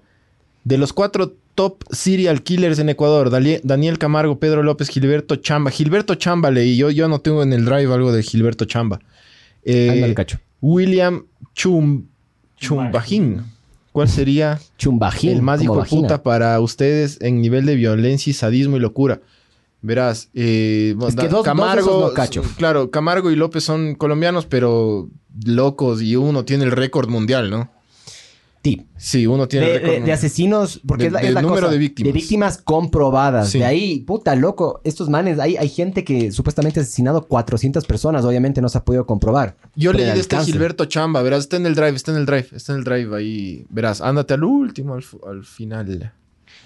de 0.64 0.78
los 0.78 0.94
cuatro 0.94 1.36
top 1.56 1.84
serial 1.92 2.42
killers 2.42 2.80
en 2.80 2.90
Ecuador, 2.90 3.30
Daniel 3.30 4.00
Camargo, 4.00 4.40
Pedro 4.40 4.64
López, 4.64 4.90
Gilberto 4.90 5.36
Chamba. 5.36 5.70
Gilberto 5.72 6.16
Chamba 6.16 6.50
leí, 6.50 6.76
yo, 6.78 6.90
yo 6.90 7.08
no 7.08 7.20
tengo 7.20 7.44
en 7.44 7.54
el 7.54 7.66
drive 7.66 7.94
algo 7.94 8.12
de 8.12 8.24
Gilberto 8.24 8.66
Chamba. 8.66 9.00
Eh, 9.64 9.90
Ándale, 9.92 10.16
cacho. 10.16 10.40
William 10.68 11.26
Chum, 11.54 12.06
Chumbajín. 12.58 13.44
¿Cuál 13.92 14.08
sería 14.08 14.60
Chumbajín. 14.78 15.32
el 15.32 15.42
más 15.42 15.62
hijo 15.62 15.84
de 15.84 15.90
puta 15.90 16.24
para 16.24 16.58
ustedes 16.62 17.20
en 17.22 17.42
nivel 17.42 17.66
de 17.66 17.76
violencia 17.76 18.32
y 18.32 18.34
sadismo 18.34 18.78
y 18.78 18.80
locura? 18.80 19.20
Verás, 19.82 20.30
eh, 20.34 20.96
Es 21.08 21.16
que 21.18 21.28
dos- 21.28 21.44
Camargo, 21.44 21.82
esos 21.82 22.10
no 22.10 22.14
cacho. 22.14 22.42
claro, 22.56 22.90
Camargo 22.90 23.30
y 23.30 23.36
López 23.36 23.66
son 23.66 23.96
colombianos, 23.96 24.46
pero 24.46 25.10
locos 25.46 26.02
y 26.02 26.16
uno 26.16 26.46
tiene 26.46 26.64
el 26.64 26.72
récord 26.72 27.10
mundial, 27.10 27.50
¿no? 27.50 27.70
Sí. 28.64 28.88
Sí, 28.96 29.28
uno 29.28 29.48
tiene 29.48 29.68
De, 29.80 30.00
de- 30.02 30.14
asesinos, 30.14 30.80
porque 30.88 31.04
De- 31.04 31.08
es 31.08 31.14
la, 31.14 31.20
es 31.20 31.26
del 31.26 31.34
la 31.36 31.42
número 31.42 31.62
cosa. 31.64 31.72
de 31.74 31.78
víctimas. 31.78 32.08
De 32.08 32.14
víctimas 32.14 32.58
comprobadas. 32.60 33.50
Sí. 33.50 33.60
De 33.60 33.66
ahí, 33.66 34.00
puta, 34.02 34.36
loco, 34.36 34.80
estos 34.86 35.10
manes, 35.10 35.38
hay, 35.40 35.58
hay 35.58 35.68
gente 35.68 36.04
que 36.06 36.32
supuestamente 36.32 36.80
ha 36.80 36.84
asesinado 36.84 37.28
400 37.28 37.86
personas, 37.86 38.24
obviamente 38.24 38.62
no 38.62 38.70
se 38.70 38.78
ha 38.78 38.86
podido 38.86 39.06
comprobar. 39.06 39.58
Yo 39.76 39.92
leí 39.92 40.06
de 40.06 40.20
este. 40.20 40.38
Gilberto 40.40 40.86
Chamba, 40.86 41.22
verás, 41.22 41.42
está 41.42 41.58
en 41.58 41.66
el 41.66 41.76
drive, 41.76 41.96
está 41.96 42.12
en 42.12 42.18
el 42.20 42.26
drive, 42.26 42.48
está 42.54 42.72
en 42.72 42.80
el 42.80 42.84
drive 42.86 43.18
ahí. 43.18 43.66
Verás, 43.70 44.00
ándate 44.00 44.34
al 44.36 44.44
último, 44.46 44.94
al 44.96 45.44
final. 45.44 46.14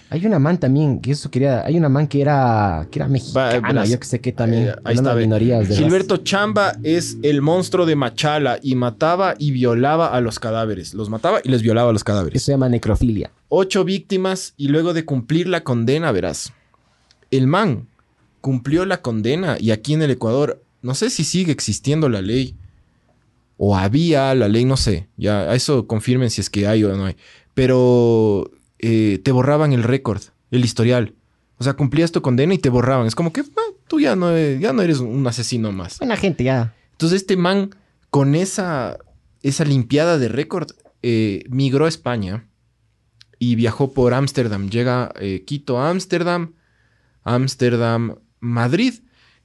Hay 0.10 0.26
una 0.26 0.40
man 0.40 0.58
también, 0.58 1.02
que 1.02 1.12
eso 1.12 1.30
quería, 1.30 1.66
hay 1.66 1.78
una 1.78 1.90
man 1.90 2.08
que 2.08 2.22
era, 2.22 2.88
que 2.90 3.00
era 3.00 3.10
mexicana, 3.10 3.60
verás. 3.60 3.90
yo 3.90 4.00
que 4.00 4.06
sé 4.06 4.22
qué 4.22 4.32
también. 4.32 4.70
Eh, 4.70 4.76
ahí 4.86 4.96
está, 4.96 5.14
de 5.14 5.22
minorías. 5.22 5.68
De 5.68 5.76
Gilberto 5.76 6.18
Chamba 6.18 6.74
es 6.84 7.18
el 7.24 7.42
monstruo 7.42 7.86
de 7.86 7.98
Machala 7.98 8.60
y 8.62 8.76
mataba 8.76 9.36
y 9.38 9.52
violaba 9.52 10.08
a 10.08 10.22
los 10.22 10.40
cadáveres. 10.40 10.94
Los 10.94 11.10
mataba 11.10 11.42
y 11.44 11.50
les 11.50 11.62
violaba 11.62 11.90
a 11.90 11.94
los 11.94 12.06
cadáveres. 12.06 12.38
Eso 12.38 12.46
se 12.46 12.52
llama 12.54 12.70
necrofilia. 12.70 13.32
Ocho 13.50 13.84
víctimas 13.84 14.54
y 14.56 14.70
luego 14.70 14.94
de 14.94 15.04
cumplir 15.04 15.50
la 15.50 15.64
condena, 15.64 16.14
verás. 16.14 16.54
El 17.30 17.48
man 17.48 17.88
cumplió 18.40 18.86
la 18.86 19.02
condena 19.02 19.58
y 19.60 19.72
aquí 19.72 19.94
en 19.94 20.02
el 20.04 20.12
Ecuador, 20.12 20.64
no 20.82 20.96
sé 20.96 21.10
si 21.10 21.26
sigue 21.26 21.52
existiendo 21.52 22.08
la 22.08 22.22
ley 22.22 22.56
o 23.58 23.76
había 23.76 24.34
la 24.36 24.48
ley, 24.48 24.64
no 24.64 24.78
sé. 24.78 25.10
Ya, 25.18 25.42
a 25.52 25.56
eso 25.56 25.86
confirmen 25.86 26.30
si 26.30 26.40
es 26.40 26.50
que 26.50 26.66
hay 26.66 26.84
o 26.86 26.96
no 26.96 27.06
hay. 27.06 27.18
Pero 27.54 28.52
eh, 28.80 29.20
te 29.24 29.32
borraban 29.32 29.74
el 29.74 29.84
récord, 29.84 30.22
el 30.52 30.64
historial. 30.66 31.14
O 31.60 31.64
sea, 31.64 31.74
cumplías 31.74 32.12
tu 32.12 32.22
condena 32.22 32.54
y 32.54 32.58
te 32.60 32.70
borraban. 32.70 33.08
Es 33.08 33.16
como 33.16 33.34
que 33.34 33.42
ah, 33.42 33.74
tú 33.88 34.00
ya 34.00 34.16
no, 34.16 34.36
e- 34.36 34.60
ya 34.60 34.74
no 34.74 34.82
eres 34.84 35.00
un 35.00 35.26
asesino 35.26 35.72
más. 35.72 35.98
Buena 36.00 36.16
gente 36.18 36.44
ya. 36.44 36.76
Entonces 36.92 37.22
este 37.22 37.36
man, 37.38 37.72
con 38.10 38.36
esa, 38.36 38.98
esa 39.42 39.66
limpiada 39.66 40.18
de 40.20 40.28
récord, 40.30 40.70
eh, 41.02 41.44
migró 41.50 41.86
a 41.86 41.90
España 41.90 42.48
y 43.40 43.56
viajó 43.56 43.94
por 43.94 44.14
Ámsterdam. 44.14 44.70
Llega 44.70 45.12
eh, 45.20 45.44
Quito 45.46 45.80
a 45.80 45.90
Ámsterdam, 45.90 46.54
Ámsterdam, 47.24 48.16
Madrid, 48.40 48.94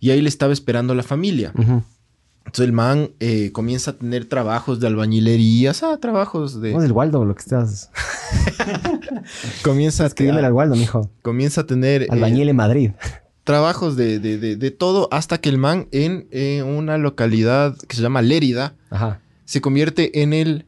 y 0.00 0.10
ahí 0.10 0.20
le 0.20 0.28
estaba 0.28 0.52
esperando 0.52 0.94
la 0.94 1.02
familia. 1.02 1.52
Entonces 2.46 2.66
el 2.66 2.72
man 2.72 3.10
eh, 3.20 3.50
comienza 3.52 3.92
a 3.92 3.94
tener 3.94 4.24
trabajos 4.26 4.78
de 4.80 4.86
albañilería, 4.86 5.70
o 5.70 5.74
sea, 5.74 5.96
trabajos 5.98 6.60
de... 6.60 6.72
¿Cómo 6.72 6.82
es 6.82 6.86
el 6.86 6.92
Waldo 6.92 7.24
lo 7.24 7.34
que 7.34 7.40
estás? 7.40 7.90
Comienza, 9.62 10.04
a, 10.04 10.06
Escríbeme 10.08 10.40
al 10.40 10.52
Waldo, 10.52 10.76
mijo. 10.76 11.10
comienza 11.22 11.62
a 11.62 11.66
tener... 11.66 12.02
eh, 12.02 12.06
Albañil 12.10 12.48
en 12.48 12.56
Madrid. 12.56 12.90
trabajos 13.44 13.96
de, 13.96 14.18
de- 14.18 14.38
de- 14.38 14.56
de 14.56 14.70
todo 14.70 15.08
hasta 15.12 15.38
que 15.38 15.48
el 15.48 15.58
man 15.58 15.88
en 15.92 16.26
eh, 16.30 16.62
una 16.62 16.98
localidad 16.98 17.76
que 17.88 17.96
se 17.96 18.02
llama 18.02 18.22
Lérida 18.22 18.74
Ajá. 18.90 19.20
se 19.44 19.60
convierte 19.60 20.22
en 20.22 20.32
el 20.32 20.66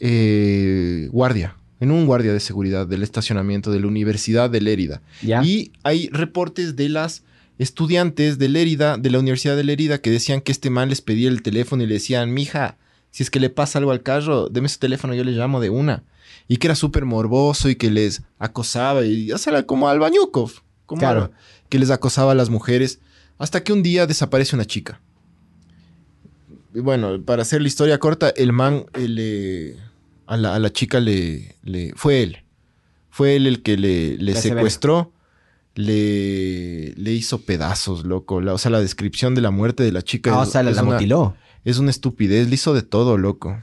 eh, 0.00 1.08
guardia, 1.12 1.56
en 1.80 1.90
un 1.90 2.06
guardia 2.06 2.32
de 2.32 2.40
seguridad 2.40 2.86
del 2.86 3.02
estacionamiento 3.02 3.70
de 3.70 3.80
la 3.80 3.86
Universidad 3.86 4.50
de 4.50 4.60
Lérida. 4.60 5.02
Ya. 5.22 5.42
Y 5.42 5.72
hay 5.82 6.08
reportes 6.10 6.76
de 6.76 6.88
las 6.88 7.22
estudiantes 7.58 8.38
de 8.38 8.48
Lérida, 8.48 8.96
de 8.98 9.10
la 9.10 9.18
Universidad 9.18 9.56
de 9.56 9.64
Lérida, 9.64 9.98
que 9.98 10.10
decían 10.10 10.40
que 10.40 10.52
este 10.52 10.70
man 10.70 10.88
les 10.88 11.00
pedía 11.00 11.28
el 11.28 11.42
teléfono 11.42 11.82
y 11.82 11.86
le 11.86 11.94
decían, 11.94 12.32
mija, 12.34 12.76
si 13.10 13.22
es 13.22 13.30
que 13.30 13.40
le 13.40 13.50
pasa 13.50 13.78
algo 13.78 13.92
al 13.92 14.02
carro, 14.02 14.48
deme 14.48 14.68
su 14.68 14.78
teléfono, 14.78 15.14
yo 15.14 15.24
le 15.24 15.32
llamo 15.32 15.60
de 15.60 15.70
una. 15.70 16.04
Y 16.48 16.58
que 16.58 16.66
era 16.66 16.74
súper 16.74 17.04
morboso 17.04 17.68
y 17.70 17.76
que 17.76 17.90
les 17.90 18.22
acosaba, 18.38 19.04
y 19.04 19.32
o 19.32 19.38
sea, 19.38 19.62
como 19.64 19.88
al 19.88 19.98
Bañukov, 19.98 20.52
como 20.84 21.00
Claro. 21.00 21.32
que 21.68 21.78
les 21.78 21.90
acosaba 21.90 22.32
a 22.32 22.34
las 22.34 22.50
mujeres, 22.50 23.00
hasta 23.38 23.64
que 23.64 23.72
un 23.72 23.82
día 23.82 24.06
desaparece 24.06 24.54
una 24.54 24.64
chica. 24.64 25.00
Y 26.74 26.80
bueno, 26.80 27.20
para 27.22 27.42
hacer 27.42 27.62
la 27.62 27.68
historia 27.68 27.98
corta, 27.98 28.28
el 28.36 28.52
man 28.52 28.84
eh, 28.94 29.08
le, 29.08 29.76
a, 30.26 30.36
la, 30.36 30.54
a 30.54 30.58
la 30.58 30.70
chica 30.70 31.00
le, 31.00 31.56
le... 31.62 31.92
Fue 31.96 32.22
él. 32.22 32.42
Fue 33.08 33.34
él 33.36 33.46
el 33.46 33.62
que 33.62 33.78
le, 33.78 34.18
le 34.18 34.34
secuestró, 34.34 35.12
le, 35.76 36.92
le 36.96 37.12
hizo 37.12 37.42
pedazos, 37.42 38.04
loco. 38.04 38.40
La- 38.40 38.54
o 38.54 38.58
sea, 38.58 38.70
la 38.70 38.80
descripción 38.80 39.34
de 39.34 39.40
la 39.42 39.50
muerte 39.50 39.82
de 39.82 39.92
la 39.92 40.02
chica 40.02 40.32
Ah, 40.34 40.40
o 40.40 40.42
es, 40.42 40.50
sea, 40.50 40.62
la, 40.62 40.70
es 40.70 40.76
la 40.76 40.82
una, 40.82 40.92
mutiló. 40.94 41.34
es 41.64 41.78
una 41.78 41.90
estupidez. 41.90 42.48
Le 42.48 42.54
hizo 42.54 42.74
de 42.74 42.82
todo, 42.82 43.16
loco. 43.18 43.56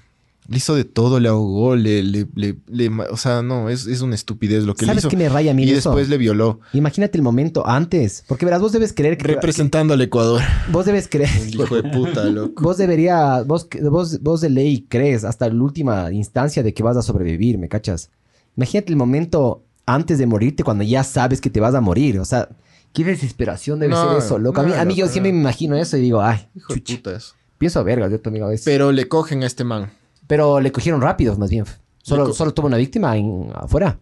Le 0.49 0.57
hizo 0.57 0.75
de 0.75 0.83
todo, 0.83 1.19
le 1.21 1.29
ahogó, 1.29 1.75
le... 1.77 2.03
le, 2.03 2.27
le- 2.35 2.89
o 3.09 3.15
sea, 3.17 3.41
no, 3.41 3.69
es, 3.69 3.87
es 3.87 4.01
una 4.01 4.13
estupidez 4.15 4.65
lo 4.65 4.75
que 4.75 4.85
le 4.85 4.87
¿Sabes 4.91 5.03
hizo. 5.03 5.09
qué 5.09 5.15
me 5.15 5.29
raya 5.29 5.51
a 5.51 5.53
mí 5.53 5.63
y 5.63 5.69
eso? 5.71 5.89
después 5.89 6.09
le 6.09 6.17
violó. 6.17 6.59
Imagínate 6.73 7.17
el 7.17 7.23
momento 7.23 7.65
antes. 7.65 8.25
Porque 8.27 8.43
verás, 8.45 8.59
vos 8.61 8.73
debes 8.73 8.91
creer 8.93 9.17
que... 9.17 9.25
Representando 9.25 9.93
al 9.93 10.01
Ecuador. 10.01 10.41
Vos 10.69 10.85
debes 10.85 11.07
creer... 11.07 11.29
El 11.47 11.55
hijo 11.61 11.75
de 11.81 11.83
puta, 11.83 12.25
loco. 12.29 12.61
Vos 12.61 12.77
deberías... 12.77 13.47
Vos, 13.47 13.69
vos, 13.89 14.21
vos 14.21 14.41
de 14.41 14.49
ley 14.49 14.85
crees 14.89 15.23
hasta 15.23 15.47
la 15.47 15.63
última 15.63 16.11
instancia 16.11 16.61
de 16.61 16.73
que 16.73 16.83
vas 16.83 16.97
a 16.97 17.01
sobrevivir, 17.01 17.57
¿me 17.57 17.69
cachas? 17.69 18.09
Imagínate 18.57 18.91
el 18.91 18.97
momento 18.97 19.63
antes 19.85 20.17
de 20.17 20.25
morirte 20.25 20.63
cuando 20.63 20.83
ya 20.83 21.03
sabes 21.03 21.41
que 21.41 21.49
te 21.49 21.59
vas 21.59 21.75
a 21.75 21.81
morir. 21.81 22.19
O 22.19 22.25
sea, 22.25 22.49
qué 22.93 23.03
desesperación 23.03 23.79
debe 23.79 23.93
No, 23.93 24.09
ser 24.09 24.17
eso, 24.19 24.37
loco. 24.39 24.61
A 24.61 24.63
mí, 24.63 24.71
no, 24.71 24.77
a 24.81 24.85
mí 24.85 24.95
yo 24.95 25.07
siempre 25.07 25.31
me 25.33 25.39
imagino 25.39 25.75
eso 25.75 25.97
y 25.97 26.01
digo, 26.01 26.21
ay, 26.21 26.47
Hijo 26.55 26.73
de 26.73 26.81
puta 26.81 27.15
eso. 27.15 27.33
Pienso 27.57 27.79
a 27.79 27.83
vergas, 27.83 28.11
yo 28.11 28.19
también 28.19 28.45
a 28.45 28.47
veces. 28.49 28.65
Pero 28.65 28.91
le 28.91 29.07
cogen 29.07 29.43
a 29.43 29.45
este 29.45 29.63
man. 29.63 29.91
Pero 30.27 30.59
le 30.59 30.71
cogieron 30.71 31.01
rápido, 31.01 31.35
más 31.37 31.49
bien. 31.49 31.65
Solo, 32.01 32.25
co- 32.25 32.33
solo 32.33 32.53
tuvo 32.53 32.67
una 32.67 32.77
víctima 32.77 33.15
en, 33.17 33.51
afuera. 33.55 33.99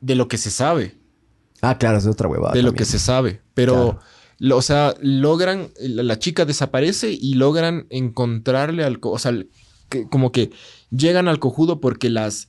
De 0.00 0.14
lo 0.14 0.28
que 0.28 0.36
se 0.38 0.50
sabe. 0.50 0.94
Ah, 1.62 1.76
claro, 1.78 1.98
es 1.98 2.06
otra 2.06 2.28
huevada. 2.28 2.52
de 2.54 2.62
lo 2.62 2.68
también. 2.68 2.78
que 2.78 2.84
se 2.84 2.98
sabe. 2.98 3.40
Pero, 3.54 3.72
Claro. 3.74 4.00
lo- 4.38 4.56
o 4.58 4.62
sea, 4.62 4.94
logran, 5.00 5.68
la, 5.80 6.02
la 6.02 6.18
chica 6.18 6.44
desaparece 6.44 7.10
y 7.12 7.34
logran 7.34 7.86
encontrarle 7.90 8.84
al, 8.84 9.00
co- 9.00 9.10
o 9.10 9.18
sea, 9.18 9.32
que- 9.88 10.06
como 10.08 10.30
que 10.32 10.50
llegan 10.90 11.28
al 11.28 11.38
cojudo 11.38 11.80
porque 11.80 12.10
las, 12.10 12.48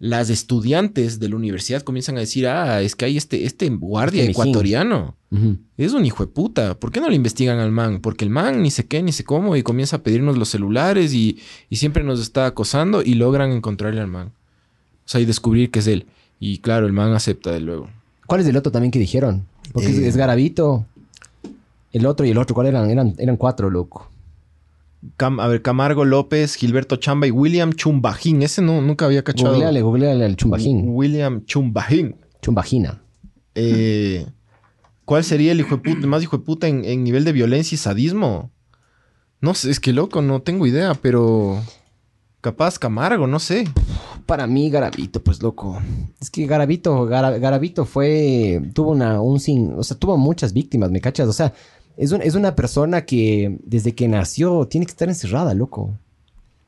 las 0.00 0.28
estudiantes 0.28 1.18
de 1.20 1.28
la 1.28 1.36
universidad 1.36 1.82
comienzan 1.82 2.16
a 2.16 2.20
decir, 2.20 2.46
ah, 2.46 2.82
es 2.82 2.94
que 2.96 3.04
hay 3.06 3.16
este, 3.16 3.44
este 3.46 3.68
guardia 3.70 4.20
Este 4.22 4.32
ecuatoriano. 4.32 5.14
Es 5.76 5.92
un 5.94 6.04
hijo 6.04 6.24
de 6.24 6.30
puta. 6.32 6.78
¿Por 6.78 6.92
qué 6.92 7.00
no 7.00 7.08
le 7.08 7.16
investigan 7.16 7.58
al 7.58 7.72
man? 7.72 8.00
Porque 8.00 8.24
el 8.24 8.30
man 8.30 8.62
ni 8.62 8.70
sé 8.70 8.86
qué, 8.86 9.02
ni 9.02 9.10
sé 9.12 9.24
cómo, 9.24 9.56
y 9.56 9.62
comienza 9.64 9.96
a 9.96 10.02
pedirnos 10.02 10.36
los 10.38 10.48
celulares 10.48 11.12
y, 11.12 11.38
y 11.70 11.76
siempre 11.76 12.04
nos 12.04 12.20
está 12.20 12.46
acosando 12.46 13.02
y 13.02 13.14
logran 13.14 13.50
encontrarle 13.50 14.00
al 14.00 14.06
man. 14.08 14.28
O 14.28 15.08
sea, 15.08 15.20
y 15.20 15.24
descubrir 15.24 15.70
que 15.70 15.80
es 15.80 15.86
él. 15.88 16.06
Y 16.38 16.58
claro, 16.58 16.86
el 16.86 16.92
man 16.92 17.12
acepta 17.14 17.50
de 17.50 17.60
luego. 17.60 17.88
¿Cuál 18.26 18.42
es 18.42 18.46
el 18.46 18.56
otro 18.56 18.70
también 18.70 18.90
que 18.92 18.98
dijeron? 18.98 19.44
Porque 19.72 19.88
es- 19.90 19.98
Eh. 19.98 20.06
es 20.08 20.16
Garavito. 20.16 20.86
El 21.92 22.06
otro 22.06 22.26
y 22.26 22.30
el 22.30 22.38
otro, 22.38 22.54
¿cuál 22.54 22.66
eran? 22.68 22.90
Eran, 22.90 23.14
eran 23.18 23.36
cuatro, 23.36 23.70
loco. 23.70 24.10
Cam- 25.16 25.40
a 25.40 25.48
ver, 25.48 25.62
Camargo 25.62 26.04
López, 26.04 26.54
Gilberto 26.56 26.96
Chamba 26.96 27.26
y 27.26 27.30
William 27.30 27.72
Chumbajín. 27.72 28.42
Ese 28.42 28.62
no, 28.62 28.80
nunca 28.80 29.04
había 29.06 29.22
cachado. 29.24 29.52
Googleale, 29.52 29.82
googleale 29.82 30.24
al 30.24 30.36
chumbajín. 30.36 30.84
William 30.88 31.44
Chumbajín. 31.44 32.16
Chumbagina. 32.42 33.02
Eh, 33.54 34.26
¿Cuál 35.04 35.24
sería 35.24 35.52
el 35.52 35.60
hijo 35.60 35.76
de 35.76 35.82
puta, 35.82 36.06
más 36.06 36.22
hijo 36.22 36.38
de 36.38 36.44
puta 36.44 36.66
en, 36.68 36.84
en 36.84 37.04
nivel 37.04 37.24
de 37.24 37.32
violencia 37.32 37.74
y 37.74 37.78
sadismo? 37.78 38.50
No 39.40 39.54
sé, 39.54 39.70
es 39.70 39.80
que 39.80 39.92
loco, 39.92 40.22
no 40.22 40.40
tengo 40.42 40.66
idea, 40.66 40.94
pero 40.94 41.60
capaz 42.40 42.78
Camargo, 42.78 43.26
no 43.26 43.38
sé. 43.38 43.68
Para 44.26 44.46
mí, 44.46 44.70
Garavito, 44.70 45.22
pues 45.22 45.42
loco. 45.42 45.80
Es 46.20 46.30
que 46.30 46.46
Garavito, 46.46 47.04
Gara- 47.06 47.36
Garavito 47.38 47.84
fue. 47.84 48.62
Tuvo 48.72 48.92
una. 48.92 49.20
Un 49.20 49.38
sin. 49.38 49.74
O 49.74 49.82
sea, 49.82 49.98
tuvo 49.98 50.16
muchas 50.16 50.54
víctimas, 50.54 50.90
¿me 50.90 51.00
cachas? 51.02 51.28
O 51.28 51.32
sea, 51.34 51.52
es, 51.96 52.12
un- 52.12 52.22
es 52.22 52.34
una 52.34 52.54
persona 52.54 53.04
que 53.04 53.58
desde 53.64 53.94
que 53.94 54.08
nació 54.08 54.66
tiene 54.66 54.86
que 54.86 54.90
estar 54.92 55.08
encerrada, 55.08 55.54
loco. 55.54 55.92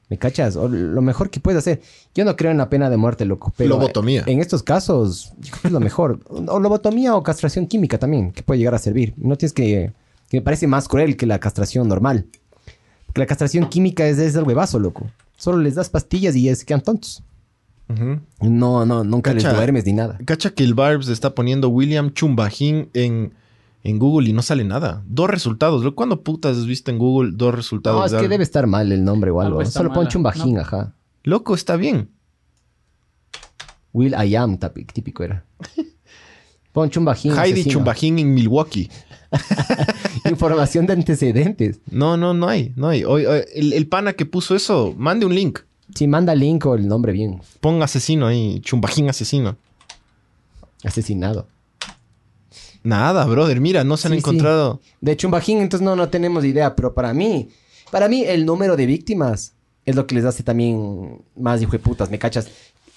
¿Me 0.09 0.19
cachas? 0.19 0.55
O 0.55 0.69
lo 0.69 1.03
mejor 1.03 1.31
que 1.31 1.41
puedes 1.41 1.59
hacer. 1.59 1.81
Yo 2.15 2.25
no 2.25 2.37
creo 2.37 2.53
en 2.53 2.59
la 2.59 2.71
pena 2.71 2.89
de 2.91 2.97
muerte, 2.97 3.25
loco. 3.25 3.53
Pero 3.57 3.71
Lobotomía. 3.71 4.23
En 4.27 4.39
estos 4.41 4.63
casos, 4.63 5.33
yo 5.41 5.51
creo 5.51 5.63
que 5.63 5.67
es 5.69 5.73
lo 5.73 5.81
mejor. 5.81 6.21
O 6.29 6.61
lobotomía 6.61 7.17
o 7.17 7.23
castración 7.25 7.67
química 7.67 7.99
también, 7.99 8.31
que 8.31 8.45
puede 8.45 8.59
llegar 8.59 8.75
a 8.77 8.79
servir. 8.79 9.15
No 9.17 9.37
tienes 9.37 9.53
que. 9.53 9.93
que 10.29 10.37
me 10.37 10.43
parece 10.43 10.69
más 10.69 10.87
cruel 10.87 11.17
que 11.17 11.27
la 11.27 11.41
castración 11.41 11.89
normal. 11.89 12.27
Porque 13.07 13.19
la 13.21 13.27
castración 13.27 13.69
química 13.69 14.07
es, 14.07 14.19
es 14.19 14.37
el 14.37 14.45
huevazo, 14.45 14.79
loco. 14.79 15.07
Solo 15.37 15.59
les 15.59 15.75
das 15.75 15.89
pastillas 15.91 16.37
y 16.37 16.43
ya 16.45 16.55
se 16.55 16.65
quedan 16.65 16.83
tontos. 16.83 17.25
No, 18.41 18.85
no, 18.87 19.05
nunca 19.05 19.33
les 19.33 19.43
Cacha. 19.45 19.57
duermes 19.57 19.87
ni 19.87 19.93
nada. 19.93 20.19
Cacha 20.25 20.51
que 20.51 20.65
el 20.65 20.75
Barbs 20.75 21.09
está 21.09 21.35
poniendo 21.35 21.69
William 21.69 22.13
Chumbajín 22.13 22.91
en, 22.95 23.33
en 23.89 23.99
Google 23.99 24.29
y 24.29 24.33
no 24.33 24.43
sale 24.43 24.65
nada. 24.65 25.03
Dos 25.07 25.31
resultados. 25.31 25.85
Lo- 25.85 25.95
¿Cuándo 25.95 26.23
putas 26.23 26.57
has 26.57 26.67
visto 26.67 26.91
en 26.91 26.99
Google 26.99 27.33
dos 27.35 27.55
resultados? 27.55 27.99
No, 28.01 28.05
es 28.07 28.11
de 28.13 28.17
que 28.17 28.21
algo? 28.25 28.31
debe 28.31 28.43
estar 28.45 28.67
mal 28.67 28.91
el 28.91 29.05
nombre 29.05 29.31
o 29.31 29.41
algo. 29.41 29.59
Algo 29.59 29.63
está 29.63 29.79
Solo 29.81 29.91
pon 29.93 30.05
mal, 30.05 30.09
chumbajín, 30.13 30.55
¿no? 30.55 30.61
ajá. 30.63 30.95
Loco, 31.23 31.55
está 31.55 31.77
bien. 31.77 32.11
Will 33.93 34.15
I 34.15 34.35
am, 34.37 34.59
típico 34.93 35.23
era. 35.23 35.45
Pon 36.73 36.91
chumbajín. 36.91 37.33
Heidi 37.33 37.53
asesino. 37.61 37.73
Chumbajín 37.73 38.19
en 38.19 38.35
Milwaukee. 38.35 38.91
Información 40.29 40.85
de 40.87 40.93
antecedentes. 40.93 41.81
No, 41.91 42.17
no, 42.19 42.35
no 42.35 42.49
hay, 42.49 42.73
no 42.77 42.89
hay. 42.89 43.05
Hoy- 43.05 43.25
hoy- 43.25 43.45
el, 43.55 43.73
el 43.73 43.87
pana 43.89 44.13
que 44.13 44.27
puso 44.27 44.55
eso, 44.55 44.95
mande 44.99 45.25
un 45.25 45.35
link. 45.35 45.61
Si 45.95 46.07
manda 46.07 46.35
link 46.35 46.67
o 46.67 46.75
el 46.75 46.87
nombre 46.87 47.13
bien. 47.13 47.41
Pon 47.61 47.83
asesino 47.83 48.27
ahí, 48.27 48.61
Chumbajín 48.61 49.09
asesino. 49.09 49.57
Asesinado. 50.85 51.49
Nada, 52.87 53.25
brother. 53.25 53.61
Mira, 53.61 53.83
no 53.85 53.97
se 53.97 54.09
han 54.09 54.13
Sí, 54.15 54.19
sí. 54.19 54.21
encontrado. 54.21 54.81
De 55.01 55.17
chumbajín, 55.17 55.59
entonces 55.61 55.85
no, 55.85 55.97
no 55.97 56.09
tenemos 56.09 56.45
idea. 56.45 56.75
Pero 56.77 56.95
para 56.95 57.13
mí, 57.13 57.49
para 57.91 58.09
mí, 58.09 58.23
el 58.25 58.47
número 58.47 58.77
de 58.77 58.87
víctimas 58.87 59.55
es 59.85 59.97
lo 59.97 60.07
que 60.07 60.15
les 60.15 60.25
hace 60.25 60.43
también 60.43 61.23
más 61.37 61.61
hijo 61.63 61.73
de 61.73 61.79
putas, 61.81 62.11
¿me 62.11 62.19
cachas? 62.19 62.49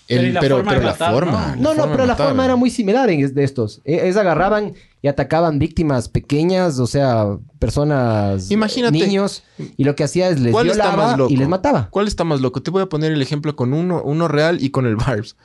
Pero 0.08 0.22
El- 0.22 0.34
la 0.34 0.40
pero 0.40 0.56
forma 0.58 0.70
pero 0.72 0.80
de 0.82 0.86
la 0.88 0.92
matar, 0.94 1.14
forma. 1.14 1.56
¿no? 1.56 1.56
la 1.56 1.56
No, 1.56 1.70
forma 1.82 1.92
pero 1.92 2.06
la 2.08 2.14
matar. 2.14 2.28
forma 2.28 2.46
era 2.46 2.56
muy 2.56 2.70
similar 2.72 3.10
en 3.12 3.32
de 3.34 3.44
estos. 3.44 3.80
E- 3.86 4.08
Es 4.10 4.18
agarraban 4.18 4.74
y 5.04 5.08
atacaban 5.08 5.60
víctimas 5.60 6.10
pequeñas, 6.10 6.80
o 6.80 6.88
sea, 6.88 7.38
personas, 7.60 8.50
Imagínate. 8.50 8.98
niños, 8.98 9.44
y 9.78 9.84
lo 9.84 9.96
que 9.96 10.04
hacía 10.04 10.30
es 10.30 10.40
les 10.40 10.52
¿Cuál 10.52 10.68
está 10.70 10.84
violaba 10.86 11.08
más 11.10 11.18
loco? 11.18 11.32
y 11.32 11.38
les 11.38 11.48
mataba. 11.48 11.90
¿Cuál 11.92 12.08
está 12.08 12.24
más 12.24 12.42
loco? 12.42 12.62
Te 12.64 12.72
voy 12.72 12.82
a 12.82 12.88
poner 12.88 13.12
el 13.12 13.22
ejemplo 13.22 13.56
con 13.56 13.72
uno, 13.74 14.02
uno 14.04 14.28
real 14.28 14.58
y 14.64 14.72
con 14.72 14.88
el 14.88 14.96
Barbs. 14.96 15.36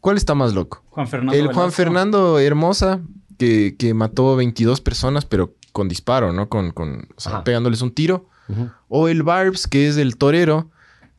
¿Cuál 0.00 0.16
está 0.16 0.34
más 0.34 0.54
loco? 0.54 0.82
Juan 0.90 1.06
Fernando. 1.06 1.32
El 1.34 1.44
Juan 1.46 1.56
Velasco. 1.56 1.70
Fernando 1.72 2.38
Hermosa, 2.38 3.00
que, 3.38 3.76
que 3.78 3.94
mató 3.94 4.36
22 4.36 4.80
personas, 4.80 5.24
pero 5.24 5.54
con 5.72 5.88
disparo, 5.88 6.32
¿no? 6.32 6.48
Con, 6.48 6.72
con 6.72 7.08
o 7.16 7.20
sea, 7.20 7.44
pegándoles 7.44 7.80
un 7.82 7.92
tiro. 7.92 8.26
O 8.88 9.08
el 9.08 9.22
Barbs, 9.22 9.66
que 9.66 9.88
es 9.88 9.98
el 9.98 10.16
torero, 10.16 10.70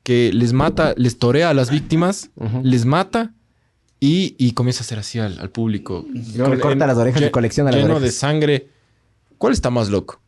que 0.03 0.31
les 0.33 0.51
mata, 0.51 0.93
les 0.97 1.19
torea 1.19 1.51
a 1.51 1.53
las 1.53 1.69
víctimas, 1.69 2.31
les 2.63 2.85
mata 2.85 3.33
y, 3.99 4.35
y 4.39 4.53
comienza 4.53 4.81
a 4.81 4.83
hacer 4.85 4.99
así 4.99 5.19
al, 5.19 5.39
al 5.39 5.49
público. 5.49 6.05
Le 6.11 6.59
corta 6.59 6.87
las 6.87 6.97
orejas 6.97 7.21
y 7.21 7.29
colecciona 7.29 7.71
las 7.71 7.81
Lleno 7.81 7.99
de 7.99 8.11
sangre. 8.11 8.69
¿Cuál 9.37 9.53
está 9.53 9.69
más 9.69 9.89
loco? 9.89 10.19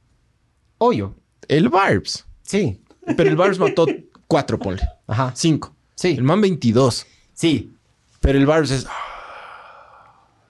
Obvio. 0.77 1.15
El 1.47 1.69
Barbs. 1.69 2.25
Sí. 2.43 2.79
Pero 3.17 3.29
el 3.29 3.35
Barbs 3.35 3.59
mató 3.59 3.87
cuatro, 4.27 4.59
ponle. 4.59 4.81
Ajá. 5.07 5.31
Cinco. 5.35 5.75
Sí. 5.95 6.09
El 6.09 6.23
man 6.23 6.39
22. 6.39 7.05
Sí. 7.33 7.73
Pero 8.19 8.37
el 8.37 8.45
Barbs 8.45 8.71
es 8.71 8.87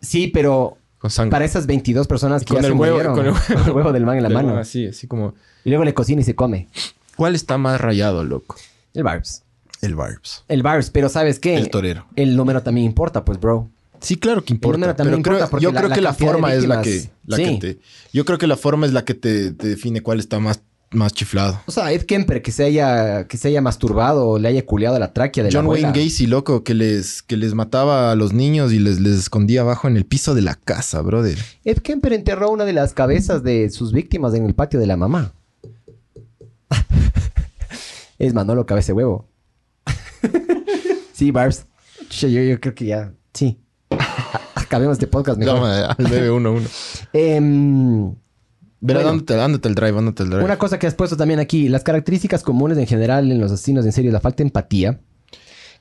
Sí, 0.02 0.28
pero 0.28 0.78
con 1.02 1.10
sangre. 1.12 1.32
para 1.32 1.46
esas 1.46 1.66
22 1.66 2.08
personas 2.08 2.44
que 2.44 2.54
Con 2.54 2.62
ya 2.62 2.68
el 2.68 2.74
se 2.74 2.78
huevo- 2.80 2.92
murieron, 2.94 3.16
con 3.16 3.26
el 3.26 3.32
huevo. 3.32 3.64
el 3.66 3.72
huevo 3.72 3.92
del 3.92 4.06
man 4.06 4.18
en 4.18 4.24
la 4.24 4.30
Del 4.30 4.36
mano. 4.38 4.50
man 4.50 4.58
Así, 4.60 4.86
así 4.88 5.08
como... 5.08 5.34
Y 5.66 5.70
luego 5.70 5.84
le 5.84 5.94
cocina 5.94 6.22
y 6.22 6.24
se 6.24 6.36
come. 6.36 6.68
¿Cuál 7.16 7.36
está 7.36 7.58
más 7.58 7.82
rayado, 7.82 8.24
loco? 8.24 8.56
El 8.94 9.04
Barbs. 9.04 9.44
El 9.82 9.96
Barbs. 9.96 10.44
El 10.48 10.62
Barbs, 10.64 10.90
pero 10.92 11.10
¿sabes 11.10 11.40
qué? 11.40 11.56
El 11.58 11.70
torero. 11.70 12.06
El 12.16 12.36
número 12.36 12.62
también 12.64 12.86
importa, 12.86 13.26
pues, 13.26 13.40
bro. 13.40 13.68
Sí, 14.00 14.16
claro 14.16 14.44
que 14.44 14.54
importa. 14.54 14.78
número 14.78 14.96
también 14.96 15.22
pero 15.22 15.24
creo- 15.24 15.34
importa 15.38 15.52
porque 15.52 15.64
yo 15.64 15.72
la- 15.72 15.80
creo 15.80 15.90
la 15.90 15.96
que 15.96 16.02
la 16.02 16.14
forma 16.14 16.54
es 16.54 16.68
la 16.68 16.82
que, 16.82 17.10
la 17.26 17.38
Sí. 17.38 17.44
que 17.44 17.58
te... 17.76 17.80
Yo 18.14 18.26
creo 18.26 18.38
que 18.38 18.48
la 18.48 18.58
forma 18.58 18.86
es 18.86 18.94
la 18.94 19.06
que 19.06 19.14
te, 19.14 19.52
te 19.52 19.68
define 19.68 20.02
cuál 20.02 20.20
está 20.20 20.40
más, 20.40 20.62
más 20.92 21.14
chiflado. 21.14 21.62
O 21.66 21.72
sea, 21.72 21.92
Ed 21.92 22.04
Kemper 22.04 22.42
que 22.42 22.52
se 22.52 22.64
haya, 22.66 23.28
que 23.28 23.38
se 23.38 23.48
haya 23.48 23.62
masturbado 23.62 24.28
o 24.28 24.40
le 24.40 24.50
haya 24.50 24.66
culeado 24.66 25.00
la 25.00 25.14
tráquea 25.14 25.44
de 25.44 25.50
John 25.50 25.64
la 25.64 25.66
abuela. 25.66 25.88
Wayne 25.90 26.04
Gacy, 26.06 26.28
loco, 26.28 26.64
que 26.64 26.74
les, 26.74 27.22
que 27.22 27.38
les 27.38 27.54
mataba 27.54 28.12
a 28.12 28.16
los 28.16 28.34
niños 28.34 28.74
y 28.74 28.80
les, 28.80 29.00
les 29.00 29.18
escondía 29.18 29.62
abajo 29.62 29.88
en 29.88 29.98
el 29.98 30.06
piso 30.06 30.36
de 30.36 30.42
la 30.42 30.56
casa, 30.56 31.02
brother. 31.02 31.38
Ed 31.64 31.80
Kemper 31.80 32.14
enterró 32.14 32.52
una 32.52 32.66
de 32.66 32.74
las 32.74 32.94
cabezas 32.94 33.44
de 33.44 33.70
sus 33.70 33.94
víctimas 33.94 34.34
en 34.34 34.46
el 34.46 34.54
patio 34.54 34.80
de 34.80 34.88
la 34.88 34.98
mamá. 34.98 35.34
es 38.20 38.34
Manolo 38.34 38.66
Cabeza 38.66 38.88
de 38.88 38.94
Huevo. 38.94 39.28
sí, 41.14 41.32
Barbs. 41.32 41.66
Yo, 42.10 42.28
yo 42.28 42.60
creo 42.60 42.76
que 42.76 42.86
ya. 42.86 43.14
Sí. 43.34 43.60
Acabemos 44.56 44.94
este 44.94 45.08
podcast 45.08 45.38
mejor. 45.38 45.56
Llama 45.56 45.86
al 45.86 46.04
911. 46.04 47.08
Em, 47.14 48.16
Verá, 48.84 49.00
Bueno. 49.02 49.12
ándate, 49.12 49.40
ándate 49.40 49.68
el 49.70 49.76
drive, 49.76 49.98
ándate 49.98 50.24
el 50.24 50.30
drive. 50.32 50.44
Una 50.44 50.58
cosa 50.58 50.80
que 50.80 50.88
has 50.88 50.96
puesto 50.96 51.16
también 51.16 51.40
aquí, 51.40 51.70
las 51.70 51.84
características 51.84 52.42
comunes 52.44 52.78
en 52.80 52.88
general 52.88 53.32
en 53.32 53.40
los 53.40 53.52
asesinos 53.52 53.86
en 53.86 53.92
serie, 53.92 54.12
la 54.12 54.20
falta 54.20 54.38
de 54.38 54.44
empatía. 54.48 55.00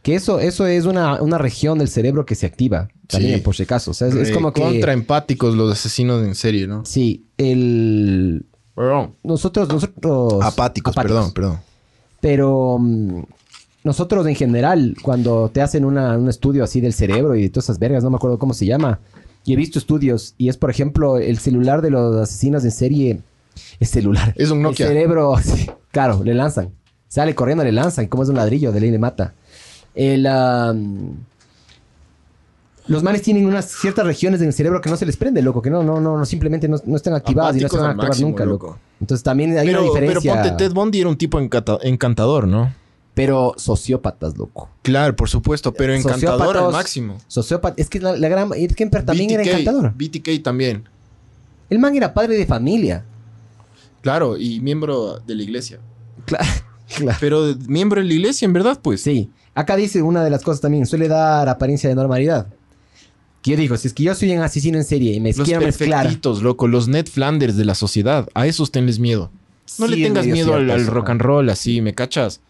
Que 0.02 0.14
eso, 0.14 0.38
eso 0.40 0.66
es 0.66 0.84
una, 0.86 1.20
una 1.20 1.36
región 1.38 1.78
del 1.78 1.88
cerebro 1.88 2.24
que 2.24 2.34
se 2.34 2.46
activa 2.46 2.88
también, 3.06 3.36
Sí. 3.36 3.40
por 3.42 3.54
si 3.54 3.62
acaso. 3.64 3.90
O 3.90 3.94
sea, 3.94 4.08
es, 4.08 4.14
es 4.14 4.28
Eh, 4.30 4.32
como 4.32 4.52
que. 4.52 4.62
Contra 4.62 4.92
empáticos 4.94 5.54
los 5.54 5.72
asesinos 5.72 6.22
en 6.24 6.34
serie, 6.34 6.66
¿no? 6.66 6.84
Sí, 6.86 7.26
el. 7.38 8.46
Perdón. 8.74 9.14
Nosotros, 9.22 9.68
nosotros. 9.68 10.42
Apáticos, 10.42 10.94
perdón, 10.94 11.32
perdón. 11.32 11.58
Pero 12.20 12.78
mm, 12.80 13.22
nosotros 13.84 14.26
en 14.26 14.34
general, 14.34 14.94
cuando 15.02 15.50
te 15.52 15.60
hacen 15.60 15.84
una- 15.84 16.16
un 16.16 16.28
estudio 16.30 16.64
así 16.64 16.80
del 16.80 16.92
cerebro 16.94 17.34
y 17.34 17.42
de 17.42 17.48
todas 17.50 17.64
esas 17.66 17.78
vergas, 17.78 18.02
no 18.04 18.10
me 18.10 18.16
acuerdo 18.16 18.38
cómo 18.38 18.54
se 18.54 18.64
llama. 18.66 19.00
Y 19.44 19.54
he 19.54 19.56
visto 19.56 19.78
estudios 19.78 20.34
y 20.38 20.48
es, 20.48 20.56
por 20.56 20.70
ejemplo, 20.70 21.16
el 21.18 21.38
celular 21.38 21.80
de 21.82 21.90
los 21.90 22.16
asesinos 22.16 22.64
en 22.64 22.70
serie. 22.70 23.20
Es 23.80 23.90
celular. 23.90 24.34
Es 24.36 24.50
un 24.50 24.62
Nokia. 24.62 24.86
El 24.86 24.92
cerebro, 24.92 25.34
sí, 25.42 25.70
claro, 25.90 26.22
le 26.22 26.34
lanzan. 26.34 26.70
Sale 27.08 27.34
corriendo, 27.34 27.64
le 27.64 27.72
lanzan. 27.72 28.06
Como 28.06 28.22
es 28.22 28.28
un 28.28 28.36
ladrillo, 28.36 28.70
de 28.72 28.80
ley 28.80 28.90
le 28.90 28.98
mata. 28.98 29.34
El, 29.94 30.26
am, 30.26 31.14
los 32.86 33.02
manes 33.02 33.22
tienen 33.22 33.46
unas 33.46 33.66
ciertas 33.66 34.04
regiones 34.04 34.40
en 34.40 34.48
el 34.48 34.52
cerebro 34.52 34.80
que 34.80 34.90
no 34.90 34.96
se 34.96 35.06
les 35.06 35.16
prende, 35.16 35.42
loco. 35.42 35.62
Que 35.62 35.70
no, 35.70 35.82
no, 35.82 36.00
no, 36.00 36.18
no 36.18 36.24
simplemente 36.24 36.68
no, 36.68 36.76
no 36.84 36.96
están 36.96 37.14
activadas 37.14 37.56
y 37.56 37.60
no 37.60 37.68
se 37.68 37.76
van 37.76 37.86
a 37.86 37.88
activar 37.90 38.08
máximo, 38.08 38.28
nunca, 38.30 38.44
loco. 38.44 38.66
loco. 38.68 38.78
Entonces 39.00 39.22
también 39.24 39.56
hay 39.58 39.66
Pero, 39.66 39.82
una 39.84 39.92
pero 39.92 40.06
diferencia. 40.20 40.34
ponte, 40.42 40.50
Ted 40.64 40.72
Bundy 40.72 41.00
era 41.00 41.08
un 41.08 41.16
tipo 41.16 41.40
encanta- 41.40 41.78
encantador, 41.82 42.46
¿no? 42.46 42.72
Pero 43.20 43.52
sociópatas, 43.58 44.38
loco. 44.38 44.70
Claro, 44.80 45.14
por 45.14 45.28
supuesto, 45.28 45.74
pero 45.74 45.94
encantador 45.94 46.56
al 46.56 46.72
máximo. 46.72 47.18
Sociópata. 47.28 47.74
Es 47.76 47.90
que 47.90 48.00
la, 48.00 48.16
la 48.16 48.28
gran... 48.30 48.48
Ed 48.54 48.72
Kemper 48.72 49.04
también 49.04 49.28
era 49.28 49.42
BTK, 49.42 49.50
encantador. 49.50 49.92
BTK 49.94 50.42
también. 50.42 50.88
El 51.68 51.80
man 51.80 51.94
era 51.94 52.14
padre 52.14 52.38
de 52.38 52.46
familia. 52.46 53.04
Claro, 54.00 54.38
y 54.38 54.60
miembro 54.60 55.18
de 55.18 55.34
la 55.34 55.42
iglesia. 55.42 55.80
Claro. 56.24 56.46
claro. 56.96 57.18
Pero 57.20 57.54
miembro 57.68 58.00
de 58.00 58.06
la 58.06 58.14
iglesia, 58.14 58.46
en 58.46 58.54
verdad, 58.54 58.80
pues. 58.82 59.02
Sí. 59.02 59.28
Acá 59.54 59.76
dice 59.76 60.00
una 60.00 60.24
de 60.24 60.30
las 60.30 60.42
cosas 60.42 60.62
también. 60.62 60.86
Suele 60.86 61.06
dar 61.06 61.46
apariencia 61.46 61.90
de 61.90 61.96
normalidad. 61.96 62.46
Que 63.42 63.50
yo 63.50 63.56
digo, 63.58 63.76
si 63.76 63.88
es 63.88 63.92
que 63.92 64.02
yo 64.02 64.14
soy 64.14 64.34
un 64.34 64.42
asesino 64.42 64.78
en 64.78 64.84
serie 64.84 65.12
y 65.12 65.20
me 65.20 65.34
Los 65.34 65.46
quiero 65.46 65.60
mezclar... 65.60 66.04
perfectitos, 66.04 66.42
loco. 66.42 66.68
Los 66.68 66.88
Ned 66.88 67.06
Flanders 67.06 67.58
de 67.58 67.66
la 67.66 67.74
sociedad. 67.74 68.30
A 68.32 68.46
esos 68.46 68.70
tenles 68.70 68.98
miedo. 68.98 69.30
No 69.78 69.86
Sí, 69.86 69.90
le 69.90 69.96
es 69.98 70.02
tengas 70.04 70.24
miedo 70.24 70.54
al, 70.54 70.64
cierto 70.64 70.82
al 70.82 70.86
rock 70.86 71.10
and 71.10 71.20
roll 71.20 71.50
así, 71.50 71.82
¿me 71.82 71.94
cachas? 71.94 72.40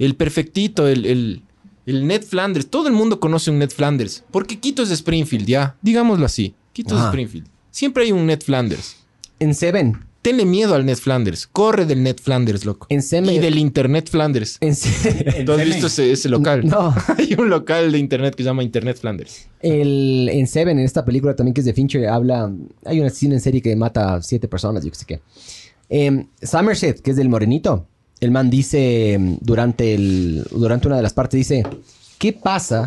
El 0.00 0.16
perfectito, 0.16 0.88
el, 0.88 1.06
el, 1.06 1.42
el 1.86 2.06
Ned 2.06 2.22
Flanders. 2.24 2.66
Todo 2.68 2.88
el 2.88 2.94
mundo 2.94 3.20
conoce 3.20 3.50
un 3.52 3.58
Ned 3.60 3.70
Flanders. 3.70 4.24
Porque 4.32 4.58
Quito 4.58 4.82
es 4.82 4.88
de 4.88 4.96
Springfield, 4.96 5.46
ya. 5.46 5.76
Digámoslo 5.82 6.26
así. 6.26 6.54
Quito 6.72 6.94
es 6.96 7.00
de. 7.02 7.06
Springfield. 7.08 7.46
Siempre 7.70 8.04
hay 8.04 8.12
un 8.12 8.26
Ned 8.26 8.40
Flanders. 8.42 8.96
En 9.38 9.54
Seven. 9.54 9.98
Tenle 10.22 10.44
miedo 10.44 10.74
al 10.74 10.84
Ned 10.84 10.96
Flanders. 10.98 11.46
Corre 11.46 11.86
del 11.86 12.02
Ned 12.02 12.16
Flanders, 12.22 12.66
loco. 12.66 12.86
En 12.90 13.00
Seven... 13.02 13.30
Y 13.34 13.38
del 13.38 13.56
Internet 13.56 14.10
Flanders. 14.10 14.58
En 14.60 14.74
Se- 14.74 15.42
¿Tú 15.46 15.52
has 15.52 15.64
visto 15.64 15.86
ese, 15.86 16.12
ese 16.12 16.28
local? 16.28 16.66
No. 16.66 16.94
Hay 17.16 17.34
un 17.38 17.48
local 17.48 17.90
de 17.92 17.98
internet 17.98 18.34
que 18.34 18.42
se 18.42 18.48
llama 18.48 18.62
Internet 18.62 18.98
Flanders. 19.00 19.48
El, 19.62 20.28
en 20.30 20.46
Seven, 20.46 20.78
en 20.78 20.84
esta 20.84 21.06
película 21.06 21.34
también 21.34 21.54
que 21.54 21.60
es 21.62 21.64
de 21.64 21.72
Fincher, 21.72 22.06
habla... 22.08 22.52
Hay 22.84 23.00
un 23.00 23.06
asesino 23.06 23.32
en 23.34 23.40
serie 23.40 23.62
que 23.62 23.74
mata 23.76 24.16
a 24.16 24.22
siete 24.22 24.46
personas, 24.46 24.84
yo 24.84 24.90
qué 24.90 24.96
sé 24.98 25.04
qué. 25.06 25.20
Em, 25.88 26.26
Somerset, 26.42 27.00
que 27.00 27.12
es 27.12 27.16
del 27.16 27.30
morenito. 27.30 27.86
El 28.20 28.30
man 28.30 28.50
dice 28.50 29.16
mm, 29.18 29.36
durante, 29.40 29.94
el, 29.94 30.46
durante 30.50 30.86
una 30.86 30.96
de 30.96 31.02
las 31.02 31.14
partes, 31.14 31.38
dice, 31.38 31.64
¿qué 32.18 32.32
pasa 32.32 32.86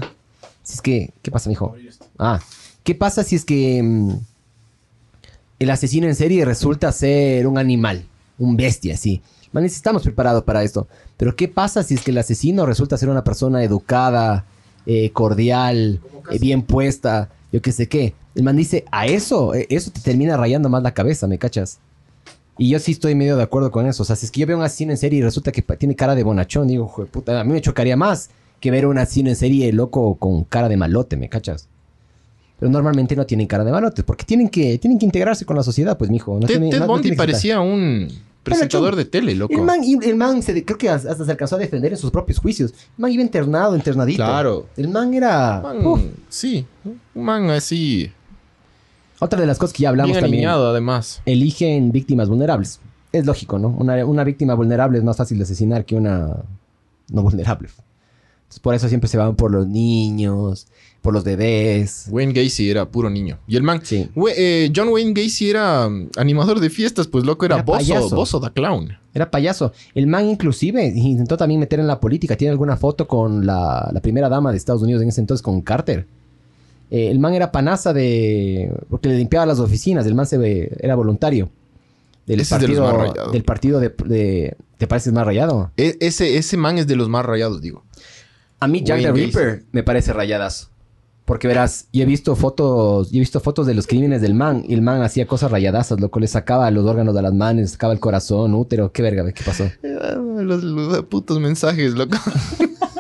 si 0.62 0.76
es 0.76 0.82
que... 0.82 1.12
¿Qué 1.22 1.32
pasa, 1.32 1.50
mijo? 1.50 1.76
Ah, 2.18 2.40
¿qué 2.84 2.96
pasa 2.96 3.24
si 3.24 3.36
es 3.36 3.46
que 3.46 3.82
mm, 3.82 4.12
el 5.60 5.70
asesino 5.70 6.08
en 6.08 6.16
serie 6.16 6.46
resulta 6.46 6.92
ser 6.92 7.48
un 7.48 7.58
animal, 7.58 8.06
un 8.38 8.56
bestia, 8.56 8.98
sí? 8.98 9.22
Man, 9.52 9.66
estamos 9.66 10.04
preparados 10.04 10.44
para 10.44 10.64
esto. 10.64 10.88
Pero 11.18 11.36
¿qué 11.36 11.48
pasa 11.48 11.84
si 11.84 11.94
es 11.94 12.02
que 12.02 12.12
el 12.12 12.18
asesino 12.18 12.66
resulta 12.66 12.98
ser 12.98 13.10
una 13.10 13.24
persona 13.24 13.64
educada, 13.64 14.46
eh, 14.86 15.12
cordial, 15.12 16.02
eh, 16.32 16.40
bien 16.40 16.64
puesta, 16.64 17.30
yo 17.52 17.62
qué 17.62 17.72
sé 17.72 17.88
qué? 17.88 18.14
El 18.36 18.44
man 18.44 18.58
dice, 18.58 18.84
a 18.92 19.06
eso, 19.06 19.54
eh, 19.54 19.68
eso 19.70 19.92
te 19.92 20.02
termina 20.02 20.38
rayando 20.38 20.70
más 20.70 20.82
la 20.82 20.94
cabeza, 20.94 21.28
¿me 21.28 21.38
cachas? 21.38 21.80
Y 22.58 22.70
yo 22.70 22.80
sí 22.80 22.92
estoy 22.92 23.16
medio 23.16 23.36
de 23.36 23.44
acuerdo 23.44 23.72
con 23.72 23.88
eso. 23.88 24.04
O 24.04 24.06
sea, 24.06 24.16
si 24.16 24.26
es 24.28 24.32
que 24.32 24.42
yo 24.42 24.48
veo 24.48 24.58
un 24.58 24.64
asesino 24.64 24.92
en 24.92 24.98
serie 24.98 25.20
y 25.20 25.22
resulta 25.24 25.52
que 25.52 25.62
tiene 25.62 25.96
cara 25.96 26.14
de 26.16 26.24
bonachón, 26.24 26.68
digo, 26.68 26.88
"Jue 26.88 27.06
puta, 27.08 27.40
a 27.40 27.44
mí 27.44 27.52
me 27.54 27.62
chocaría 27.62 27.98
más 27.98 28.30
que 28.60 28.70
ver 28.72 28.86
un 28.86 28.98
asesino 28.98 29.30
en 29.30 29.36
serie 29.36 29.72
loco 29.74 30.16
con 30.16 30.44
cara 30.44 30.70
de 30.70 30.78
malote, 30.78 31.18
¿me 31.18 31.30
cachas? 31.30 31.68
Pero 32.60 32.72
normalmente 32.72 33.16
no 33.16 33.26
tienen 33.26 33.48
cara 33.48 33.64
de 33.64 33.72
malote, 33.72 34.04
porque 34.04 34.24
tienen 34.24 34.48
que, 34.50 34.78
tienen 34.78 34.98
que 35.00 35.06
integrarse 35.06 35.44
con 35.46 35.56
la 35.58 35.64
sociedad, 35.64 35.98
pues, 35.98 36.10
mijo. 36.12 36.34
No 36.36 36.42
Ted, 36.42 36.48
tienen- 36.56 36.70
Ted 36.70 36.80
no- 36.80 36.86
no 36.88 36.94
Bundy 36.94 37.14
parecía 37.14 37.60
un 37.60 38.08
presentador 38.44 38.96
de 38.96 39.06
tele, 39.06 39.34
loco. 39.36 39.54
El 39.54 39.62
man, 39.64 39.82
el 39.84 40.16
man 40.16 40.42
se 40.44 40.64
creo 40.64 40.78
que 40.78 40.90
as- 40.90 41.06
hasta 41.06 41.26
se 41.26 41.32
alcanzó 41.32 41.56
a 41.56 41.60
defender 41.60 41.92
en 41.92 41.98
sus 41.98 42.12
propios 42.12 42.38
juicios. 42.40 42.72
El 42.72 43.02
man 43.02 43.12
iba 43.12 43.24
internado, 43.24 43.76
internadito. 43.76 44.18
Claro. 44.24 44.68
El 44.78 44.90
man 44.90 45.14
era... 45.14 45.60
Man, 45.62 45.86
uf. 45.86 46.02
sí, 46.30 46.66
un 47.16 47.24
man 47.26 47.50
así, 47.50 48.12
Otra 49.24 49.40
de 49.40 49.48
las 49.48 49.58
cosas 49.58 49.74
que 49.74 49.84
ya 49.84 49.90
hablamos 49.90 50.12
bien 50.12 50.22
también. 50.22 50.48
además. 50.50 51.22
eligen 51.26 51.92
víctimas 51.92 52.30
vulnerables. 52.30 52.80
Es 53.12 53.26
lógico, 53.26 53.60
¿no? 53.60 53.70
Una, 53.70 54.04
una 54.06 54.24
víctima 54.24 54.54
vulnerable 54.56 54.98
es 54.98 55.04
más 55.04 55.18
fácil 55.18 55.38
de 55.38 55.44
asesinar 55.44 55.86
que 55.86 55.96
una 55.96 56.36
no 57.10 57.22
vulnerable. 57.22 57.70
Entonces, 57.70 58.60
por 58.62 58.74
eso 58.76 58.88
siempre 58.90 59.08
se 59.08 59.18
van 59.18 59.36
por 59.36 59.52
los 59.52 59.68
niños, 59.68 60.68
por 61.02 61.14
los 61.14 61.24
bebés. 61.24 62.08
Wayne 62.10 62.34
Gacy 62.34 62.70
era 62.70 62.86
puro 62.90 63.10
niño. 63.10 63.38
Y 63.48 63.56
el 63.56 63.64
man, 63.64 63.82
Sí. 63.84 64.10
we- 64.16 64.34
eh, 64.38 64.72
John 64.76 64.90
Wayne 64.90 65.14
Gacy 65.14 65.50
era 65.50 65.88
mm, 65.90 66.10
animador 66.18 66.60
de 66.60 66.70
fiestas, 66.70 67.08
pues 67.08 67.24
loco, 67.26 67.46
era, 67.46 67.56
Era 67.56 67.64
Bozo, 67.64 67.78
payaso. 67.80 68.16
Bozo 68.16 68.42
the 68.42 68.52
Clown. 68.52 68.98
Era 69.14 69.30
payaso. 69.30 69.74
El 69.94 70.08
man 70.08 70.28
inclusive 70.28 70.86
intentó 70.88 71.38
también 71.38 71.60
meter 71.60 71.80
en 71.80 71.88
la 71.88 72.00
política. 72.00 72.36
Tiene 72.36 72.52
alguna 72.52 72.78
foto 72.78 73.08
con 73.08 73.46
la, 73.46 73.90
la 73.94 74.02
primera 74.02 74.28
dama 74.30 74.52
de 74.52 74.58
Estados 74.58 74.82
Unidos 74.82 75.02
en 75.04 75.10
ese 75.10 75.22
entonces, 75.22 75.42
con 75.44 75.62
Carter. 75.62 76.08
Eh, 76.96 77.10
el 77.10 77.18
man 77.18 77.34
era 77.34 77.52
panaza 77.52 77.92
de... 77.92 78.72
Porque 78.90 79.10
le 79.10 79.18
limpiaba 79.18 79.48
las 79.48 79.58
oficinas. 79.60 80.06
El 80.06 80.14
man 80.14 80.28
se 80.28 80.38
ve- 80.38 80.78
era 80.80 80.94
voluntario. 80.96 81.50
Del 82.28 82.40
Ese 82.40 82.54
es 82.56 82.62
de 82.62 82.68
los 82.68 82.78
partido, 82.78 82.98
más 83.00 83.10
rayados. 83.10 83.32
del 83.34 83.44
partido 83.44 83.80
de, 83.80 83.90
de- 84.06 84.56
¿Te 84.78 84.86
pareces 84.88 85.12
más 85.12 85.26
rayado? 85.26 85.72
E- 85.76 85.98
ese, 86.02 86.38
ese 86.38 86.56
man 86.56 86.78
es 86.78 86.86
de 86.86 86.96
los 86.96 87.10
más 87.10 87.26
rayados, 87.26 87.62
digo. 87.62 87.84
A 88.60 88.68
mí 88.68 88.84
Jack 88.84 89.02
the 89.02 89.12
Ripper 89.12 89.64
me 89.72 89.82
parece 89.82 90.14
rayadas. 90.14 90.70
Porque 91.26 91.48
verás, 91.48 91.88
yo 91.94 92.04
he 92.04 92.06
visto 92.06 92.36
fotos, 92.36 93.10
yo 93.10 93.18
he 93.18 93.22
visto 93.22 93.40
fotos 93.40 93.66
de 93.66 93.74
los 93.74 93.88
crímenes 93.88 94.22
del 94.22 94.34
man 94.36 94.64
y 94.68 94.74
el 94.74 94.82
man 94.82 95.02
hacía 95.02 95.26
cosas 95.26 95.50
rayadasas, 95.52 96.00
loco, 96.00 96.20
le 96.20 96.28
sacaba 96.28 96.70
los 96.70 96.86
órganos 96.86 97.16
de 97.16 97.22
las 97.24 97.34
manos, 97.34 97.72
sacaba 97.72 97.94
el 97.94 98.00
corazón, 98.02 98.54
útero, 98.54 98.92
qué 98.92 99.02
verga, 99.02 99.32
qué 99.32 99.44
pasó. 99.44 99.68
Los, 99.82 100.64
los 100.64 101.06
putos 101.06 101.40
mensajes, 101.40 101.94
loco. 101.94 102.18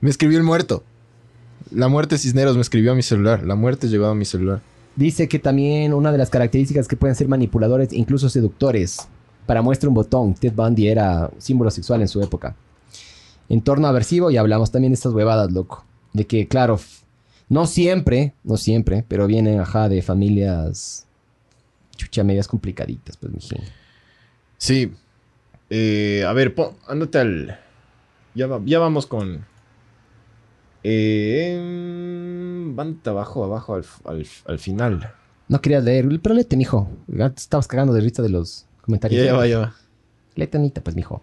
me 0.00 0.10
escribió 0.10 0.38
el 0.38 0.44
muerto. 0.44 0.82
La 1.74 1.88
muerte 1.88 2.18
Cisneros 2.18 2.54
me 2.56 2.62
escribió 2.62 2.92
a 2.92 2.94
mi 2.94 3.02
celular. 3.02 3.44
La 3.44 3.54
muerte 3.54 3.88
llegó 3.88 4.06
a 4.06 4.14
mi 4.14 4.24
celular. 4.24 4.60
Dice 4.96 5.26
que 5.28 5.38
también 5.38 5.94
una 5.94 6.12
de 6.12 6.18
las 6.18 6.28
características 6.30 6.86
que 6.86 6.96
pueden 6.96 7.16
ser 7.16 7.28
manipuladores, 7.28 7.92
incluso 7.92 8.28
seductores. 8.28 9.08
Para 9.46 9.62
muestra 9.62 9.88
un 9.88 9.94
botón, 9.94 10.34
Ted 10.34 10.52
Bundy 10.52 10.88
era 10.88 11.30
símbolo 11.38 11.70
sexual 11.70 12.02
en 12.02 12.08
su 12.08 12.20
época. 12.22 12.54
Entorno 13.48 13.86
aversivo 13.88 14.30
y 14.30 14.36
hablamos 14.36 14.70
también 14.70 14.92
de 14.92 14.94
estas 14.94 15.12
huevadas, 15.12 15.50
loco. 15.50 15.84
De 16.12 16.26
que, 16.26 16.46
claro, 16.46 16.78
no 17.48 17.66
siempre, 17.66 18.34
no 18.44 18.56
siempre, 18.56 19.04
pero 19.08 19.26
vienen, 19.26 19.58
ajá, 19.60 19.88
de 19.88 20.02
familias 20.02 21.06
chucha 21.96 22.24
medias 22.24 22.48
complicaditas, 22.48 23.16
pues, 23.16 23.32
mijín. 23.32 23.58
Sí. 24.58 24.92
Eh, 25.70 26.24
a 26.26 26.32
ver, 26.32 26.54
pon- 26.54 26.74
ándate 26.86 27.18
al. 27.18 27.58
Ya, 28.34 28.46
va- 28.46 28.60
ya 28.64 28.78
vamos 28.78 29.06
con. 29.06 29.44
Eh, 30.84 31.54
em, 31.56 32.78
ándate 32.78 33.10
abajo, 33.10 33.44
abajo, 33.44 33.74
al, 33.74 33.84
al- 34.04 34.26
al 34.46 34.58
final. 34.58 35.12
No 35.48 35.60
querías 35.60 35.84
leer, 35.84 36.08
pero 36.22 36.34
léete, 36.34 36.56
mijo. 36.56 36.88
Ya 37.08 37.30
te 37.30 37.40
estabas 37.40 37.68
cagando 37.68 37.92
de 37.92 38.00
risa 38.00 38.22
de 38.22 38.28
los 38.30 38.66
comentarios. 38.80 39.24
Ya, 39.24 39.34
va, 39.34 39.46
ya 39.46 39.58
va. 39.58 39.74
Léete, 40.34 40.56
Anita, 40.58 40.80
pues, 40.80 40.96
mijo. 40.96 41.22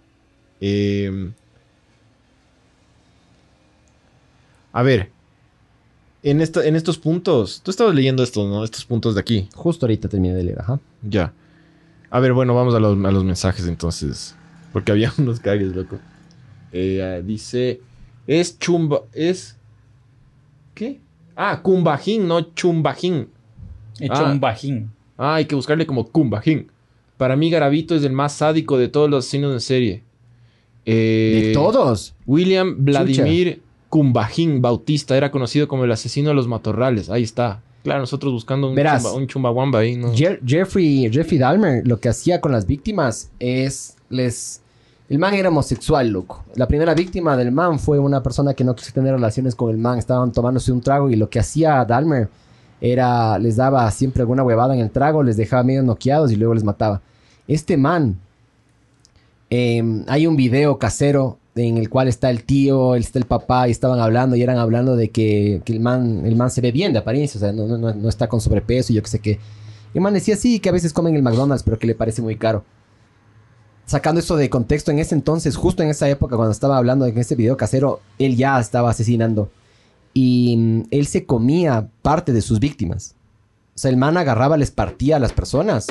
Eh, 0.61 1.31
a 4.71 4.83
ver. 4.83 5.09
En, 6.21 6.41
esta- 6.41 6.65
en 6.65 6.75
estos 6.75 6.97
puntos. 6.97 7.61
Tú 7.63 7.71
estabas 7.71 7.95
leyendo 7.95 8.23
estos, 8.23 8.47
¿no? 8.47 8.63
Estos 8.63 8.85
puntos 8.85 9.15
de 9.15 9.21
aquí. 9.21 9.49
Justo 9.55 9.85
ahorita 9.85 10.09
terminé 10.09 10.35
de 10.35 10.43
leer, 10.43 10.59
ajá. 10.59 10.79
Ya. 11.01 11.33
A 12.11 12.19
ver, 12.19 12.33
bueno, 12.33 12.53
vamos 12.55 12.75
a 12.75 12.79
los, 12.79 12.93
a 13.05 13.11
los 13.11 13.23
mensajes 13.23 13.67
entonces. 13.67 14.35
Porque 14.73 14.91
había 14.91 15.11
unos 15.17 15.39
cagues, 15.39 15.75
loco. 15.75 15.97
Eh, 16.71 17.23
dice. 17.25 17.81
Es 18.29 18.59
chumba. 18.59 19.01
Es. 19.11 19.57
¿Qué? 20.75 20.99
Ah, 21.35 21.61
cumbajín, 21.63 22.27
no 22.27 22.41
chumbajín. 22.53 23.29
Hecho 23.99 24.13
Ah. 24.13 24.31
un 24.31 24.39
bajín. 24.39 24.91
Ah, 25.17 25.35
hay 25.35 25.45
que 25.45 25.55
buscarle 25.55 25.85
como 25.87 26.07
cumbajín. 26.07 26.67
Para 27.17 27.35
mí, 27.35 27.49
Garavito 27.49 27.95
es 27.95 28.03
el 28.03 28.13
más 28.13 28.33
sádico 28.33 28.77
de 28.77 28.87
todos 28.87 29.09
los 29.09 29.25
asesinos 29.25 29.51
en 29.53 29.59
serie. 29.61 30.03
Eh, 30.85 31.45
De 31.47 31.53
todos. 31.53 32.13
William 32.27 32.75
Vladimir 32.79 33.61
Cumbajín 33.89 34.61
Bautista 34.61 35.17
era 35.17 35.31
conocido 35.31 35.67
como 35.67 35.83
el 35.85 35.91
asesino 35.91 36.29
de 36.29 36.35
los 36.35 36.47
matorrales. 36.47 37.09
Ahí 37.09 37.23
está. 37.23 37.61
Claro, 37.83 38.01
nosotros 38.01 38.31
buscando 38.31 38.69
un, 38.69 38.75
Verás. 38.75 39.01
chumba, 39.03 39.17
un 39.17 39.27
chumbawamba 39.27 39.79
ahí, 39.79 39.95
¿no? 39.95 40.13
Jeffrey, 40.13 41.09
Jeffrey 41.11 41.39
Dahmer 41.39 41.87
lo 41.87 41.99
que 41.99 42.09
hacía 42.09 42.39
con 42.41 42.51
las 42.51 42.67
víctimas 42.67 43.31
es 43.39 43.95
les 44.09 44.61
el 45.09 45.17
man 45.19 45.33
era 45.33 45.49
homosexual, 45.49 46.07
loco. 46.09 46.43
La 46.55 46.67
primera 46.67 46.93
víctima 46.93 47.35
del 47.35 47.51
man 47.51 47.79
fue 47.79 47.97
una 47.99 48.21
persona 48.21 48.53
que 48.53 48.63
no 48.63 48.75
quiso 48.75 48.93
tener 48.93 49.13
relaciones 49.13 49.55
con 49.55 49.71
el 49.71 49.77
man, 49.77 49.97
estaban 49.97 50.31
tomándose 50.31 50.71
un 50.71 50.81
trago 50.81 51.09
y 51.09 51.15
lo 51.15 51.29
que 51.29 51.39
hacía 51.39 51.83
Dahmer 51.83 52.29
era 52.81 53.37
les 53.39 53.55
daba 53.57 53.89
siempre 53.91 54.21
alguna 54.21 54.43
huevada 54.43 54.73
en 54.73 54.79
el 54.81 54.91
trago, 54.91 55.23
les 55.23 55.35
dejaba 55.35 55.63
medio 55.63 55.83
noqueados 55.83 56.31
y 56.31 56.35
luego 56.35 56.53
les 56.53 56.63
mataba. 56.63 57.01
Este 57.47 57.75
man 57.75 58.17
eh, 59.49 60.03
hay 60.07 60.27
un 60.27 60.35
video 60.35 60.77
casero 60.77 61.37
en 61.55 61.77
el 61.77 61.89
cual 61.89 62.07
está 62.07 62.29
el 62.29 62.43
tío, 62.43 62.95
está 62.95 63.19
el 63.19 63.25
papá 63.25 63.67
y 63.67 63.71
estaban 63.71 63.99
hablando 63.99 64.35
y 64.35 64.43
eran 64.43 64.57
hablando 64.57 64.95
de 64.95 65.09
que, 65.09 65.61
el, 65.65 65.79
man, 65.79 66.21
el 66.25 66.35
man 66.35 66.51
se 66.51 66.61
ve 66.61 66.71
bien 66.71 66.93
de 66.93 66.99
apariencia, 66.99 67.37
o 67.37 67.41
sea, 67.41 67.51
no, 67.51 67.65
no- 67.67 67.93
no- 67.93 68.07
está 68.09 68.29
con 68.29 68.39
sobrepeso 68.39 68.93
y 68.93 68.95
yo 68.97 69.01
qué 69.03 69.09
sé 69.09 69.19
qué. 69.19 69.39
El 69.93 70.01
man 70.01 70.13
decía 70.13 70.35
sí, 70.37 70.59
que 70.59 70.69
a 70.69 70.71
veces 70.71 70.93
comen 70.93 71.15
el 71.15 71.23
McDonald's, 71.23 71.63
pero 71.63 71.77
que 71.79 71.87
le 71.87 71.95
parece 71.95 72.21
muy 72.21 72.35
caro. 72.37 72.63
Sacando 73.89 74.19
eso 74.19 74.35
de 74.35 74.51
contexto, 74.51 74.91
en 74.91 74.99
ese 74.99 75.15
entonces, 75.15 75.55
justo 75.55 75.81
en 75.81 75.89
esa 75.89 76.07
época, 76.07 76.35
cuando 76.35 76.51
estaba 76.51 76.77
hablando 76.77 77.07
en 77.07 77.17
ese 77.17 77.33
video 77.33 77.57
casero, 77.57 78.01
él 78.19 78.37
ya 78.37 78.59
estaba 78.59 78.91
asesinando. 78.91 79.49
Y 80.13 80.55
mm, 80.57 80.81
él 80.91 81.07
se 81.07 81.25
comía 81.25 81.87
parte 82.03 82.31
de 82.31 82.43
sus 82.43 82.59
víctimas. 82.59 83.15
O 83.73 83.79
sea, 83.79 83.89
el 83.89 83.97
man 83.97 84.15
agarraba, 84.15 84.57
les 84.57 84.69
partía 84.69 85.15
a 85.15 85.19
las 85.19 85.33
personas 85.33 85.87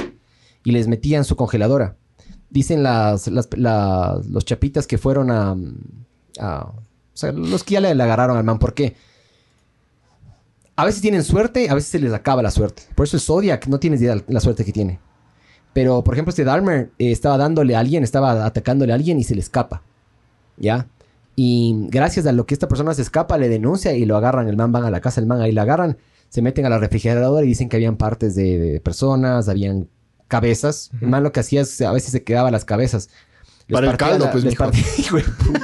y 0.63 0.71
les 0.71 0.87
metía 0.87 1.19
en 1.19 1.25
su 1.25 1.35
congeladora. 1.35 1.97
Dicen 2.51 2.85
las, 2.85 3.27
las- 3.27 3.49
la- 3.57 4.21
los 4.31 4.45
chapitas 4.45 4.87
que 4.87 4.97
fueron 4.99 5.33
a, 5.33 5.57
a- 6.39 6.67
O 6.71 6.83
sea, 7.15 7.33
los 7.33 7.65
que 7.65 7.73
ya 7.75 7.81
le, 7.81 7.89
agarraron 7.91 8.37
al 8.37 8.45
man. 8.45 8.61
¿Por 8.61 8.75
qué? 8.75 8.95
A 10.77 10.85
veces 10.85 11.01
tienen 11.01 11.25
suerte, 11.25 11.69
a 11.69 11.75
veces 11.75 11.91
se 11.91 11.99
les 11.99 12.13
acaba 12.13 12.43
la 12.43 12.53
suerte. 12.53 12.85
Por 12.95 13.07
eso 13.07 13.17
el 13.17 13.21
Zodiac 13.23 13.67
no 13.67 13.81
tienes 13.81 14.01
idea 14.01 14.15
de 14.15 14.23
la 14.29 14.39
suerte 14.39 14.65
que 14.65 14.73
tiene. 14.73 15.01
Pero, 15.73 16.03
por 16.03 16.15
ejemplo, 16.15 16.31
este 16.31 16.45
Dahmer 16.45 16.91
eh, 16.99 17.13
estaba 17.13 17.37
dándole 17.39 17.77
a 17.77 17.81
alguien, 17.81 18.03
estaba 18.03 18.45
atacándole 18.45 18.93
a 18.93 18.97
alguien 18.97 19.19
y 19.19 19.25
se 19.25 19.35
le 19.35 19.41
escapa. 19.41 19.83
¿Ya? 20.57 20.87
Y 21.37 21.87
gracias 21.89 22.27
a 22.27 22.33
lo 22.33 22.47
que 22.47 22.55
esta 22.55 22.67
persona 22.69 22.95
se 22.95 23.03
escapa, 23.03 23.39
le 23.39 23.49
denuncia 23.49 23.93
y 23.95 24.05
lo 24.05 24.17
agarran. 24.17 24.49
El 24.49 24.57
man 24.57 24.73
van 24.73 24.85
a 24.85 24.91
la 24.91 25.01
casa, 25.01 25.21
el 25.21 25.27
man 25.29 25.41
ahí 25.41 25.53
la 25.53 25.63
agarran, 25.63 25.97
se 26.31 26.43
meten 26.43 26.67
a 26.67 26.69
la 26.69 26.79
refrigeradora 26.79 27.45
y 27.45 27.49
dicen 27.49 27.69
que 27.69 27.77
habían 27.77 27.97
partes 27.97 28.35
de, 28.35 28.59
de 28.59 28.81
personas, 28.81 29.49
habían 29.49 29.89
cabezas. 30.27 30.91
El 31.01 31.09
man 31.09 31.23
lo 31.23 31.31
que 31.33 31.41
hacía 31.41 31.61
es 31.61 31.81
a 31.81 31.93
veces 31.93 32.11
se 32.11 32.25
quedaba 32.25 32.51
las 32.51 32.65
cabezas. 32.65 33.09
Les 33.69 33.77
Para 33.77 33.91
el 33.93 33.97
caldo, 33.97 34.31
pues, 34.33 34.43
les 34.45 34.53
mijo. 34.55 34.65
partía- 34.65 34.83
Hijo 34.99 35.17
de 35.19 35.23
puta. 35.23 35.61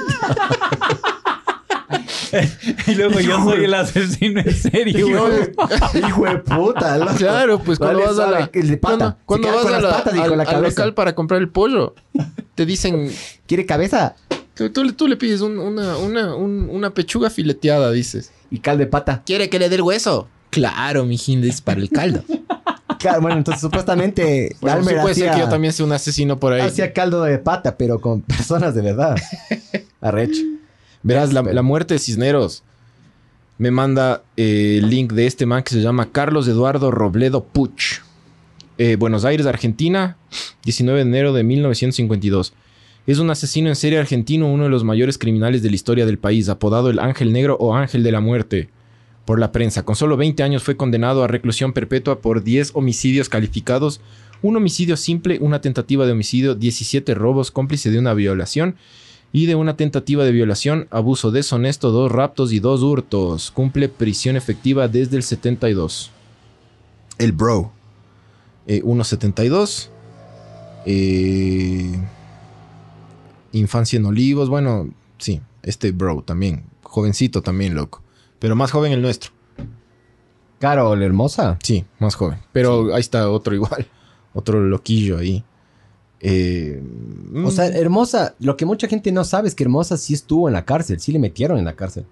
Y 2.87 2.95
luego 2.95 3.19
yo 3.19 3.43
soy 3.43 3.65
el 3.65 3.73
asesino 3.73 4.39
en 4.41 4.53
serie, 4.53 5.01
güey. 5.01 5.13
Hijo 6.07 6.25
de 6.25 6.37
puta, 6.39 6.97
loco. 6.97 7.13
Claro, 7.17 7.59
pues 7.59 7.77
cuando 7.79 7.99
Vale, 7.99 8.11
vas 8.11 8.19
a 8.27 8.31
la, 8.31 8.49
el 8.53 8.67
de 8.69 8.77
pata. 8.77 9.17
cuando, 9.25 9.47
vas 9.51 9.65
a 9.65 9.79
la- 9.79 9.89
patas 9.89 10.13
al, 10.19 10.37
la 10.37 10.43
al 10.43 10.63
local 10.63 10.93
para 10.93 11.15
comprar 11.15 11.41
el 11.41 11.49
pollo, 11.49 11.95
te 12.55 12.65
dicen, 12.65 13.11
¿Quiere 13.47 13.65
cabeza? 13.65 14.15
tú, 14.53 14.69
tú 14.69 14.83
le- 14.83 14.93
tú 14.93 15.07
le 15.07 15.17
pides 15.17 15.41
un- 15.41 15.59
una, 15.59 15.97
una, 15.97 16.35
un- 16.35 16.69
una 16.71 16.89
pechuga 16.91 17.29
fileteada, 17.29 17.91
dices. 17.91 18.31
Y 18.51 18.59
cal 18.59 18.77
de 18.77 18.85
pata. 18.87 19.23
¿Quiere 19.25 19.49
que 19.49 19.59
le 19.59 19.69
dé 19.69 19.75
el 19.75 19.81
hueso? 19.81 20.27
Claro, 20.49 21.03
mijín, 21.05 21.43
es 21.43 21.61
para 21.61 21.79
el 21.81 21.89
caldo. 21.89 22.23
Claro, 22.97 23.21
bueno, 23.21 23.37
entonces 23.37 23.61
supuestamente 23.61 24.55
Bueno, 24.61 24.83
sí 24.83 24.95
puede 24.99 25.13
ser 25.13 25.31
que 25.31 25.39
yo 25.39 25.49
también 25.49 25.73
sea 25.73 25.85
un 25.85 25.91
asesino 25.91 26.39
por 26.39 26.53
ahí. 26.53 26.61
hacía 26.61 26.91
caldo 26.91 27.21
de 27.23 27.37
pata, 27.37 27.77
pero 27.77 27.99
con 28.01 28.21
personas 28.21 28.73
de 28.73 28.81
verdad. 28.81 29.15
Arrecho. 30.01 30.41
Verás, 31.05 31.33
la, 31.33 31.61
muerte 31.61 31.93
de 31.93 31.99
Cisneros 31.99 32.63
me 33.59 33.69
manda 33.69 34.23
eh, 34.37 34.79
el 34.79 34.89
link 34.89 35.13
de 35.13 35.27
este 35.27 35.45
man 35.45 35.61
que 35.61 35.69
se 35.69 35.79
llama 35.79 36.11
Carlos 36.11 36.47
Eduardo 36.47 36.89
Robledo 36.89 37.43
Puch. 37.43 38.01
Eh, 38.79 38.95
Buenos 38.95 39.23
Aires, 39.23 39.45
Argentina, 39.45 40.17
19 40.63 41.03
de 41.03 41.07
enero 41.07 41.31
de 41.31 41.43
1952. 41.43 42.53
Es 43.05 43.19
un 43.19 43.29
asesino 43.29 43.69
en 43.69 43.75
serie 43.75 43.99
argentino, 43.99 44.51
uno 44.51 44.63
de 44.63 44.71
los 44.71 44.83
mayores 44.83 45.19
criminales 45.19 45.61
de 45.61 45.69
la 45.69 45.75
historia 45.75 46.07
del 46.07 46.17
país, 46.17 46.49
apodado 46.49 46.89
el 46.89 46.97
Ángel 46.97 47.31
Negro 47.31 47.55
o 47.59 47.75
Ángel 47.75 48.01
de 48.01 48.11
la 48.11 48.19
Muerte 48.19 48.69
por 49.25 49.37
la 49.39 49.51
prensa. 49.51 49.85
Con 49.85 49.95
solo 49.95 50.17
20 50.17 50.41
años 50.41 50.63
fue 50.63 50.75
condenado 50.75 51.23
a 51.23 51.27
reclusión 51.27 51.71
perpetua 51.71 52.19
por 52.19 52.43
10 52.43 52.71
homicidios 52.73 53.29
calificados, 53.29 54.01
un 54.41 54.57
homicidio 54.57 54.97
simple, 54.97 55.37
una 55.39 55.61
tentativa 55.61 56.07
de 56.07 56.13
homicidio, 56.13 56.55
17 56.55 57.13
robos, 57.13 57.51
cómplice 57.51 57.91
de 57.91 57.99
una 57.99 58.15
violación 58.15 58.75
y 59.31 59.47
de 59.47 59.55
una 59.55 59.75
tentativa 59.75 60.23
de 60.23 60.31
violación, 60.31 60.87
abuso 60.91 61.31
deshonesto, 61.31 61.91
dos 61.91 62.11
raptos 62.11 62.53
y 62.53 62.59
dos 62.59 62.81
hurtos. 62.83 63.51
Cumple 63.51 63.89
prisión 63.89 64.35
efectiva 64.35 64.87
desde 64.87 65.17
el 65.17 65.23
72. 65.23 66.11
El 67.17 67.31
bro. 67.31 67.71
Eh, 68.67 68.81
1.72. 68.83 69.89
Eh, 70.85 71.99
infancia 73.51 73.97
en 73.97 74.05
Olivos. 74.05 74.49
Bueno, 74.49 74.89
sí, 75.17 75.41
este 75.63 75.91
bro 75.91 76.21
también. 76.21 76.63
Jovencito 76.83 77.41
también, 77.41 77.75
loco. 77.75 78.01
Pero 78.39 78.55
más 78.55 78.71
joven 78.71 78.91
el 78.91 79.01
nuestro. 79.01 79.31
Carol, 80.59 81.03
hermosa. 81.03 81.59
Sí, 81.61 81.85
más 81.99 82.15
joven. 82.15 82.39
Pero 82.53 82.93
ahí 82.93 83.01
está 83.01 83.29
otro 83.29 83.53
igual. 83.53 83.87
Otro 84.37 84.59
loquillo 84.59 85.17
ahí. 85.17 85.45
Eh, 86.27 86.81
O 87.45 87.51
sea, 87.51 87.69
mm, 87.69 87.73
hermosa, 87.75 88.35
lo 88.39 88.57
que 88.57 88.65
mucha 88.65 88.87
gente 88.87 89.11
no 89.11 89.23
sabe 89.23 89.47
es 89.47 89.55
que 89.55 89.63
hermosa 89.63 89.97
sí 89.97 90.13
estuvo 90.13 90.47
en 90.47 90.53
la 90.53 90.65
cárcel, 90.65 90.99
sí 90.99 91.11
le 91.11 91.19
metieron 91.19 91.57
en 91.59 91.65
la 91.65 91.73
cárcel. 91.75 92.05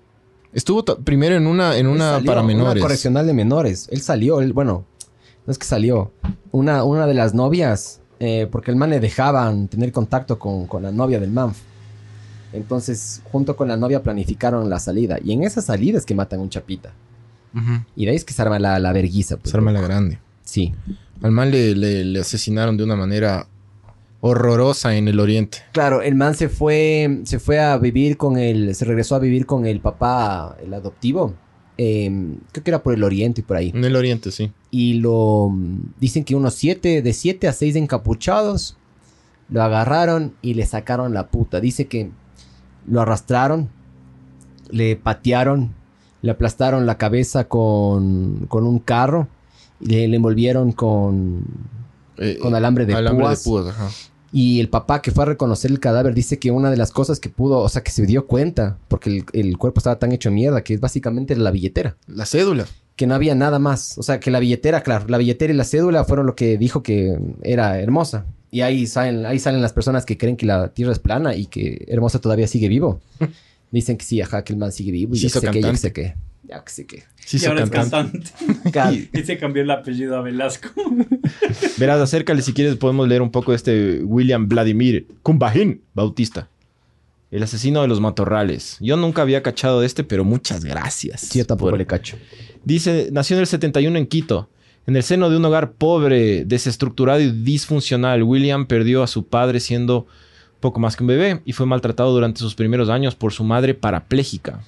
estuvo 0.53 0.83
primero 0.83 1.35
en 1.35 1.47
una, 1.47 1.77
en 1.77 1.87
una 1.87 2.11
salió, 2.13 2.27
para 2.31 2.43
menores. 2.43 2.73
Una 2.75 2.81
correccional 2.81 3.25
de 3.25 3.33
menores. 3.33 3.87
Él 3.91 4.01
salió, 4.01 4.39
él, 4.41 4.53
bueno, 4.53 4.85
no 5.47 5.51
es 5.51 5.57
que 5.57 5.65
salió. 5.65 6.11
Una, 6.51 6.83
una 6.83 7.07
de 7.07 7.13
las 7.15 7.33
novias, 7.33 8.01
eh, 8.19 8.47
porque 8.51 8.69
el 8.69 8.77
man 8.77 8.91
le 8.91 8.99
dejaban 8.99 9.67
tener 9.67 9.91
contacto 9.91 10.37
con, 10.37 10.67
con 10.67 10.83
la 10.83 10.91
novia 10.91 11.19
del 11.19 11.31
man. 11.31 11.53
Entonces, 12.51 13.21
junto 13.31 13.55
con 13.55 13.67
la 13.67 13.77
novia 13.77 14.03
planificaron 14.03 14.69
la 14.69 14.79
salida. 14.79 15.17
Y 15.23 15.31
en 15.31 15.43
esa 15.43 15.61
salida 15.61 15.97
es 15.97 16.05
que 16.05 16.13
matan 16.13 16.39
un 16.39 16.49
chapita. 16.49 16.91
Y 17.95 18.05
de 18.05 18.11
ahí 18.11 18.17
es 18.17 18.25
que 18.25 18.33
se 18.33 18.41
arma 18.41 18.57
la, 18.59 18.79
la 18.79 18.91
verguiza. 18.93 19.37
pues, 19.37 19.51
Se 19.51 19.57
arma 19.57 19.71
la 19.71 19.81
grande. 19.81 20.19
Sí. 20.43 20.73
Al 21.21 21.31
man 21.31 21.51
le, 21.51 21.75
le- 21.75 22.03
le 22.03 22.19
asesinaron 22.19 22.77
de 22.77 22.83
una 22.83 22.95
manera 22.95 23.47
horrorosa 24.25 24.95
en 24.95 25.09
el 25.09 25.19
oriente. 25.19 25.57
Claro, 25.73 26.01
el 26.01 26.15
man 26.15 26.33
se 26.33 26.47
fue, 26.47 27.19
se 27.25 27.39
fue 27.39 27.59
a 27.59 27.77
vivir 27.77 28.15
con 28.15 28.37
el, 28.37 28.73
se 28.73 28.85
regresó 28.85 29.15
a 29.15 29.19
vivir 29.19 29.45
con 29.45 29.65
el 29.65 29.81
papá, 29.81 30.55
el 30.63 30.73
adoptivo. 30.73 31.33
eh, 31.77 32.09
creo 32.53 32.63
que 32.63 32.71
era 32.71 32.81
por 32.83 32.93
el 32.93 33.03
oriente 33.03 33.41
y 33.41 33.43
por 33.43 33.57
ahí. 33.57 33.71
En 33.75 33.83
el 33.83 33.95
oriente, 33.97 34.31
sí. 34.31 34.51
Y 34.71 34.93
lo 34.95 35.51
dicen 35.99 36.23
que 36.23 36.35
unos 36.35 36.53
siete, 36.53 37.01
de 37.01 37.11
siete 37.13 37.47
a 37.49 37.51
seis 37.53 37.75
encapuchados, 37.75 38.77
lo 39.49 39.61
agarraron 39.61 40.33
y 40.41 40.53
le 40.53 40.65
sacaron 40.65 41.13
la 41.13 41.27
puta. 41.27 41.59
Dice 41.59 41.87
que 41.87 42.09
lo 42.87 43.01
arrastraron, 43.01 43.67
le 44.69 44.95
patearon, 44.95 45.73
le 46.21 46.31
aplastaron 46.31 46.85
la 46.85 46.97
cabeza 46.97 47.49
con, 47.49 48.45
con 48.47 48.65
un 48.65 48.79
carro, 48.79 49.27
y 49.81 49.87
le, 49.87 50.07
le 50.07 50.15
envolvieron 50.15 50.71
con, 50.71 51.43
Eh, 52.17 52.37
con 52.41 52.55
alambre 52.55 52.85
de 52.85 52.93
alambre 52.93 53.25
púas. 53.25 53.43
de 53.43 53.49
púas, 53.49 53.67
ajá. 53.67 53.89
Y 54.33 54.59
el 54.59 54.67
papá 54.67 55.03
que 55.03 55.11
fue 55.11 55.23
a 55.23 55.27
reconocer 55.27 55.69
el 55.69 55.79
cadáver 55.79 56.15
dice 56.15 56.39
que 56.39 56.49
una 56.49 56.71
de 56.71 56.77
las 56.77 56.91
cosas 56.91 57.19
que 57.19 57.29
pudo, 57.29 57.59
o 57.59 57.69
sea, 57.69 57.83
que 57.83 57.91
se 57.91 58.03
dio 58.07 58.25
cuenta, 58.25 58.79
porque 58.87 59.09
el, 59.09 59.25
el 59.33 59.57
cuerpo 59.59 59.79
estaba 59.79 59.99
tan 59.99 60.11
hecho 60.11 60.31
mierda, 60.31 60.63
que 60.63 60.73
es 60.73 60.79
básicamente 60.79 61.35
la 61.35 61.51
billetera. 61.51 61.95
La 62.07 62.25
cédula. 62.25 62.65
Que 62.95 63.05
no 63.05 63.13
había 63.13 63.35
nada 63.35 63.59
más. 63.59 63.95
O 63.99 64.03
sea, 64.03 64.19
que 64.19 64.31
la 64.31 64.39
billetera, 64.39 64.81
claro, 64.81 65.05
la 65.07 65.19
billetera 65.19 65.53
y 65.53 65.55
la 65.55 65.63
cédula 65.63 66.03
fueron 66.03 66.25
lo 66.25 66.35
que 66.35 66.57
dijo 66.57 66.81
que 66.81 67.15
era 67.43 67.79
hermosa. 67.79 68.25
Y 68.49 68.61
ahí 68.61 68.87
salen, 68.87 69.27
ahí 69.27 69.37
salen 69.37 69.61
las 69.61 69.73
personas 69.73 70.03
que 70.03 70.17
creen 70.17 70.35
que 70.35 70.47
la 70.47 70.69
tierra 70.69 70.91
es 70.93 70.99
plana 70.99 71.35
y 71.35 71.45
que 71.45 71.85
hermosa 71.87 72.19
todavía 72.19 72.47
sigue 72.47 72.67
vivo. 72.69 73.01
Dicen 73.71 73.97
que 73.97 74.05
sí, 74.05 74.19
ajá, 74.19 74.43
que 74.43 74.53
el 74.53 74.59
man 74.59 74.71
sigue 74.71 74.91
vivo. 74.91 75.13
Y 75.15 75.25
hizo 75.25 75.39
que 75.41 75.47
sé 75.47 75.51
que 75.51 75.61
cantante. 75.61 75.77
sé 75.77 75.93
qué. 75.93 76.15
Ya 76.45 76.63
que 76.63 76.71
sé 76.71 76.85
qué. 76.85 77.03
Sí, 77.23 77.37
y 77.37 77.39
se 77.39 77.47
ahora 77.47 77.63
es 77.63 77.69
cantante. 77.69 78.21
y 79.13 79.23
se 79.23 79.37
cambió 79.37 79.63
el 79.63 79.71
apellido 79.71 80.17
a 80.17 80.21
Velasco. 80.21 80.69
Verás, 81.77 82.01
acércale 82.01 82.41
si 82.41 82.53
quieres, 82.53 82.75
podemos 82.75 83.07
leer 83.07 83.21
un 83.21 83.31
poco 83.31 83.51
de 83.51 83.57
este 83.57 84.01
William 84.03 84.47
Vladimir 84.47 85.07
Kumbahin 85.21 85.81
Bautista. 85.93 86.49
El 87.31 87.41
asesino 87.41 87.81
de 87.81 87.87
los 87.87 87.99
matorrales. 87.99 88.77
Yo 88.79 88.95
nunca 88.95 89.23
había 89.23 89.41
cachado 89.41 89.79
de 89.79 89.87
este, 89.87 90.03
pero 90.03 90.23
muchas 90.23 90.63
gracias. 90.63 91.21
Sí, 91.21 91.39
yo 91.39 91.45
tampoco 91.47 91.71
por- 91.71 91.79
le 91.79 91.87
cacho. 91.87 92.17
Dice, 92.63 93.09
nació 93.11 93.37
en 93.37 93.41
el 93.41 93.47
71 93.47 93.97
en 93.97 94.05
Quito. 94.05 94.49
En 94.85 94.95
el 94.97 95.03
seno 95.03 95.29
de 95.29 95.37
un 95.37 95.45
hogar 95.45 95.71
pobre, 95.71 96.43
desestructurado 96.45 97.21
y 97.21 97.31
disfuncional, 97.31 98.21
William 98.21 98.67
perdió 98.67 99.01
a 99.01 99.07
su 99.07 99.25
padre 99.25 99.61
siendo 99.61 100.05
poco 100.59 100.79
más 100.79 100.95
que 100.95 101.03
un 101.03 101.07
bebé 101.07 101.41
y 101.45 101.53
fue 101.53 101.65
maltratado 101.65 102.11
durante 102.11 102.39
sus 102.39 102.53
primeros 102.53 102.89
años 102.89 103.15
por 103.15 103.31
su 103.33 103.43
madre 103.43 103.73
parapléjica, 103.73 104.61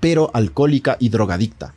pero 0.00 0.30
alcohólica 0.34 0.96
y 1.00 1.08
drogadicta. 1.08 1.74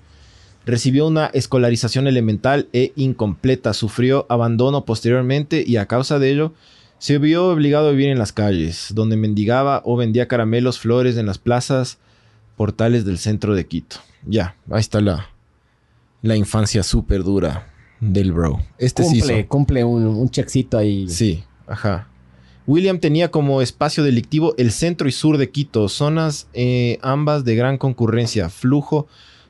Recibió 0.65 1.07
una 1.07 1.27
escolarización 1.27 2.07
elemental 2.07 2.67
e 2.71 2.93
incompleta, 2.95 3.73
sufrió 3.73 4.25
abandono 4.29 4.85
posteriormente 4.85 5.63
y 5.65 5.77
a 5.77 5.87
causa 5.87 6.19
de 6.19 6.31
ello 6.31 6.53
se 6.99 7.17
vio 7.17 7.47
obligado 7.47 7.87
a 7.87 7.91
vivir 7.91 8.09
en 8.09 8.19
las 8.19 8.31
calles, 8.31 8.91
donde 8.93 9.17
mendigaba 9.17 9.81
o 9.85 9.97
vendía 9.97 10.27
caramelos, 10.27 10.77
flores 10.77 11.17
en 11.17 11.25
las 11.25 11.39
plazas, 11.39 11.97
portales 12.57 13.05
del 13.05 13.17
centro 13.17 13.55
de 13.55 13.65
Quito. 13.65 13.95
Ya, 14.23 14.55
ahí 14.69 14.81
está 14.81 15.01
la, 15.01 15.29
la 16.21 16.35
infancia 16.35 16.83
súper 16.83 17.23
dura 17.23 17.67
del 17.99 18.31
bro. 18.31 18.61
Este 18.77 19.03
sí 19.03 19.17
Cumple, 19.19 19.39
hizo. 19.39 19.47
cumple 19.47 19.83
un, 19.83 20.05
un 20.05 20.29
checkcito 20.29 20.77
ahí. 20.77 21.09
Sí, 21.09 21.43
ajá. 21.65 22.07
William 22.71 22.99
tenía 22.99 23.31
como 23.31 23.61
espacio 23.61 24.01
delictivo 24.01 24.55
el 24.57 24.71
centro 24.71 25.09
y 25.09 25.11
sur 25.11 25.37
de 25.37 25.49
Quito, 25.49 25.89
zonas 25.89 26.47
eh, 26.53 26.99
ambas 27.01 27.43
de 27.43 27.55
gran 27.55 27.77
concurrencia, 27.77 28.47
flujo 28.49 29.07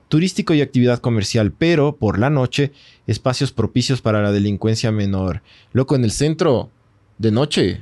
turístico 0.08 0.56
y 0.56 0.62
actividad 0.62 0.98
comercial, 0.98 1.52
pero 1.52 1.96
por 1.98 2.18
la 2.18 2.32
noche 2.32 2.72
espacios 3.06 3.52
propicios 3.52 4.02
para 4.02 4.24
la 4.24 4.32
delincuencia 4.32 4.92
menor. 4.92 5.44
Loco, 5.72 5.96
en 5.96 6.04
el 6.04 6.10
centro 6.10 6.72
de 7.20 7.32
noche, 7.32 7.82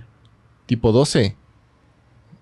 tipo 0.65 0.91
12, 0.91 1.37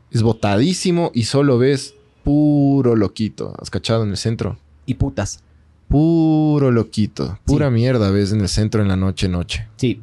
es 0.09 0.23
botadísimo 0.23 1.11
y 1.13 1.25
solo 1.25 1.59
ves 1.59 1.93
puro 2.23 2.95
loquito. 2.95 3.53
¿Has 3.59 3.69
cachado 3.69 4.05
en 4.05 4.09
el 4.09 4.17
centro? 4.17 4.57
Y 4.87 4.95
putas. 4.95 5.43
Puro 5.87 6.71
loquito. 6.71 7.37
Pura 7.45 7.67
Sí. 7.67 7.73
mierda 7.75 8.09
ves 8.09 8.31
en 8.31 8.41
el 8.41 8.49
centro 8.49 8.81
en 8.81 8.87
la 8.87 8.97
noche, 8.97 9.29
noche. 9.29 9.67
Sí. 9.75 10.01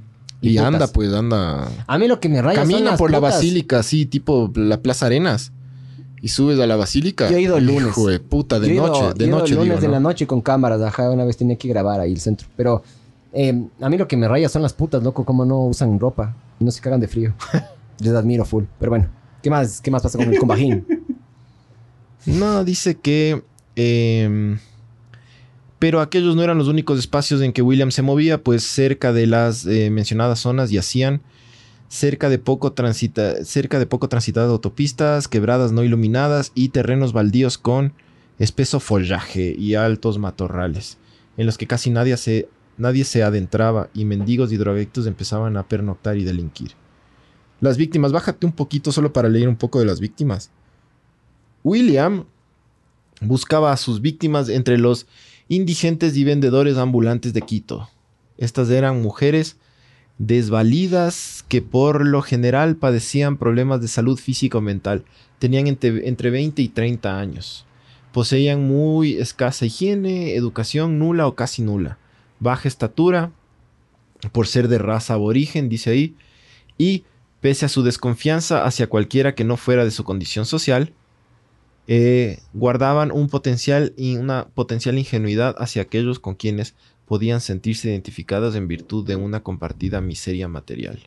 Y, 0.51 0.59
anda, 0.59 0.87
pues, 0.89 1.13
anda. 1.13 1.69
A 1.87 1.99
mí 1.99 2.07
lo 2.09 2.21
que 2.21 2.29
me 2.29 2.43
raya 2.43 2.61
son 2.63 2.71
Camina 2.71 2.91
las 2.93 2.99
por 2.99 3.11
la 3.11 3.19
basílica, 3.21 3.79
así, 3.81 4.07
tipo 4.07 4.51
la 4.55 4.81
Plaza 4.83 5.07
Arenas. 5.07 5.53
Y 6.21 6.29
subes 6.29 6.59
a 6.59 6.67
la 6.67 6.77
basílica. 6.77 7.31
Yo 7.31 7.37
he 7.37 7.43
ido 7.43 7.57
el 7.59 7.67
lunes. 7.67 7.89
Hijo 7.89 8.09
de 8.09 8.19
puta, 8.21 8.59
de 8.59 8.69
Yo 8.69 8.75
ido- 8.75 8.87
noche, 8.87 9.01
yo 9.01 9.11
he 9.11 9.15
de 9.15 9.25
ido 9.27 9.39
noche, 9.39 9.53
el 9.53 9.59
lunes 9.59 9.71
digo, 9.73 9.81
de 9.83 9.87
¿no? 9.89 9.93
la 9.93 10.01
noche 10.01 10.27
con 10.27 10.41
cámaras, 10.41 10.81
ajá, 10.81 11.11
una 11.11 11.25
vez 11.25 11.37
tenía 11.37 11.57
que 11.57 11.69
grabar 11.69 12.01
ahí 12.01 12.13
el 12.13 12.21
centro. 12.21 12.49
Pero 12.57 12.83
eh, 13.33 13.67
a 13.81 13.89
mí 13.91 13.99
lo 13.99 14.09
que 14.09 14.17
me 14.17 14.27
raya 14.27 14.49
son 14.49 14.63
las 14.63 14.73
putas, 14.73 15.03
loco, 15.03 15.25
como 15.25 15.45
no 15.45 15.67
usan 15.67 15.99
ropa 16.01 16.35
y 16.59 16.65
no 16.65 16.71
se 16.71 16.81
cagan 16.81 17.01
de 17.01 17.09
frío. 17.09 17.35
Les 18.01 18.13
admiro 18.13 18.45
full. 18.45 18.65
Pero 18.79 18.91
bueno, 18.91 19.09
¿qué 19.43 19.51
más, 19.51 19.81
qué 19.81 19.91
más 19.91 20.03
pasa 20.03 20.19
con 20.19 20.33
el 20.33 20.39
combajín? 20.39 20.87
No, 22.27 22.65
dice 22.65 22.95
que... 22.95 23.43
em, 23.77 24.59
pero 25.85 26.01
aquellos 26.01 26.35
no 26.35 26.43
eran 26.43 26.57
los 26.57 26.69
únicos 26.69 26.99
espacios 26.99 27.43
en 27.43 27.53
que 27.53 27.61
William 27.61 27.91
se 27.91 28.01
movía, 28.01 28.43
pues 28.43 28.65
cerca 28.65 29.13
de 29.13 29.27
las 29.27 29.67
eh, 29.67 29.91
mencionadas 29.91 30.39
zonas 30.39 30.71
yacían 30.71 31.21
cerca 31.89 32.31
de 32.31 32.39
poco 32.39 32.73
transita, 32.73 33.45
cerca 33.45 33.79
de 33.79 33.85
poco 33.85 34.09
transitadas 34.09 34.49
autopistas, 34.49 35.29
quebradas 35.29 35.73
no 35.73 35.85
iluminadas 35.85 36.53
y 36.55 36.71
terrenos 36.71 37.13
baldíos 37.13 37.59
con 37.59 37.93
espeso 38.39 38.81
follaje 38.81 39.55
y 39.59 39.75
altos 39.75 40.17
matorrales, 40.17 40.97
en 41.37 41.45
los 41.45 41.59
que 41.59 41.67
casi 41.67 41.91
nadie 41.91 42.17
se, 42.17 42.49
nadie 42.79 43.05
se 43.05 43.23
adentraba 43.23 43.91
y 43.93 44.07
mendigos 44.07 44.53
y 44.53 44.57
drogadictos 44.57 45.07
empezaban 45.07 45.59
a 45.59 45.69
pernoctar 45.69 46.17
y 46.17 46.25
delinquir. 46.25 46.71
Las 47.61 47.77
víctimas, 47.77 48.11
bájate 48.11 48.47
un 48.47 48.53
poquito 48.53 48.91
solo 48.91 49.13
para 49.13 49.29
leer 49.29 49.51
un 49.51 49.57
poco 49.57 49.81
de 49.81 49.85
las 49.85 50.01
víctimas. 50.01 50.51
William 51.63 52.25
buscaba 53.21 53.71
a 53.71 53.77
sus 53.77 54.01
víctimas 54.01 54.49
entre 54.49 54.79
los 54.79 55.07
indigentes 55.49 56.17
y 56.17 56.25
vendedores 56.25 56.77
ambulantes 56.77 57.33
de 57.33 57.43
Quito. 57.43 57.89
Estas 58.39 58.71
eran 58.71 59.03
mujeres 59.03 59.57
desvalidas 60.19 61.45
que 61.49 61.61
por 61.63 62.07
lo 62.07 62.23
general 62.23 62.77
padecían 62.77 63.37
problemas 63.37 63.81
de 63.81 63.89
salud 63.89 64.19
física 64.19 64.59
o 64.59 64.61
mental. 64.61 65.05
Tenían 65.39 65.67
entre, 65.67 66.09
entre 66.09 66.31
20 66.31 66.63
y 66.63 66.69
30 66.69 67.19
años. 67.19 67.67
Poseían 68.13 68.67
muy 68.67 69.15
escasa 69.15 69.67
higiene, 69.67 70.35
educación 70.35 70.99
nula 70.99 71.27
o 71.27 71.35
casi 71.35 71.63
nula, 71.63 71.99
baja 72.39 72.69
estatura 72.69 73.33
por 74.33 74.47
ser 74.47 74.69
de 74.69 74.79
raza 74.79 75.15
aborigen, 75.15 75.69
dice 75.69 75.91
ahí, 75.91 76.17
y 76.79 77.05
pese 77.41 77.67
a 77.67 77.69
su 77.69 77.83
desconfianza 77.83 78.65
hacia 78.65 78.87
cualquiera 78.87 79.35
que 79.35 79.45
no 79.45 79.57
fuera 79.57 79.85
de 79.85 79.91
su 79.91 80.05
condición 80.05 80.47
social, 80.47 80.93
eh, 81.87 82.41
guardaban 82.53 83.13
un 83.13 83.29
potencial 83.29 83.93
y 83.97 84.17
una 84.17 84.49
potencial 84.55 84.99
ingenuidad 84.99 85.55
hacia 85.59 85.83
aquellos 85.83 86.19
con 86.19 86.35
quienes 86.35 86.75
podían 87.05 87.41
sentirse 87.41 87.89
identificados 87.91 88.55
en 88.55 88.69
virtud 88.69 89.07
de 89.07 89.17
una 89.17 89.41
compartida 89.41 90.01
miseria 90.01 90.49
material. 90.49 90.99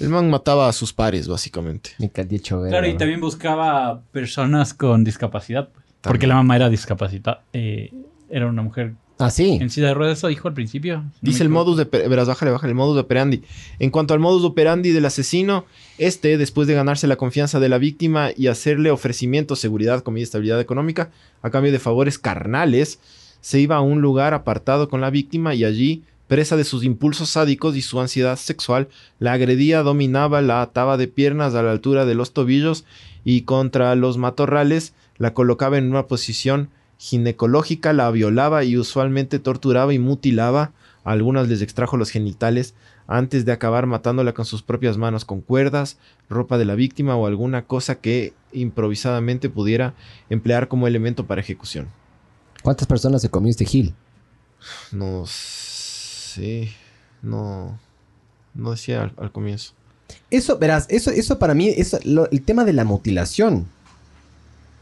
El 0.00 0.08
man 0.08 0.28
mataba 0.28 0.68
a 0.68 0.72
sus 0.72 0.92
pares, 0.92 1.28
básicamente. 1.28 1.90
Claro, 2.70 2.88
y 2.88 2.96
también 2.96 3.20
buscaba 3.20 4.02
personas 4.12 4.74
con 4.74 5.04
discapacidad. 5.04 5.68
pues. 5.68 5.84
Porque 6.02 6.26
la 6.26 6.34
mamá 6.34 6.56
era 6.56 6.68
discapacitada. 6.68 7.44
eh, 7.52 7.92
era 8.28 8.46
una 8.46 8.62
mujer 8.62 8.94
Ah, 9.20 9.30
sí. 9.30 9.58
en 9.60 9.68
silla 9.68 9.88
de 9.88 9.94
ruedas, 9.94 10.18
eso 10.18 10.28
dijo 10.28 10.48
al 10.48 10.54
principio. 10.54 11.02
no 11.02 11.12
Dice 11.20 11.42
el 11.42 11.50
modus 11.50 11.76
de... 11.76 11.84
Verás, 11.84 12.26
bájale, 12.26 12.50
bájale, 12.50 12.70
el 12.70 12.76
modus 12.76 12.98
operandi. 12.98 13.42
En 13.78 13.90
cuanto 13.90 14.14
al 14.14 14.20
modus 14.20 14.44
operandi 14.44 14.92
del 14.92 15.04
asesino, 15.04 15.66
este, 15.98 16.38
después 16.38 16.66
de 16.66 16.74
ganarse 16.74 17.06
la 17.06 17.16
confianza 17.16 17.60
de 17.60 17.68
la 17.68 17.76
víctima 17.76 18.30
y 18.34 18.46
hacerle 18.46 18.90
ofrecimientos, 18.90 19.60
seguridad, 19.60 20.02
comida 20.02 20.20
y 20.20 20.24
estabilidad 20.24 20.60
económica, 20.60 21.10
a 21.42 21.50
cambio 21.50 21.70
de 21.70 21.78
favores 21.78 22.18
carnales, 22.18 22.98
se 23.42 23.60
iba 23.60 23.76
a 23.76 23.82
un 23.82 24.00
lugar 24.00 24.32
apartado 24.32 24.88
con 24.88 25.02
la 25.02 25.10
víctima 25.10 25.54
y 25.54 25.64
allí, 25.64 26.02
presa 26.26 26.56
de 26.56 26.64
sus 26.64 26.84
impulsos 26.84 27.30
sádicos 27.30 27.76
y 27.76 27.82
su 27.82 28.00
ansiedad 28.00 28.36
sexual, 28.36 28.88
la 29.18 29.34
agredía, 29.34 29.82
dominaba, 29.82 30.40
la 30.40 30.62
ataba 30.62 30.96
de 30.96 31.08
piernas 31.08 31.54
a 31.54 31.62
la 31.62 31.72
altura 31.72 32.06
de 32.06 32.14
los 32.14 32.32
tobillos 32.32 32.84
y 33.24 33.42
contra 33.42 33.94
los 33.96 34.16
matorrales 34.16 34.94
la 35.18 35.34
colocaba 35.34 35.76
en 35.76 35.90
una 35.90 36.06
posición 36.06 36.70
ginecológica, 37.00 37.94
la 37.94 38.10
violaba 38.10 38.62
y 38.62 38.76
usualmente 38.76 39.38
torturaba 39.38 39.94
y 39.94 39.98
mutilaba. 39.98 40.72
A 41.02 41.12
algunas 41.12 41.48
les 41.48 41.62
extrajo 41.62 41.96
los 41.96 42.10
genitales 42.10 42.74
antes 43.06 43.46
de 43.46 43.52
acabar 43.52 43.86
matándola 43.86 44.34
con 44.34 44.44
sus 44.44 44.62
propias 44.62 44.98
manos 44.98 45.24
con 45.24 45.40
cuerdas, 45.40 45.96
ropa 46.28 46.58
de 46.58 46.66
la 46.66 46.74
víctima 46.74 47.16
o 47.16 47.26
alguna 47.26 47.64
cosa 47.64 47.94
que 47.96 48.34
improvisadamente 48.52 49.48
pudiera 49.48 49.94
emplear 50.28 50.68
como 50.68 50.86
elemento 50.86 51.26
para 51.26 51.40
ejecución. 51.40 51.88
¿Cuántas 52.62 52.86
personas 52.86 53.22
se 53.22 53.30
comió 53.30 53.48
este 53.50 53.64
Gil? 53.64 53.94
No 54.92 55.24
sé, 55.26 56.70
no, 57.22 57.78
no 58.54 58.72
decía 58.72 59.04
al, 59.04 59.14
al 59.16 59.32
comienzo. 59.32 59.72
Eso, 60.30 60.58
verás, 60.58 60.84
eso, 60.90 61.10
eso 61.10 61.38
para 61.38 61.54
mí, 61.54 61.68
eso, 61.70 61.98
lo- 62.04 62.30
el 62.30 62.42
tema 62.42 62.64
de 62.64 62.74
la 62.74 62.84
mutilación. 62.84 63.66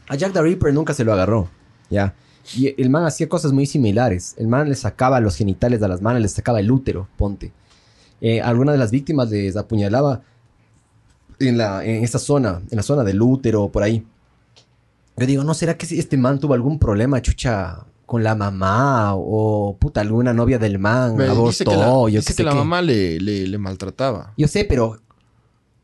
A 0.09 0.15
Jack 0.15 0.33
the 0.33 0.41
Ripper 0.41 0.73
nunca 0.73 0.93
se 0.93 1.05
lo 1.05 1.13
agarró, 1.13 1.47
¿ya? 1.89 2.13
Y 2.55 2.73
el 2.81 2.89
man 2.89 3.05
hacía 3.05 3.29
cosas 3.29 3.51
muy 3.51 3.65
similares. 3.65 4.33
El 4.37 4.47
man 4.47 4.69
le 4.69 4.75
sacaba 4.75 5.19
los 5.19 5.35
genitales 5.35 5.81
a 5.83 5.87
las 5.87 6.01
manos, 6.01 6.21
les 6.21 6.31
sacaba 6.31 6.59
el 6.59 6.71
útero, 6.71 7.07
ponte. 7.17 7.51
Eh, 8.21 8.41
alguna 8.41 8.71
de 8.71 8.77
las 8.77 8.91
víctimas 8.91 9.29
les 9.29 9.55
apuñalaba 9.55 10.21
en, 11.39 11.57
la, 11.57 11.85
en 11.85 12.03
esa 12.03 12.19
zona, 12.19 12.61
en 12.69 12.75
la 12.75 12.83
zona 12.83 13.03
del 13.03 13.21
útero, 13.21 13.69
por 13.69 13.83
ahí. 13.83 14.05
Yo 15.17 15.25
digo, 15.25 15.43
¿no 15.43 15.53
será 15.53 15.77
que 15.77 15.85
este 15.97 16.17
man 16.17 16.39
tuvo 16.39 16.53
algún 16.53 16.79
problema, 16.79 17.21
chucha, 17.21 17.85
con 18.05 18.23
la 18.23 18.33
mamá 18.35 19.13
o 19.15 19.77
puta, 19.77 20.01
alguna 20.01 20.33
novia 20.33 20.57
del 20.57 20.79
man 20.79 21.15
Ve, 21.15 21.25
abortó? 21.27 21.47
dice 21.49 21.65
que 21.65 21.75
la, 21.77 21.85
yo 21.85 22.07
dice 22.07 22.33
que 22.33 22.43
la 22.43 22.55
mamá 22.55 22.81
le, 22.81 23.19
le, 23.19 23.45
le 23.45 23.57
maltrataba. 23.57 24.33
Yo 24.35 24.47
sé, 24.47 24.65
pero 24.65 24.97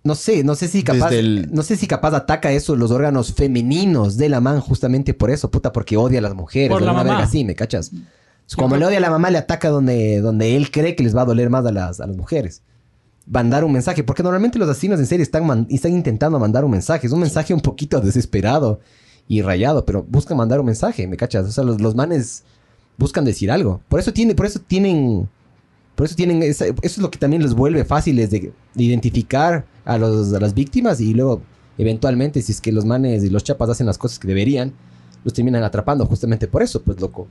no 0.05 0.15
sé, 0.15 0.43
no 0.45 0.55
sé 0.55 0.67
si 0.69 0.83
capaz, 0.83 1.11
el- 1.11 1.49
no 1.51 1.61
sé 1.63 1.75
si 1.75 1.87
capaz 1.87 2.13
ataca 2.15 2.51
eso 2.51 2.75
los 2.77 2.91
órganos 2.91 3.33
femeninos 3.33 4.15
de 4.17 4.29
la 4.29 4.39
man 4.39 4.61
justamente 4.61 5.13
por 5.13 5.31
eso, 5.31 5.51
puta, 5.51 5.73
porque 5.73 5.97
odia 5.97 6.19
a 6.19 6.21
las 6.21 6.33
mujeres, 6.35 6.69
Por 6.69 6.81
la 6.81 6.91
una 6.91 6.99
mamá. 7.03 7.09
verga 7.15 7.25
así, 7.25 7.43
¿me 7.43 7.55
cachas? 7.55 7.91
Como 8.55 8.77
le 8.77 8.85
odia 8.85 8.99
a 8.99 9.01
la 9.01 9.09
mamá, 9.09 9.31
le 9.31 9.39
ataca 9.39 9.69
donde, 9.69 10.21
donde 10.21 10.55
él 10.55 10.69
cree 10.71 10.95
que 10.95 11.03
les 11.03 11.15
va 11.15 11.23
a 11.23 11.25
doler 11.25 11.49
más 11.49 11.65
a 11.65 11.71
las, 11.71 11.99
a 11.99 12.07
las 12.07 12.15
mujeres. 12.15 12.61
Mandar 13.27 13.63
un 13.63 13.71
mensaje, 13.73 14.03
porque 14.03 14.21
normalmente 14.21 14.59
los 14.59 14.69
asesinos 14.69 14.99
en 14.99 15.07
serie 15.07 15.23
están, 15.23 15.45
man- 15.47 15.65
están 15.71 15.93
intentando 15.93 16.37
mandar 16.39 16.63
un 16.63 16.69
mensaje. 16.71 17.07
Es 17.07 17.13
un 17.13 17.21
mensaje 17.21 17.55
un 17.55 17.61
poquito 17.61 17.99
desesperado 17.99 18.79
y 19.27 19.41
rayado, 19.41 19.83
pero 19.85 20.05
buscan 20.07 20.37
mandar 20.37 20.59
un 20.59 20.67
mensaje, 20.67 21.07
¿me 21.07 21.17
cachas? 21.17 21.47
O 21.47 21.51
sea, 21.51 21.63
los, 21.63 21.81
los 21.81 21.95
manes 21.95 22.43
buscan 22.99 23.25
decir 23.25 23.49
algo. 23.49 23.81
Por 23.89 23.99
eso, 23.99 24.13
tiene, 24.13 24.35
por 24.35 24.45
eso 24.45 24.59
tienen 24.59 25.27
por 25.95 26.05
eso 26.05 26.15
tienen 26.15 26.43
esa- 26.43 26.65
eso 26.67 26.75
es 26.83 26.97
lo 26.99 27.09
que 27.09 27.17
también 27.17 27.41
les 27.41 27.55
vuelve 27.55 27.83
fáciles 27.85 28.29
de, 28.29 28.51
de 28.75 28.83
identificar 28.83 29.65
a, 29.85 29.97
los, 29.97 30.33
a 30.33 30.39
las 30.39 30.53
víctimas 30.53 30.99
y 30.99 31.13
luego 31.13 31.41
eventualmente 31.77 32.41
si 32.41 32.51
es 32.51 32.61
que 32.61 32.71
los 32.71 32.85
manes 32.85 33.23
y 33.23 33.29
los 33.29 33.43
chapas 33.43 33.69
hacen 33.69 33.85
las 33.85 33.97
cosas 33.97 34.19
que 34.19 34.27
deberían, 34.27 34.73
los 35.23 35.33
terminan 35.33 35.63
atrapando 35.63 36.05
justamente 36.05 36.47
por 36.47 36.61
eso, 36.63 36.81
pues 36.81 36.99
loco. 36.99 37.27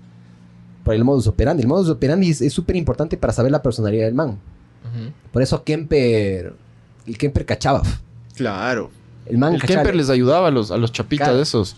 Por 0.85 0.95
el 0.95 1.05
modus 1.05 1.27
operandi. 1.27 1.63
El 1.63 1.69
modus 1.69 1.89
operandi 1.89 2.31
es 2.31 2.43
es 2.43 2.53
súper 2.53 2.77
importante 2.77 3.17
para 3.17 3.33
saber 3.33 3.51
la 3.53 3.63
personalidad 3.63 4.05
del 4.07 4.15
man. 4.15 4.39
Por 5.33 5.43
eso 5.43 5.65
Kemper, 5.65 6.55
el 7.07 7.19
Kemper 7.19 7.47
cachaba. 7.47 7.83
Claro. 8.37 8.91
El 9.27 9.39
man 9.39 9.55
El 9.55 9.61
cachaba. 9.61 9.81
Kemper 9.81 9.97
les 9.97 10.11
ayudaba 10.11 10.49
a 10.49 10.51
los, 10.51 10.71
a 10.71 10.77
los 10.77 10.93
chapitas 10.93 11.27
Claro. 11.29 11.37
de 11.39 11.43
esos. 11.45 11.77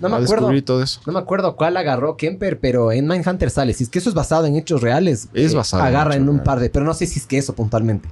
No 0.00 0.08
me 0.08 0.14
acuerdo. 0.14 0.34
descubrir 0.46 0.64
todo 0.64 0.80
eso. 0.82 1.00
No 1.06 1.12
me 1.12 1.18
acuerdo 1.18 1.56
cuál 1.56 1.76
agarró 1.76 2.16
Kemper, 2.16 2.60
pero 2.60 2.92
en 2.92 3.08
Mindhunter 3.08 3.50
sale. 3.50 3.74
Si 3.74 3.82
es 3.82 3.90
que 3.90 3.98
eso 3.98 4.08
es 4.08 4.14
basado 4.14 4.46
en 4.46 4.54
hechos 4.54 4.80
reales, 4.80 5.28
Es 5.34 5.54
basado 5.54 5.82
en 5.82 5.88
agarra 5.88 6.14
en 6.14 6.28
un 6.28 6.38
par 6.44 6.60
de. 6.60 6.70
Pero 6.70 6.84
no 6.84 6.94
sé 6.94 7.06
si 7.06 7.18
es 7.18 7.26
que 7.26 7.36
eso 7.38 7.52
puntualmente. 7.54 8.08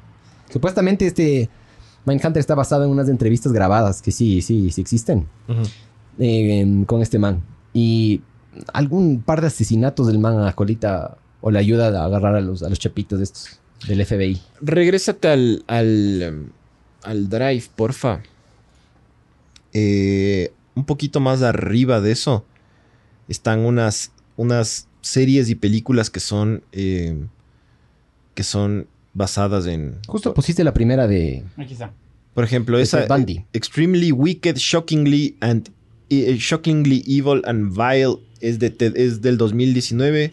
Supuestamente 0.52 1.06
este 1.06 1.48
Mindhunter 2.06 2.40
está 2.40 2.54
basado 2.54 2.84
en 2.84 2.90
unas 2.90 3.08
entrevistas 3.08 3.52
grabadas 3.52 4.00
que 4.00 4.12
sí, 4.12 4.40
sí, 4.40 4.70
sí 4.70 4.80
existen 4.80 5.26
eh, 6.18 6.60
em, 6.60 6.84
con 6.84 7.02
este 7.02 7.18
man. 7.18 7.42
Y 7.74 8.22
algún 8.72 9.22
par 9.22 9.40
de 9.40 9.48
asesinatos 9.48 10.06
del 10.06 10.18
man 10.18 10.46
a 10.46 10.54
colita 10.54 11.18
o 11.40 11.50
le 11.50 11.58
ayuda 11.58 11.88
a 11.88 12.06
agarrar 12.06 12.36
a 12.36 12.40
los, 12.40 12.62
a 12.62 12.68
los 12.68 12.78
chapitos 12.78 13.18
de 13.18 13.24
estos 13.24 13.60
del 13.86 14.04
FBI. 14.06 14.40
Regrésate 14.60 15.28
al, 15.28 15.64
al, 15.66 16.22
em, 16.22 16.48
al 17.02 17.28
drive, 17.28 17.64
porfa. 17.74 18.22
Eh, 19.72 20.52
un 20.74 20.84
poquito 20.84 21.20
más 21.20 21.42
arriba 21.42 22.00
de 22.00 22.12
eso 22.12 22.44
están 23.28 23.60
unas, 23.60 24.12
unas 24.36 24.88
series 25.00 25.50
y 25.50 25.54
películas 25.54 26.08
que 26.08 26.20
son 26.20 26.62
eh, 26.72 27.26
que 28.34 28.42
son 28.42 28.86
basadas 29.16 29.66
en 29.66 29.97
Justo 30.06 30.34
pusiste 30.34 30.62
la 30.62 30.72
primera 30.74 31.06
de, 31.06 31.43
Aquí 31.56 31.72
está. 31.72 31.93
por 32.34 32.44
ejemplo 32.44 32.76
de 32.76 32.82
esa 32.84 33.01
Ted 33.01 33.09
Bundy. 33.09 33.44
Extremely 33.52 34.12
Wicked, 34.12 34.56
Shockingly 34.56 35.36
and 35.40 35.70
eh, 36.10 36.36
Shockingly 36.38 37.02
Evil 37.06 37.43
and 37.47 37.72
Vile 37.74 38.16
es 38.40 38.59
de 38.59 38.70
Ted- 38.70 38.97
es 38.97 39.22
del 39.22 39.38
2019 39.38 40.32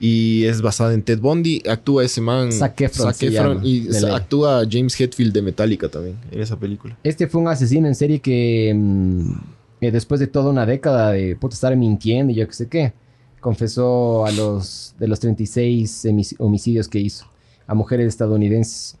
y 0.00 0.44
es 0.44 0.60
basada 0.62 0.94
en 0.94 1.02
Ted 1.02 1.18
Bundy. 1.20 1.62
Actúa 1.68 2.04
ese 2.04 2.20
man 2.20 2.52
Zac 2.52 2.80
Efron 2.80 3.60
y 3.64 3.88
actúa 4.12 4.62
James 4.70 5.00
Hetfield 5.00 5.32
de 5.32 5.42
Metallica 5.42 5.88
también 5.88 6.16
en 6.30 6.40
esa 6.40 6.58
película. 6.58 6.96
Este 7.04 7.26
fue 7.28 7.40
un 7.40 7.48
asesino 7.48 7.86
en 7.88 7.94
serie 7.94 8.20
que 8.20 8.72
mm, 8.76 9.32
eh, 9.80 9.90
después 9.92 10.18
de 10.20 10.26
toda 10.26 10.50
una 10.50 10.66
década 10.66 11.12
de 11.12 11.36
puta, 11.36 11.54
estar 11.54 11.74
mintiendo 11.76 12.32
y 12.32 12.36
yo 12.36 12.46
qué 12.48 12.52
sé 12.52 12.68
qué, 12.68 12.92
confesó 13.40 14.26
a 14.26 14.32
los 14.32 14.94
de 14.98 15.06
los 15.08 15.20
36 15.20 16.04
hemis- 16.06 16.34
homicidios 16.38 16.88
que 16.88 16.98
hizo 16.98 17.26
a 17.68 17.74
mujeres 17.74 18.08
estadounidenses. 18.08 18.96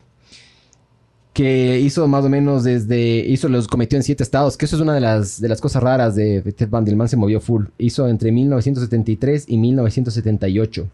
Que 1.32 1.80
hizo 1.80 2.06
más 2.06 2.24
o 2.24 2.28
menos 2.28 2.64
desde. 2.64 3.18
Hizo, 3.26 3.48
los 3.48 3.66
cometió 3.66 3.96
en 3.96 4.02
siete 4.02 4.22
estados. 4.22 4.56
Que 4.56 4.66
eso 4.66 4.76
es 4.76 4.82
una 4.82 4.94
de 4.94 5.00
las, 5.00 5.40
de 5.40 5.48
las 5.48 5.60
cosas 5.60 5.82
raras 5.82 6.14
de, 6.14 6.42
Ted 6.42 6.68
Bundy. 6.68 6.90
El 6.90 6.96
man 6.96 7.08
se 7.08 7.16
movió 7.16 7.40
full. 7.40 7.66
Hizo 7.78 8.08
entre 8.08 8.30
1973 8.30 9.44
y 9.48 9.56
1978. 9.56 10.88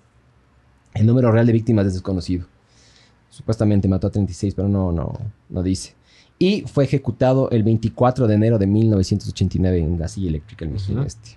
El 0.95 1.07
número 1.07 1.33
real 1.33 1.47
de 1.47 1.53
víctimas 1.53 1.87
es 1.87 1.95
desconocido. 1.95 2.47
Supuestamente 3.31 3.89
mató 3.89 4.07
a 4.07 4.11
36, 4.11 4.55
pero 4.55 4.69
no, 4.69 4.93
no, 4.93 5.13
no 5.49 5.63
dice. 5.63 5.95
Y 6.39 6.63
fue 6.63 6.85
ejecutado 6.85 7.51
el 7.51 7.63
24 7.63 8.29
de 8.29 8.35
enero 8.35 8.59
de 8.59 8.67
1989 8.67 9.79
en 9.79 9.99
la 9.99 10.09
silla 10.09 10.29
eléctrica, 10.29 10.65
el 10.65 10.73
mismo 10.73 10.97
Ujú. 10.97 11.07
este. 11.07 11.31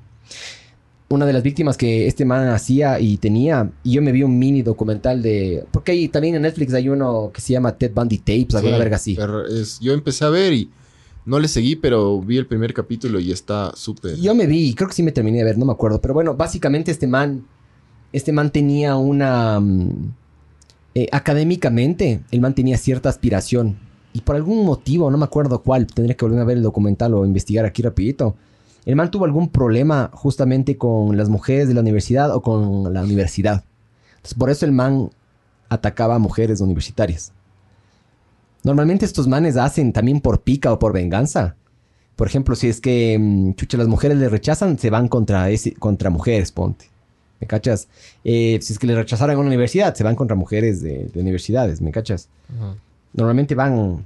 Una 1.10 1.26
de 1.26 1.32
las 1.32 1.42
víctimas 1.42 1.78
que 1.78 2.06
este 2.06 2.26
man 2.26 2.50
hacía 2.50 3.00
y 3.00 3.16
tenía, 3.18 3.72
y 3.84 3.94
yo 3.94 4.02
me 4.02 4.12
vi 4.12 4.24
un 4.24 4.38
mini 4.38 4.62
documental 4.62 5.22
de. 5.22 5.64
Porque 5.72 5.94
ahí 5.94 6.10
también 6.10 6.36
en 6.36 6.42
Netflix 6.42 6.74
hay 6.74 6.90
uno 6.90 7.32
que 7.34 7.40
se 7.40 7.54
llama 7.54 7.78
Ted 7.78 7.94
Bundy 7.94 8.18
Tapes, 8.18 8.56
alguna 8.56 8.76
Sí, 8.76 8.80
verga 8.80 8.96
así. 8.98 9.16
pero 9.16 9.48
es- 9.48 9.80
yo 9.80 9.94
empecé 9.94 10.26
a 10.26 10.30
ver 10.30 10.52
y 10.52 10.70
no 11.26 11.40
le 11.40 11.48
seguí, 11.48 11.78
pero 11.78 12.20
vi 12.22 12.38
el 12.38 12.46
primer 12.46 12.74
capítulo 12.74 13.20
y 13.22 13.32
está 13.32 13.72
súper. 13.76 14.18
Yo 14.18 14.36
me 14.36 14.48
vi, 14.48 14.74
creo 14.74 14.90
que 14.90 14.96
sí 14.96 15.02
me 15.04 15.14
terminé 15.14 15.38
de 15.38 15.44
ver, 15.46 15.58
no 15.58 15.66
me 15.66 15.72
acuerdo. 15.72 16.02
Pero 16.02 16.14
bueno, 16.14 16.36
básicamente 16.36 16.92
este 16.92 17.08
man, 17.08 17.46
este 18.12 18.34
man 18.34 18.52
tenía 18.52 18.98
una... 18.98 19.60
mm, 19.62 20.12
eh, 20.96 21.08
académicamente, 21.12 22.22
el 22.32 22.42
man 22.42 22.54
tenía 22.54 22.78
cierta 22.78 23.08
aspiración. 23.08 23.78
Y 24.14 24.22
por 24.22 24.36
algún 24.36 24.66
motivo, 24.66 25.10
no 25.12 25.18
me 25.18 25.26
acuerdo 25.26 25.62
cuál, 25.62 25.88
tendría 25.88 26.18
que 26.18 26.26
volver 26.26 26.42
a 26.42 26.46
ver 26.46 26.58
el 26.58 26.64
documental 26.64 27.14
o 27.14 27.26
investigar 27.26 27.66
aquí 27.66 27.82
rapidito. 27.82 28.36
El 28.88 28.96
man 28.96 29.12
tuvo 29.12 29.26
algún 29.26 29.50
problema 29.50 30.10
justamente 30.14 30.78
con 30.78 31.18
las 31.18 31.28
mujeres 31.28 31.68
de 31.68 31.74
la 31.74 31.82
universidad 31.82 32.34
o 32.34 32.42
con 32.42 32.94
la 32.94 33.04
universidad. 33.04 33.66
Entonces, 34.16 34.36
por 34.36 34.50
eso 34.50 34.66
el 34.66 34.72
man 34.72 35.10
atacaba 35.68 36.16
a 36.16 36.20
mujeres 36.20 36.62
universitarias. 36.62 37.34
Normalmente 38.64 39.04
estos 39.04 39.28
manes 39.28 39.58
hacen 39.58 39.92
también 39.92 40.22
por 40.22 40.40
pica 40.40 40.72
o 40.72 40.80
por 40.80 40.94
venganza. 40.94 41.58
Por 42.16 42.28
ejemplo, 42.28 42.56
si 42.56 42.70
es 42.70 42.80
que 42.80 43.18
mm, 43.20 43.56
chucha, 43.56 43.78
las 43.78 43.90
mujeres 43.90 44.20
le 44.20 44.30
rechazan, 44.30 44.80
se 44.80 44.90
van 44.90 45.10
contra, 45.10 45.50
ese, 45.50 45.74
contra 45.74 46.10
mujeres, 46.10 46.54
ponte. 46.54 46.86
¿Me 47.42 47.48
cachas? 47.48 47.90
Eh, 48.24 48.58
si 48.62 48.72
es 48.72 48.80
que 48.80 48.88
le 48.88 48.96
rechazaron 48.96 49.34
en 49.34 49.40
una 49.40 49.48
universidad, 49.48 49.96
se 49.96 50.06
van 50.06 50.16
contra 50.16 50.38
mujeres 50.38 50.82
de, 50.82 51.10
de 51.14 51.20
universidades, 51.20 51.82
¿me 51.82 51.92
cachas? 51.92 52.30
Normalmente 53.12 53.54
van... 53.54 54.06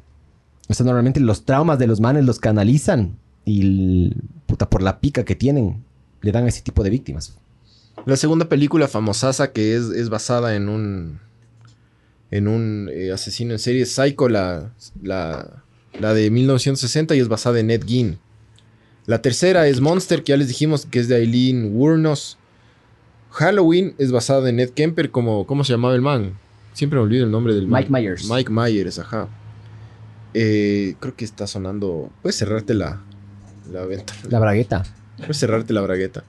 O 0.67 0.73
sea, 0.73 0.87
normalmente 0.87 1.19
los 1.19 1.45
traumas 1.45 1.77
de 1.77 1.85
los 1.85 1.99
manes 1.99 2.25
los 2.25 2.39
canalizan 2.39 3.20
y, 3.45 4.13
puta, 4.45 4.69
por 4.69 4.81
la 4.81 4.99
pica 4.99 5.25
que 5.25 5.35
tienen, 5.35 5.83
le 6.21 6.31
dan 6.31 6.45
a 6.45 6.49
ese 6.49 6.61
tipo 6.61 6.83
de 6.83 6.89
víctimas. 6.89 7.37
La 8.05 8.15
segunda 8.15 8.49
película 8.49 8.87
famosasa 8.87 9.51
que 9.51 9.75
es, 9.75 9.89
es 9.89 10.09
basada 10.09 10.55
en 10.55 10.69
un 10.69 11.19
en 12.31 12.47
un 12.47 12.89
eh, 12.91 13.11
asesino 13.11 13.51
en 13.51 13.59
serie 13.59 13.81
es 13.81 13.93
Psycho, 13.93 14.29
la, 14.29 14.71
la, 15.03 15.63
la 15.99 16.13
de 16.13 16.31
1960 16.31 17.15
y 17.15 17.19
es 17.19 17.27
basada 17.27 17.59
en 17.59 17.69
Ed 17.69 17.83
Gein. 17.85 18.19
La 19.05 19.21
tercera 19.21 19.67
es 19.67 19.81
Monster, 19.81 20.23
que 20.23 20.31
ya 20.31 20.37
les 20.37 20.47
dijimos 20.47 20.85
que 20.85 20.99
es 20.99 21.09
de 21.09 21.17
Eileen 21.17 21.75
Wuornos. 21.75 22.37
Halloween 23.31 23.95
es 23.97 24.11
basada 24.11 24.49
en 24.49 24.61
Ed 24.61 24.69
Kemper, 24.69 25.11
como, 25.11 25.45
¿cómo 25.45 25.65
se 25.65 25.73
llamaba 25.73 25.93
el 25.93 26.01
man? 26.01 26.37
Siempre 26.73 26.97
me 26.97 27.03
olvido 27.03 27.25
el 27.25 27.31
nombre 27.31 27.53
del 27.53 27.67
man. 27.67 27.81
Mike 27.81 27.91
Myers. 27.91 28.29
Mike 28.29 28.49
Myers, 28.49 28.99
ajá. 28.99 29.27
Eh, 30.33 30.95
creo 31.01 31.15
que 31.15 31.25
está 31.25 31.47
sonando... 31.47 32.09
Puedes 32.21 32.37
cerrarte 32.37 32.73
la, 32.73 33.01
la 33.71 33.85
ventana. 33.85 34.19
La 34.29 34.39
bragueta. 34.39 34.83
Puedes 35.17 35.37
cerrarte 35.37 35.73
la 35.73 35.81
bragueta. 35.81 36.23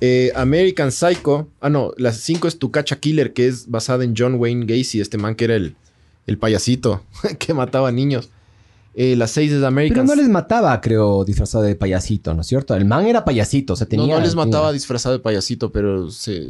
Eh, 0.00 0.30
American 0.34 0.92
Psycho. 0.92 1.48
Ah, 1.60 1.70
no. 1.70 1.92
La 1.96 2.12
5 2.12 2.48
es 2.48 2.58
Tucacha 2.58 2.96
Killer, 3.00 3.32
que 3.32 3.46
es 3.48 3.68
basada 3.70 4.04
en 4.04 4.14
John 4.16 4.34
Wayne 4.34 4.66
Gacy, 4.66 5.00
este 5.00 5.16
man 5.18 5.34
que 5.34 5.44
era 5.44 5.56
el, 5.56 5.74
el 6.26 6.38
payasito 6.38 7.02
que 7.38 7.54
mataba 7.54 7.90
niños. 7.92 8.30
Eh, 8.94 9.14
la 9.16 9.26
6 9.26 9.52
es 9.52 9.62
American 9.62 10.06
Pero 10.06 10.16
no 10.16 10.22
les 10.22 10.30
mataba, 10.30 10.80
creo, 10.80 11.24
disfrazado 11.24 11.64
de 11.64 11.74
payasito, 11.76 12.32
¿no 12.34 12.40
es 12.40 12.46
cierto? 12.46 12.74
El 12.74 12.86
man 12.86 13.06
era 13.06 13.24
payasito, 13.26 13.74
o 13.74 13.76
sea, 13.76 13.84
No, 13.84 13.90
tenía... 13.90 14.16
no 14.16 14.22
les 14.22 14.34
mataba 14.34 14.68
tenía- 14.68 14.72
disfrazado 14.72 15.14
de 15.14 15.18
payasito, 15.22 15.70
pero 15.70 16.10
se, 16.10 16.48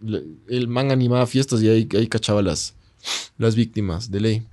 le- 0.00 0.22
el 0.48 0.68
man 0.68 0.92
animaba 0.92 1.26
fiestas 1.26 1.60
y 1.62 1.68
ahí, 1.68 1.88
ahí 1.96 2.06
cachaba 2.06 2.42
las, 2.42 2.74
las 3.38 3.56
víctimas 3.56 4.08
de 4.10 4.20
ley. 4.20 4.46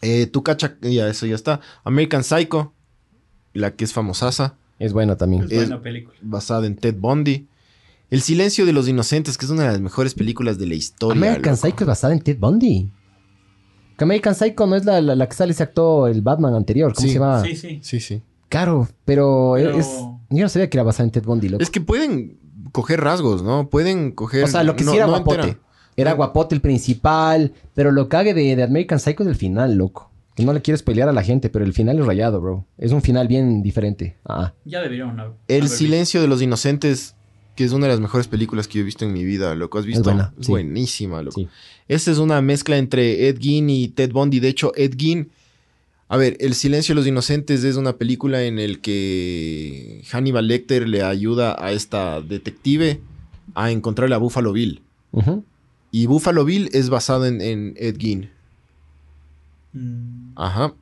Eh, 0.00 0.26
Tucacha, 0.28 0.76
ya 0.80 1.08
eso 1.08 1.26
ya 1.26 1.34
está. 1.34 1.60
American 1.84 2.24
Psycho, 2.24 2.72
la 3.52 3.72
que 3.72 3.84
es 3.84 3.92
famosasa. 3.92 4.56
Es 4.78 4.92
bueno 4.92 5.16
también. 5.16 5.44
Es 5.44 5.52
Es- 5.52 5.58
buena 5.68 5.82
película. 5.82 6.16
basada 6.22 6.66
en 6.66 6.76
Ted 6.76 6.94
Bundy. 6.98 7.46
El 8.10 8.22
silencio 8.22 8.66
de 8.66 8.72
los 8.72 8.88
inocentes, 8.88 9.38
que 9.38 9.44
es 9.46 9.50
una 9.50 9.62
de 9.64 9.68
las 9.72 9.80
mejores 9.80 10.14
películas 10.14 10.58
de 10.58 10.66
la 10.66 10.74
historia. 10.74 11.16
American 11.16 11.52
loco. 11.52 11.66
Psycho 11.66 11.84
es 11.84 11.86
basada 11.86 12.12
en 12.12 12.20
Ted 12.20 12.38
Bundy. 12.38 12.90
Que 13.96 14.04
American 14.04 14.34
Psycho 14.34 14.66
no 14.66 14.74
es 14.76 14.84
la, 14.84 15.00
la, 15.00 15.14
la 15.14 15.28
que 15.28 15.34
sale 15.34 15.52
ese 15.52 15.62
actor, 15.62 16.10
el 16.10 16.22
Batman 16.22 16.54
anterior. 16.54 16.92
¿Cómo 16.94 17.06
Sí. 17.06 17.12
se 17.12 17.18
llama? 17.18 17.42
Sí, 17.44 17.54
sí. 17.56 17.78
Sí, 17.82 18.00
sí. 18.00 18.22
Claro, 18.48 18.88
pero, 19.04 19.52
Pero- 19.56 19.78
es... 19.78 19.86
Yo 20.30 20.42
no 20.42 20.48
sabía 20.48 20.70
que 20.70 20.76
era 20.78 20.84
basada 20.84 21.04
en 21.04 21.10
Ted 21.12 21.24
Bundy, 21.24 21.48
loco. 21.50 21.62
Es 21.62 21.70
que 21.70 21.80
pueden 21.80 22.38
coger 22.72 23.00
rasgos, 23.00 23.42
¿no? 23.42 23.68
Pueden 23.68 24.12
coger. 24.12 24.44
O 24.44 24.46
sea, 24.48 24.62
lo 24.64 24.74
que 24.76 24.84
no- 24.84 24.92
sí 24.92 24.96
era 24.96 25.06
no 25.06 25.12
guapote. 25.12 25.40
entera. 25.40 25.58
Era 25.96 26.12
guapote 26.14 26.54
el 26.54 26.60
principal, 26.60 27.52
pero 27.74 27.92
lo 27.92 28.08
cague 28.08 28.32
de, 28.32 28.56
de 28.56 28.62
American 28.62 28.98
Psycho 28.98 29.22
es 29.24 29.28
el 29.28 29.34
final, 29.36 29.74
loco. 29.74 30.09
Que 30.36 30.44
no 30.44 30.52
le 30.52 30.62
quiero 30.62 30.78
spoilear 30.78 31.08
a 31.08 31.12
la 31.12 31.22
gente, 31.22 31.50
pero 31.50 31.64
el 31.64 31.72
final 31.72 31.98
es 31.98 32.06
rayado, 32.06 32.40
bro. 32.40 32.64
Es 32.78 32.92
un 32.92 33.02
final 33.02 33.28
bien 33.28 33.62
diferente. 33.62 34.16
Ah. 34.24 34.52
Ya 34.64 34.80
deberían 34.80 35.18
haber 35.18 35.32
El 35.48 35.68
silencio 35.68 36.20
de 36.22 36.28
los 36.28 36.40
inocentes, 36.40 37.14
que 37.56 37.64
es 37.64 37.72
una 37.72 37.86
de 37.86 37.92
las 37.92 38.00
mejores 38.00 38.26
películas 38.28 38.68
que 38.68 38.74
yo 38.78 38.82
he 38.82 38.84
visto 38.84 39.04
en 39.04 39.12
mi 39.12 39.24
vida, 39.24 39.54
loco. 39.54 39.78
¿Has 39.78 39.86
visto? 39.86 40.04
buena, 40.04 40.32
Es 40.38 40.46
sí. 40.46 40.52
buenísima, 40.52 41.20
loco. 41.22 41.40
Sí. 41.40 41.48
Esta 41.88 42.10
es 42.12 42.18
una 42.18 42.40
mezcla 42.40 42.78
entre 42.78 43.28
Ed 43.28 43.38
Gein 43.40 43.68
y 43.68 43.88
Ted 43.88 44.12
Bundy. 44.12 44.40
De 44.40 44.48
hecho, 44.48 44.72
Ed 44.76 44.94
Gein. 44.96 45.30
A 46.08 46.16
ver, 46.16 46.36
El 46.40 46.54
silencio 46.54 46.94
de 46.94 47.00
los 47.00 47.06
inocentes 47.06 47.62
es 47.64 47.76
una 47.76 47.92
película 47.96 48.42
en 48.44 48.58
el 48.58 48.80
que 48.80 50.02
Hannibal 50.10 50.48
Lecter 50.48 50.88
le 50.88 51.02
ayuda 51.02 51.56
a 51.64 51.72
esta 51.72 52.20
detective 52.20 53.00
a 53.54 53.70
encontrar 53.70 54.12
a 54.12 54.16
Buffalo 54.18 54.52
Bill. 54.52 54.80
Y 55.92 56.06
Buffalo 56.06 56.44
Bill 56.44 56.68
es 56.72 56.88
basado 56.88 57.26
en, 57.26 57.40
en 57.40 57.74
Ed 57.76 57.96
Gein. 57.98 58.30
Mm, 59.72 60.19
Ajá. 60.40 60.74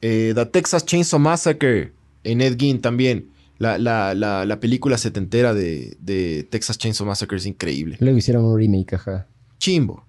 Eh, 0.00 0.32
The 0.34 0.46
Texas 0.46 0.84
Chainsaw 0.86 1.18
Massacre 1.20 1.92
en 2.24 2.40
Ed 2.40 2.56
Gein 2.58 2.80
también. 2.80 3.28
La, 3.58 3.76
la, 3.76 4.14
la, 4.14 4.44
la 4.46 4.60
película 4.60 4.96
setentera 4.98 5.52
de, 5.52 5.96
de 6.00 6.46
Texas 6.48 6.78
Chainsaw 6.78 7.04
Massacre 7.06 7.36
es 7.38 7.46
increíble. 7.46 7.96
Luego 8.00 8.16
hicieron 8.16 8.44
un 8.44 8.56
remake, 8.56 8.94
ajá. 8.94 9.26
Chimbo. 9.58 10.04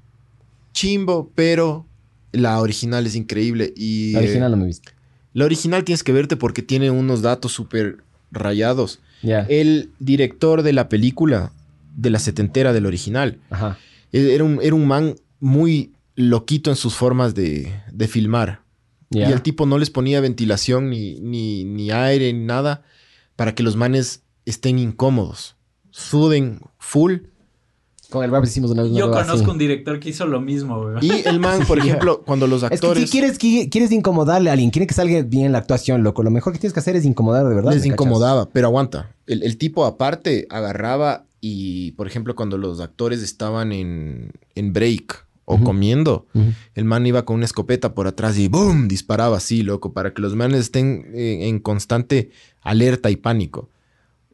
Chimbo, 0.74 1.32
pero 1.36 1.86
la 2.32 2.60
original 2.62 3.08
es 3.08 3.16
increíble. 3.16 3.74
Y, 3.76 4.12
La 4.14 4.20
original 4.20 4.48
eh, 4.52 4.52
no 4.52 4.58
me 4.58 4.64
he 4.64 4.68
visto. 4.68 4.92
la 5.34 5.46
original 5.46 5.84
tienes 5.84 6.04
que 6.04 6.12
verte 6.12 6.36
porque 6.38 6.62
tiene 6.62 6.92
unos 6.92 7.22
datos 7.24 7.52
súper 7.52 7.98
rayados. 8.32 9.00
Ya. 9.24 9.42
El 9.50 9.90
director 10.00 10.62
de 10.62 10.72
la 10.74 10.88
película, 10.88 11.52
de 11.98 12.12
la 12.12 12.20
setentera 12.20 12.72
del 12.72 12.86
original, 12.86 13.40
Ajá. 13.50 13.78
e- 14.14 14.34
era 14.36 14.44
un, 14.44 14.60
era 14.62 14.76
un 14.76 14.86
man 14.88 15.16
muy 15.40 15.92
loquito 16.16 16.70
en 16.70 16.76
sus 16.76 16.94
formas 16.94 17.34
de, 17.34 17.74
de 17.92 18.08
filmar. 18.08 18.62
Y 19.11 19.22
el 19.23 19.41
tipo 19.41 19.65
no 19.65 19.77
les 19.80 19.90
ponía 19.90 20.22
ventilación 20.22 20.90
ni, 20.90 21.19
ni, 21.19 21.64
ni 21.64 21.90
aire 21.91 22.31
ni 22.31 22.45
nada 22.45 22.84
para 23.36 23.56
que 23.56 23.64
los 23.64 23.76
manes 23.76 24.22
estén 24.45 24.77
incómodos. 24.80 25.56
Suden 25.91 26.61
full. 26.77 27.15
Con 28.10 28.23
el 28.23 28.44
hicimos 28.44 28.72
una, 28.72 28.84
una 28.84 28.98
Yo 28.98 29.11
conozco 29.11 29.34
así. 29.34 29.49
un 29.49 29.57
director 29.60 29.99
que 29.99 30.10
hizo 30.10 30.26
lo 30.26 30.41
mismo, 30.41 30.81
güey. 30.81 30.98
Y 31.06 31.27
el 31.27 31.40
man, 31.40 31.60
por 31.68 31.77
ejemplo, 31.77 32.23
cuando 32.26 32.48
los 32.48 32.64
Es 32.64 32.69
que 32.69 32.76
actores 32.76 33.03
si 33.03 33.10
quieres, 33.11 33.40
qui- 33.40 33.69
quieres 33.69 33.91
incomodarle 33.91 34.49
a 34.49 34.53
alguien, 34.53 34.72
quiere 34.72 34.88
que 34.88 34.95
salga 34.95 35.22
bien 35.22 35.52
la 35.52 35.60
actuación, 35.60 36.02
loco. 36.02 36.23
Lo 36.23 36.31
mejor 36.31 36.53
que 36.53 36.60
tienes 36.60 36.73
que 36.73 36.80
hacer 36.80 36.95
es 36.95 37.06
incomodar 37.06 37.48
de 37.48 37.53
verdad. 37.53 37.72
les 37.73 37.86
incomodaba, 37.86 38.49
pero 38.49 38.68
aguanta. 38.68 39.11
El, 39.27 39.44
el 39.44 39.57
tipo 39.57 39.86
aparte 39.86 40.48
agarraba 40.49 41.26
y, 41.40 41.91
por 41.91 42.07
ejemplo, 42.07 42.36
cuando 42.36 42.57
los 42.57 42.80
actores 42.80 43.22
estaban 43.22 43.72
en, 43.72 44.31
en 44.56 44.73
break 44.73 45.26
o 45.52 45.64
comiendo, 45.64 46.28
el 46.76 46.86
man 46.86 47.08
iba 47.08 47.26
con 47.26 47.38
una 47.38 47.46
escopeta 47.46 47.96
por 47.96 48.06
atrás 48.06 48.38
y 48.38 48.48
¡boom! 48.48 48.88
disparaba 48.88 49.38
así, 49.38 49.64
loco, 49.64 49.94
para 49.94 50.14
que 50.14 50.22
los 50.22 50.36
manes 50.36 50.60
estén 50.60 51.12
eh, 51.16 51.48
en 51.48 51.60
constante 51.60 52.30
alerta 52.62 53.10
y 53.10 53.16
pánico. 53.16 53.72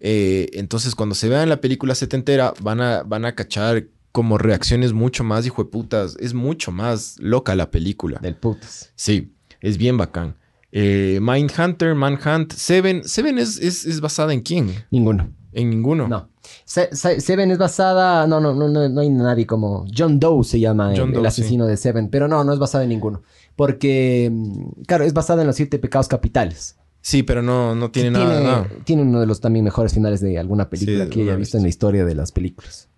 Eh, 0.01 0.49
entonces, 0.53 0.93
cuando 0.93 1.15
se 1.15 1.29
vean 1.29 1.47
la 1.47 1.61
película 1.61 1.95
setentera, 1.95 2.53
van 2.61 2.81
a, 2.81 3.03
van 3.03 3.23
a 3.23 3.33
cachar 3.33 3.87
como 4.11 4.37
reacciones 4.37 4.91
mucho 4.91 5.23
más 5.23 5.45
hijueputas. 5.45 6.17
Es 6.19 6.33
mucho 6.33 6.73
más 6.73 7.15
loca 7.19 7.55
la 7.55 7.71
película. 7.71 8.19
Del 8.19 8.35
putas. 8.35 8.91
Sí, 8.95 9.31
es 9.61 9.77
bien 9.77 9.97
bacán. 9.97 10.35
Eh, 10.73 11.19
Mindhunter, 11.21 11.95
Manhunt, 11.95 12.51
Seven. 12.51 13.07
Seven 13.07 13.37
es, 13.37 13.57
es, 13.57 13.85
es 13.85 14.01
basada 14.01 14.33
en 14.33 14.41
quién? 14.41 14.69
Ninguno. 14.91 15.31
En 15.55 15.69
ninguno. 15.71 16.07
No. 16.07 16.29
Se- 16.65 16.95
Se- 16.95 17.19
Seven 17.21 17.49
es 17.49 17.57
basada. 17.57 18.27
No, 18.27 18.39
no, 18.39 18.53
no, 18.53 18.67
no, 18.67 18.87
no 18.87 19.01
hay 19.01 19.09
nadie 19.09 19.47
como. 19.47 19.85
John 19.97 20.19
Doe 20.19 20.43
se 20.43 20.59
llama 20.59 20.91
el, 20.93 20.99
John 20.99 21.09
el 21.09 21.15
Doe, 21.15 21.27
asesino 21.27 21.65
de 21.65 21.77
Seven. 21.77 22.09
Pero 22.09 22.27
no, 22.27 22.43
no 22.43 22.53
es 22.53 22.59
basada 22.59 22.83
en 22.83 22.89
ninguno. 22.91 23.23
Porque, 23.55 24.29
mm, 24.31 24.81
claro, 24.85 25.05
es 25.05 25.13
basada 25.13 25.41
en 25.41 25.47
los 25.47 25.55
siete 25.55 25.79
pecados 25.79 26.07
capitales. 26.07 26.75
Sí, 27.01 27.23
pero 27.23 27.41
no, 27.41 27.73
no 27.75 27.89
tiene 27.91 28.09
tiene, 28.11 28.25
nada. 28.43 28.67
tiene 28.83 29.03
uno 29.03 29.19
de 29.21 29.27
los 29.27 29.39
también 29.39 29.63
mejores 29.63 29.93
finales 29.93 30.21
de 30.21 30.37
alguna 30.39 30.69
película 30.69 31.05
Sí, 31.05 31.09
que 31.11 31.21
haya 31.21 31.35
visto 31.35 31.55
vez. 31.57 31.59
en 31.59 31.63
la 31.63 31.69
historia 31.69 32.03
de 32.05 32.15
las 32.15 32.31
películas. 32.31 32.89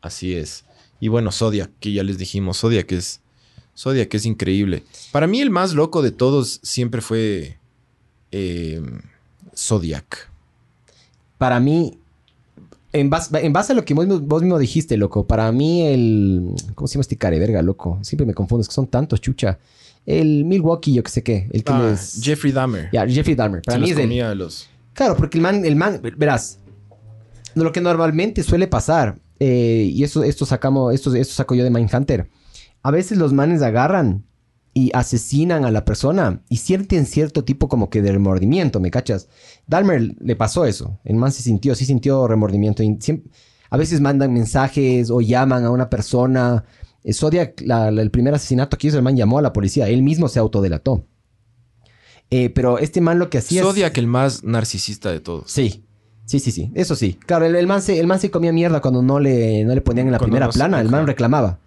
Así 0.00 0.34
es. 0.34 0.64
Y 1.00 1.08
bueno, 1.08 1.32
Zodiac, 1.32 1.70
que 1.80 1.92
ya 1.92 2.02
les 2.02 2.18
dijimos. 2.18 2.58
Zodiac 2.60 2.92
es. 2.92 3.20
Zodiac 3.74 4.12
es 4.14 4.26
increíble. 4.26 4.84
Para 5.12 5.26
mí, 5.26 5.40
el 5.40 5.48
más 5.50 5.72
loco 5.74 6.02
de 6.02 6.10
todos 6.10 6.60
siempre 6.62 7.00
fue. 7.00 7.58
eh, 8.32 8.82
Zodiac. 9.56 10.30
Para 11.38 11.58
mí, 11.60 11.98
en 12.92 13.10
base, 13.10 13.44
en 13.44 13.52
base 13.52 13.72
a 13.72 13.76
lo 13.76 13.84
que 13.84 13.94
vos, 13.94 14.06
vos 14.26 14.42
mismo 14.42 14.58
dijiste, 14.58 14.96
loco, 14.96 15.26
para 15.26 15.50
mí 15.52 15.82
el... 15.86 16.54
¿Cómo 16.74 16.88
se 16.88 16.94
llama 16.94 17.02
este 17.02 17.16
care, 17.16 17.38
verga, 17.38 17.62
loco? 17.62 17.98
Siempre 18.02 18.26
me 18.26 18.34
confundo, 18.34 18.62
es 18.62 18.68
que 18.68 18.74
son 18.74 18.86
tantos, 18.86 19.20
chucha. 19.20 19.58
El 20.04 20.44
Milwaukee, 20.44 20.92
yo 20.94 21.02
que 21.02 21.10
sé 21.10 21.22
qué. 21.22 21.48
El 21.52 21.64
que 21.64 21.72
Ah, 21.72 21.90
les... 21.90 22.20
Jeffrey 22.22 22.52
Dahmer. 22.52 22.90
Ya, 22.92 23.06
Jeffrey 23.06 23.34
Dahmer. 23.34 23.62
Para 23.62 23.76
Se 23.76 23.80
mí 23.80 23.90
los 23.90 23.98
es 23.98 24.04
comía 24.04 24.34
los. 24.34 24.68
Claro, 24.94 25.16
porque 25.16 25.38
el 25.38 25.42
man, 25.42 25.64
el 25.64 25.76
man, 25.76 26.00
verás, 26.16 26.58
lo 27.54 27.72
que 27.72 27.80
normalmente 27.80 28.42
suele 28.42 28.66
pasar, 28.66 29.18
eh, 29.40 29.88
y 29.90 30.02
eso, 30.04 30.22
esto 30.22 30.44
sacamos, 30.44 30.94
esto, 30.94 31.14
esto 31.14 31.34
saco 31.34 31.54
yo 31.54 31.64
de 31.64 31.70
Mindhunter, 31.70 32.28
a 32.82 32.90
veces 32.90 33.16
los 33.16 33.32
manes 33.32 33.62
agarran 33.62 34.24
y 34.74 34.90
asesinan 34.94 35.64
a 35.64 35.70
la 35.70 35.84
persona 35.84 36.42
y 36.48 36.56
sienten 36.56 37.04
cierto 37.06 37.44
tipo 37.44 37.68
como 37.68 37.90
que 37.90 38.00
de 38.02 38.10
remordimiento, 38.12 38.80
¿me 38.80 38.90
cachas? 38.90 39.28
Dahmer 39.66 40.14
le 40.18 40.36
pasó 40.36 40.64
eso, 40.64 40.98
el 41.04 41.16
man 41.16 41.30
se 41.32 41.42
sintió, 41.42 41.74
sí 41.74 41.84
sintió 41.84 42.26
remordimiento. 42.26 42.82
y 42.82 42.98
a 43.70 43.76
veces 43.76 44.00
mandan 44.00 44.32
mensajes 44.32 45.10
o 45.10 45.20
llaman 45.20 45.64
a 45.64 45.70
una 45.70 45.88
persona. 45.90 46.64
Eh, 47.04 47.12
Zodiac, 47.14 47.60
la- 47.62 47.90
la- 47.90 48.02
el 48.02 48.10
primer 48.10 48.34
asesinato 48.34 48.76
que 48.78 48.88
hizo, 48.88 48.96
el 48.98 49.02
man 49.02 49.16
llamó 49.16 49.38
a 49.38 49.42
la 49.42 49.52
policía, 49.52 49.88
él 49.88 50.02
mismo 50.02 50.28
se 50.28 50.38
autodelató. 50.38 51.06
Eh, 52.30 52.50
pero 52.50 52.78
este 52.78 53.00
man 53.00 53.18
lo 53.18 53.28
que 53.28 53.38
hacía 53.38 53.60
es- 53.60 53.66
Zodiac, 53.66 53.96
el 53.98 54.06
más 54.06 54.42
narcisista 54.44 55.10
de 55.10 55.20
todos. 55.20 55.50
Sí. 55.50 55.84
Sí, 56.24 56.38
sí, 56.38 56.50
sí. 56.52 56.70
Eso 56.74 56.94
sí. 56.96 57.18
Claro, 57.26 57.44
el, 57.44 57.56
el 57.56 57.66
man, 57.66 57.82
se, 57.82 57.98
el 57.98 58.06
man 58.06 58.20
se 58.20 58.30
comía 58.30 58.52
mierda 58.52 58.80
cuando 58.80 59.02
no 59.02 59.18
le, 59.20 59.64
no 59.64 59.74
le 59.74 59.80
ponían 59.80 60.06
en 60.06 60.12
la 60.12 60.18
Cuando 60.18 60.30
primera 60.32 60.46
no 60.46 60.52
se- 60.52 60.58
plana. 60.58 60.80
El 60.80 60.88
man 60.88 61.06
reclamaba. 61.06 61.58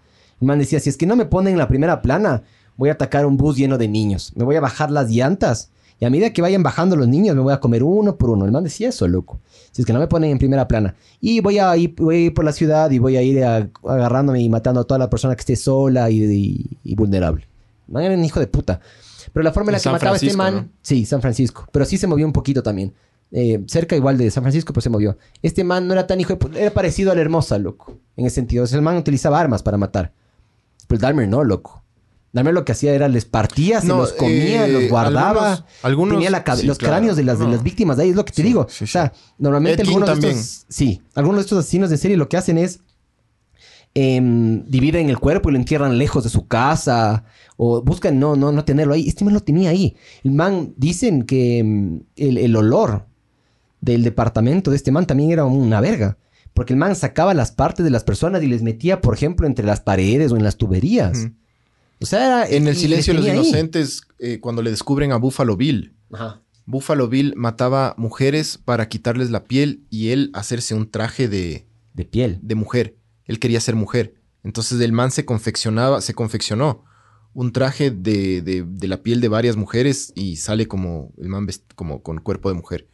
El 0.41 0.47
man 0.47 0.59
decía, 0.59 0.79
si 0.79 0.89
es 0.89 0.97
que 0.97 1.05
no 1.05 1.15
me 1.15 1.25
ponen 1.25 1.53
en 1.53 1.59
la 1.59 1.67
primera 1.67 2.01
plana, 2.01 2.43
voy 2.77 2.89
a 2.89 2.93
atacar 2.93 3.25
un 3.25 3.37
bus 3.37 3.57
lleno 3.57 3.77
de 3.77 3.87
niños. 3.87 4.31
Me 4.35 4.43
voy 4.43 4.55
a 4.55 4.61
bajar 4.61 4.91
las 4.91 5.09
llantas 5.09 5.69
Y 5.99 6.03
a 6.05 6.09
medida 6.09 6.31
que 6.33 6.41
vayan 6.41 6.61
bajando 6.61 6.97
los 6.97 7.07
niños, 7.07 7.35
me 7.37 7.41
voy 7.41 7.53
a 7.53 7.59
comer 7.61 7.81
uno 7.81 8.17
por 8.17 8.29
uno. 8.29 8.43
El 8.45 8.51
man 8.51 8.65
decía 8.65 8.89
eso, 8.89 9.07
loco. 9.07 9.39
Si 9.71 9.81
es 9.81 9.85
que 9.85 9.93
no 9.93 9.99
me 9.99 10.07
ponen 10.07 10.31
en 10.31 10.37
primera 10.37 10.67
plana. 10.67 10.93
Y 11.21 11.39
voy 11.39 11.57
a 11.57 11.75
ir, 11.77 11.95
voy 11.97 12.15
a 12.15 12.19
ir 12.19 12.33
por 12.33 12.43
la 12.43 12.51
ciudad 12.51 12.91
y 12.91 12.99
voy 12.99 13.15
a 13.15 13.21
ir 13.21 13.41
a- 13.45 13.69
agarrándome 13.87 14.41
y 14.41 14.49
matando 14.49 14.81
a 14.81 14.83
toda 14.83 14.97
la 14.99 15.09
persona 15.09 15.35
que 15.35 15.39
esté 15.39 15.55
sola 15.55 16.09
y, 16.09 16.21
y- 16.23 16.77
y 16.83 16.95
vulnerable. 16.95 17.47
El 17.87 17.93
man 17.93 18.03
era 18.03 18.13
un 18.15 18.25
hijo 18.25 18.41
de 18.41 18.47
puta. 18.47 18.81
Pero 19.31 19.43
la 19.43 19.53
forma 19.53 19.71
en 19.71 19.73
la 19.73 19.79
que 19.79 19.89
mataba 19.89 20.15
este 20.17 20.27
Francisco, 20.31 20.37
man... 20.37 20.55
¿no? 20.55 20.79
Sí, 20.81 21.05
San 21.05 21.21
Francisco. 21.21 21.65
Pero 21.71 21.85
sí 21.85 21.97
se 21.97 22.07
movió 22.07 22.25
un 22.25 22.33
poquito 22.33 22.61
también. 22.61 22.93
Eh, 23.31 23.63
cerca 23.67 23.95
igual 23.95 24.17
de 24.17 24.29
San 24.31 24.43
Francisco, 24.43 24.73
pues 24.73 24.83
se 24.83 24.89
movió. 24.89 25.17
Este 25.41 25.63
man 25.63 25.87
no 25.87 25.93
era 25.93 26.05
tan 26.07 26.19
hijo 26.19 26.29
de 26.33 26.37
puta. 26.37 26.59
Era 26.59 26.71
parecido 26.71 27.11
a 27.11 27.15
la 27.15 27.21
hermosa, 27.21 27.57
loco. 27.57 27.97
En 28.17 28.25
ese 28.25 28.35
sentido. 28.35 28.65
O 28.65 28.67
sea, 28.67 28.77
el 28.77 28.83
man 28.83 28.97
utilizaba 28.97 29.39
armas 29.39 29.63
para 29.63 29.77
matar. 29.77 30.11
Pero 30.87 30.99
Dahmer 30.99 31.27
no, 31.29 31.43
loco. 31.45 31.83
Dahmer 32.35 32.53
lo 32.53 32.65
que 32.65 32.73
hacía 32.73 32.93
era 32.93 33.07
les 33.07 33.25
partía, 33.25 33.81
se 33.81 33.87
No, 33.87 33.97
los 33.97 34.11
comía, 34.13 34.67
eh, 34.67 34.71
los 34.71 34.89
guardaba. 34.89 35.53
algunos- 35.53 35.63
algunos- 35.83 36.13
tenía 36.15 36.29
la 36.29 36.43
cabe- 36.43 36.61
sí, 36.61 36.67
los 36.67 36.77
claro. 36.77 36.95
cráneos 36.95 37.15
de 37.17 37.23
las, 37.23 37.39
de 37.39 37.47
las 37.47 37.63
víctimas 37.63 37.97
de 37.97 38.03
ahí, 38.03 38.09
es 38.11 38.15
lo 38.15 38.25
que 38.25 38.33
te 38.33 38.41
Sí, 38.43 38.47
digo. 38.47 38.67
sí, 38.69 38.83
O 38.83 38.87
sea, 38.87 39.11
normalmente 39.39 39.81
Ed 39.81 39.87
algunos 39.87 40.09
de 40.09 40.13
también. 40.13 40.37
estos... 40.37 40.65
Sí, 40.69 41.01
algunos 41.15 41.37
de 41.37 41.41
estos 41.43 41.59
asesinos 41.59 41.89
de 41.89 41.97
serie 41.97 42.17
lo 42.17 42.29
que 42.29 42.37
hacen 42.37 42.57
es... 42.59 42.81
em, 43.97 44.65
dividen 44.65 45.09
el 45.09 45.17
cuerpo 45.19 45.49
y 45.49 45.53
lo 45.53 45.57
entierran 45.57 45.97
lejos 45.97 46.23
de 46.25 46.29
su 46.29 46.47
casa. 46.47 47.23
O 47.57 47.81
buscan 47.81 48.19
no, 48.19 48.35
no, 48.35 48.51
no 48.51 48.65
tenerlo 48.65 48.93
ahí. 48.93 49.07
Este 49.07 49.23
man 49.23 49.33
lo 49.33 49.39
tenía 49.39 49.69
ahí. 49.69 49.95
El 50.25 50.31
man, 50.31 50.73
dicen 50.75 51.23
que 51.23 51.59
em, 51.59 52.01
el, 52.17 52.37
el 52.37 52.55
olor 52.57 53.05
del 53.79 54.03
departamento 54.03 54.69
de 54.71 54.75
este 54.77 54.91
man 54.91 55.05
también 55.05 55.31
era 55.31 55.45
una 55.45 55.79
verga. 55.79 56.17
Porque 56.53 56.73
el 56.73 56.79
man 56.79 56.95
sacaba 56.95 57.33
las 57.33 57.51
partes 57.51 57.85
de 57.85 57.91
las 57.91 58.03
personas 58.03 58.43
y 58.43 58.47
les 58.47 58.61
metía, 58.63 58.99
por 58.99 59.13
ejemplo, 59.13 59.47
entre 59.47 59.65
las 59.65 59.79
paredes 59.79 60.31
o 60.33 60.35
en 60.37 60.43
las 60.43 60.57
tuberías. 60.57 61.27
O 62.01 62.05
sea, 62.05 62.25
era- 62.25 62.49
En 62.49 62.67
el 62.67 62.75
silencio 62.75 63.13
de 63.13 63.19
los 63.19 63.27
inocentes, 63.27 64.01
eh, 64.19 64.39
cuando 64.39 64.61
le 64.61 64.69
descubren 64.71 65.11
a 65.11 65.17
Buffalo 65.17 65.55
Bill, 65.57 65.95
Ajá. 66.11 66.41
Buffalo 66.65 67.07
Bill 67.07 67.33
mataba 67.35 67.93
mujeres 67.97 68.57
para 68.63 68.89
quitarles 68.89 69.29
la 69.31 69.45
piel 69.45 69.83
y 69.89 70.09
él 70.09 70.31
hacerse 70.33 70.73
un 70.75 70.89
traje 70.89 71.27
de, 71.27 71.67
De 71.93 72.05
piel. 72.05 72.39
de 72.41 72.55
mujer. 72.55 72.95
Él 73.25 73.39
quería 73.39 73.59
ser 73.59 73.75
mujer. 73.75 74.15
Entonces 74.43 74.79
el 74.81 74.91
man 74.91 75.11
se 75.11 75.25
confeccionaba, 75.25 76.01
se 76.01 76.13
confeccionó 76.13 76.83
un 77.33 77.51
traje 77.51 77.91
de, 77.91 78.41
de- 78.41 78.63
de 78.67 78.87
la 78.87 79.01
piel 79.03 79.19
de 79.21 79.27
varias 79.27 79.55
mujeres 79.57 80.11
y 80.15 80.37
sale 80.37 80.67
como 80.67 81.11
el 81.17 81.27
man 81.29 81.47
como 81.75 82.01
con 82.01 82.17
cuerpo 82.19 82.49
de 82.49 82.55
mujer. 82.55 82.87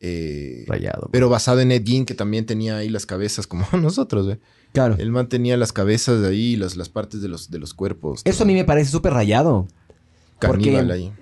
Eh, 0.00 0.64
Rayado. 0.68 1.08
pero 1.10 1.28
basado 1.28 1.60
en 1.60 1.72
Ed 1.72 1.82
Gein, 1.84 2.04
que 2.06 2.14
también 2.14 2.46
tenía 2.46 2.76
ahí 2.76 2.88
las 2.88 3.04
cabezas 3.06 3.46
como 3.46 3.66
nosotros. 3.80 4.28
¿eh? 4.32 4.38
Claro. 4.72 4.94
El 4.98 5.10
man 5.10 5.28
tenía 5.28 5.56
las 5.56 5.72
cabezas 5.72 6.20
de 6.20 6.28
ahí, 6.28 6.56
las, 6.56 6.76
las 6.76 6.88
partes 6.88 7.20
de 7.20 7.28
los, 7.28 7.50
de 7.50 7.58
los 7.58 7.74
cuerpos. 7.74 8.20
Eso 8.24 8.44
a 8.44 8.46
mí 8.46 8.54
me 8.54 8.64
parece 8.64 8.90
súper 8.90 9.12
rayado. 9.14 9.66
Caníbal 10.38 10.86
porque- 10.86 10.92
ahí. 10.92 11.12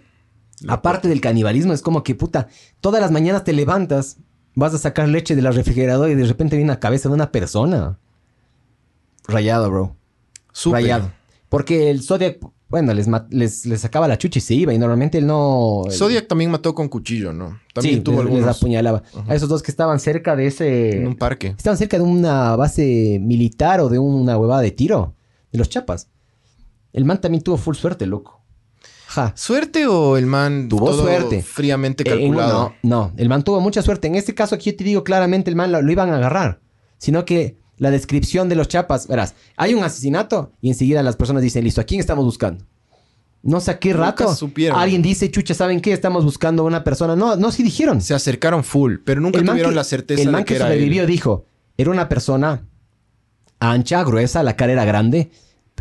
Aparte 0.69 1.09
del 1.09 1.21
canibalismo, 1.21 1.75
es 1.75 1.83
como 1.83 2.03
que, 2.03 2.15
puta, 2.15 2.49
todas 2.81 3.01
las 3.03 3.11
mañanas 3.11 3.45
te 3.45 3.53
levantas, 3.53 4.17
vas 4.55 4.73
a 4.73 4.79
sacar 4.79 5.07
leche 5.07 5.37
de 5.37 5.43
la 5.43 5.51
refrigeradora 5.51 6.11
y 6.11 6.15
de 6.15 6.25
repente 6.25 6.57
viene 6.57 6.73
la 6.73 6.81
cabeza 6.81 7.11
de 7.11 7.15
una 7.15 7.31
persona. 7.31 7.99
Rayado, 9.29 9.71
bro. 9.71 9.97
Súper. 10.53 10.81
Rayado. 10.83 11.13
Porque 11.49 11.91
el 11.91 12.03
Zodiac, 12.03 12.39
bueno, 12.69 12.93
les, 12.95 13.07
les, 13.31 13.65
les 13.67 13.81
sacaba 13.81 14.09
la 14.09 14.19
chucha 14.19 14.39
y 14.39 14.43
se 14.43 14.55
iba. 14.55 14.73
Y 14.75 14.79
normalmente 14.79 15.19
él 15.19 15.27
no... 15.27 15.83
el- 15.87 15.93
Zodiac 15.93 16.27
también 16.27 16.51
mató 16.51 16.75
con 16.75 16.89
cuchillo, 16.89 17.33
¿no? 17.33 17.61
También 17.73 17.97
sí, 17.97 18.01
tuvo 18.03 18.23
les, 18.25 18.35
les 18.35 18.47
apuñalaba. 18.47 19.03
A 19.29 19.35
esos 19.35 19.49
dos 19.49 19.63
que 19.63 19.71
estaban 19.71 20.01
cerca 20.01 20.35
de 20.37 20.47
ese... 20.49 20.97
en 20.99 21.07
un 21.07 21.17
parque. 21.17 21.49
Estaban 21.57 21.77
cerca 21.79 21.97
de 21.97 22.03
una 22.03 22.57
base 22.57 23.19
militar 23.23 23.81
o 23.81 23.89
de 23.89 23.99
una 23.99 24.37
huevada 24.37 24.63
de 24.63 24.73
tiro. 24.73 25.15
De 25.53 25.59
los 25.59 25.69
chapas. 25.69 26.09
El 26.93 27.05
man 27.05 27.21
también 27.21 27.43
tuvo 27.45 27.57
full 27.57 27.75
suerte, 27.77 28.07
loco. 28.07 28.43
Ja. 29.09 29.33
¿Suerte 29.37 29.87
o 29.87 30.17
el 30.17 30.27
man 30.27 30.69
Tuvo 30.69 30.91
todo 30.91 31.03
suerte. 31.05 31.43
fríamente 31.43 32.03
Eh, 32.03 32.07
calculado? 32.11 32.75
no, 32.83 32.89
no, 33.07 33.13
el 33.17 33.29
man 33.29 33.45
tuvo 33.45 33.61
mucha 33.61 33.81
suerte. 33.81 34.09
En 34.09 34.15
este 34.17 34.35
caso 34.35 34.55
aquí 34.57 34.73
yo 34.73 34.77
te 34.77 34.85
digo 34.85 35.05
claramente 35.05 35.49
el 35.49 35.57
man 35.57 35.71
lo, 35.73 35.81
lo 35.81 35.93
iban 35.93 36.11
a 36.11 36.17
agarrar. 36.17 36.61
Sino 36.99 37.25
que 37.25 37.59
la 37.79 37.91
descripción 37.91 38.49
de 38.49 38.55
los 38.57 38.69
chapas, 38.69 39.07
verás, 39.07 39.35
hay 39.57 39.75
un 39.75 39.85
asesinato 39.85 40.53
y 40.61 40.69
enseguida 40.71 41.03
las 41.03 41.17
personas 41.17 41.43
dicen, 41.43 41.65
listo, 41.65 41.81
¿a 41.81 41.85
quién 41.85 42.01
estamos 42.01 42.25
buscando? 42.25 42.65
No 43.43 43.61
sé 43.61 43.71
a 43.71 43.79
qué 43.79 43.91
Nunca 43.93 44.07
rato. 44.07 44.35
supieron. 44.35 44.79
Alguien 44.79 45.03
dice, 45.03 45.31
chucha, 45.31 45.55
¿saben 45.55 45.81
qué? 45.81 45.93
Estamos 45.93 46.25
buscando 46.25 46.63
a 46.63 46.67
una 46.67 46.83
persona. 46.83 47.15
No, 47.15 47.37
no, 47.37 47.53
sí 47.53 47.63
dijeron. 47.63 48.01
Se 48.01 48.13
acercaron 48.15 48.65
full, 48.65 48.97
pero 49.05 49.21
nunca 49.21 49.39
el 49.39 49.45
tuvieron 49.45 49.71
que- 49.71 49.77
la 49.77 49.85
certeza 49.85 50.23
El 50.23 50.31
man 50.31 50.41
de 50.41 50.45
que, 50.47 50.55
que 50.55 50.57
era 50.57 50.67
sobrevivió 50.67 51.03
él. 51.03 51.07
dijo, 51.09 51.45
era 51.77 51.91
una 51.91 52.09
persona 52.09 52.67
ancha, 53.61 54.03
gruesa, 54.05 54.43
la 54.43 54.57
cara 54.57 54.73
era 54.73 54.85
grande, 54.85 55.31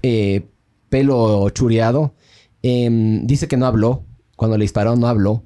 eh, 0.01 0.47
pelo 0.89 1.49
chureado. 1.49 2.13
Em, 2.61 3.25
dice 3.25 3.47
que 3.47 3.57
no 3.57 3.65
habló. 3.65 4.05
Cuando 4.35 4.57
le 4.57 4.63
dispararon 4.63 4.99
no 4.99 5.07
habló. 5.07 5.43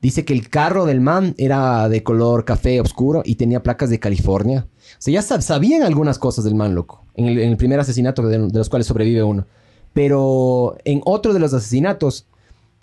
Dice 0.00 0.24
que 0.24 0.32
el 0.32 0.48
carro 0.48 0.86
del 0.86 1.00
man 1.00 1.34
era 1.38 1.88
de 1.88 2.02
color 2.04 2.44
café 2.44 2.80
oscuro 2.80 3.22
y 3.24 3.34
tenía 3.34 3.62
placas 3.64 3.90
de 3.90 3.98
California. 3.98 4.68
O 4.92 5.00
sea, 5.00 5.14
ya 5.14 5.20
sab- 5.20 5.40
sabían 5.42 5.82
algunas 5.82 6.18
cosas 6.18 6.44
del 6.44 6.54
man, 6.54 6.74
loco. 6.74 7.04
En 7.14 7.26
el, 7.26 7.38
en 7.38 7.50
el 7.50 7.56
primer 7.56 7.80
asesinato 7.80 8.22
de, 8.22 8.38
de 8.38 8.58
los 8.58 8.68
cuales 8.68 8.86
sobrevive 8.86 9.22
uno. 9.22 9.46
Pero 9.92 10.76
en 10.84 11.00
otro 11.04 11.32
de 11.32 11.40
los 11.40 11.52
asesinatos, 11.54 12.26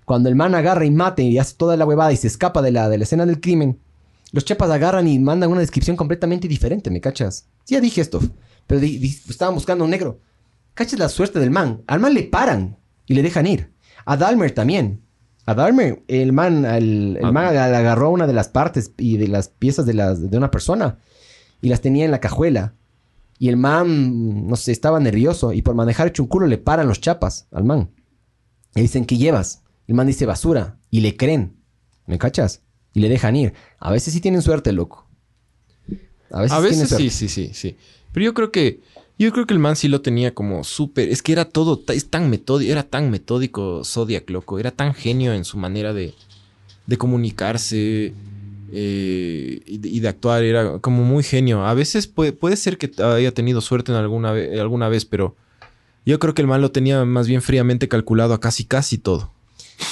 cuando 0.05 0.29
el 0.29 0.35
man 0.35 0.53
agarra 0.55 0.85
y 0.85 0.91
mata 0.91 1.21
y 1.21 1.37
hace 1.37 1.55
toda 1.55 1.77
la 1.77 1.85
huevada 1.85 2.11
y 2.11 2.17
se 2.17 2.27
escapa 2.27 2.61
de 2.61 2.71
la, 2.71 2.89
de 2.89 2.97
la 2.97 3.03
escena 3.05 3.25
del 3.25 3.39
crimen, 3.39 3.79
los 4.31 4.43
chapas 4.43 4.69
agarran 4.69 5.07
y 5.07 5.17
mandan 5.19 5.49
una 5.51 5.61
descripción 5.61 5.95
completamente 5.95 6.47
diferente, 6.47 6.89
¿me 6.91 6.99
cachas? 6.99 7.45
Sí, 7.63 7.75
ya 7.75 7.81
dije 7.81 8.01
esto. 8.01 8.19
Pero 8.67 8.81
di- 8.81 8.97
di- 8.97 9.17
estaban 9.29 9.53
buscando 9.55 9.83
a 9.83 9.85
un 9.85 9.91
negro. 9.91 10.19
¿Cachas 10.73 10.99
la 10.99 11.07
suerte 11.09 11.39
del 11.39 11.51
man? 11.51 11.81
Al 11.87 11.99
man 12.01 12.13
le 12.13 12.23
paran 12.23 12.77
y 13.05 13.13
le 13.13 13.23
dejan 13.23 13.47
ir. 13.47 13.71
A 14.05 14.17
Dalmer 14.17 14.51
también. 14.51 14.99
A 15.45 15.53
Dalmer, 15.53 16.03
el 16.07 16.33
man, 16.33 16.65
el, 16.65 17.17
el 17.21 17.31
man 17.31 17.45
ag- 17.45 17.73
agarró 17.75 18.09
una 18.09 18.27
de 18.27 18.33
las 18.33 18.49
partes 18.49 18.91
y 18.97 19.17
de 19.17 19.27
las 19.27 19.47
piezas 19.47 19.85
de, 19.85 19.93
las, 19.93 20.29
de 20.29 20.37
una 20.37 20.51
persona 20.51 20.97
y 21.61 21.69
las 21.69 21.81
tenía 21.81 22.05
en 22.05 22.11
la 22.11 22.19
cajuela. 22.19 22.75
Y 23.37 23.49
el 23.49 23.57
man, 23.57 24.47
no 24.47 24.55
sé, 24.55 24.71
estaba 24.71 24.99
nervioso 24.99 25.51
y 25.51 25.61
por 25.61 25.75
manejar 25.75 26.07
hecho 26.07 26.23
un 26.23 26.29
culo 26.29 26.47
le 26.47 26.57
paran 26.57 26.87
los 26.87 27.01
chapas 27.01 27.47
al 27.51 27.63
man. 27.63 27.89
Y 28.75 28.81
dicen, 28.81 29.05
¿qué 29.05 29.17
llevas? 29.17 29.63
El 29.87 29.95
man 29.95 30.07
dice 30.07 30.25
basura 30.25 30.77
y 30.89 31.01
le 31.01 31.17
creen. 31.17 31.57
¿Me 32.07 32.17
cachas? 32.17 32.61
Y 32.93 33.01
le 33.01 33.09
dejan 33.09 33.35
ir. 33.35 33.53
A 33.79 33.91
veces 33.91 34.13
sí 34.13 34.21
tienen 34.21 34.41
suerte, 34.41 34.71
loco. 34.71 35.07
A 36.31 36.41
veces, 36.41 36.57
A 36.57 36.59
veces 36.59 36.89
sí, 36.89 37.09
sí, 37.09 37.29
sí, 37.29 37.51
sí. 37.53 37.77
Pero 38.11 38.25
yo 38.25 38.33
creo 38.33 38.51
que 38.51 38.81
yo 39.17 39.31
creo 39.31 39.45
que 39.45 39.53
el 39.53 39.59
man 39.59 39.75
sí 39.75 39.87
lo 39.87 40.01
tenía 40.01 40.33
como 40.33 40.63
súper, 40.63 41.09
es 41.09 41.21
que 41.21 41.31
era 41.31 41.45
todo 41.45 41.81
es 41.87 42.09
tan 42.09 42.29
metódico, 42.29 42.71
era 42.71 42.83
tan 42.83 43.09
metódico 43.09 43.83
Zodiac, 43.85 44.29
loco, 44.29 44.59
era 44.59 44.71
tan 44.71 44.93
genio 44.93 45.33
en 45.33 45.45
su 45.45 45.57
manera 45.57 45.93
de 45.93 46.13
de 46.85 46.97
comunicarse 46.97 48.13
eh, 48.71 49.61
y, 49.65 49.99
de, 49.99 50.07
actuar, 50.07 50.43
era 50.43 50.79
como 50.79 51.03
muy 51.03 51.23
genio. 51.23 51.65
A 51.65 51.73
veces 51.73 52.07
puede, 52.07 52.33
puede 52.33 52.57
ser 52.57 52.77
que 52.77 52.91
haya 53.03 53.31
tenido 53.31 53.61
suerte 53.61 53.91
en 53.91 53.97
alguna, 53.97 54.31
alguna 54.31 54.89
vez, 54.89 55.05
pero 55.05 55.35
yo 56.05 56.19
creo 56.19 56.33
que 56.33 56.41
el 56.41 56.47
man 56.47 56.61
lo 56.61 56.71
tenía 56.71 57.03
más 57.05 57.27
bien 57.27 57.41
fríamente 57.41 57.87
calculado 57.87 58.33
a 58.33 58.39
casi 58.39 58.65
casi 58.65 58.97
todo. 58.97 59.31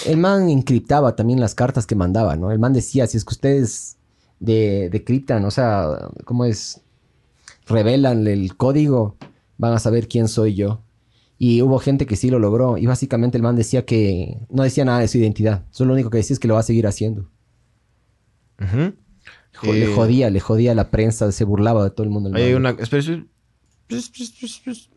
El 0.06 0.18
man 0.18 0.50
encriptaba 0.50 1.16
también 1.16 1.40
las 1.40 1.56
cartas 1.56 1.86
que 1.86 1.96
mandaba, 1.96 2.36
¿no? 2.36 2.52
El 2.52 2.60
man 2.60 2.74
decía, 2.74 3.08
si 3.08 3.18
es 3.18 3.26
que 3.26 3.34
ustedes 3.34 3.98
de, 4.40 4.90
decriptan, 4.92 5.44
o 5.46 5.52
sea, 5.52 6.10
¿cómo 6.26 6.46
es? 6.46 6.82
Revelan 7.66 8.28
el 8.28 8.56
código, 8.56 9.16
van 9.58 9.74
a 9.74 9.80
saber 9.80 10.08
quién 10.08 10.28
soy 10.28 10.56
yo. 10.56 10.82
Y 11.40 11.62
hubo 11.62 11.80
gente 11.80 12.06
que 12.06 12.16
sí 12.16 12.30
lo 12.30 12.40
logró. 12.40 12.78
Y 12.78 12.86
básicamente 12.86 13.38
el 13.38 13.44
man 13.44 13.56
decía 13.56 13.86
que 13.86 14.38
no 14.50 14.64
decía 14.64 14.86
nada 14.86 15.00
de 15.00 15.08
su 15.08 15.18
identidad. 15.18 15.66
Solo 15.72 15.90
lo 15.90 15.94
único 15.96 16.10
que 16.10 16.18
decía 16.18 16.34
es 16.34 16.40
que 16.40 16.48
lo 16.48 16.54
va 16.54 16.62
a 16.62 16.64
seguir 16.64 16.88
haciendo. 16.88 17.30
Le 19.64 19.84
Eh, 19.84 19.94
jodía, 19.96 20.30
le 20.30 20.40
jodía 20.40 20.72
a 20.72 20.76
la 20.76 20.90
prensa, 20.90 21.32
se 21.32 21.44
burlaba 21.44 21.84
de 21.84 21.90
todo 21.92 22.04
el 22.04 22.10
mundo. 22.10 22.30
el 22.30 22.36
hay 22.36 22.54
una. 22.54 22.72
espera. 22.72 23.24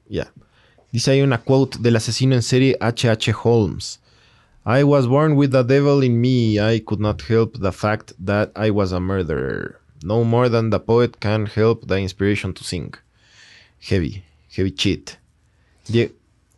Ya. 0.09 0.33
Dice 0.93 1.11
ahí 1.11 1.21
una 1.23 1.39
quote 1.43 1.79
del 1.81 1.97
asesino 1.97 2.35
en 2.35 2.43
serie 2.43 2.77
H.H. 2.81 3.33
Holmes. 3.45 4.01
I 4.65 4.83
was 4.83 5.07
born 5.07 5.37
with 5.37 5.51
the 5.51 5.63
devil 5.63 6.03
in 6.03 6.21
me. 6.21 6.59
I 6.59 6.81
could 6.81 7.01
not 7.01 7.23
help 7.29 7.59
the 7.61 7.71
fact 7.73 8.13
that 8.25 8.51
I 8.57 8.71
was 8.71 8.93
a 8.93 8.99
murderer. 9.01 9.79
No 10.03 10.25
more 10.25 10.49
than 10.49 10.71
the 10.71 10.81
poet 10.81 11.19
can 11.21 11.47
help 11.47 11.87
the 11.87 11.99
inspiration 11.99 12.53
to 12.55 12.65
sing. 12.65 12.95
Heavy. 13.81 14.25
Heavy 14.57 14.71
cheat. 14.73 15.19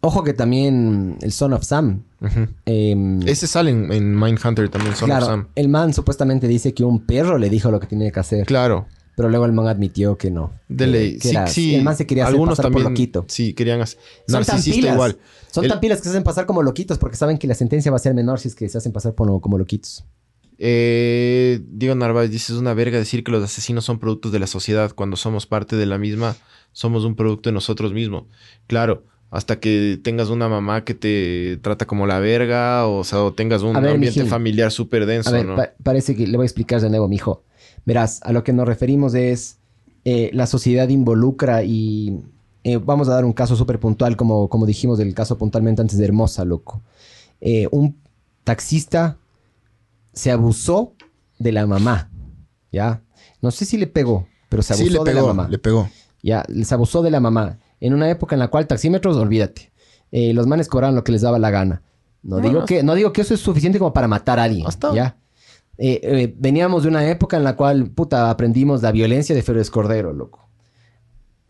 Ojo 0.01 0.23
que 0.23 0.33
también 0.33 1.17
el 1.23 1.33
Son 1.33 1.53
of 1.53 1.65
Sam. 1.65 2.03
Ujú. 2.21 2.47
em, 2.67 3.21
Ese 3.29 3.47
sale 3.47 3.71
en, 3.71 3.93
en 3.93 4.19
Mindhunter 4.19 4.69
también, 4.69 4.95
Son 4.95 5.07
claro, 5.09 5.25
of 5.27 5.31
Sam. 5.31 5.49
el 5.55 5.69
man 5.69 5.93
supuestamente 5.93 6.47
dice 6.49 6.73
que 6.75 6.85
un 6.85 7.01
perro 7.05 7.37
le 7.39 7.51
dijo 7.51 7.71
lo 7.71 7.81
que 7.81 7.87
tenía 7.89 8.11
que 8.11 8.21
hacer. 8.21 8.47
Claro. 8.47 8.87
Pero 9.17 9.29
luego 9.29 9.47
el 9.47 9.53
man 9.53 9.67
admitió 9.67 10.17
que 10.17 10.31
no. 10.31 10.53
De 10.69 10.87
ley. 10.87 11.19
que 11.19 11.29
Sí, 11.29 11.31
era- 11.31 11.47
sí. 11.49 11.75
El 11.75 11.83
man 11.83 11.97
se 11.97 12.07
quería 12.07 12.23
hacer 12.25 12.35
Algunos 12.35 12.53
pasar 12.53 12.67
también. 12.67 12.85
por 12.85 12.93
loquito. 12.93 13.25
Sí, 13.27 13.53
querían 13.55 13.81
hacer. 13.81 13.99
Son 14.29 14.45
tan 14.45 14.55
Narcisista 14.55 14.77
pilas. 14.81 14.95
igual. 14.95 15.19
Son 15.51 15.65
El- 15.65 15.71
tan 15.71 15.81
pilas 15.81 15.99
que 15.99 16.05
se 16.05 16.11
hacen 16.11 16.23
pasar 16.23 16.47
como 16.47 16.63
loquitos 16.63 16.99
porque 16.99 17.17
saben 17.17 17.37
que 17.37 17.49
la 17.49 17.55
sentencia 17.55 17.91
va 17.91 17.97
a 17.97 18.01
ser 18.01 18.15
menor 18.15 18.39
si 18.39 18.47
es 18.47 18.55
que 18.55 18.69
se 18.69 18.79
hacen 18.79 18.93
pasar 18.93 19.15
por, 19.15 19.41
como 19.41 19.59
loquitos. 19.59 20.05
Eh, 20.61 21.61
Diego 21.71 21.95
Narváez 21.95 22.31
dice, 22.31 22.53
es 22.53 22.59
una 22.59 22.75
verga 22.75 22.99
decir 22.99 23.23
que 23.25 23.31
los 23.33 23.43
asesinos 23.43 23.85
son 23.85 23.99
productos 23.99 24.33
de 24.33 24.39
la 24.39 24.47
sociedad. 24.47 24.93
Cuando 24.95 25.17
somos 25.17 25.47
parte 25.47 25.77
de 25.77 25.87
la 25.87 25.99
misma, 25.99 26.37
somos 26.73 27.05
un 27.05 27.15
producto 27.17 27.49
de 27.49 27.55
nosotros 27.55 27.93
mismos. 27.93 28.25
Claro, 28.67 29.05
hasta 29.31 29.61
que 29.61 29.99
tengas 30.03 30.31
una 30.31 30.49
mamá 30.49 30.85
que 30.85 30.95
te 30.95 31.59
trata 31.63 31.87
como 31.87 32.07
la 32.07 32.19
verga, 32.19 32.87
o, 32.87 33.05
sea, 33.05 33.23
o 33.25 33.33
tengas 33.35 33.63
un 33.63 33.75
ver, 33.75 33.95
ambiente 33.95 34.21
mijín. 34.21 34.31
familiar 34.31 34.71
súper 34.73 35.05
denso, 35.07 35.29
A 35.31 35.33
ver, 35.33 35.47
¿no? 35.47 35.57
pa- 35.57 35.73
parece 35.83 36.17
que 36.17 36.27
le 36.27 36.37
voy 36.37 36.45
a 36.45 36.47
explicar 36.47 36.81
de 36.81 36.89
nuevo, 36.91 37.09
mijo. 37.09 37.43
Verás, 37.85 38.21
a 38.23 38.33
lo 38.33 38.43
que 38.45 38.53
nos 38.53 38.67
referimos 38.67 39.15
es 39.15 39.59
eh, 40.05 40.31
la 40.33 40.47
sociedad 40.47 40.89
involucra 40.89 41.63
y 41.63 42.21
eh, 42.65 42.79
vamos 42.79 43.09
a 43.09 43.15
dar 43.15 43.25
un 43.25 43.33
caso 43.33 43.55
súper 43.57 43.79
puntual, 43.79 44.17
como, 44.17 44.49
como 44.49 44.65
dijimos 44.67 44.99
del 44.99 45.13
caso 45.15 45.37
puntualmente 45.37 45.83
antes 45.83 45.99
de 45.99 46.05
Hermosa, 46.07 46.45
loco. 46.45 46.83
Eh, 47.41 47.69
un 47.71 47.97
taxista 48.45 49.19
se 50.13 50.31
abusó 50.31 50.95
de 51.39 51.53
la 51.53 51.67
mamá, 51.67 52.11
¿ya? 52.73 53.03
No 53.43 53.51
sé 53.51 53.65
si 53.65 53.77
le 53.77 53.87
pegó, 53.87 54.27
pero 54.49 54.63
se 54.63 54.73
abusó 54.73 54.87
Sí, 54.87 54.93
le 54.93 54.99
de 54.99 55.05
la 55.05 55.21
pegó, 55.21 55.27
mamá. 55.29 55.49
le 55.49 55.59
pegó. 55.59 55.89
Ya, 56.23 56.45
les 56.49 56.73
abusó 56.73 57.03
de 57.03 57.11
la 57.11 57.21
mamá. 57.21 57.59
En 57.81 57.95
una 57.95 58.11
época 58.11 58.35
en 58.35 58.41
la 58.41 58.49
cual 58.49 58.67
taxímetros, 58.67 59.17
olvídate. 59.17 59.73
Eh, 60.11 60.33
los 60.33 60.47
manes 60.47 60.69
cobraban 60.69 60.95
lo 60.95 61.05
que 61.05 61.13
les 61.13 61.23
daba 61.23 61.39
la 61.39 61.51
gana. 61.51 61.83
No, 62.23 62.37
No, 62.37 62.43
digo, 62.49 62.61
no. 62.61 62.67
que, 62.67 62.83
no 62.83 62.95
digo 62.95 63.13
que 63.13 63.21
eso 63.21 63.35
es 63.35 63.41
suficiente 63.41 63.79
como 63.79 63.93
para 63.93 64.09
matar 64.09 64.39
a 64.41 64.45
alguien. 64.45 64.67
Hasta- 64.67 64.93
¿ya? 64.95 65.17
Eh, 65.77 66.01
eh, 66.03 66.35
veníamos 66.39 66.83
de 66.83 66.89
una 66.89 67.09
época 67.09 67.37
en 67.37 67.45
la 67.45 67.55
cual, 67.55 67.91
puta, 67.91 68.31
aprendimos 68.31 68.83
la 68.83 68.91
violencia 68.91 69.35
de 69.35 69.43
Férez 69.43 69.71
Cordero, 69.71 70.13
loco. 70.13 70.49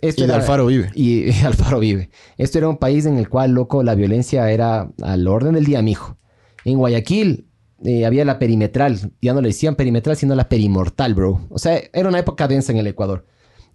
Esto 0.00 0.22
Y 0.24 0.26
de 0.26 0.32
era- 0.34 0.42
Alfaro 0.42 0.66
vive. 0.66 0.90
Y, 0.94 1.30
y 1.30 1.32
Alfaro 1.44 1.78
vive. 1.80 2.10
Esto 2.36 2.58
era 2.58 2.68
un 2.68 2.76
país 2.76 3.06
en 3.06 3.16
el 3.18 3.28
cual, 3.28 3.52
loco, 3.52 3.82
la 3.82 3.94
violencia 3.94 4.50
era 4.50 4.90
al 5.02 5.26
orden 5.26 5.54
del 5.54 5.64
día, 5.64 5.80
mijo. 5.82 6.16
En 6.64 6.76
Guayaquil 6.78 7.46
eh, 7.84 8.04
había 8.04 8.24
la 8.24 8.38
perimetral. 8.38 9.12
Ya 9.22 9.32
no 9.32 9.40
le 9.40 9.48
decían 9.48 9.76
perimetral, 9.76 10.16
sino 10.16 10.34
la 10.34 10.48
perimortal, 10.48 11.14
bro. 11.14 11.40
O 11.48 11.58
sea, 11.58 11.80
era 11.92 12.08
una 12.08 12.18
época 12.18 12.46
densa 12.48 12.72
en 12.72 12.78
el 12.78 12.86
Ecuador. 12.88 13.24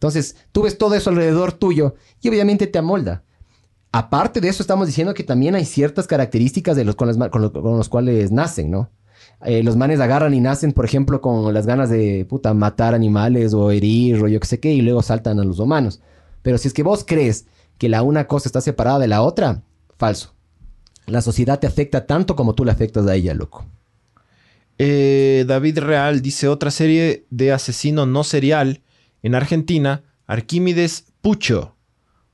Entonces, 0.04 0.36
tú 0.52 0.64
ves 0.64 0.78
todo 0.78 0.96
eso 0.96 1.12
alrededor 1.12 1.54
tuyo 1.54 1.96
y 2.22 2.28
obviamente 2.28 2.68
te 2.68 2.78
amolda. 2.78 3.24
Aparte 3.94 4.42
de 4.42 4.50
eso, 4.50 4.62
estamos 4.62 4.86
diciendo 4.86 5.14
que 5.14 5.24
también 5.24 5.56
hay 5.56 5.64
ciertas 5.64 6.08
características 6.08 6.76
de 6.76 6.84
los, 6.84 6.96
con, 6.96 7.08
las 7.08 7.16
ma- 7.18 7.30
con 7.30 7.42
lo- 7.42 7.54
con 7.54 7.78
los 7.78 7.88
cuales 7.88 8.30
nacen, 8.30 8.70
¿no? 8.70 8.90
Eh, 9.46 9.64
los 9.64 9.78
manes 9.78 10.02
agarran 10.02 10.34
y 10.34 10.42
nacen, 10.42 10.74
por 10.74 10.84
ejemplo, 10.84 11.22
con 11.22 11.54
las 11.54 11.66
ganas 11.66 11.90
de 11.90 12.26
puta, 12.28 12.54
matar 12.54 12.94
animales 12.94 13.54
o 13.54 13.72
herir 13.72 14.22
o 14.22 14.28
yo 14.28 14.42
qué 14.42 14.46
sé 14.48 14.60
qué, 14.60 14.74
y 14.74 14.82
luego 14.82 15.02
saltan 15.02 15.40
a 15.40 15.46
los 15.46 15.60
humanos. 15.60 16.02
Pero 16.42 16.58
si 16.58 16.68
es 16.68 16.74
que 16.74 16.84
vos 16.84 17.06
crees 17.08 17.46
que 17.78 17.88
la 17.88 18.04
una 18.04 18.28
cosa 18.28 18.50
está 18.50 18.60
separada 18.60 19.00
de 19.00 19.08
la 19.08 19.22
otra, 19.22 19.62
falso. 19.98 20.34
La 21.06 21.22
sociedad 21.22 21.60
te 21.60 21.68
afecta 21.68 22.06
tanto 22.06 22.36
como 22.36 22.56
tú 22.56 22.66
le 22.66 22.72
afectas 22.72 23.08
a 23.08 23.16
ella, 23.16 23.34
loco. 23.34 23.66
Eh, 24.80 25.46
David 25.48 25.80
Real 25.80 26.22
dice 26.22 26.50
otra 26.50 26.72
serie 26.72 27.26
de 27.30 27.54
asesino 27.54 28.06
no 28.06 28.26
serial 28.26 28.82
en 29.24 29.36
Argentina, 29.36 30.04
Arquímedes 30.28 31.06
Pucho. 31.22 31.76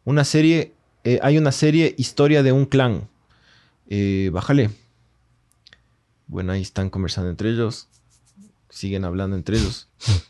Una 0.04 0.26
serie, 0.26 0.74
eh, 1.04 1.20
hay 1.22 1.38
una 1.38 1.52
serie 1.52 1.96
Historia 1.98 2.44
de 2.44 2.52
un 2.52 2.66
clan. 2.66 3.08
Eh, 3.88 4.30
bájale. 4.34 4.72
Bueno, 6.28 6.52
ahí 6.52 6.62
están 6.62 6.90
conversando 6.90 7.30
entre 7.30 7.52
ellos. 7.52 7.88
Siguen 8.70 9.06
hablando 9.06 9.38
entre 9.38 9.58
ellos. 9.58 9.88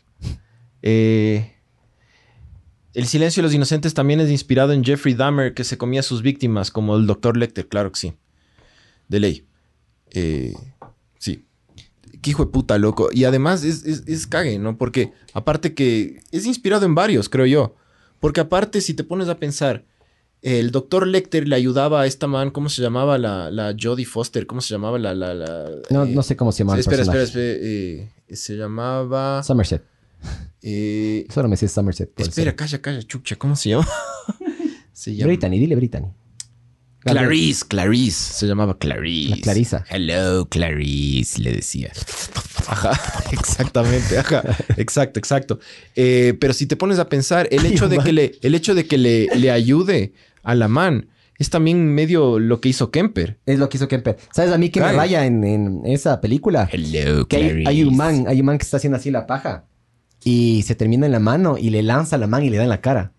Eh, 0.82 1.52
el 2.94 3.06
silencio 3.06 3.42
de 3.42 3.48
los 3.48 3.54
inocentes 3.54 3.92
también 3.92 4.18
es 4.20 4.30
inspirado 4.30 4.72
en 4.72 4.82
Jeffrey 4.82 5.12
Dahmer, 5.12 5.52
que 5.52 5.62
se 5.62 5.76
comía 5.76 6.00
a 6.00 6.02
sus 6.02 6.22
víctimas, 6.22 6.70
como 6.70 6.96
el 6.96 7.06
Dr. 7.06 7.36
Lecter, 7.36 7.68
claro 7.68 7.92
que 7.92 8.00
sí. 8.00 8.14
De 9.06 9.20
ley. 9.20 9.46
Eh. 10.12 10.54
Qué 12.22 12.30
hijo 12.30 12.44
de 12.44 12.50
puta, 12.50 12.76
loco. 12.78 13.08
Y 13.12 13.24
además 13.24 13.64
es, 13.64 13.84
es, 13.84 14.02
es 14.06 14.26
cague, 14.26 14.58
¿no? 14.58 14.76
Porque 14.76 15.12
aparte 15.32 15.74
que 15.74 16.20
es 16.30 16.46
inspirado 16.46 16.84
en 16.86 16.94
varios, 16.94 17.28
creo 17.28 17.46
yo. 17.46 17.74
Porque 18.20 18.40
aparte, 18.40 18.80
si 18.82 18.92
te 18.94 19.04
pones 19.04 19.28
a 19.28 19.38
pensar, 19.38 19.84
el 20.42 20.70
doctor 20.70 21.06
Lecter 21.06 21.48
le 21.48 21.56
ayudaba 21.56 22.02
a 22.02 22.06
esta 22.06 22.26
man, 22.26 22.50
¿cómo 22.50 22.68
se 22.68 22.82
llamaba? 22.82 23.16
La, 23.18 23.50
la 23.50 23.74
Jodie 23.80 24.04
Foster, 24.04 24.46
¿cómo 24.46 24.60
se 24.60 24.74
llamaba? 24.74 24.98
La, 24.98 25.14
la, 25.14 25.32
la, 25.34 25.70
No, 25.90 26.04
eh, 26.04 26.12
no 26.14 26.22
sé 26.22 26.36
cómo 26.36 26.52
se 26.52 26.58
llama 26.58 26.74
el 26.74 26.80
espera, 26.80 27.02
espera, 27.02 27.22
espera. 27.22 27.44
eh, 27.44 28.08
se 28.30 28.56
llamaba... 28.56 29.42
Somerset. 29.42 29.82
eh, 30.62 31.26
Solo 31.32 31.48
me 31.48 31.56
sé 31.56 31.68
Somerset. 31.68 32.18
espera, 32.20 32.54
calla, 32.54 32.80
calla, 32.82 33.02
chucha, 33.02 33.36
¿cómo 33.36 33.56
se 33.56 33.70
llama? 33.70 33.88
se 34.92 35.14
llama... 35.14 35.28
Brittany, 35.28 35.58
dile 35.58 35.76
Brittany. 35.76 36.06
Clarice, 37.00 37.64
Clarice. 37.66 38.34
Se 38.34 38.46
llamaba 38.46 38.78
Clarice. 38.78 39.36
La 39.36 39.36
Clarisa. 39.42 39.84
Hello, 39.88 40.46
Clarice, 40.48 41.40
le 41.40 41.52
decía. 41.52 41.90
Ajá, 42.66 42.92
exactamente, 43.32 44.18
ajá. 44.18 44.42
Exacto, 44.76 45.18
exacto. 45.18 45.58
Eh, 45.96 46.36
pero 46.40 46.52
si 46.52 46.66
te 46.66 46.76
pones 46.76 46.98
a 46.98 47.08
pensar, 47.08 47.48
el 47.50 47.64
hecho 47.72 47.88
de 47.88 47.98
que 47.98 48.12
le, 48.12 48.38
el 48.42 48.54
hecho 48.54 48.74
de 48.74 48.86
que 48.86 48.98
le, 48.98 49.28
le 49.34 49.50
ayude 49.50 50.12
a 50.42 50.54
la 50.54 50.68
man 50.68 51.08
es 51.38 51.48
también 51.48 51.88
medio 51.94 52.38
lo 52.38 52.60
que 52.60 52.68
hizo 52.68 52.90
Kemper. 52.90 53.38
Es 53.46 53.58
lo 53.58 53.70
que 53.70 53.78
hizo 53.78 53.88
Kemper. 53.88 54.18
¿Sabes 54.30 54.52
a 54.52 54.58
mí 54.58 54.68
que 54.68 54.80
me 54.80 54.92
raya 54.92 55.24
en, 55.24 55.42
en 55.42 55.82
esa 55.86 56.20
película? 56.20 56.68
Hello, 56.70 57.26
Que 57.26 57.36
hay, 57.36 57.64
hay 57.66 57.82
un 57.82 57.96
man, 57.96 58.26
hay 58.28 58.40
un 58.40 58.46
man 58.46 58.58
que 58.58 58.64
está 58.64 58.76
haciendo 58.76 58.98
así 58.98 59.10
la 59.10 59.26
paja 59.26 59.64
y 60.22 60.62
se 60.66 60.74
termina 60.74 61.06
en 61.06 61.12
la 61.12 61.18
mano 61.18 61.56
y 61.56 61.70
le 61.70 61.82
lanza 61.82 62.18
la 62.18 62.26
man 62.26 62.44
y 62.44 62.50
le 62.50 62.58
da 62.58 62.64
en 62.64 62.68
la 62.68 62.82
cara. 62.82 63.14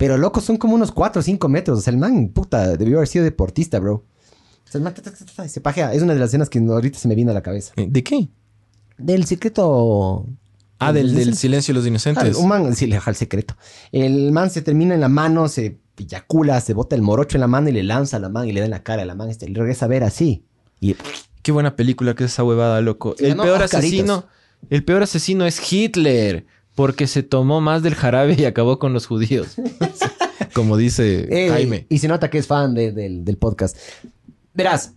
Pero 0.00 0.16
loco, 0.16 0.40
son 0.40 0.56
como 0.56 0.74
unos 0.74 0.90
4 0.92 1.20
o 1.20 1.22
5 1.22 1.48
metros. 1.50 1.78
O 1.78 1.82
sea, 1.82 1.92
el 1.92 1.98
man, 1.98 2.30
puta, 2.30 2.76
debió 2.76 2.96
haber 2.96 3.06
sido 3.06 3.22
deportista, 3.22 3.78
bro. 3.78 3.94
O 4.66 4.70
sea, 4.70 4.78
el 4.78 4.82
man 4.82 4.94
ta, 4.94 5.02
ta, 5.02 5.12
ta, 5.12 5.24
ta, 5.36 5.46
se 5.46 5.60
pajea. 5.60 5.92
Es 5.92 6.00
una 6.02 6.14
de 6.14 6.20
las 6.20 6.30
escenas 6.30 6.48
que 6.48 6.58
ahorita 6.58 6.98
se 6.98 7.06
me 7.06 7.14
vino 7.14 7.30
a 7.30 7.34
la 7.34 7.42
cabeza. 7.42 7.74
¿De 7.76 8.02
qué? 8.02 8.30
Del 8.96 9.26
secreto. 9.26 10.26
Ah, 10.78 10.94
del, 10.94 11.14
del 11.14 11.36
silencio 11.36 11.74
de 11.74 11.78
los 11.80 11.84
Ah, 11.84 11.88
inocentes. 11.90 12.36
un 12.36 12.48
man, 12.48 12.74
sí, 12.74 12.86
le 12.86 12.94
deja 12.94 13.10
el 13.10 13.16
secreto. 13.16 13.54
El 13.92 14.32
man 14.32 14.48
se 14.48 14.62
termina 14.62 14.94
en 14.94 15.02
la 15.02 15.10
mano, 15.10 15.46
se 15.48 15.78
eyacula, 15.98 16.58
se 16.62 16.72
bota 16.72 16.96
el 16.96 17.02
morocho 17.02 17.36
en 17.36 17.42
la 17.42 17.46
mano 17.46 17.68
y 17.68 17.72
le 17.72 17.82
lanza 17.82 18.16
a 18.16 18.20
la 18.20 18.30
man 18.30 18.48
y 18.48 18.52
le 18.52 18.60
da 18.60 18.64
en 18.64 18.70
la 18.70 18.82
cara. 18.82 19.04
La 19.04 19.14
man 19.14 19.28
este, 19.28 19.46
le 19.46 19.60
regresa 19.60 19.84
a 19.84 19.88
ver 19.88 20.02
así. 20.02 20.46
Y 20.80 20.96
Qué 21.42 21.52
buena 21.52 21.76
película 21.76 22.14
que 22.14 22.24
es 22.24 22.32
esa 22.32 22.44
huevada, 22.44 22.80
loco. 22.80 23.14
El 23.18 23.36
peor 23.36 23.62
Oscaritos. 23.62 23.74
asesino, 23.74 24.26
el 24.70 24.84
peor 24.84 25.02
asesino 25.02 25.44
es 25.46 25.72
Hitler, 25.72 26.46
porque 26.80 27.06
se 27.06 27.22
tomó 27.22 27.60
más 27.60 27.82
del 27.82 27.94
jarabe 27.94 28.36
y 28.38 28.46
acabó 28.46 28.78
con 28.78 28.94
los 28.94 29.04
judíos. 29.06 29.56
Como 30.54 30.78
dice 30.78 31.26
Eh, 31.30 31.50
Jaime. 31.50 31.84
Y 31.90 31.98
se 31.98 32.08
nota 32.08 32.30
que 32.30 32.38
es 32.38 32.46
fan 32.46 32.72
de- 32.74 32.90
del, 32.92 33.22
del 33.22 33.36
podcast. 33.36 33.76
Verás, 34.54 34.94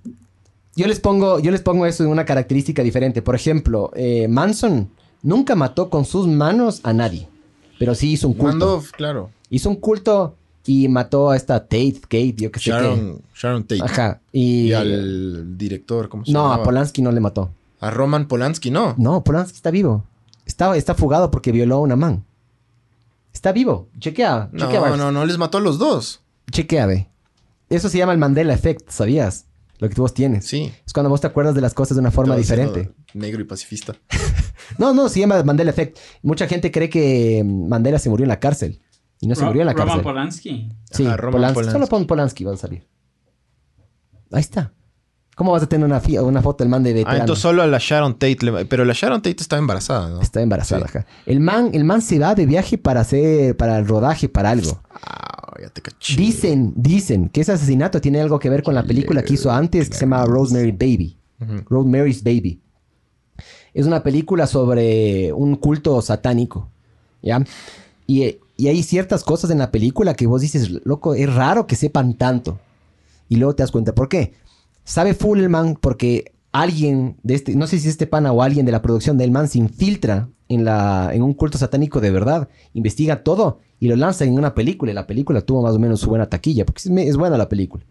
yo 0.78 0.88
les 0.88 1.02
pongo, 1.02 1.40
yo 1.40 1.52
les 1.52 1.60
pongo 1.62 1.86
eso 1.86 2.06
en 2.06 2.10
una 2.10 2.24
característica 2.24 2.82
diferente. 2.84 3.22
Por 3.22 3.36
ejemplo, 3.36 3.92
eh, 3.98 4.30
Manson 4.30 4.90
nunca 5.24 5.56
mató 5.56 5.90
con 5.90 6.06
sus 6.06 6.26
manos 6.26 6.80
a 6.84 6.94
nadie. 6.94 7.28
Pero 7.80 7.96
sí 7.96 8.14
hizo 8.14 8.30
un 8.30 8.34
culto. 8.36 8.82
Claro. 8.96 9.30
Hizo 9.50 9.70
un 9.70 9.76
culto 9.76 10.38
y 10.66 10.88
mató 10.88 11.32
a 11.32 11.36
esta 11.36 11.60
Tate, 11.60 12.00
Kate, 12.04 12.36
yo 12.38 12.50
qué 12.50 12.62
sé 12.62 12.70
Sharon, 12.70 13.22
Sharon 13.36 13.64
Tate. 13.64 13.82
qué. 13.82 13.86
Ajá. 13.86 14.22
Y, 14.32 14.68
Y 14.68 14.74
al 14.74 15.58
director, 15.58 16.08
¿cómo 16.08 16.24
se 16.24 16.32
no, 16.32 16.44
llama? 16.44 16.56
a 16.56 16.64
Polanski 16.64 17.02
no 17.02 17.12
le 17.12 17.20
mató. 17.20 17.50
A 17.82 17.92
Roman 17.92 18.30
Polanski, 18.30 18.72
no. 18.72 18.96
No, 18.98 19.22
Polanski 19.22 19.58
está 19.58 19.70
vivo. 19.70 20.06
Está, 20.46 20.76
está 20.76 20.96
fugado 20.96 21.32
porque 21.32 21.52
violó 21.52 21.76
a 21.76 21.80
una 21.80 21.96
man. 21.96 22.26
Está 23.34 23.52
vivo. 23.52 23.90
Chequea. 24.00 24.50
No, 24.52 24.66
chequea, 24.66 24.80
Barbs. 24.80 24.98
no, 24.98 25.12
no, 25.12 25.26
les 25.26 25.38
mató 25.38 25.58
a 25.58 25.62
los 25.62 25.80
dos. 25.80 26.22
Chequea, 26.52 26.86
ve. 26.86 27.10
Eso 27.70 27.90
se 27.90 27.98
llama 27.98 28.12
el 28.12 28.20
Mandela 28.20 28.54
Effect, 28.54 28.90
¿sabías? 28.90 29.48
Lo 29.80 29.90
que 29.90 30.00
vos 30.00 30.14
tienes. 30.14 30.46
Sí. 30.46 30.72
Es 30.86 30.94
cuando 30.94 31.10
vos 31.10 31.22
te 31.22 31.28
acuerdas 31.28 31.56
de 31.56 31.62
las 31.62 31.74
cosas 31.74 31.98
de 31.98 32.02
una 32.02 32.12
forma 32.12 32.36
diferente. 32.36 32.92
Negro 33.14 33.42
y 33.42 33.46
pacifista. 33.46 33.96
No, 34.78 34.94
no, 34.94 35.10
se 35.10 35.20
llama 35.20 35.44
Mandela 35.44 35.72
Effect. 35.72 35.98
Mucha 36.22 36.48
gente 36.48 36.72
cree 36.72 36.90
que 36.90 37.44
mm, 37.44 37.68
Mandela 37.68 38.00
se 38.00 38.10
murió 38.10 38.24
en 38.24 38.30
la 38.30 38.40
cárcel. 38.40 38.82
Y 39.20 39.28
no 39.28 39.36
se 39.36 39.44
murió 39.44 39.62
en 39.62 39.68
la 39.68 39.74
Roman 39.74 39.88
cárcel. 39.88 40.04
Polanski. 40.04 40.70
Sí, 40.90 41.06
Ajá, 41.06 41.18
Roman 41.18 41.34
Polanski. 41.34 41.54
Polanski. 41.56 41.74
Solo 41.74 41.88
pon 41.88 42.08
Polanski, 42.08 42.44
va 42.46 42.54
a 42.54 42.58
salir. 42.58 42.88
Ahí 44.32 44.40
está. 44.40 44.74
¿Cómo 45.36 45.52
vas 45.52 45.64
a 45.64 45.68
tener 45.68 45.86
una, 45.86 46.00
foto 46.42 46.64
del 46.64 46.70
man 46.70 46.84
de 46.84 46.92
Ah, 46.92 46.94
veterano? 46.94 47.20
entonces 47.22 47.42
solo 47.42 47.64
a 47.64 47.68
la 47.68 47.80
Sharon 47.80 48.14
Tate. 48.14 48.38
le- 48.42 48.66
Pero 48.66 48.86
la 48.86 48.94
Sharon 48.94 49.22
Tate 49.22 49.38
estaba 49.42 49.60
embarazada, 49.60 50.10
¿no? 50.10 50.22
Está 50.22 50.42
embarazada. 50.42 50.88
Sí. 50.88 50.98
ajá. 50.98 51.08
El 51.26 51.40
man, 51.40 51.72
el 51.74 51.84
man 51.84 52.02
se 52.02 52.20
va 52.20 52.36
de 52.36 52.46
viaje 52.46 52.78
para 52.78 53.02
hacer, 53.02 53.58
para 53.58 53.78
el 53.80 53.88
rodaje, 53.88 54.30
para 54.30 54.52
algo. 54.52 54.80
Ah, 54.92 55.54
ya 55.60 55.70
te 55.70 55.82
caché. 55.82 56.16
Dicen, 56.16 56.74
dicen 56.76 57.30
que 57.30 57.42
ese 57.42 57.52
asesinato 57.52 58.00
tiene 58.00 58.22
algo 58.22 58.38
que 58.40 58.50
ver 58.50 58.62
con 58.62 58.76
la 58.76 58.84
película 58.84 59.24
que 59.24 59.34
hizo 59.34 59.52
antes 59.52 59.90
que 59.90 59.96
se 59.96 60.02
llama 60.02 60.24
Rosemary 60.26 60.72
Baby. 60.72 61.18
Rosemary's 61.68 62.24
Baby. 62.24 62.62
Es 63.74 63.88
una 63.88 64.04
película 64.04 64.46
sobre 64.46 65.34
un 65.34 65.56
culto 65.56 66.00
satánico. 66.04 66.70
¿Ya? 67.24 67.44
Y, 68.06 68.38
y 68.56 68.68
hay 68.68 68.84
ciertas 68.84 69.24
cosas 69.24 69.50
en 69.50 69.58
la 69.58 69.72
película 69.72 70.14
que 70.14 70.28
vos 70.28 70.42
dices, 70.42 70.70
loco, 70.86 71.16
es 71.16 71.34
raro 71.34 71.66
que 71.66 71.76
sepan 71.76 72.14
tanto. 72.14 72.60
Y 73.30 73.38
luego 73.38 73.56
te 73.56 73.64
das 73.64 73.72
cuenta 73.72 73.96
por 73.96 74.10
qué. 74.10 74.34
Sabe 74.84 75.14
full 75.14 75.40
el 75.40 75.50
man 75.50 75.78
porque 75.80 76.34
alguien 76.52 77.18
de 77.24 77.36
este, 77.36 77.56
no 77.56 77.68
sé 77.68 77.80
si 77.80 77.88
es 77.88 77.94
este 77.94 78.08
pana 78.08 78.32
o 78.32 78.42
alguien 78.42 78.66
de 78.66 78.72
la 78.72 78.82
producción 78.82 79.18
del 79.18 79.32
man 79.32 79.48
se 79.48 79.58
infiltra 79.58 80.30
en, 80.50 80.66
la, 80.66 81.12
en 81.14 81.24
un 81.24 81.34
culto 81.34 81.58
satánico 81.58 82.00
de 82.00 82.12
verdad, 82.12 82.48
investiga 82.74 83.24
todo 83.24 83.60
y 83.80 83.88
lo 83.88 83.96
lanza 83.96 84.26
en 84.26 84.38
una 84.38 84.54
película. 84.54 84.92
Y 84.92 84.96
la 84.96 85.08
película 85.08 85.42
tuvo 85.42 85.62
más 85.62 85.74
o 85.76 85.80
menos 85.80 86.00
su 86.00 86.10
buena 86.10 86.30
taquilla, 86.30 86.66
porque 86.66 86.80
es, 86.80 87.08
es 87.08 87.18
buena 87.18 87.38
la 87.38 87.50
película. 87.50 87.84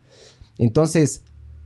Entonces, 0.59 1.23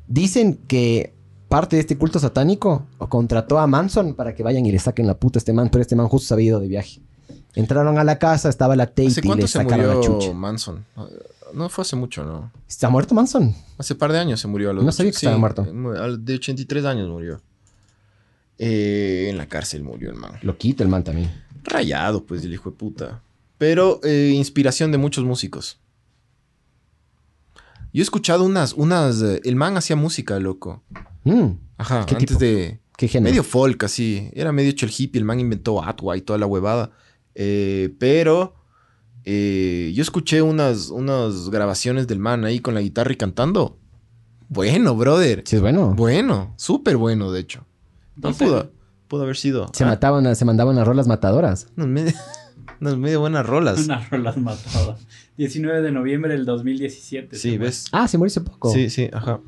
dicen 0.09 0.59
que 0.67 1.15
parte 1.49 1.77
de 1.77 1.81
este 1.81 1.97
culto 1.97 2.19
satánico 2.19 2.87
contrató 3.09 3.59
a 3.59 3.67
Manson 3.67 4.15
para 4.15 4.35
que 4.35 4.43
vayan 4.43 4.67
y 4.67 4.73
le 4.73 4.79
saquen 4.79 5.07
la 5.07 5.19
puta 5.19 5.39
a 5.39 5.41
este 5.41 5.53
man, 5.53 5.69
pero 5.71 5.83
este 5.83 5.97
man 5.97 6.09
justo 6.09 6.29
se 6.29 6.35
había 6.35 6.47
ido 6.47 6.61
de 6.61 6.69
viaje. 6.69 7.01
Entraron 7.55 7.99
a 7.99 8.05
la 8.05 8.19
casa, 8.19 8.49
estaba 8.49 8.77
la 8.77 8.87
Tate 8.87 9.07
¿Hace 9.07 9.21
y 9.25 9.35
le 9.35 9.49
sacaron 9.49 9.89
la 9.89 10.01
chucha. 10.01 10.33
Manson? 10.33 10.85
No 11.55 11.69
fue 11.69 11.83
hace 11.83 11.97
mucho, 11.97 12.25
¿no? 12.25 12.51
¿Está 12.69 12.89
muerto 12.89 13.15
Manson? 13.15 13.55
Hace 13.79 13.95
par 13.95 14.13
de 14.13 14.19
años 14.19 14.41
se 14.41 14.49
murió 14.49 14.71
a 14.71 14.73
los 14.73 14.85
No 14.85 14.93
sabía 14.93 15.13
que 15.13 15.17
estaba 15.17 15.37
muerto. 15.39 15.63
De 15.65 16.35
83 16.35 16.85
años 16.85 17.09
murió. 17.09 17.41
Eh, 18.59 19.29
en 19.31 19.37
la 19.37 19.47
cárcel 19.47 19.83
murió 19.83 20.11
el 20.11 20.17
man. 20.17 20.33
Lo 20.43 20.57
quita 20.57 20.83
el 20.83 20.89
man 20.89 21.05
también. 21.05 21.31
Rayado, 21.65 22.25
pues, 22.25 22.45
el 22.45 22.53
hijo 22.55 22.71
de 22.71 22.77
puta. 22.77 23.23
Pero 23.59 24.01
eh, 24.03 24.33
inspiración 24.35 24.93
de 24.93 24.99
muchos 24.99 25.25
músicos. 25.25 25.79
Yo 27.93 28.01
he 28.01 28.03
escuchado 28.03 28.45
unas, 28.45 28.73
unas... 28.75 29.23
eh, 29.23 29.41
el 29.45 29.57
man 29.57 29.77
hacía 29.77 29.97
música, 29.97 30.39
loco. 30.39 30.83
Mm, 31.25 31.53
Ajá, 31.79 32.05
¿Qué 32.07 32.15
antes 32.15 32.29
tipo? 32.29 32.41
de... 32.41 32.81
¿Qué 32.97 33.09
género? 33.09 33.31
Medio 33.31 33.45
folk, 33.45 33.85
así. 33.85 34.31
Era 34.33 34.53
medio 34.53 34.71
hecho 34.71 34.87
el 34.87 34.93
hippie. 34.97 35.19
El 35.19 35.25
man 35.27 35.39
inventó 35.39 35.83
Atwa 35.85 36.17
y 36.17 36.23
toda 36.23 36.39
la 36.39 36.47
huevada. 36.47 36.91
Eh, 37.35 37.95
pero 37.99 38.56
eh, 39.27 39.93
yo 39.95 40.03
escuché 40.03 40.41
unas, 40.41 40.89
unas 40.89 41.51
grabaciones 41.51 42.07
del 42.07 42.19
man 42.21 42.45
ahí 42.45 42.61
con 42.61 42.73
la 42.75 42.81
guitarra 42.81 43.13
y 43.13 43.17
cantando. 43.17 43.79
Bueno, 44.49 44.95
brother. 44.97 45.43
Sí, 45.45 45.57
es 45.57 45.63
bueno. 45.63 45.93
Bueno, 45.95 46.55
súper 46.57 46.97
bueno, 46.97 47.33
de 47.33 47.41
hecho. 47.41 47.67
No 48.17 48.33
pudo, 48.33 48.71
pudo 49.09 49.25
haber 49.25 49.37
sido. 49.37 49.69
Se 49.75 49.85
Ah, 49.85 49.89
mataban, 49.89 50.35
se 50.37 50.45
mandaban 50.45 50.79
a 50.79 50.85
rolas 50.85 51.07
matadoras. 51.09 51.67
unas 51.77 51.89
medio, 51.89 52.13
unas 52.81 52.97
medio 52.97 53.21
buenas 53.21 53.45
rolas. 53.45 53.85
Unas 53.85 54.09
rolas 54.09 54.37
matadas. 54.37 55.01
19 55.37 55.83
de 55.83 55.91
noviembre 55.93 56.33
del 56.33 56.47
2017. 56.47 57.37
Sí, 57.37 57.59
¿ves? 57.59 57.87
Ah, 57.93 58.07
se 58.09 58.17
murió 58.19 58.29
hace 58.29 58.41
poco. 58.41 58.71
Sí, 58.71 58.89
sí, 58.89 59.11
ajá. 59.13 59.41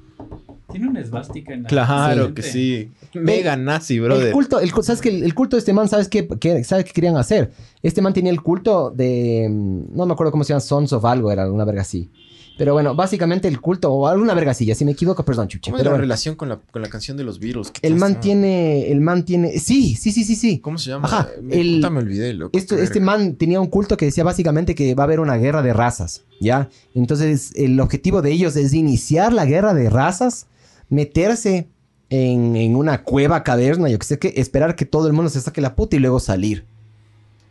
Tiene 0.70 0.88
una 0.88 1.00
esvástica 1.00 1.54
en 1.54 1.62
la 1.64 1.68
Claro 1.68 2.34
que 2.34 2.42
sí. 2.42 2.90
Mega 3.14 3.56
nazi, 3.56 3.98
brother. 3.98 4.26
El 4.28 4.32
culto, 4.32 4.60
el, 4.60 4.70
¿sabes 4.82 5.00
que 5.00 5.08
el, 5.08 5.22
el 5.24 5.34
culto 5.34 5.56
de 5.56 5.60
este 5.60 5.72
man, 5.72 5.88
¿sabes 5.88 6.08
qué, 6.08 6.28
qué- 6.40 6.62
¿sabes 6.64 6.84
qué 6.84 6.92
querían 6.92 7.16
hacer? 7.16 7.52
Este 7.82 8.02
man 8.02 8.12
tenía 8.12 8.30
el 8.32 8.42
culto 8.42 8.90
de... 8.94 9.46
mm, 9.50 9.96
No 9.96 10.06
me 10.06 10.12
acuerdo 10.12 10.30
cómo 10.30 10.44
se 10.44 10.50
llama, 10.52 10.60
Sons 10.60 10.92
of 10.92 11.04
algo, 11.04 11.32
era 11.32 11.50
una 11.50 11.64
verga 11.64 11.82
así. 11.82 12.10
Pero 12.58 12.72
bueno, 12.72 12.92
básicamente 12.96 13.46
el 13.46 13.60
culto, 13.60 13.92
o 13.92 14.08
alguna 14.08 14.34
verga 14.34 14.50
así, 14.50 14.66
ya 14.66 14.74
si 14.74 14.84
me 14.84 14.90
equivoco, 14.90 15.24
perdón, 15.24 15.46
chuche. 15.46 15.70
¿Cómo 15.70 15.78
Pero 15.78 15.90
la 15.90 15.90
bueno, 15.92 16.00
relación 16.02 16.34
con 16.34 16.48
la, 16.48 16.58
con 16.58 16.82
la 16.82 16.88
canción 16.88 17.16
de 17.16 17.22
los? 17.22 17.38
¿Qué 17.38 17.86
el 17.86 17.94
man 17.94 18.18
tiene, 18.20 18.90
el 18.90 19.00
man 19.00 19.24
tiene... 19.24 19.60
Sí, 19.60 19.94
sí, 19.94 20.10
sí, 20.10 20.24
sí, 20.24 20.34
sí. 20.34 20.58
¿Cómo 20.58 20.76
se 20.76 20.90
llama? 20.90 21.06
Ajá, 21.06 21.28
Me, 21.40 21.60
el- 21.60 21.76
puta, 21.76 21.90
me 21.90 22.00
olvidé, 22.00 22.34
loco. 22.34 22.58
Esto, 22.58 22.76
este 22.76 22.98
man 22.98 23.36
tenía 23.36 23.60
un 23.60 23.68
culto 23.68 23.96
que 23.96 24.06
decía 24.06 24.24
básicamente 24.24 24.74
que 24.74 24.96
va 24.96 25.04
a 25.04 25.06
haber 25.06 25.20
una 25.20 25.36
guerra 25.36 25.62
de 25.62 25.72
razas, 25.72 26.24
¿ya? 26.40 26.68
Entonces, 26.96 27.52
el 27.54 27.78
objetivo 27.78 28.22
de 28.22 28.32
ellos 28.32 28.56
es 28.56 28.74
iniciar 28.74 29.32
la 29.32 29.44
guerra 29.46 29.72
de 29.72 29.88
razas, 29.88 30.48
meterse 30.88 31.68
en, 32.10 32.56
en 32.56 32.76
una 32.76 33.02
cueva, 33.04 33.42
caverna, 33.42 33.88
yo 33.88 33.98
que 33.98 34.06
sé 34.06 34.18
qué, 34.18 34.32
esperar 34.36 34.76
que 34.76 34.86
todo 34.86 35.06
el 35.06 35.12
mundo 35.12 35.30
se 35.30 35.40
saque 35.40 35.60
la 35.60 35.74
puta 35.76 35.96
y 35.96 35.98
luego 35.98 36.20
salir 36.20 36.64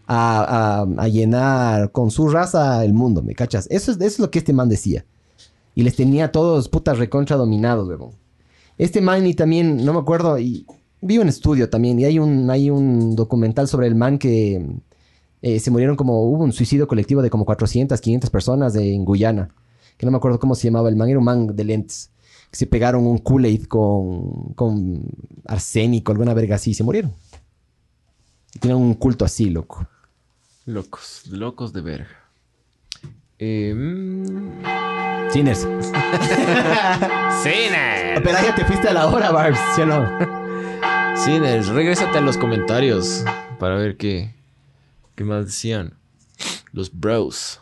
a, 0.08 0.86
a- 0.98 1.08
llenar 1.08 1.92
con 1.92 2.12
su 2.12 2.30
raza 2.30 2.84
el 2.84 2.94
mundo, 2.94 3.22
¿me 3.22 3.36
cachas? 3.36 3.68
Eso 3.70 3.92
es, 3.92 3.98
eso 3.98 4.06
es 4.08 4.20
lo 4.20 4.32
que 4.32 4.40
este 4.40 4.54
man 4.54 4.70
decía. 4.70 5.06
Y 5.76 5.84
les 5.84 5.96
tenía 5.96 6.26
a 6.26 6.32
todos 6.32 6.70
putas 6.70 6.98
recontra 6.98 7.36
dominados, 7.36 7.88
huevón. 7.88 8.12
Este 8.78 9.02
man 9.02 9.26
y 9.28 9.34
también, 9.34 9.84
no 9.86 9.94
me 9.94 10.00
acuerdo, 10.00 10.40
y 10.40 10.66
vi 11.02 11.18
un 11.20 11.28
estudio 11.28 11.70
también, 11.70 12.00
y 12.00 12.06
hay 12.06 12.20
un, 12.20 12.50
hay 12.50 12.70
un 12.70 13.16
documental 13.16 13.68
sobre 13.68 13.88
el 13.88 13.96
man 13.96 14.18
que 14.18 14.66
eh, 15.42 15.60
se 15.60 15.70
murieron 15.72 15.96
como, 15.96 16.24
hubo 16.24 16.44
un 16.44 16.52
suicidio 16.54 16.88
colectivo 16.88 17.22
de 17.22 17.30
como 17.30 17.46
400, 17.46 18.00
500 18.02 18.30
personas 18.30 18.76
en 18.76 19.06
Guyana, 19.06 19.50
que 19.98 20.06
no 20.06 20.12
me 20.12 20.18
acuerdo 20.18 20.40
cómo 20.40 20.56
se 20.56 20.68
llamaba 20.68 20.90
el 20.90 20.96
man, 20.96 21.10
era 21.10 21.20
un 21.20 21.26
man 21.26 21.56
de 21.56 21.64
lentes, 21.64 22.10
que 22.17 22.17
se 22.52 22.68
pegaron 22.68 23.06
un 23.06 23.20
Kool-Aid 23.20 23.66
con, 23.66 24.54
con 24.54 25.04
arsénico, 25.46 26.12
alguna 26.12 26.34
verga 26.34 26.56
así, 26.56 26.72
y 26.72 26.74
se 26.74 26.84
murieron. 26.84 27.14
Tenían 28.60 28.80
un 28.80 28.94
culto 28.96 29.26
así, 29.26 29.50
loco. 29.50 29.88
Locos, 30.66 31.28
locos 31.28 31.74
de 31.74 31.82
verga. 31.82 32.10
Eh, 33.40 33.74
mm, 33.76 35.32
Sinners. 35.32 35.60
Sinners. 37.44 38.22
Pero 38.24 38.32
ya 38.42 38.56
te 38.56 38.66
fuiste 38.66 38.88
a 38.88 38.94
la 38.94 39.08
hora, 39.08 39.32
Barbs, 39.32 39.60
¿sí 39.76 39.82
o 39.82 39.86
no? 39.86 40.10
Sinners, 41.16 41.68
regrésate 41.68 42.18
a 42.18 42.22
los 42.22 42.38
comentarios 42.38 43.24
para 43.60 43.76
ver 43.76 43.98
qué, 43.98 44.34
qué 45.16 45.24
más 45.24 45.46
decían. 45.46 45.94
Los 46.72 46.92
bros. 46.98 47.62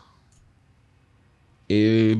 Eh. 1.68 2.16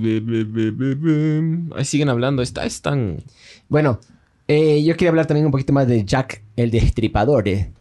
Ahí 1.75 1.85
siguen 1.85 2.09
hablando. 2.09 2.43
Está, 2.43 2.65
están. 2.65 3.23
Bueno, 3.69 4.01
eh, 4.49 4.83
yo 4.85 4.95
quería 4.95 5.11
hablar 5.11 5.27
también 5.27 5.47
un 5.47 5.53
poquito 5.53 5.73
más 5.73 5.87
de 5.87 6.05
Jack 6.05 6.43
el 6.57 6.71
Destripador. 6.71 7.49
eh. 7.49 7.73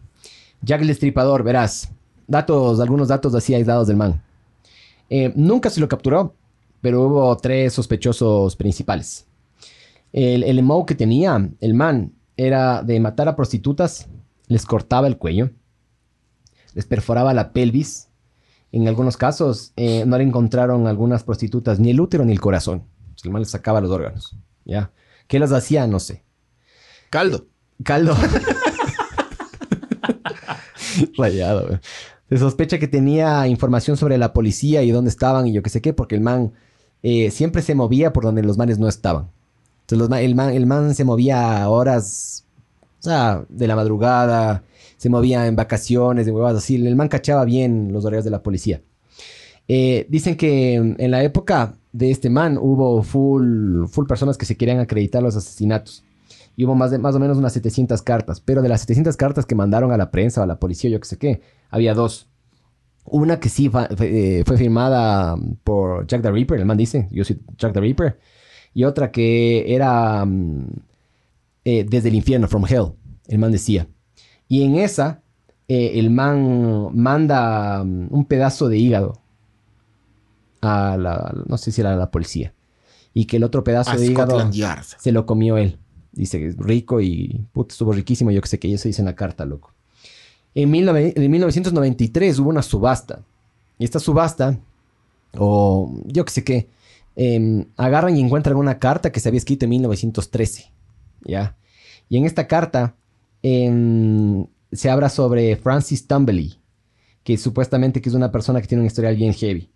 Jack 0.61 0.81
el 0.81 0.87
Destripador, 0.87 1.43
verás. 1.43 1.91
Datos, 2.27 2.79
algunos 2.79 3.07
datos 3.07 3.35
así 3.35 3.53
aislados 3.53 3.87
del 3.87 3.97
man. 3.97 4.21
Nunca 5.35 5.69
se 5.69 5.79
lo 5.79 5.87
capturó, 5.87 6.33
pero 6.81 7.03
hubo 7.03 7.37
tres 7.37 7.73
sospechosos 7.73 8.55
principales. 8.55 9.27
El, 10.11 10.43
el 10.43 10.57
emo 10.59 10.85
que 10.85 10.95
tenía 10.95 11.49
el 11.61 11.73
man 11.75 12.13
era 12.37 12.81
de 12.81 12.99
matar 12.99 13.27
a 13.27 13.35
prostitutas, 13.35 14.07
les 14.47 14.65
cortaba 14.65 15.07
el 15.07 15.17
cuello, 15.17 15.51
les 16.73 16.85
perforaba 16.85 17.33
la 17.33 17.53
pelvis. 17.53 18.07
En 18.76 18.88
algunos 18.89 19.15
casos 19.15 19.72
eh, 19.77 20.03
no 20.06 20.18
le 20.18 20.26
encontraron 20.26 20.85
a 20.85 20.89
algunas 20.89 21.23
prostitutas 21.23 21.80
ni 21.80 21.91
el 21.91 22.02
útero 22.02 22.26
ni 22.26 22.34
el 22.34 22.41
corazón. 22.41 22.84
El 23.23 23.31
man 23.31 23.41
les 23.41 23.49
sacaba 23.52 23.80
los 23.80 23.89
órganos. 23.89 24.35
¿ya? 24.65 24.91
¿Qué 25.27 25.39
las 25.39 25.53
hacía? 25.53 25.88
No 25.88 25.99
sé. 26.02 26.23
Caldo. 27.10 27.45
Caldo. 27.84 28.15
Rayado, 31.18 31.68
güey. 31.68 31.80
Se 32.30 32.38
sospecha 32.38 32.80
que 32.80 32.88
tenía 32.88 33.47
información 33.47 33.97
sobre 33.97 34.18
la 34.18 34.34
policía 34.34 34.81
y 34.84 34.91
dónde 34.91 35.10
estaban 35.10 35.47
y 35.47 35.53
yo 35.53 35.61
qué 35.61 35.69
sé 35.69 35.81
qué, 35.81 35.93
porque 35.93 36.15
el 36.15 36.22
man 36.22 36.53
eh, 37.03 37.30
siempre 37.31 37.61
se 37.61 37.76
movía 37.76 38.11
por 38.14 38.23
donde 38.23 38.41
los 38.43 38.57
manes 38.57 38.80
no 38.80 38.88
estaban. 38.88 39.30
Entonces 39.81 39.99
los 39.99 40.10
ma- 40.10 40.22
el, 40.22 40.34
man, 40.35 40.49
el 40.53 40.65
man 40.65 40.95
se 40.95 41.03
movía 41.06 41.61
a 41.64 41.69
horas 41.69 42.45
o 42.99 43.03
sea, 43.03 43.45
de 43.49 43.68
la 43.68 43.76
madrugada, 43.76 44.64
se 44.97 45.09
movía 45.09 45.47
en 45.47 45.55
vacaciones, 45.55 46.26
de 46.26 46.31
huevadas 46.31 46.63
así. 46.63 46.76
El 46.76 46.95
man 46.95 47.07
cachaba 47.07 47.45
bien 47.45 47.91
los 47.91 48.05
horarios 48.05 48.26
de 48.26 48.31
la 48.31 48.43
policía. 48.43 48.81
Eh, 49.67 50.05
dicen 50.09 50.35
que 50.35 50.76
en 50.76 51.11
la 51.11 51.23
época 51.23 51.76
de 51.91 52.11
este 52.11 52.30
man 52.30 52.57
hubo 52.59 53.01
full, 53.03 53.85
full 53.88 54.05
personas 54.05 54.38
que 54.38 54.45
se 54.45 54.57
querían 54.57 54.80
acreditar 54.80 55.23
los 55.23 55.35
asesinatos. 55.35 56.03
Y 56.57 56.65
hubo 56.65 56.76
más, 56.76 56.91
de, 56.91 56.99
más 56.99 57.15
o 57.15 57.19
menos 57.19 57.38
unas 57.38 57.53
700 57.53 58.01
cartas. 58.01 58.39
Pero 58.39 58.61
de 58.61 58.69
las 58.69 58.81
700 58.81 59.17
cartas 59.17 59.45
que 59.45 59.55
mandaron 59.55 59.91
a 59.91 59.97
la 59.97 60.11
prensa 60.11 60.41
o 60.41 60.43
a 60.43 60.47
la 60.47 60.59
policía, 60.59 60.89
yo 60.89 60.99
qué 60.99 61.07
sé 61.07 61.17
qué, 61.17 61.41
había 61.69 61.93
dos. 61.93 62.27
Una 63.05 63.39
que 63.39 63.49
sí 63.49 63.69
eh, 63.99 64.43
fue 64.45 64.57
firmada 64.57 65.35
por 65.63 66.07
Jack 66.07 66.23
the 66.23 66.31
Ripper, 66.31 66.59
el 66.59 66.65
man 66.65 66.77
dice, 66.77 67.07
yo 67.11 67.23
soy 67.23 67.39
Jack 67.57 67.73
the 67.73 67.80
Ripper. 67.80 68.17
Y 68.73 68.84
otra 68.84 69.11
que 69.11 69.73
era 69.73 70.26
mm, 70.26 70.67
eh, 71.65 71.85
desde 71.88 72.09
el 72.09 72.15
infierno, 72.15 72.47
from 72.47 72.65
hell, 72.67 72.93
el 73.27 73.39
man 73.39 73.51
decía. 73.51 73.88
Y 74.47 74.63
en 74.63 74.76
esa, 74.76 75.22
eh, 75.67 75.93
el 75.95 76.11
man 76.11 76.89
manda 76.95 77.84
mm, 77.84 78.07
un 78.11 78.26
pedazo 78.26 78.69
de 78.69 78.77
hígado 78.77 79.19
a 80.61 80.97
la, 80.97 81.34
no 81.47 81.57
sé 81.57 81.72
si 81.72 81.81
era 81.81 81.93
a 81.93 81.97
la 81.97 82.11
policía. 82.11 82.53
Y 83.13 83.26
que 83.26 83.38
el 83.38 83.43
otro 83.43 83.63
pedazo 83.63 83.91
A 83.91 83.97
de 83.97 84.05
hígado 84.05 84.51
Yard. 84.51 84.84
se 84.84 85.11
lo 85.11 85.26
comió 85.26 85.57
él. 85.57 85.80
Dice 86.11 86.39
que 86.39 86.47
es 86.47 86.57
rico 86.57 87.01
y 87.01 87.45
puta, 87.53 87.73
estuvo 87.73 87.93
riquísimo. 87.93 88.31
Yo 88.31 88.41
que 88.41 88.47
sé 88.47 88.59
que 88.59 88.73
eso 88.73 88.88
dice 88.88 89.01
en 89.01 89.05
la 89.05 89.15
carta, 89.15 89.45
loco. 89.45 89.73
En, 90.53 90.72
19 90.72 91.13
en 91.15 91.31
1993 91.31 92.39
hubo 92.39 92.49
una 92.49 92.61
subasta. 92.61 93.22
Y 93.77 93.84
esta 93.84 93.99
subasta, 93.99 94.57
o 95.38 95.93
yo 96.05 96.23
que 96.23 96.31
sé 96.31 96.43
qué, 96.43 96.69
em, 97.15 97.65
agarran 97.76 98.15
y 98.15 98.22
encuentran 98.22 98.55
una 98.55 98.80
carta 98.80 99.11
que 99.11 99.19
se 99.19 99.30
había 99.30 99.39
escrito 99.39 99.65
en 99.65 99.72
1913. 99.72 100.72
¿Ya? 101.26 101.55
Y 102.07 102.17
en 102.17 102.26
esta 102.26 102.47
carta 102.47 102.95
se 104.72 104.89
habla 104.89 105.09
sobre 105.09 105.55
Francis 105.55 106.07
Tumbley, 106.07 106.59
que 107.23 107.38
supuestamente 107.38 108.01
que 108.01 108.09
es 108.09 108.15
una 108.15 108.31
persona 108.31 108.61
que 108.61 108.67
tiene 108.67 108.81
un 108.81 108.88
historial 108.88 109.15
bien 109.15 109.34
heavy. 109.34 109.69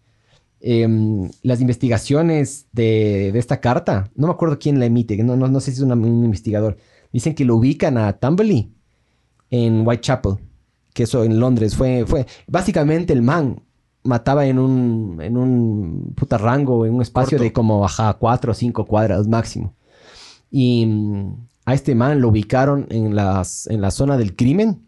Em, 0.61 1.29
las 1.41 1.61
investigaciones 1.61 2.67
de, 2.73 3.31
de 3.31 3.39
esta 3.39 3.61
carta, 3.61 4.09
no 4.15 4.27
me 4.27 4.33
acuerdo 4.33 4.59
quién 4.59 4.79
la 4.79 4.85
emite, 4.87 5.15
no, 5.23 5.35
no, 5.37 5.47
no 5.47 5.59
sé 5.61 5.71
si 5.71 5.77
es 5.77 5.83
una- 5.83 5.95
un 5.95 6.25
investigador, 6.25 6.77
dicen 7.13 7.33
que 7.33 7.45
lo 7.45 7.55
ubican 7.55 7.97
a 7.97 8.11
Tumbley 8.19 8.71
en 9.51 9.87
Whitechapel, 9.87 10.33
que 10.93 11.03
eso 11.03 11.23
en 11.23 11.39
Londres 11.39 11.75
fue, 11.75 12.05
fue 12.05 12.25
básicamente 12.47 13.13
el 13.13 13.21
man 13.21 13.61
mataba 14.03 14.45
en 14.47 14.59
un, 14.59 15.19
en 15.21 15.37
un 15.37 16.13
puta 16.15 16.37
rango, 16.37 16.85
en 16.85 16.93
un 16.95 17.01
espacio 17.01 17.37
Corto. 17.37 17.43
de 17.43 17.53
como, 17.53 17.85
ajá, 17.85 18.13
cuatro 18.15 18.51
o 18.51 18.55
cinco 18.55 18.85
cuadras 18.85 19.27
máximo. 19.27 19.73
Y 20.51 20.85
a 21.69 21.73
este 21.75 21.93
man 21.93 22.19
lo 22.19 22.29
ubicaron 22.29 22.87
en, 22.89 23.15
las, 23.15 23.67
en 23.67 23.81
la 23.81 23.91
zona 23.91 24.17
del 24.17 24.35
crimen, 24.35 24.87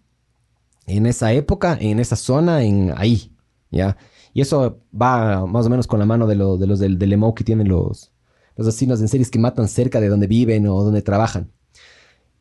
en 0.87 1.05
esa 1.05 1.31
época, 1.31 1.77
en 1.79 1.99
esa 1.99 2.15
zona, 2.15 2.63
en 2.63 2.91
ahí, 2.97 3.31
¿ya? 3.69 3.97
Y 4.33 4.41
eso 4.41 4.79
va 4.91 5.45
más 5.45 5.65
o 5.65 5.69
menos 5.69 5.85
con 5.87 5.99
la 5.99 6.05
mano 6.05 6.25
de, 6.25 6.35
lo- 6.35 6.57
de 6.57 6.65
los 6.65 6.79
del, 6.79 6.97
del 6.97 7.19
que 7.35 7.43
tienen 7.43 7.67
los, 7.67 8.11
los 8.55 8.67
asesinos 8.67 8.99
en 9.01 9.07
series 9.09 9.29
que 9.29 9.37
matan 9.39 9.67
cerca 9.67 9.99
de 9.99 10.09
donde 10.09 10.25
viven 10.27 10.65
o 10.67 10.83
donde 10.83 11.01
trabajan. 11.01 11.51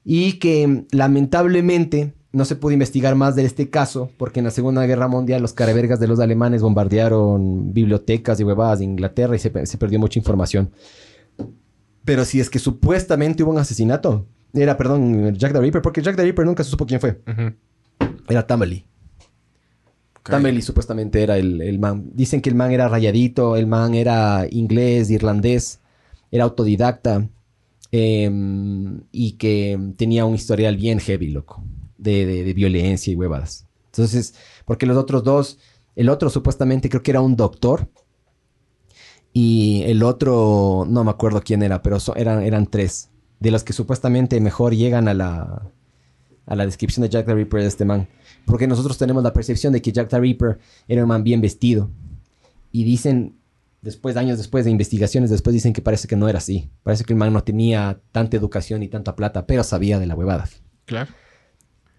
Y 0.05 0.39
que 0.39 0.87
lamentablemente 0.93 2.15
no 2.33 2.45
se 2.45 2.57
pudo 2.57 2.73
investigar 2.73 3.15
más 3.17 3.37
de 3.37 3.45
este 3.45 3.69
caso 3.69 4.09
porque 4.17 4.41
en 4.41 4.45
la 4.45 4.51
Segunda 4.53 4.87
Guerra 4.87 5.09
Mundial 5.09 5.43
los 5.43 5.53
carevergas 5.53 6.01
de 6.01 6.07
los 6.09 6.21
alemanes 6.21 6.63
bombardearon 6.63 7.75
bibliotecas 7.75 8.41
y 8.41 8.45
huevadas 8.45 8.79
de 8.79 8.87
Inglaterra 8.87 9.37
y 9.37 9.39
se 9.39 9.51
perdió 9.51 9.99
mucha 9.99 10.19
información. 10.19 10.71
Pero 12.11 12.25
si 12.25 12.41
es 12.41 12.51
que 12.51 12.59
supuestamente 12.59 13.45
hubo 13.45 13.53
un 13.53 13.59
asesinato, 13.59 14.27
era, 14.53 14.77
perdón, 14.77 15.33
Jack 15.37 15.53
the 15.53 15.61
Ripper, 15.61 15.81
porque 15.81 16.03
Jack 16.03 16.17
the 16.17 16.25
Ripper 16.25 16.45
nunca 16.45 16.65
se 16.65 16.71
supo 16.71 16.85
quién 16.85 16.99
fue. 17.01 17.21
Era 18.29 18.45
Tammany. 18.45 18.85
Tammany 20.25 20.61
supuestamente 20.61 21.23
era 21.23 21.39
el, 21.39 21.61
el 21.63 21.79
man. 21.79 22.11
Dicen 22.13 22.41
que 22.41 22.51
el 22.51 22.57
man 22.57 22.73
era 22.73 22.89
rayadito, 22.89 23.55
el 23.57 23.69
man 23.69 23.95
era 23.95 24.45
inglés, 24.51 25.09
irlandés, 25.09 25.79
era 26.33 26.43
autodidacta 26.43 27.29
em, 27.93 29.03
y 29.13 29.33
que 29.39 29.79
tenía 29.97 30.25
un 30.25 30.35
historial 30.35 30.77
bien 30.77 30.99
heavy, 30.99 31.29
loco, 31.31 31.63
de, 31.97 32.27
de- 32.27 32.43
de 32.43 32.53
violencia 32.55 33.13
y 33.13 33.15
huevadas. 33.15 33.69
Entonces, 33.87 34.35
porque 34.65 34.85
los 34.87 34.97
otros 34.97 35.23
dos, 35.23 35.59
el 35.95 36.09
otro 36.09 36.29
supuestamente 36.29 36.89
creo 36.89 37.05
que 37.05 37.13
era 37.13 37.21
un 37.21 37.37
doctor 37.37 37.89
y 39.33 39.83
el 39.85 40.03
otro, 40.03 40.87
no 40.89 41.05
me 41.05 41.11
acuerdo 41.11 41.41
quién 41.43 41.63
era, 41.63 41.83
pero 41.83 42.01
so- 42.01 42.17
eran, 42.17 42.43
eran 42.43 42.67
tres, 42.67 43.11
de 43.39 43.51
los 43.51 43.65
que 43.65 43.73
supuestamente 43.73 44.41
mejor 44.41 44.75
llegan 44.75 45.09
a 45.09 45.15
la, 45.15 45.71
a 46.47 46.57
la 46.57 46.67
descripción 46.67 47.03
de 47.03 47.09
Jack 47.11 47.27
the 47.27 47.35
Ripper 47.35 47.63
de 47.63 47.69
este 47.69 47.85
man. 47.85 48.09
Porque 48.45 48.67
nosotros 48.67 48.99
tenemos 48.99 49.23
la 49.23 49.33
percepción 49.33 49.73
de 49.73 49.81
que 49.81 49.93
Jack 49.93 50.09
the 50.09 50.19
Ripper 50.19 50.59
era 50.89 51.03
un 51.03 51.09
man 51.09 51.23
bien 51.23 51.41
vestido. 51.41 51.91
Y 52.73 52.85
dicen, 52.85 53.37
después, 53.83 54.17
años 54.17 54.39
después 54.39 54.65
de 54.65 54.71
investigaciones, 54.71 55.31
después 55.31 55.55
dicen 55.55 55.73
que 55.73 55.83
parece 55.83 56.09
que 56.09 56.17
no 56.17 56.29
era 56.29 56.39
así. 56.39 56.71
Parece 56.83 57.05
que 57.05 57.13
el 57.13 57.19
man 57.19 57.33
no 57.33 57.43
tenía 57.45 58.01
tanta 58.13 58.37
educación 58.37 58.83
y 58.83 58.89
tanta 58.89 59.15
plata, 59.15 59.47
pero 59.47 59.63
sabía 59.63 59.99
de 59.99 60.07
la 60.07 60.15
huevada. 60.15 60.49
Claro. 60.87 61.13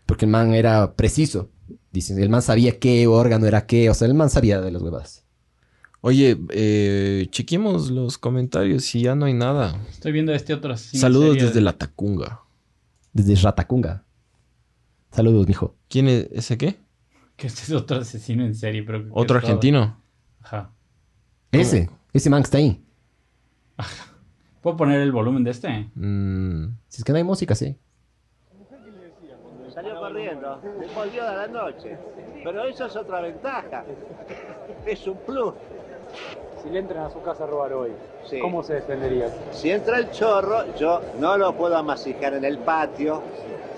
Porque 0.06 0.26
el 0.26 0.32
man 0.32 0.54
era 0.54 0.96
preciso. 0.96 1.50
Dicen, 1.92 2.20
el 2.22 2.30
man 2.30 2.42
sabía 2.42 2.78
qué 2.80 3.08
órgano 3.08 3.46
era 3.48 3.66
qué. 3.66 3.90
O 3.90 3.94
sea, 3.94 4.08
el 4.08 4.14
man 4.14 4.30
sabía 4.30 4.60
de 4.60 4.72
las 4.72 4.82
huevadas. 4.82 5.24
Oye, 6.04 6.36
eh, 6.50 7.28
chequemos 7.30 7.92
los 7.92 8.18
comentarios 8.18 8.94
y 8.96 9.02
ya 9.04 9.14
no 9.16 9.26
hay 9.26 9.34
nada. 9.34 9.80
Estoy 9.90 10.12
viendo 10.12 10.34
este 10.34 10.54
otro 10.54 10.76
Saludos 10.76 11.36
desde 11.36 11.54
de- 11.56 11.62
la 11.62 11.74
Tacunga. 11.74 12.42
Desde 13.14 13.36
Ratacunga. 13.36 14.04
Saludos, 15.12 15.48
mijo. 15.48 15.76
¿Quién 15.90 16.08
es 16.08 16.28
ese 16.32 16.58
qué? 16.58 16.80
Que 17.36 17.48
este 17.48 17.62
es 17.64 17.72
otro 17.72 17.98
asesino 17.98 18.44
en 18.46 18.56
serie, 18.56 18.82
pero... 18.84 19.04
que 19.04 19.10
Otro 19.12 19.26
todo- 19.28 19.38
argentino. 19.48 20.02
Ajá. 20.42 20.72
Ese. 21.52 21.90
Ese 22.14 22.30
man 22.30 22.42
que 22.42 22.46
está 22.46 22.58
ahí. 22.58 22.82
¿Puedo 24.62 24.78
poner 24.78 25.02
el 25.02 25.12
volumen 25.12 25.44
de 25.44 25.52
este? 25.52 25.90
Mm, 25.96 26.78
Si 26.88 27.00
es 27.02 27.04
que 27.04 27.12
no 27.12 27.18
hay 27.18 27.24
música, 27.24 27.54
sí. 27.54 27.78
Salió 29.74 29.96
corriendo, 30.00 30.62
volvió 30.96 31.28
a 31.28 31.36
la 31.36 31.48
noche. 31.48 31.98
Pero 32.44 32.64
eso 32.68 32.86
es 32.88 32.96
otra 32.96 33.22
ventaja. 33.22 33.86
Es 34.86 35.06
un 35.06 35.16
plus. 35.28 35.54
Si 36.64 36.70
le 36.70 36.80
entran 36.80 37.06
a 37.06 37.10
su 37.10 37.22
casa 37.22 37.44
a 37.44 37.48
robar 37.48 37.74
hoy, 37.74 37.92
Sí. 38.30 38.40
¿cómo 38.40 38.62
se 38.64 38.76
defendería? 38.76 39.30
Si 39.52 39.72
entra 39.72 39.98
el 39.98 40.12
chorro, 40.12 40.76
yo 40.78 41.02
no 41.20 41.38
lo 41.38 41.54
puedo 41.54 41.76
amasijar 41.76 42.36
en 42.36 42.46
el 42.46 42.60
patio, 42.60 43.22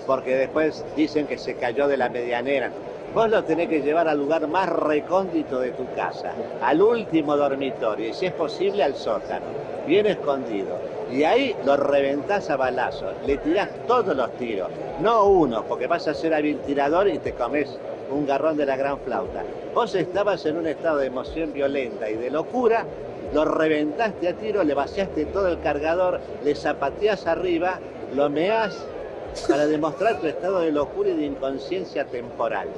porque 0.06 0.36
después 0.36 0.84
dicen 0.94 1.26
que 1.26 1.38
se 1.38 1.54
cayó 1.54 1.88
de 1.88 1.96
la 1.96 2.10
medianera. 2.10 2.70
Vos 3.14 3.30
lo 3.30 3.42
tenés 3.44 3.68
que 3.68 3.80
llevar 3.80 4.08
al 4.08 4.18
lugar 4.18 4.46
más 4.48 4.68
recóndito 4.68 5.60
de 5.60 5.70
tu 5.70 5.86
casa, 5.94 6.32
al 6.60 6.82
último 6.82 7.36
dormitorio, 7.36 8.08
y 8.08 8.12
si 8.12 8.26
es 8.26 8.32
posible 8.32 8.82
al 8.82 8.96
sótano, 8.96 9.46
bien 9.86 10.06
escondido. 10.06 10.76
Y 11.10 11.22
ahí 11.22 11.54
lo 11.64 11.76
reventás 11.76 12.50
a 12.50 12.56
balazos, 12.56 13.14
le 13.24 13.36
tirás 13.38 13.70
todos 13.86 14.16
los 14.16 14.30
tiros, 14.32 14.68
no 15.00 15.24
uno, 15.26 15.62
porque 15.62 15.86
vas 15.86 16.06
a 16.08 16.14
ser 16.14 16.34
hábil 16.34 16.58
tirador 16.60 17.08
y 17.08 17.18
te 17.18 17.32
comes 17.32 17.78
un 18.10 18.26
garrón 18.26 18.56
de 18.56 18.66
la 18.66 18.76
gran 18.76 18.98
flauta. 19.00 19.42
Vos 19.74 19.94
estabas 19.94 20.44
en 20.46 20.56
un 20.56 20.66
estado 20.66 20.98
de 20.98 21.06
emoción 21.06 21.52
violenta 21.52 22.08
y 22.08 22.14
de 22.14 22.30
locura, 22.30 22.84
lo 23.32 23.44
reventaste 23.44 24.28
a 24.28 24.34
tiro, 24.34 24.62
le 24.62 24.74
vaciaste 24.74 25.26
todo 25.26 25.48
el 25.48 25.60
cargador, 25.60 26.20
le 26.44 26.54
zapateás 26.54 27.26
arriba, 27.26 27.78
lo 28.14 28.30
meás 28.30 28.86
para 29.48 29.66
demostrar 29.66 30.20
tu 30.20 30.26
estado 30.26 30.60
de 30.60 30.70
locura 30.70 31.10
y 31.10 31.16
de 31.16 31.26
inconsciencia 31.26 32.04
temporal. 32.04 32.68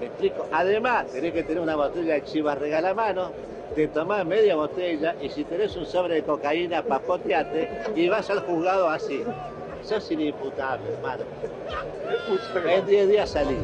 ¿Me 0.00 0.06
explico? 0.06 0.46
Además, 0.52 1.06
tenés 1.08 1.32
que 1.32 1.42
tener 1.42 1.62
una 1.62 1.76
botella 1.76 2.14
de 2.14 2.24
chivas 2.24 2.58
regalamano, 2.58 3.30
te 3.74 3.86
tomás 3.88 4.24
media 4.26 4.56
botella 4.56 5.14
y 5.20 5.28
si 5.28 5.44
tenés 5.44 5.76
un 5.76 5.86
sobre 5.86 6.16
de 6.16 6.22
cocaína, 6.22 6.82
papoteate 6.82 7.68
y 7.94 8.08
vas 8.08 8.28
al 8.30 8.40
juzgado 8.40 8.88
así. 8.88 9.22
Sos 9.82 10.10
inimputable, 10.10 10.90
hermano. 10.94 11.24
En 12.68 12.86
10 12.86 13.08
días 13.08 13.30
salí. 13.30 13.56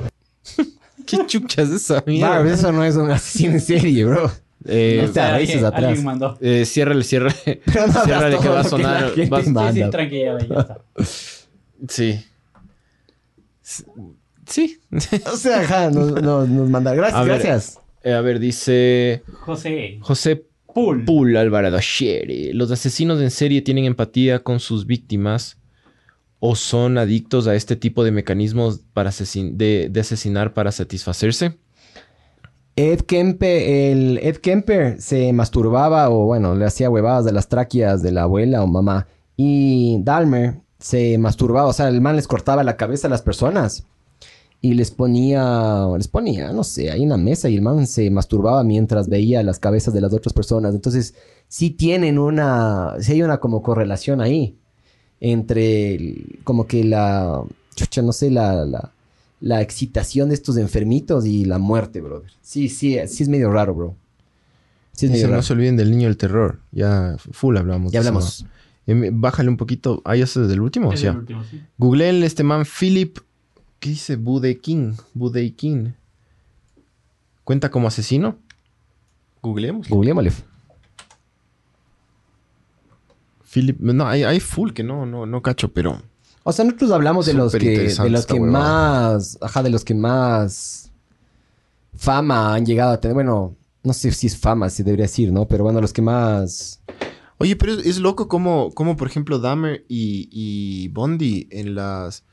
¿Qué 1.06 1.18
chuchas 1.26 1.68
es 1.68 1.82
esa 1.82 1.94
Barb, 1.94 2.06
mierda? 2.08 2.52
eso 2.54 2.72
no 2.72 2.84
es 2.84 2.96
un 2.96 3.10
asesino 3.10 3.52
en 3.54 3.60
serie, 3.60 4.04
bro. 4.04 4.30
Eh, 4.66 5.02
No 5.06 5.12
te 5.12 5.20
arreces 5.20 5.50
alguien, 5.56 5.64
atrás. 5.66 5.84
alguien 5.84 6.04
mandó. 6.06 6.38
eh, 6.40 6.64
ciérrale, 6.64 7.04
ciérrale. 7.04 7.34
Pero 7.66 7.86
no 7.88 8.04
ciérrale 8.04 8.38
que 8.38 8.48
va 8.48 8.60
a 8.60 8.62
que 8.62 8.68
sonar. 8.68 9.04
va- 9.30 9.42
Sí, 9.42 9.82
sí, 9.82 9.90
tranquila, 9.90 10.38
ya 10.38 10.56
está. 10.60 10.78
Sí. 11.88 12.24
Sí. 14.46 14.78
O 15.32 15.36
sea, 15.36 15.60
ajá, 15.60 15.90
nos, 15.90 16.12
nos, 16.22 16.48
nos 16.48 16.68
manda. 16.70 16.94
Gracias, 16.94 17.18
A 17.20 17.24
ver. 17.24 17.32
gracias. 17.40 17.80
Eh, 18.02 18.12
a 18.12 18.20
ver, 18.20 18.38
dice 18.38 19.22
José. 19.40 19.98
José 20.00 20.44
Pool. 20.72 21.04
Pool 21.04 21.36
Alvarado. 21.36 21.78
Los 22.52 22.70
asesinos 22.70 23.20
en 23.20 23.30
serie 23.30 23.62
tienen 23.62 23.84
empatía 23.86 24.42
con 24.42 24.60
sus 24.60 24.86
víctimas 24.86 25.56
o 26.40 26.56
son 26.56 26.98
adictos 26.98 27.46
a 27.46 27.54
este 27.54 27.76
tipo 27.76 28.04
de 28.04 28.12
mecanismos 28.12 28.80
para 28.92 29.10
de, 29.10 29.92
asesinar 29.98 30.52
para 30.52 30.72
satisfacerse. 30.72 31.56
Ed 32.76 33.02
Kemper, 33.02 33.62
el 33.62 34.18
Ed 34.18 34.36
Kemper 34.38 35.00
se 35.00 35.32
masturbaba 35.32 36.10
o 36.10 36.26
bueno, 36.26 36.54
le 36.54 36.64
hacía 36.64 36.90
huevadas 36.90 37.24
de 37.24 37.32
las 37.32 37.48
tráqueas 37.48 38.02
de 38.02 38.12
la 38.12 38.22
abuela 38.22 38.62
o 38.62 38.66
mamá. 38.66 39.06
Y 39.36 40.00
Dalmer 40.02 40.60
se 40.78 41.16
masturbaba, 41.18 41.68
o 41.68 41.72
sea, 41.72 41.88
el 41.88 42.00
man 42.00 42.16
les 42.16 42.28
cortaba 42.28 42.62
la 42.62 42.76
cabeza 42.76 43.06
a 43.06 43.10
las 43.10 43.22
personas 43.22 43.86
y 44.60 44.74
les 44.74 44.90
ponía, 44.90 45.86
les 45.96 46.08
ponía, 46.08 46.52
no 46.52 46.64
sé, 46.64 46.90
ahí 46.90 47.04
en 47.04 47.10
la 47.10 47.16
mesa 47.16 47.48
y 47.48 47.54
el 47.56 47.62
man 47.62 47.86
se 47.86 48.10
masturbaba 48.10 48.64
mientras 48.64 49.08
veía 49.08 49.42
las 49.42 49.58
cabezas 49.58 49.94
de 49.94 50.00
las 50.00 50.12
otras 50.12 50.32
personas. 50.32 50.74
Entonces, 50.74 51.14
sí 51.48 51.70
tienen 51.70 52.18
una, 52.18 52.96
sí 53.00 53.12
hay 53.12 53.22
una 53.22 53.38
como 53.38 53.62
correlación 53.62 54.20
ahí 54.20 54.58
entre 55.20 55.94
el- 55.94 56.38
como 56.44 56.66
que 56.66 56.84
la, 56.84 57.42
chucha, 57.74 58.02
no 58.02 58.12
sé, 58.12 58.30
la, 58.30 58.64
la, 58.64 58.92
la 59.40 59.60
excitación 59.62 60.28
de 60.28 60.34
estos 60.34 60.56
enfermitos 60.56 61.26
y 61.26 61.44
la 61.44 61.58
muerte, 61.58 62.00
brother. 62.00 62.30
Sí, 62.42 62.68
sí, 62.68 62.98
sí 63.06 63.22
es 63.22 63.28
medio 63.28 63.50
raro, 63.50 63.74
bro. 63.74 63.94
Sí 64.92 65.06
es 65.06 65.12
medio 65.12 65.26
no 65.26 65.32
raro. 65.32 65.42
se 65.42 65.52
olviden 65.52 65.76
del 65.76 65.90
niño 65.90 66.08
del 66.08 66.16
terror. 66.16 66.60
Ya 66.70 67.16
full 67.32 67.56
hablamos. 67.56 67.90
Ya 67.92 68.00
eso, 68.00 68.08
hablamos. 68.10 68.44
¿no? 68.44 68.50
Eh, 69.06 69.10
bájale 69.12 69.48
un 69.48 69.56
poquito. 69.56 70.02
Ah, 70.04 70.14
ya 70.14 70.24
es 70.24 70.34
desde 70.34 70.52
el 70.52 70.60
último. 70.60 70.92
Es 70.92 71.02
el 71.02 71.16
último, 71.16 71.42
sí. 71.44 71.60
Googleen 71.78 72.22
este 72.22 72.44
man 72.44 72.64
Philip. 72.64 73.18
¿Qué 73.80 73.88
dice? 73.90 74.16
Budeikin. 74.16 74.94
Budeikin. 75.14 75.94
¿Cuenta 77.44 77.70
como 77.70 77.88
asesino? 77.88 78.38
Googleemos. 79.42 79.88
Googleémosle. 79.88 80.32
Philip. 83.54 83.78
No, 83.78 84.04
hay, 84.08 84.24
hay 84.24 84.40
full 84.40 84.72
que 84.72 84.82
no, 84.82 85.06
no, 85.06 85.26
no 85.26 85.40
cacho, 85.40 85.72
pero. 85.72 86.02
O 86.42 86.52
sea, 86.52 86.64
nosotros 86.64 86.90
hablamos 86.90 87.26
de 87.26 87.34
los 87.34 87.52
que, 87.52 87.88
de 87.88 88.10
los 88.10 88.26
que 88.26 88.40
más, 88.40 89.38
ajá, 89.40 89.62
de 89.62 89.70
los 89.70 89.84
que 89.84 89.94
más 89.94 90.90
fama 91.94 92.54
han 92.54 92.66
llegado 92.66 92.92
a 92.92 93.00
tener. 93.00 93.14
Bueno, 93.14 93.56
no 93.84 93.92
sé 93.92 94.10
si 94.10 94.26
es 94.26 94.36
fama, 94.36 94.68
se 94.70 94.82
debería 94.82 95.04
decir, 95.04 95.32
¿no? 95.32 95.46
Pero 95.46 95.62
bueno, 95.62 95.80
los 95.80 95.92
que 95.92 96.02
más. 96.02 96.82
Oye, 97.38 97.54
pero 97.54 97.74
es, 97.74 97.86
es 97.86 97.98
loco 97.98 98.26
como, 98.26 98.72
como, 98.72 98.96
por 98.96 99.06
ejemplo, 99.06 99.38
Dahmer 99.38 99.84
y, 99.88 100.28
y 100.32 100.88
Bondi 100.88 101.46
en 101.50 101.74
las... 101.76 102.24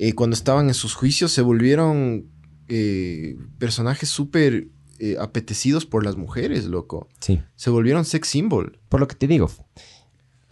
eh, 0.00 0.14
cuando 0.14 0.34
estaban 0.34 0.68
en 0.68 0.74
sus 0.74 0.94
juicios 0.94 1.30
se 1.30 1.42
volvieron 1.42 2.24
eh, 2.68 3.36
personajes 3.58 4.08
súper 4.08 4.68
eh, 4.98 5.16
apetecidos 5.20 5.84
por 5.84 6.04
las 6.04 6.16
mujeres, 6.16 6.64
loco. 6.64 7.06
Sí. 7.20 7.40
Se 7.54 7.68
volvieron 7.68 8.06
sex 8.06 8.28
symbol. 8.28 8.78
Por 8.88 9.00
lo 9.00 9.06
que 9.06 9.14
te 9.14 9.26
digo. 9.26 9.50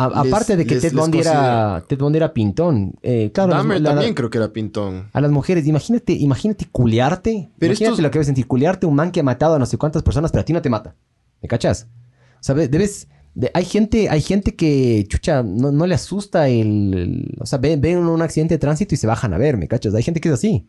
A- 0.01 0.09
Les- 0.23 0.33
aparte 0.33 0.57
de 0.57 0.65
que 0.65 0.75
les- 0.75 0.83
Ted 0.83 0.93
les 0.93 1.01
Bundy 1.01 1.19
era, 1.19 1.85
Ted 1.89 1.99
Bundy 1.99 2.17
era 2.19 2.33
pintón. 2.33 2.95
Eh, 3.03 3.31
claro, 3.35 3.51
las- 3.51 3.59
Dahmer 3.59 3.81
la- 3.81 3.91
también 3.91 4.15
creo 4.15 4.31
que 4.31 4.39
era 4.39 4.53
pintón. 4.53 5.11
A 5.13 5.21
las 5.21 5.31
mujeres, 5.33 5.67
imagínate, 5.67 6.13
imagínate 6.13 6.67
culiarte. 6.71 7.51
Pero 7.59 7.73
imagínate 7.73 7.85
estos- 7.95 8.01
lo 8.03 8.11
que 8.11 8.19
debes 8.19 8.27
sentir. 8.27 8.47
Culiarte 8.47 8.87
un 8.87 8.95
man 8.95 9.11
que 9.11 9.21
ha 9.21 9.25
matado 9.25 9.57
a 9.57 9.59
no 9.59 9.67
sé 9.67 9.77
cuántas 9.77 10.03
personas, 10.05 10.31
pero 10.31 10.43
a 10.43 10.45
ti 10.45 10.53
no 10.53 10.63
te 10.63 10.71
mata. 10.71 10.95
¿Me 11.43 11.49
cachas? 11.49 11.89
O 12.35 12.43
sea, 12.43 12.55
debes. 12.55 13.09
de- 13.35 13.51
hay 13.55 13.65
gente, 13.65 14.09
hay 14.09 14.21
gente 14.21 14.57
que, 14.57 15.05
chucha, 15.09 15.43
no, 15.45 15.71
no 15.71 15.87
le 15.87 15.95
asusta 15.95 16.49
el, 16.49 16.95
el- 16.95 17.37
O 17.41 17.47
sea, 17.47 17.59
ven, 17.59 17.81
ven 17.81 17.99
un 17.99 18.23
accidente 18.23 18.55
de 18.55 18.59
tránsito 18.59 18.95
y 18.95 18.99
se 18.99 19.07
bajan 19.07 19.33
a 19.35 19.39
ver, 19.39 19.57
¿me 19.57 19.69
cachas? 19.69 19.95
Hay 19.95 20.03
gente 20.03 20.21
que 20.21 20.29
es 20.29 20.35
así. 20.35 20.67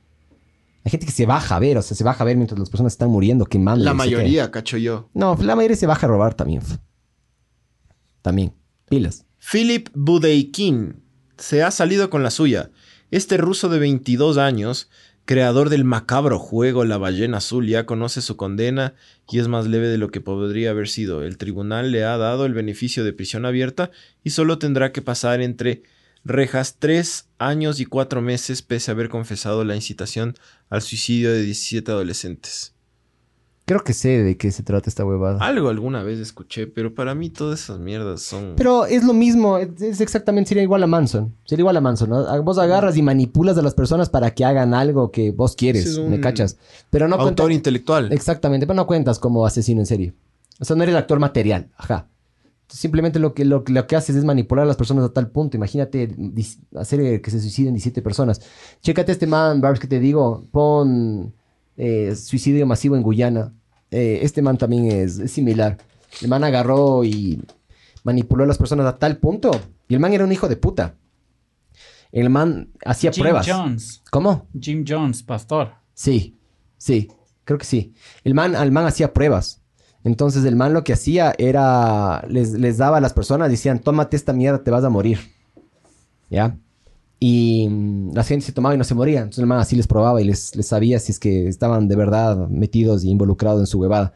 Hay 0.86 0.92
gente 0.92 1.06
que 1.06 1.12
se 1.12 1.26
baja 1.26 1.56
a 1.56 1.60
ver, 1.60 1.78
o 1.78 1.82
sea, 1.82 1.96
se 1.98 2.04
baja 2.04 2.24
a 2.24 2.26
ver 2.26 2.36
mientras 2.38 2.60
las 2.60 2.70
personas 2.70 2.94
están 2.94 3.10
muriendo, 3.10 3.46
quemando. 3.46 3.84
La 3.86 3.94
mayoría, 3.94 4.50
cacho 4.52 4.78
yo. 4.78 5.10
No, 5.14 5.36
la 5.42 5.56
mayoría 5.56 5.78
se 5.78 5.88
baja 5.88 6.06
a 6.08 6.10
robar 6.10 6.34
también. 6.36 6.62
También. 8.22 8.54
Pilas. 8.90 9.26
Philip 9.40 9.90
Budeikin 9.94 11.02
se 11.38 11.64
ha 11.64 11.72
salido 11.72 12.10
con 12.10 12.24
la 12.24 12.32
suya. 12.32 12.72
Este 13.12 13.38
ruso 13.38 13.70
de 13.70 13.80
22 13.80 14.38
años, 14.38 14.90
creador 15.26 15.70
del 15.70 15.84
macabro 15.84 16.38
juego 16.40 16.86
La 16.86 16.98
ballena 16.98 17.38
azul, 17.38 17.68
ya 17.68 17.86
conoce 17.86 18.22
su 18.22 18.36
condena 18.36 18.94
y 19.30 19.40
es 19.40 19.48
más 19.48 19.68
leve 19.68 19.88
de 19.88 19.98
lo 19.98 20.10
que 20.10 20.22
podría 20.22 20.72
haber 20.72 20.90
sido. 20.90 21.24
El 21.24 21.38
tribunal 21.38 21.92
le 21.92 22.04
ha 22.04 22.18
dado 22.18 22.46
el 22.46 22.54
beneficio 22.54 23.04
de 23.04 23.14
prisión 23.14 23.46
abierta 23.46 23.92
y 24.24 24.32
solo 24.32 24.60
tendrá 24.60 24.92
que 24.92 25.02
pasar 25.02 25.42
entre 25.42 25.84
rejas 26.26 26.78
tres 26.80 27.30
años 27.38 27.80
y 27.80 27.86
cuatro 27.86 28.22
meses 28.22 28.62
pese 28.62 28.92
a 28.92 28.94
haber 28.94 29.10
confesado 29.10 29.64
la 29.64 29.76
incitación 29.76 30.36
al 30.70 30.82
suicidio 30.82 31.32
de 31.32 31.44
17 31.44 31.92
adolescentes. 31.92 32.76
Creo 33.70 33.84
que 33.84 33.94
sé 33.94 34.24
de 34.24 34.36
qué 34.36 34.52
se 34.52 34.64
trata 34.64 34.90
esta 34.90 35.06
huevada. 35.06 35.38
Algo 35.46 35.70
alguna 35.70 36.02
vez 36.02 36.18
escuché, 36.18 36.66
pero 36.66 36.96
para 36.96 37.14
mí 37.14 37.30
todas 37.30 37.62
esas 37.62 37.78
mierdas 37.78 38.24
son... 38.24 38.54
Pero 38.58 38.88
es 38.88 39.04
lo 39.04 39.14
mismo, 39.14 39.60
es, 39.60 39.80
es 39.80 40.02
exactamente, 40.02 40.48
sería 40.50 40.64
igual 40.64 40.82
a 40.82 40.88
Manson. 40.88 41.36
Sería 41.46 41.62
igual 41.62 41.78
a 41.78 41.82
Manson, 41.82 42.10
¿no? 42.10 42.42
Vos 42.44 42.58
agarras 42.58 42.98
y 42.98 43.04
manipulas 43.04 43.56
a 43.60 43.62
las 43.62 43.76
personas 43.76 44.10
para 44.10 44.32
que 44.32 44.44
hagan 44.44 44.74
algo 44.74 45.12
que 45.12 45.30
vos 45.30 45.56
quieres, 45.56 45.84
Ese 45.84 45.92
es 45.92 45.98
un 46.00 46.10
¿me 46.10 46.20
cachas? 46.20 46.58
Pero 46.90 47.08
no 47.08 47.14
autor 47.18 47.36
cuentas... 47.36 47.56
intelectual. 47.58 48.12
Exactamente, 48.12 48.66
pero 48.66 48.76
no 48.76 48.88
cuentas 48.88 49.20
como 49.20 49.46
asesino 49.46 49.82
en 49.82 49.86
serie. 49.86 50.14
O 50.60 50.66
sea, 50.66 50.76
no 50.76 50.82
eres 50.82 50.94
el 50.94 50.98
actor 51.00 51.20
material, 51.20 51.70
ajá. 51.78 52.08
Simplemente 52.68 53.20
lo 53.20 53.36
que, 53.36 53.46
lo, 53.46 53.64
que- 53.64 53.72
lo 53.74 53.86
que 53.86 53.96
haces 53.96 54.16
es 54.16 54.26
manipular 54.26 54.64
a 54.64 54.68
las 54.68 54.78
personas 54.78 55.06
a 55.06 55.14
tal 55.14 55.30
punto. 55.30 55.58
Imagínate 55.58 56.16
hacer 56.76 57.22
que 57.22 57.30
se 57.32 57.40
suiciden 57.40 57.76
17 57.76 58.02
personas. 58.02 58.42
Chécate 58.82 59.12
este 59.12 59.28
man, 59.28 59.62
Barbs, 59.62 59.80
que 59.80 59.88
te 59.88 60.00
digo. 60.00 60.46
Pon 60.52 61.34
eh, 61.78 62.16
suicidio 62.16 62.66
masivo 62.66 62.96
en 62.96 63.04
Guyana. 63.04 63.54
Eh, 63.92 64.20
este 64.22 64.42
man 64.42 64.58
también 64.58 64.86
es, 64.86 65.20
es 65.20 65.32
similar. 65.32 65.78
El 66.22 66.28
man 66.28 66.44
agarró 66.44 67.04
y 67.04 67.42
manipuló 68.04 68.44
a 68.44 68.48
las 68.48 68.58
personas 68.58 68.86
a 68.86 68.98
tal 68.98 69.18
punto. 69.18 69.52
Y 69.88 69.94
el 69.94 70.00
man 70.00 70.14
era 70.14 70.24
un 70.24 70.32
hijo 70.32 70.48
de 70.48 70.56
puta. 70.56 70.96
El 72.12 72.30
man 72.30 72.70
hacía 72.86 73.12
Jim 73.12 73.24
pruebas. 73.24 73.48
Jones. 73.48 74.02
¿Cómo? 74.12 74.48
Jim 74.60 74.84
Jones, 74.88 75.24
pastor. 75.24 75.74
Sí, 75.94 76.40
sí, 76.78 77.12
creo 77.44 77.60
que 77.60 77.66
sí. 77.66 77.94
El 78.24 78.34
man, 78.34 78.56
al 78.56 78.72
man 78.72 78.86
hacía 78.86 79.14
pruebas. 79.14 79.62
Entonces 80.04 80.46
el 80.46 80.56
man 80.56 80.74
lo 80.74 80.84
que 80.84 80.94
hacía 80.94 81.34
era, 81.38 82.26
les, 82.28 82.54
les 82.54 82.78
daba 82.78 82.98
a 82.98 83.02
las 83.02 83.14
personas, 83.14 83.50
decían, 83.50 83.80
tómate 83.80 84.16
esta 84.16 84.34
mierda, 84.34 84.64
te 84.64 84.72
vas 84.72 84.84
a 84.84 84.90
morir. 84.90 85.20
¿Ya? 86.30 86.58
Y 87.20 87.68
mm, 87.70 88.14
la 88.14 88.24
gente 88.24 88.46
se 88.46 88.52
tomaba 88.54 88.76
y 88.76 88.78
no 88.78 88.84
se 88.84 88.96
moría. 88.96 89.20
Entonces 89.20 89.40
el 89.40 89.48
man 89.48 89.60
así 89.60 89.76
les 89.76 89.88
probaba 89.88 90.22
y 90.22 90.26
les, 90.26 90.56
les 90.56 90.68
sabía 90.68 91.00
si 91.00 91.12
es 91.12 91.20
que 91.20 91.48
estaban 91.48 91.88
de 91.88 91.96
verdad 91.96 92.48
metidos 92.48 93.04
y 93.04 93.10
involucrados 93.10 93.60
en 93.60 93.68
su 93.68 93.80
huevada. 93.80 94.14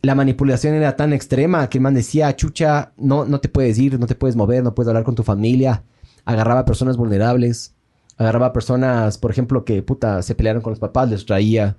La 0.00 0.16
manipulación 0.16 0.74
era 0.74 0.96
tan 0.96 1.12
extrema 1.12 1.68
que 1.68 1.78
el 1.78 1.82
man 1.82 1.94
decía, 1.94 2.34
chucha, 2.34 2.92
no, 2.96 3.24
no 3.24 3.40
te 3.40 3.48
puedes 3.48 3.78
ir, 3.78 4.00
no 4.00 4.06
te 4.06 4.16
puedes 4.16 4.34
mover, 4.34 4.64
no 4.64 4.74
puedes 4.74 4.88
hablar 4.88 5.04
con 5.04 5.14
tu 5.14 5.22
familia. 5.22 5.84
Agarraba 6.24 6.60
a 6.60 6.64
personas 6.64 6.96
vulnerables. 6.96 7.74
Agarraba 8.16 8.46
a 8.46 8.52
personas, 8.52 9.16
por 9.18 9.30
ejemplo, 9.30 9.64
que 9.64 9.82
puta, 9.82 10.22
se 10.22 10.34
pelearon 10.34 10.62
con 10.62 10.72
los 10.72 10.80
papás, 10.80 11.08
les 11.08 11.24
traía. 11.24 11.76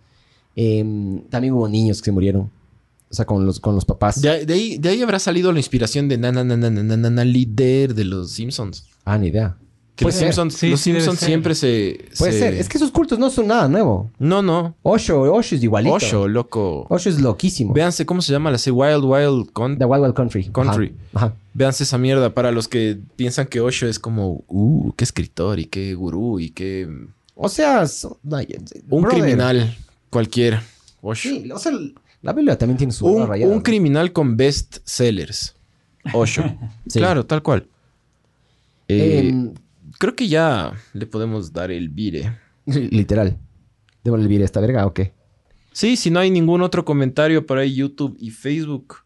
Em, 0.56 1.24
también 1.30 1.54
hubo 1.54 1.68
niños 1.68 2.02
que 2.02 2.06
se 2.06 2.12
murieron. 2.12 2.50
O 3.10 3.16
sea, 3.16 3.26
con 3.26 3.46
los, 3.46 3.60
con 3.60 3.76
los 3.76 3.86
papás. 3.86 4.22
De, 4.22 4.46
de 4.46 4.54
ahí, 4.54 4.78
de 4.78 4.90
ahí 4.90 5.02
habrá 5.02 5.20
salido 5.20 5.52
la 5.52 5.60
inspiración 5.60 6.08
de 6.08 6.18
Nana 6.18 7.26
líder 7.26 7.94
de 7.94 8.06
los 8.06 8.32
Simpsons. 8.32 8.86
Ah, 9.06 9.18
ni 9.18 9.28
idea. 9.28 9.58
Que 9.96 10.06
los. 10.06 10.16
Simpsons, 10.16 10.56
Sí, 10.56 10.70
los 10.72 10.80
sí, 10.80 10.90
debe 10.92 11.02
Simpsons 11.02 11.20
ser. 11.20 11.28
siempre 11.28 11.54
se, 11.56 12.06
Puede 12.18 12.32
se- 12.32 12.40
ser. 12.40 12.54
Es 12.56 12.68
que 12.68 12.78
esos 12.78 12.90
cultos 12.90 13.20
no 13.20 13.30
son 13.30 13.46
nada 13.48 13.68
nuevo. 13.68 14.10
No, 14.18 14.42
no. 14.42 14.76
Osho, 14.82 15.22
Osho 15.22 15.56
es 15.56 15.62
igualito. 15.64 15.94
Osho, 15.94 16.28
loco. 16.28 16.88
Osho 16.90 17.10
es 17.10 17.22
loquísimo. 17.22 17.74
Véanse 17.74 18.04
cómo 18.06 18.22
se 18.24 18.32
llama 18.32 18.50
la 18.50 18.58
serie 18.58 18.80
Wild 18.80 19.04
Wild 19.04 19.52
Con- 19.54 19.78
The 19.78 19.86
Wild 19.86 20.02
Wild 20.04 20.16
Country. 20.16 20.46
Country. 20.50 20.96
Ajá. 21.14 21.28
Ajá. 21.28 21.36
Véanse 21.54 21.84
esa 21.84 22.00
mierda 22.00 22.34
para 22.34 22.52
los 22.52 22.68
que 22.68 22.98
piensan 23.16 23.46
que 23.46 23.62
Osho 23.62 23.88
es 23.88 24.00
como, 24.00 24.44
uh, 24.48 24.92
qué 24.98 25.04
escritor 25.04 25.60
y 25.60 25.66
qué 25.66 25.94
gurú 25.94 26.40
y 26.40 26.50
qué... 26.50 26.90
O 27.36 27.48
sea, 27.50 27.86
so- 27.86 28.18
ay, 28.32 28.48
Un 28.90 29.04
brother. 29.04 29.22
criminal 29.22 29.78
cualquiera. 30.10 30.64
Osho. 31.02 31.30
Sí, 31.30 31.52
o 31.52 31.60
sea, 31.60 31.72
la 32.24 32.34
Biblia 32.34 32.58
también 32.58 32.78
tiene 32.78 32.94
su 32.94 33.06
un, 33.06 33.28
rayada. 33.28 33.52
un 33.52 33.58
¿no? 33.58 33.64
criminal 33.64 34.12
con 34.12 34.38
best 34.38 34.78
sellers. 34.86 35.54
Osho. 36.14 36.44
Sí. 36.88 36.98
Claro, 37.00 37.26
tal 37.26 37.44
cual. 37.44 37.68
Eh, 38.88 39.20
Em, 39.30 39.54
creo 40.04 40.18
que 40.18 40.28
ya 40.28 40.74
le 40.92 41.06
podemos 41.06 41.54
dar 41.54 41.72
el 41.72 41.88
vire. 41.88 42.38
literal. 42.66 43.38
¿Debo 44.04 44.18
olvidar 44.18 44.44
esta 44.44 44.60
verga 44.60 44.86
o 44.86 44.94
qué? 44.94 45.14
Sí, 45.72 45.96
si 45.96 46.12
no 46.12 46.20
hay 46.20 46.30
ningún 46.30 46.62
otro 46.62 46.84
comentario 46.84 47.46
por 47.46 47.58
ahí, 47.58 47.74
YouTube 47.74 48.18
y 48.20 48.32
Facebook. 48.32 48.98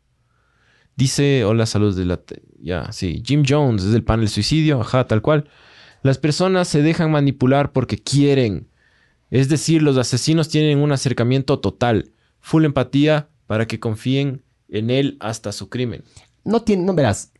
Dice, 0.96 1.46
hola, 1.46 1.68
saludos 1.68 1.98
de 1.98 2.06
la... 2.06 2.20
Ya, 2.60 2.92
sí. 2.92 3.22
Jim 3.24 3.44
Jones 3.48 3.84
es 3.84 3.92
del 3.92 4.04
panel 4.04 4.28
suicidio, 4.28 4.82
ajá, 4.82 5.06
tal 5.06 5.22
cual. 5.22 5.48
Las 6.02 6.18
personas 6.18 6.68
se 6.68 6.82
dejan 6.82 7.12
manipular 7.12 7.74
porque 7.74 8.00
quieren. 8.00 8.68
Es 9.30 9.50
decir, 9.50 9.84
los 9.84 9.98
asesinos 9.98 10.50
tienen 10.50 10.80
un 10.80 10.92
acercamiento 10.92 11.60
total, 11.60 12.12
full 12.40 12.66
empatía 12.66 13.30
para 13.46 13.68
que 13.68 13.80
confíen 13.80 14.42
en 14.68 14.90
él 14.90 15.18
hasta 15.20 15.52
su 15.52 15.70
crimen. 15.70 16.04
No 16.44 16.64
tiene, 16.64 16.86
no 16.86 16.96
verás. 16.96 17.34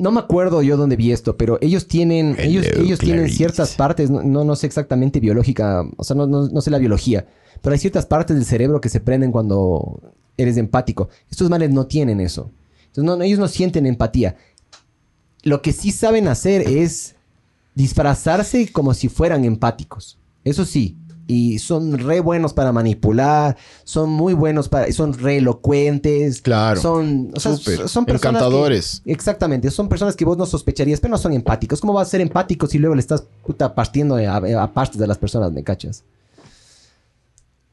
No 0.00 0.10
me 0.10 0.20
acuerdo 0.20 0.62
yo 0.62 0.76
dónde 0.76 0.96
vi 0.96 1.12
esto, 1.12 1.36
pero 1.36 1.58
ellos 1.60 1.86
tienen, 1.86 2.34
ellos, 2.38 2.66
ellos 2.76 2.98
tienen 2.98 3.28
ciertas 3.28 3.74
partes, 3.74 4.10
no, 4.10 4.22
no, 4.22 4.44
no 4.44 4.56
sé 4.56 4.66
exactamente 4.66 5.20
biológica, 5.20 5.84
o 5.96 6.04
sea, 6.04 6.16
no, 6.16 6.26
no, 6.26 6.48
no 6.48 6.60
sé 6.60 6.70
la 6.70 6.78
biología, 6.78 7.26
pero 7.60 7.74
hay 7.74 7.78
ciertas 7.78 8.06
partes 8.06 8.36
del 8.36 8.46
cerebro 8.46 8.80
que 8.80 8.88
se 8.88 9.00
prenden 9.00 9.30
cuando 9.30 10.00
eres 10.36 10.56
empático. 10.56 11.08
Estos 11.30 11.50
males 11.50 11.70
no 11.70 11.86
tienen 11.86 12.20
eso. 12.20 12.50
Entonces, 12.86 13.04
no, 13.04 13.16
no, 13.16 13.24
ellos 13.24 13.38
no 13.38 13.48
sienten 13.48 13.86
empatía. 13.86 14.36
Lo 15.42 15.62
que 15.62 15.72
sí 15.72 15.90
saben 15.90 16.28
hacer 16.28 16.62
es 16.62 17.16
disfrazarse 17.74 18.70
como 18.72 18.94
si 18.94 19.08
fueran 19.08 19.44
empáticos. 19.44 20.18
Eso 20.44 20.64
sí. 20.64 20.96
Y 21.30 21.58
son 21.60 21.96
re 21.98 22.18
buenos 22.18 22.52
para 22.52 22.72
manipular, 22.72 23.56
son 23.84 24.10
muy 24.10 24.34
buenos 24.34 24.68
para, 24.68 24.90
son 24.92 25.12
re 25.14 25.36
elocuentes. 25.36 26.42
Claro. 26.42 26.80
Son, 26.80 27.30
o 27.36 27.38
sea, 27.38 27.52
son 27.56 28.04
personas 28.04 28.06
que- 28.06 28.12
Encantadores. 28.12 29.02
exactamente, 29.04 29.70
son 29.70 29.88
personas 29.88 30.16
que 30.16 30.24
vos 30.24 30.36
no 30.36 30.44
sospecharías, 30.46 30.98
pero 30.98 31.12
no 31.12 31.18
son 31.18 31.32
empáticos. 31.32 31.80
¿Cómo 31.80 31.92
vas 31.92 32.08
a 32.08 32.10
ser 32.10 32.20
empático 32.20 32.66
si 32.66 32.78
luego 32.78 32.96
le 32.96 33.00
estás 33.00 33.24
puta 33.46 33.74
partiendo 33.76 34.16
a, 34.16 34.36
a 34.62 34.72
partes 34.72 34.98
de 34.98 35.06
las 35.06 35.18
personas, 35.18 35.52
me 35.52 35.62
cachas? 35.62 36.02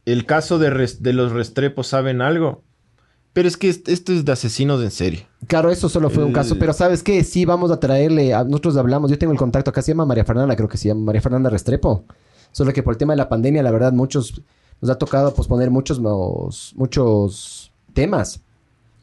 El 0.05 0.25
caso 0.25 0.57
de, 0.59 0.69
res- 0.69 1.01
de 1.03 1.13
los 1.13 1.31
Restrepo, 1.31 1.83
¿saben 1.83 2.21
algo? 2.21 2.63
Pero 3.33 3.47
es 3.47 3.57
que 3.57 3.69
est- 3.69 3.89
esto 3.89 4.13
es 4.13 4.23
de 4.23 4.31
asesinos 4.31 4.81
en 4.81 4.91
serie. 4.91 5.27
Claro, 5.47 5.69
eso 5.69 5.89
solo 5.89 6.09
fue 6.09 6.23
un 6.23 6.31
caso, 6.33 6.57
pero 6.57 6.73
¿sabes 6.73 7.03
qué? 7.03 7.23
Sí, 7.23 7.45
vamos 7.45 7.71
a 7.71 7.79
traerle, 7.79 8.33
a, 8.33 8.43
nosotros 8.43 8.77
hablamos, 8.77 9.11
yo 9.11 9.17
tengo 9.17 9.33
el 9.33 9.39
contacto 9.39 9.69
acá, 9.69 9.81
se 9.81 9.91
llama 9.91 10.05
María 10.05 10.25
Fernanda, 10.25 10.55
creo 10.55 10.69
que 10.69 10.77
se 10.77 10.87
llama 10.87 11.01
María 11.05 11.21
Fernanda 11.21 11.49
Restrepo. 11.49 12.03
Solo 12.57 12.73
que 12.73 12.81
por 12.81 12.93
el 12.95 12.97
tema 12.97 13.13
de 13.13 13.17
la 13.17 13.29
pandemia, 13.29 13.61
la 13.61 13.69
verdad, 13.69 13.93
muchos, 13.93 14.41
nos 14.81 14.89
ha 14.89 14.95
tocado 14.97 15.31
posponer 15.35 15.69
muchos, 15.69 15.99
muchos 16.75 17.71
temas. 17.93 18.41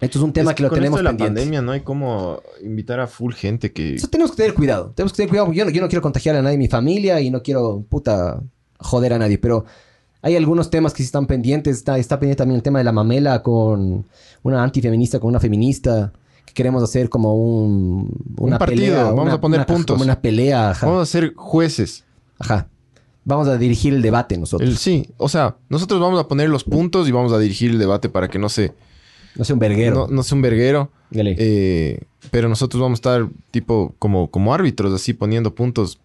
Esto 0.00 0.18
es 0.18 0.24
un 0.24 0.32
tema 0.32 0.50
Es 0.50 0.56
que 0.56 0.64
lo 0.64 0.70
con 0.70 0.76
tenemos 0.78 0.98
esto 0.98 0.98
de 0.98 1.04
la 1.04 1.10
pendiente. 1.10 1.40
pandemia 1.40 1.62
no 1.62 1.70
hay 1.70 1.80
como 1.82 2.40
invitar 2.64 2.98
a 2.98 3.06
full 3.06 3.32
gente 3.32 3.72
que... 3.72 3.94
Eso 3.94 4.08
tenemos 4.08 4.32
que 4.32 4.38
tener 4.38 4.54
cuidado. 4.54 4.90
Tenemos 4.96 5.12
que 5.12 5.18
tener 5.18 5.28
cuidado. 5.30 5.52
Yo 5.52 5.64
no, 5.64 5.70
yo 5.70 5.80
no 5.80 5.88
quiero 5.88 6.02
contagiar 6.02 6.34
a 6.34 6.42
nadie 6.42 6.58
mi 6.58 6.66
familia 6.66 7.20
y 7.20 7.30
no 7.30 7.42
quiero, 7.44 7.84
puta, 7.88 8.40
joder 8.80 9.12
a 9.12 9.18
nadie. 9.18 9.38
Pero 9.38 9.64
hay 10.20 10.34
algunos 10.34 10.68
temas 10.68 10.92
que 10.92 10.98
sí 11.04 11.06
están 11.06 11.26
pendientes. 11.28 11.76
Está, 11.76 11.96
está 11.96 12.18
pendiente 12.18 12.38
también 12.38 12.56
el 12.56 12.62
tema 12.64 12.80
de 12.80 12.84
la 12.84 12.90
mamela 12.92 13.40
con 13.40 14.04
una 14.42 14.64
antifeminista, 14.64 15.20
con 15.20 15.28
una 15.28 15.38
feminista. 15.38 16.12
Que 16.44 16.52
queremos 16.54 16.82
hacer 16.82 17.08
como 17.08 17.34
un... 17.36 18.10
Una 18.38 18.58
partido, 18.58 18.80
pelea, 18.80 19.04
vamos 19.04 19.24
una- 19.26 19.34
a 19.34 19.40
poner 19.40 19.60
una- 19.60 19.66
puntos. 19.66 19.94
Como 19.94 20.02
una 20.04 20.20
pelea, 20.20 20.70
ajá. 20.70 20.86
Vamos 20.86 21.02
a 21.02 21.06
ser 21.06 21.34
jueces. 21.36 22.02
Ajá. 22.40 22.66
Vamos 23.24 23.48
a 23.48 23.56
dirigir 23.56 23.94
el 23.94 24.02
debate 24.02 24.36
nosotros. 24.36 24.68
El- 24.68 24.76
sí, 24.76 25.08
o 25.16 25.28
sea, 25.28 25.56
nosotros 25.68 26.00
vamos 26.00 26.20
a 26.20 26.28
poner 26.28 26.48
los 26.50 26.64
puntos 26.64 27.08
y 27.08 27.12
vamos 27.12 27.32
a 27.32 27.38
dirigir 27.38 27.70
el 27.70 27.78
debate 27.78 28.08
para 28.08 28.28
que 28.28 28.38
no 28.38 28.48
se... 28.48 28.72
No 29.36 29.44
sé, 29.44 29.52
un 29.52 29.58
verguero. 29.58 30.06
No, 30.08 30.14
no 30.16 30.22
sea 30.22 30.36
un 30.36 30.42
verguero. 30.42 30.90
Eh, 31.12 32.00
pero 32.30 32.48
nosotros 32.48 32.80
vamos 32.80 32.98
a 32.98 33.00
estar 33.00 33.28
tipo 33.50 33.94
como, 33.98 34.30
como 34.30 34.52
árbitros, 34.54 34.92
así 34.92 35.12
poniendo 35.12 35.54
puntos. 35.54 35.98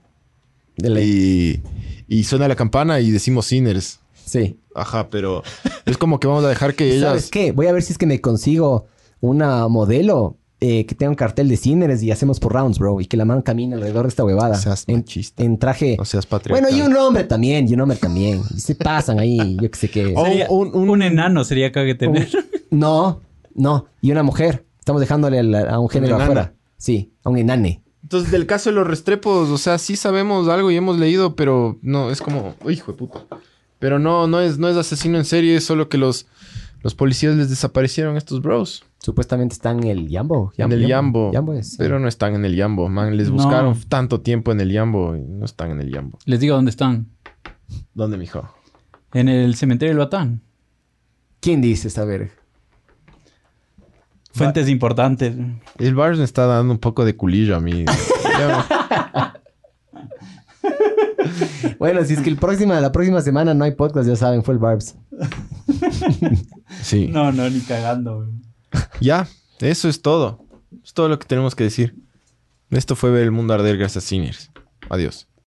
Dale. 0.77 1.03
Y, 1.05 1.61
y 2.07 2.23
suena 2.23 2.47
la 2.47 2.55
campana 2.55 2.99
y 3.01 3.11
decimos 3.11 3.45
sinners. 3.47 3.99
Sí. 4.25 4.57
Ajá, 4.73 5.09
pero 5.09 5.43
es 5.85 5.97
como 5.97 6.19
que 6.19 6.27
vamos 6.27 6.43
a 6.45 6.49
dejar 6.49 6.73
que 6.73 6.85
ellas... 6.95 7.01
¿Sabes 7.09 7.29
qué? 7.29 7.51
Voy 7.51 7.67
a 7.67 7.71
ver 7.73 7.83
si 7.83 7.91
es 7.91 7.97
que 7.97 8.05
me 8.05 8.21
consigo 8.21 8.87
una 9.19 9.67
modelo 9.67 10.37
eh, 10.61 10.85
que 10.85 10.93
tenga 10.95 11.09
un 11.09 11.15
cartel 11.15 11.47
de 11.47 11.55
cines 11.57 12.03
y 12.03 12.11
hacemos 12.11 12.39
por 12.39 12.53
rounds, 12.53 12.79
bro. 12.79 12.99
Y 13.01 13.05
que 13.05 13.15
la 13.17 13.25
mano 13.25 13.43
camine 13.43 13.75
alrededor 13.75 14.03
de 14.03 14.09
esta 14.09 14.23
huevada. 14.25 14.55
Seas 14.55 14.83
en, 14.87 14.97
machista. 14.97 15.43
en 15.43 15.57
traje. 15.57 15.95
No 15.97 16.05
seas 16.05 16.25
patriarcal. 16.25 16.69
bueno, 16.71 16.77
y 16.77 16.87
un 16.87 16.95
hombre 16.97 17.23
también, 17.23 17.67
y 17.69 17.73
un 17.73 17.81
hombre 17.81 17.97
también. 17.97 18.41
Y 18.55 18.59
se 18.59 18.75
pasan 18.75 19.19
ahí, 19.19 19.57
yo 19.61 19.71
que 19.71 19.77
sé 19.77 19.89
qué. 19.89 20.13
Sería 20.23 20.47
un- 20.49 20.75
un, 20.75 20.89
un- 20.89 21.01
enano 21.01 21.43
sería 21.43 21.71
que 21.71 21.95
tener. 21.95 22.27
No, 22.71 23.21
no. 23.55 23.85
Y 24.01 24.11
una 24.11 24.23
mujer. 24.23 24.65
Estamos 24.79 24.99
dejándole 25.01 25.39
a, 25.57 25.75
a 25.75 25.79
un 25.79 25.89
género 25.89 26.17
afuera. 26.17 26.53
Sí, 26.77 27.11
a 27.23 27.29
un 27.29 27.37
enane. 27.37 27.81
Entonces, 28.03 28.31
del 28.31 28.45
caso 28.47 28.69
de 28.69 28.75
los 28.75 28.87
restrepos, 28.87 29.49
o 29.49 29.57
sea, 29.57 29.77
sí 29.77 29.95
sabemos 29.95 30.47
algo 30.47 30.71
y 30.71 30.75
hemos 30.77 30.97
leído, 30.97 31.35
pero 31.35 31.77
no, 31.81 32.09
es 32.11 32.21
como, 32.21 32.55
"Uy, 32.63 32.73
hijo 32.73 32.91
de 32.93 32.97
puta. 32.97 33.25
Pero 33.77 33.99
no, 33.99 34.25
no 34.27 34.39
es, 34.41 34.57
no 34.57 34.67
es 34.67 34.75
asesino 34.77 35.17
en 35.17 35.25
serie, 35.25 35.55
es 35.57 35.63
solo 35.65 35.89
que 35.89 35.97
los, 35.97 36.25
los 36.81 36.95
policías 36.95 37.35
les 37.35 37.49
desaparecieron 37.49 38.15
a 38.15 38.17
estos 38.17 38.41
bros. 38.41 38.83
Supuestamente 39.01 39.53
están 39.53 39.79
en 39.83 39.87
el 39.89 40.07
Yambo. 40.09 40.51
en 40.57 40.71
el 40.71 40.85
Yambo. 40.85 41.31
Yambo 41.31 41.53
es. 41.53 41.71
sí. 41.71 41.75
Pero 41.79 41.99
no 41.99 42.07
están 42.07 42.35
en 42.35 42.43
el 42.45 42.55
Yambo, 42.55 42.89
man. 42.89 43.15
Les 43.15 43.29
No. 43.29 43.35
buscaron 43.35 43.79
tanto 43.87 44.19
tiempo 44.21 44.51
en 44.51 44.59
el 44.59 44.71
Yambo 44.71 45.15
y 45.15 45.21
no 45.21 45.45
están 45.45 45.71
en 45.71 45.79
el 45.81 45.91
Yambo. 45.91 46.19
Les 46.25 46.39
digo 46.39 46.55
dónde 46.55 46.71
están. 46.71 47.07
¿Dónde, 47.93 48.17
mijo? 48.17 48.47
En 49.13 49.29
el 49.29 49.55
cementerio 49.55 49.91
del 49.91 49.99
Batán. 49.99 50.41
¿Quién 51.39 51.61
dice 51.61 51.87
esta 51.87 52.03
verga? 52.03 52.29
Fuentes 54.33 54.67
importantes. 54.69 55.33
El 55.77 55.95
Bars 55.95 56.17
me 56.17 56.23
está 56.25 56.45
dando 56.45 56.73
un 56.73 56.79
poco 56.79 57.03
de 57.05 57.15
culillo 57.15 57.55
a 57.55 57.59
mí. 57.59 57.85
Bueno, 61.77 62.03
si 62.03 62.13
es 62.13 62.21
que 62.21 62.29
el 62.29 62.35
próxima, 62.37 62.79
la 62.81 62.91
próxima 62.91 63.21
semana 63.21 63.53
no 63.53 63.63
hay 63.63 63.71
podcast, 63.71 64.07
ya 64.07 64.15
saben, 64.15 64.43
fue 64.43 64.53
el 64.55 64.59
Barbs. 64.59 64.95
sí. 66.81 67.07
No, 67.11 67.31
no, 67.31 67.49
ni 67.49 67.59
cagando. 67.61 68.17
güey. 68.25 68.29
Ya, 68.99 69.27
eso 69.59 69.87
es 69.87 70.01
todo. 70.01 70.45
Es 70.83 70.93
todo 70.93 71.07
lo 71.09 71.17
que 71.19 71.27
tenemos 71.27 71.55
que 71.55 71.63
decir. 71.63 71.95
Esto 72.69 72.95
fue 72.95 73.09
ver 73.11 73.23
el 73.23 73.31
mundo 73.31 73.53
arder 73.53 73.77
gracias 73.77 74.03
a 74.03 74.07
Sinners. 74.07 74.51
Adiós. 74.89 75.28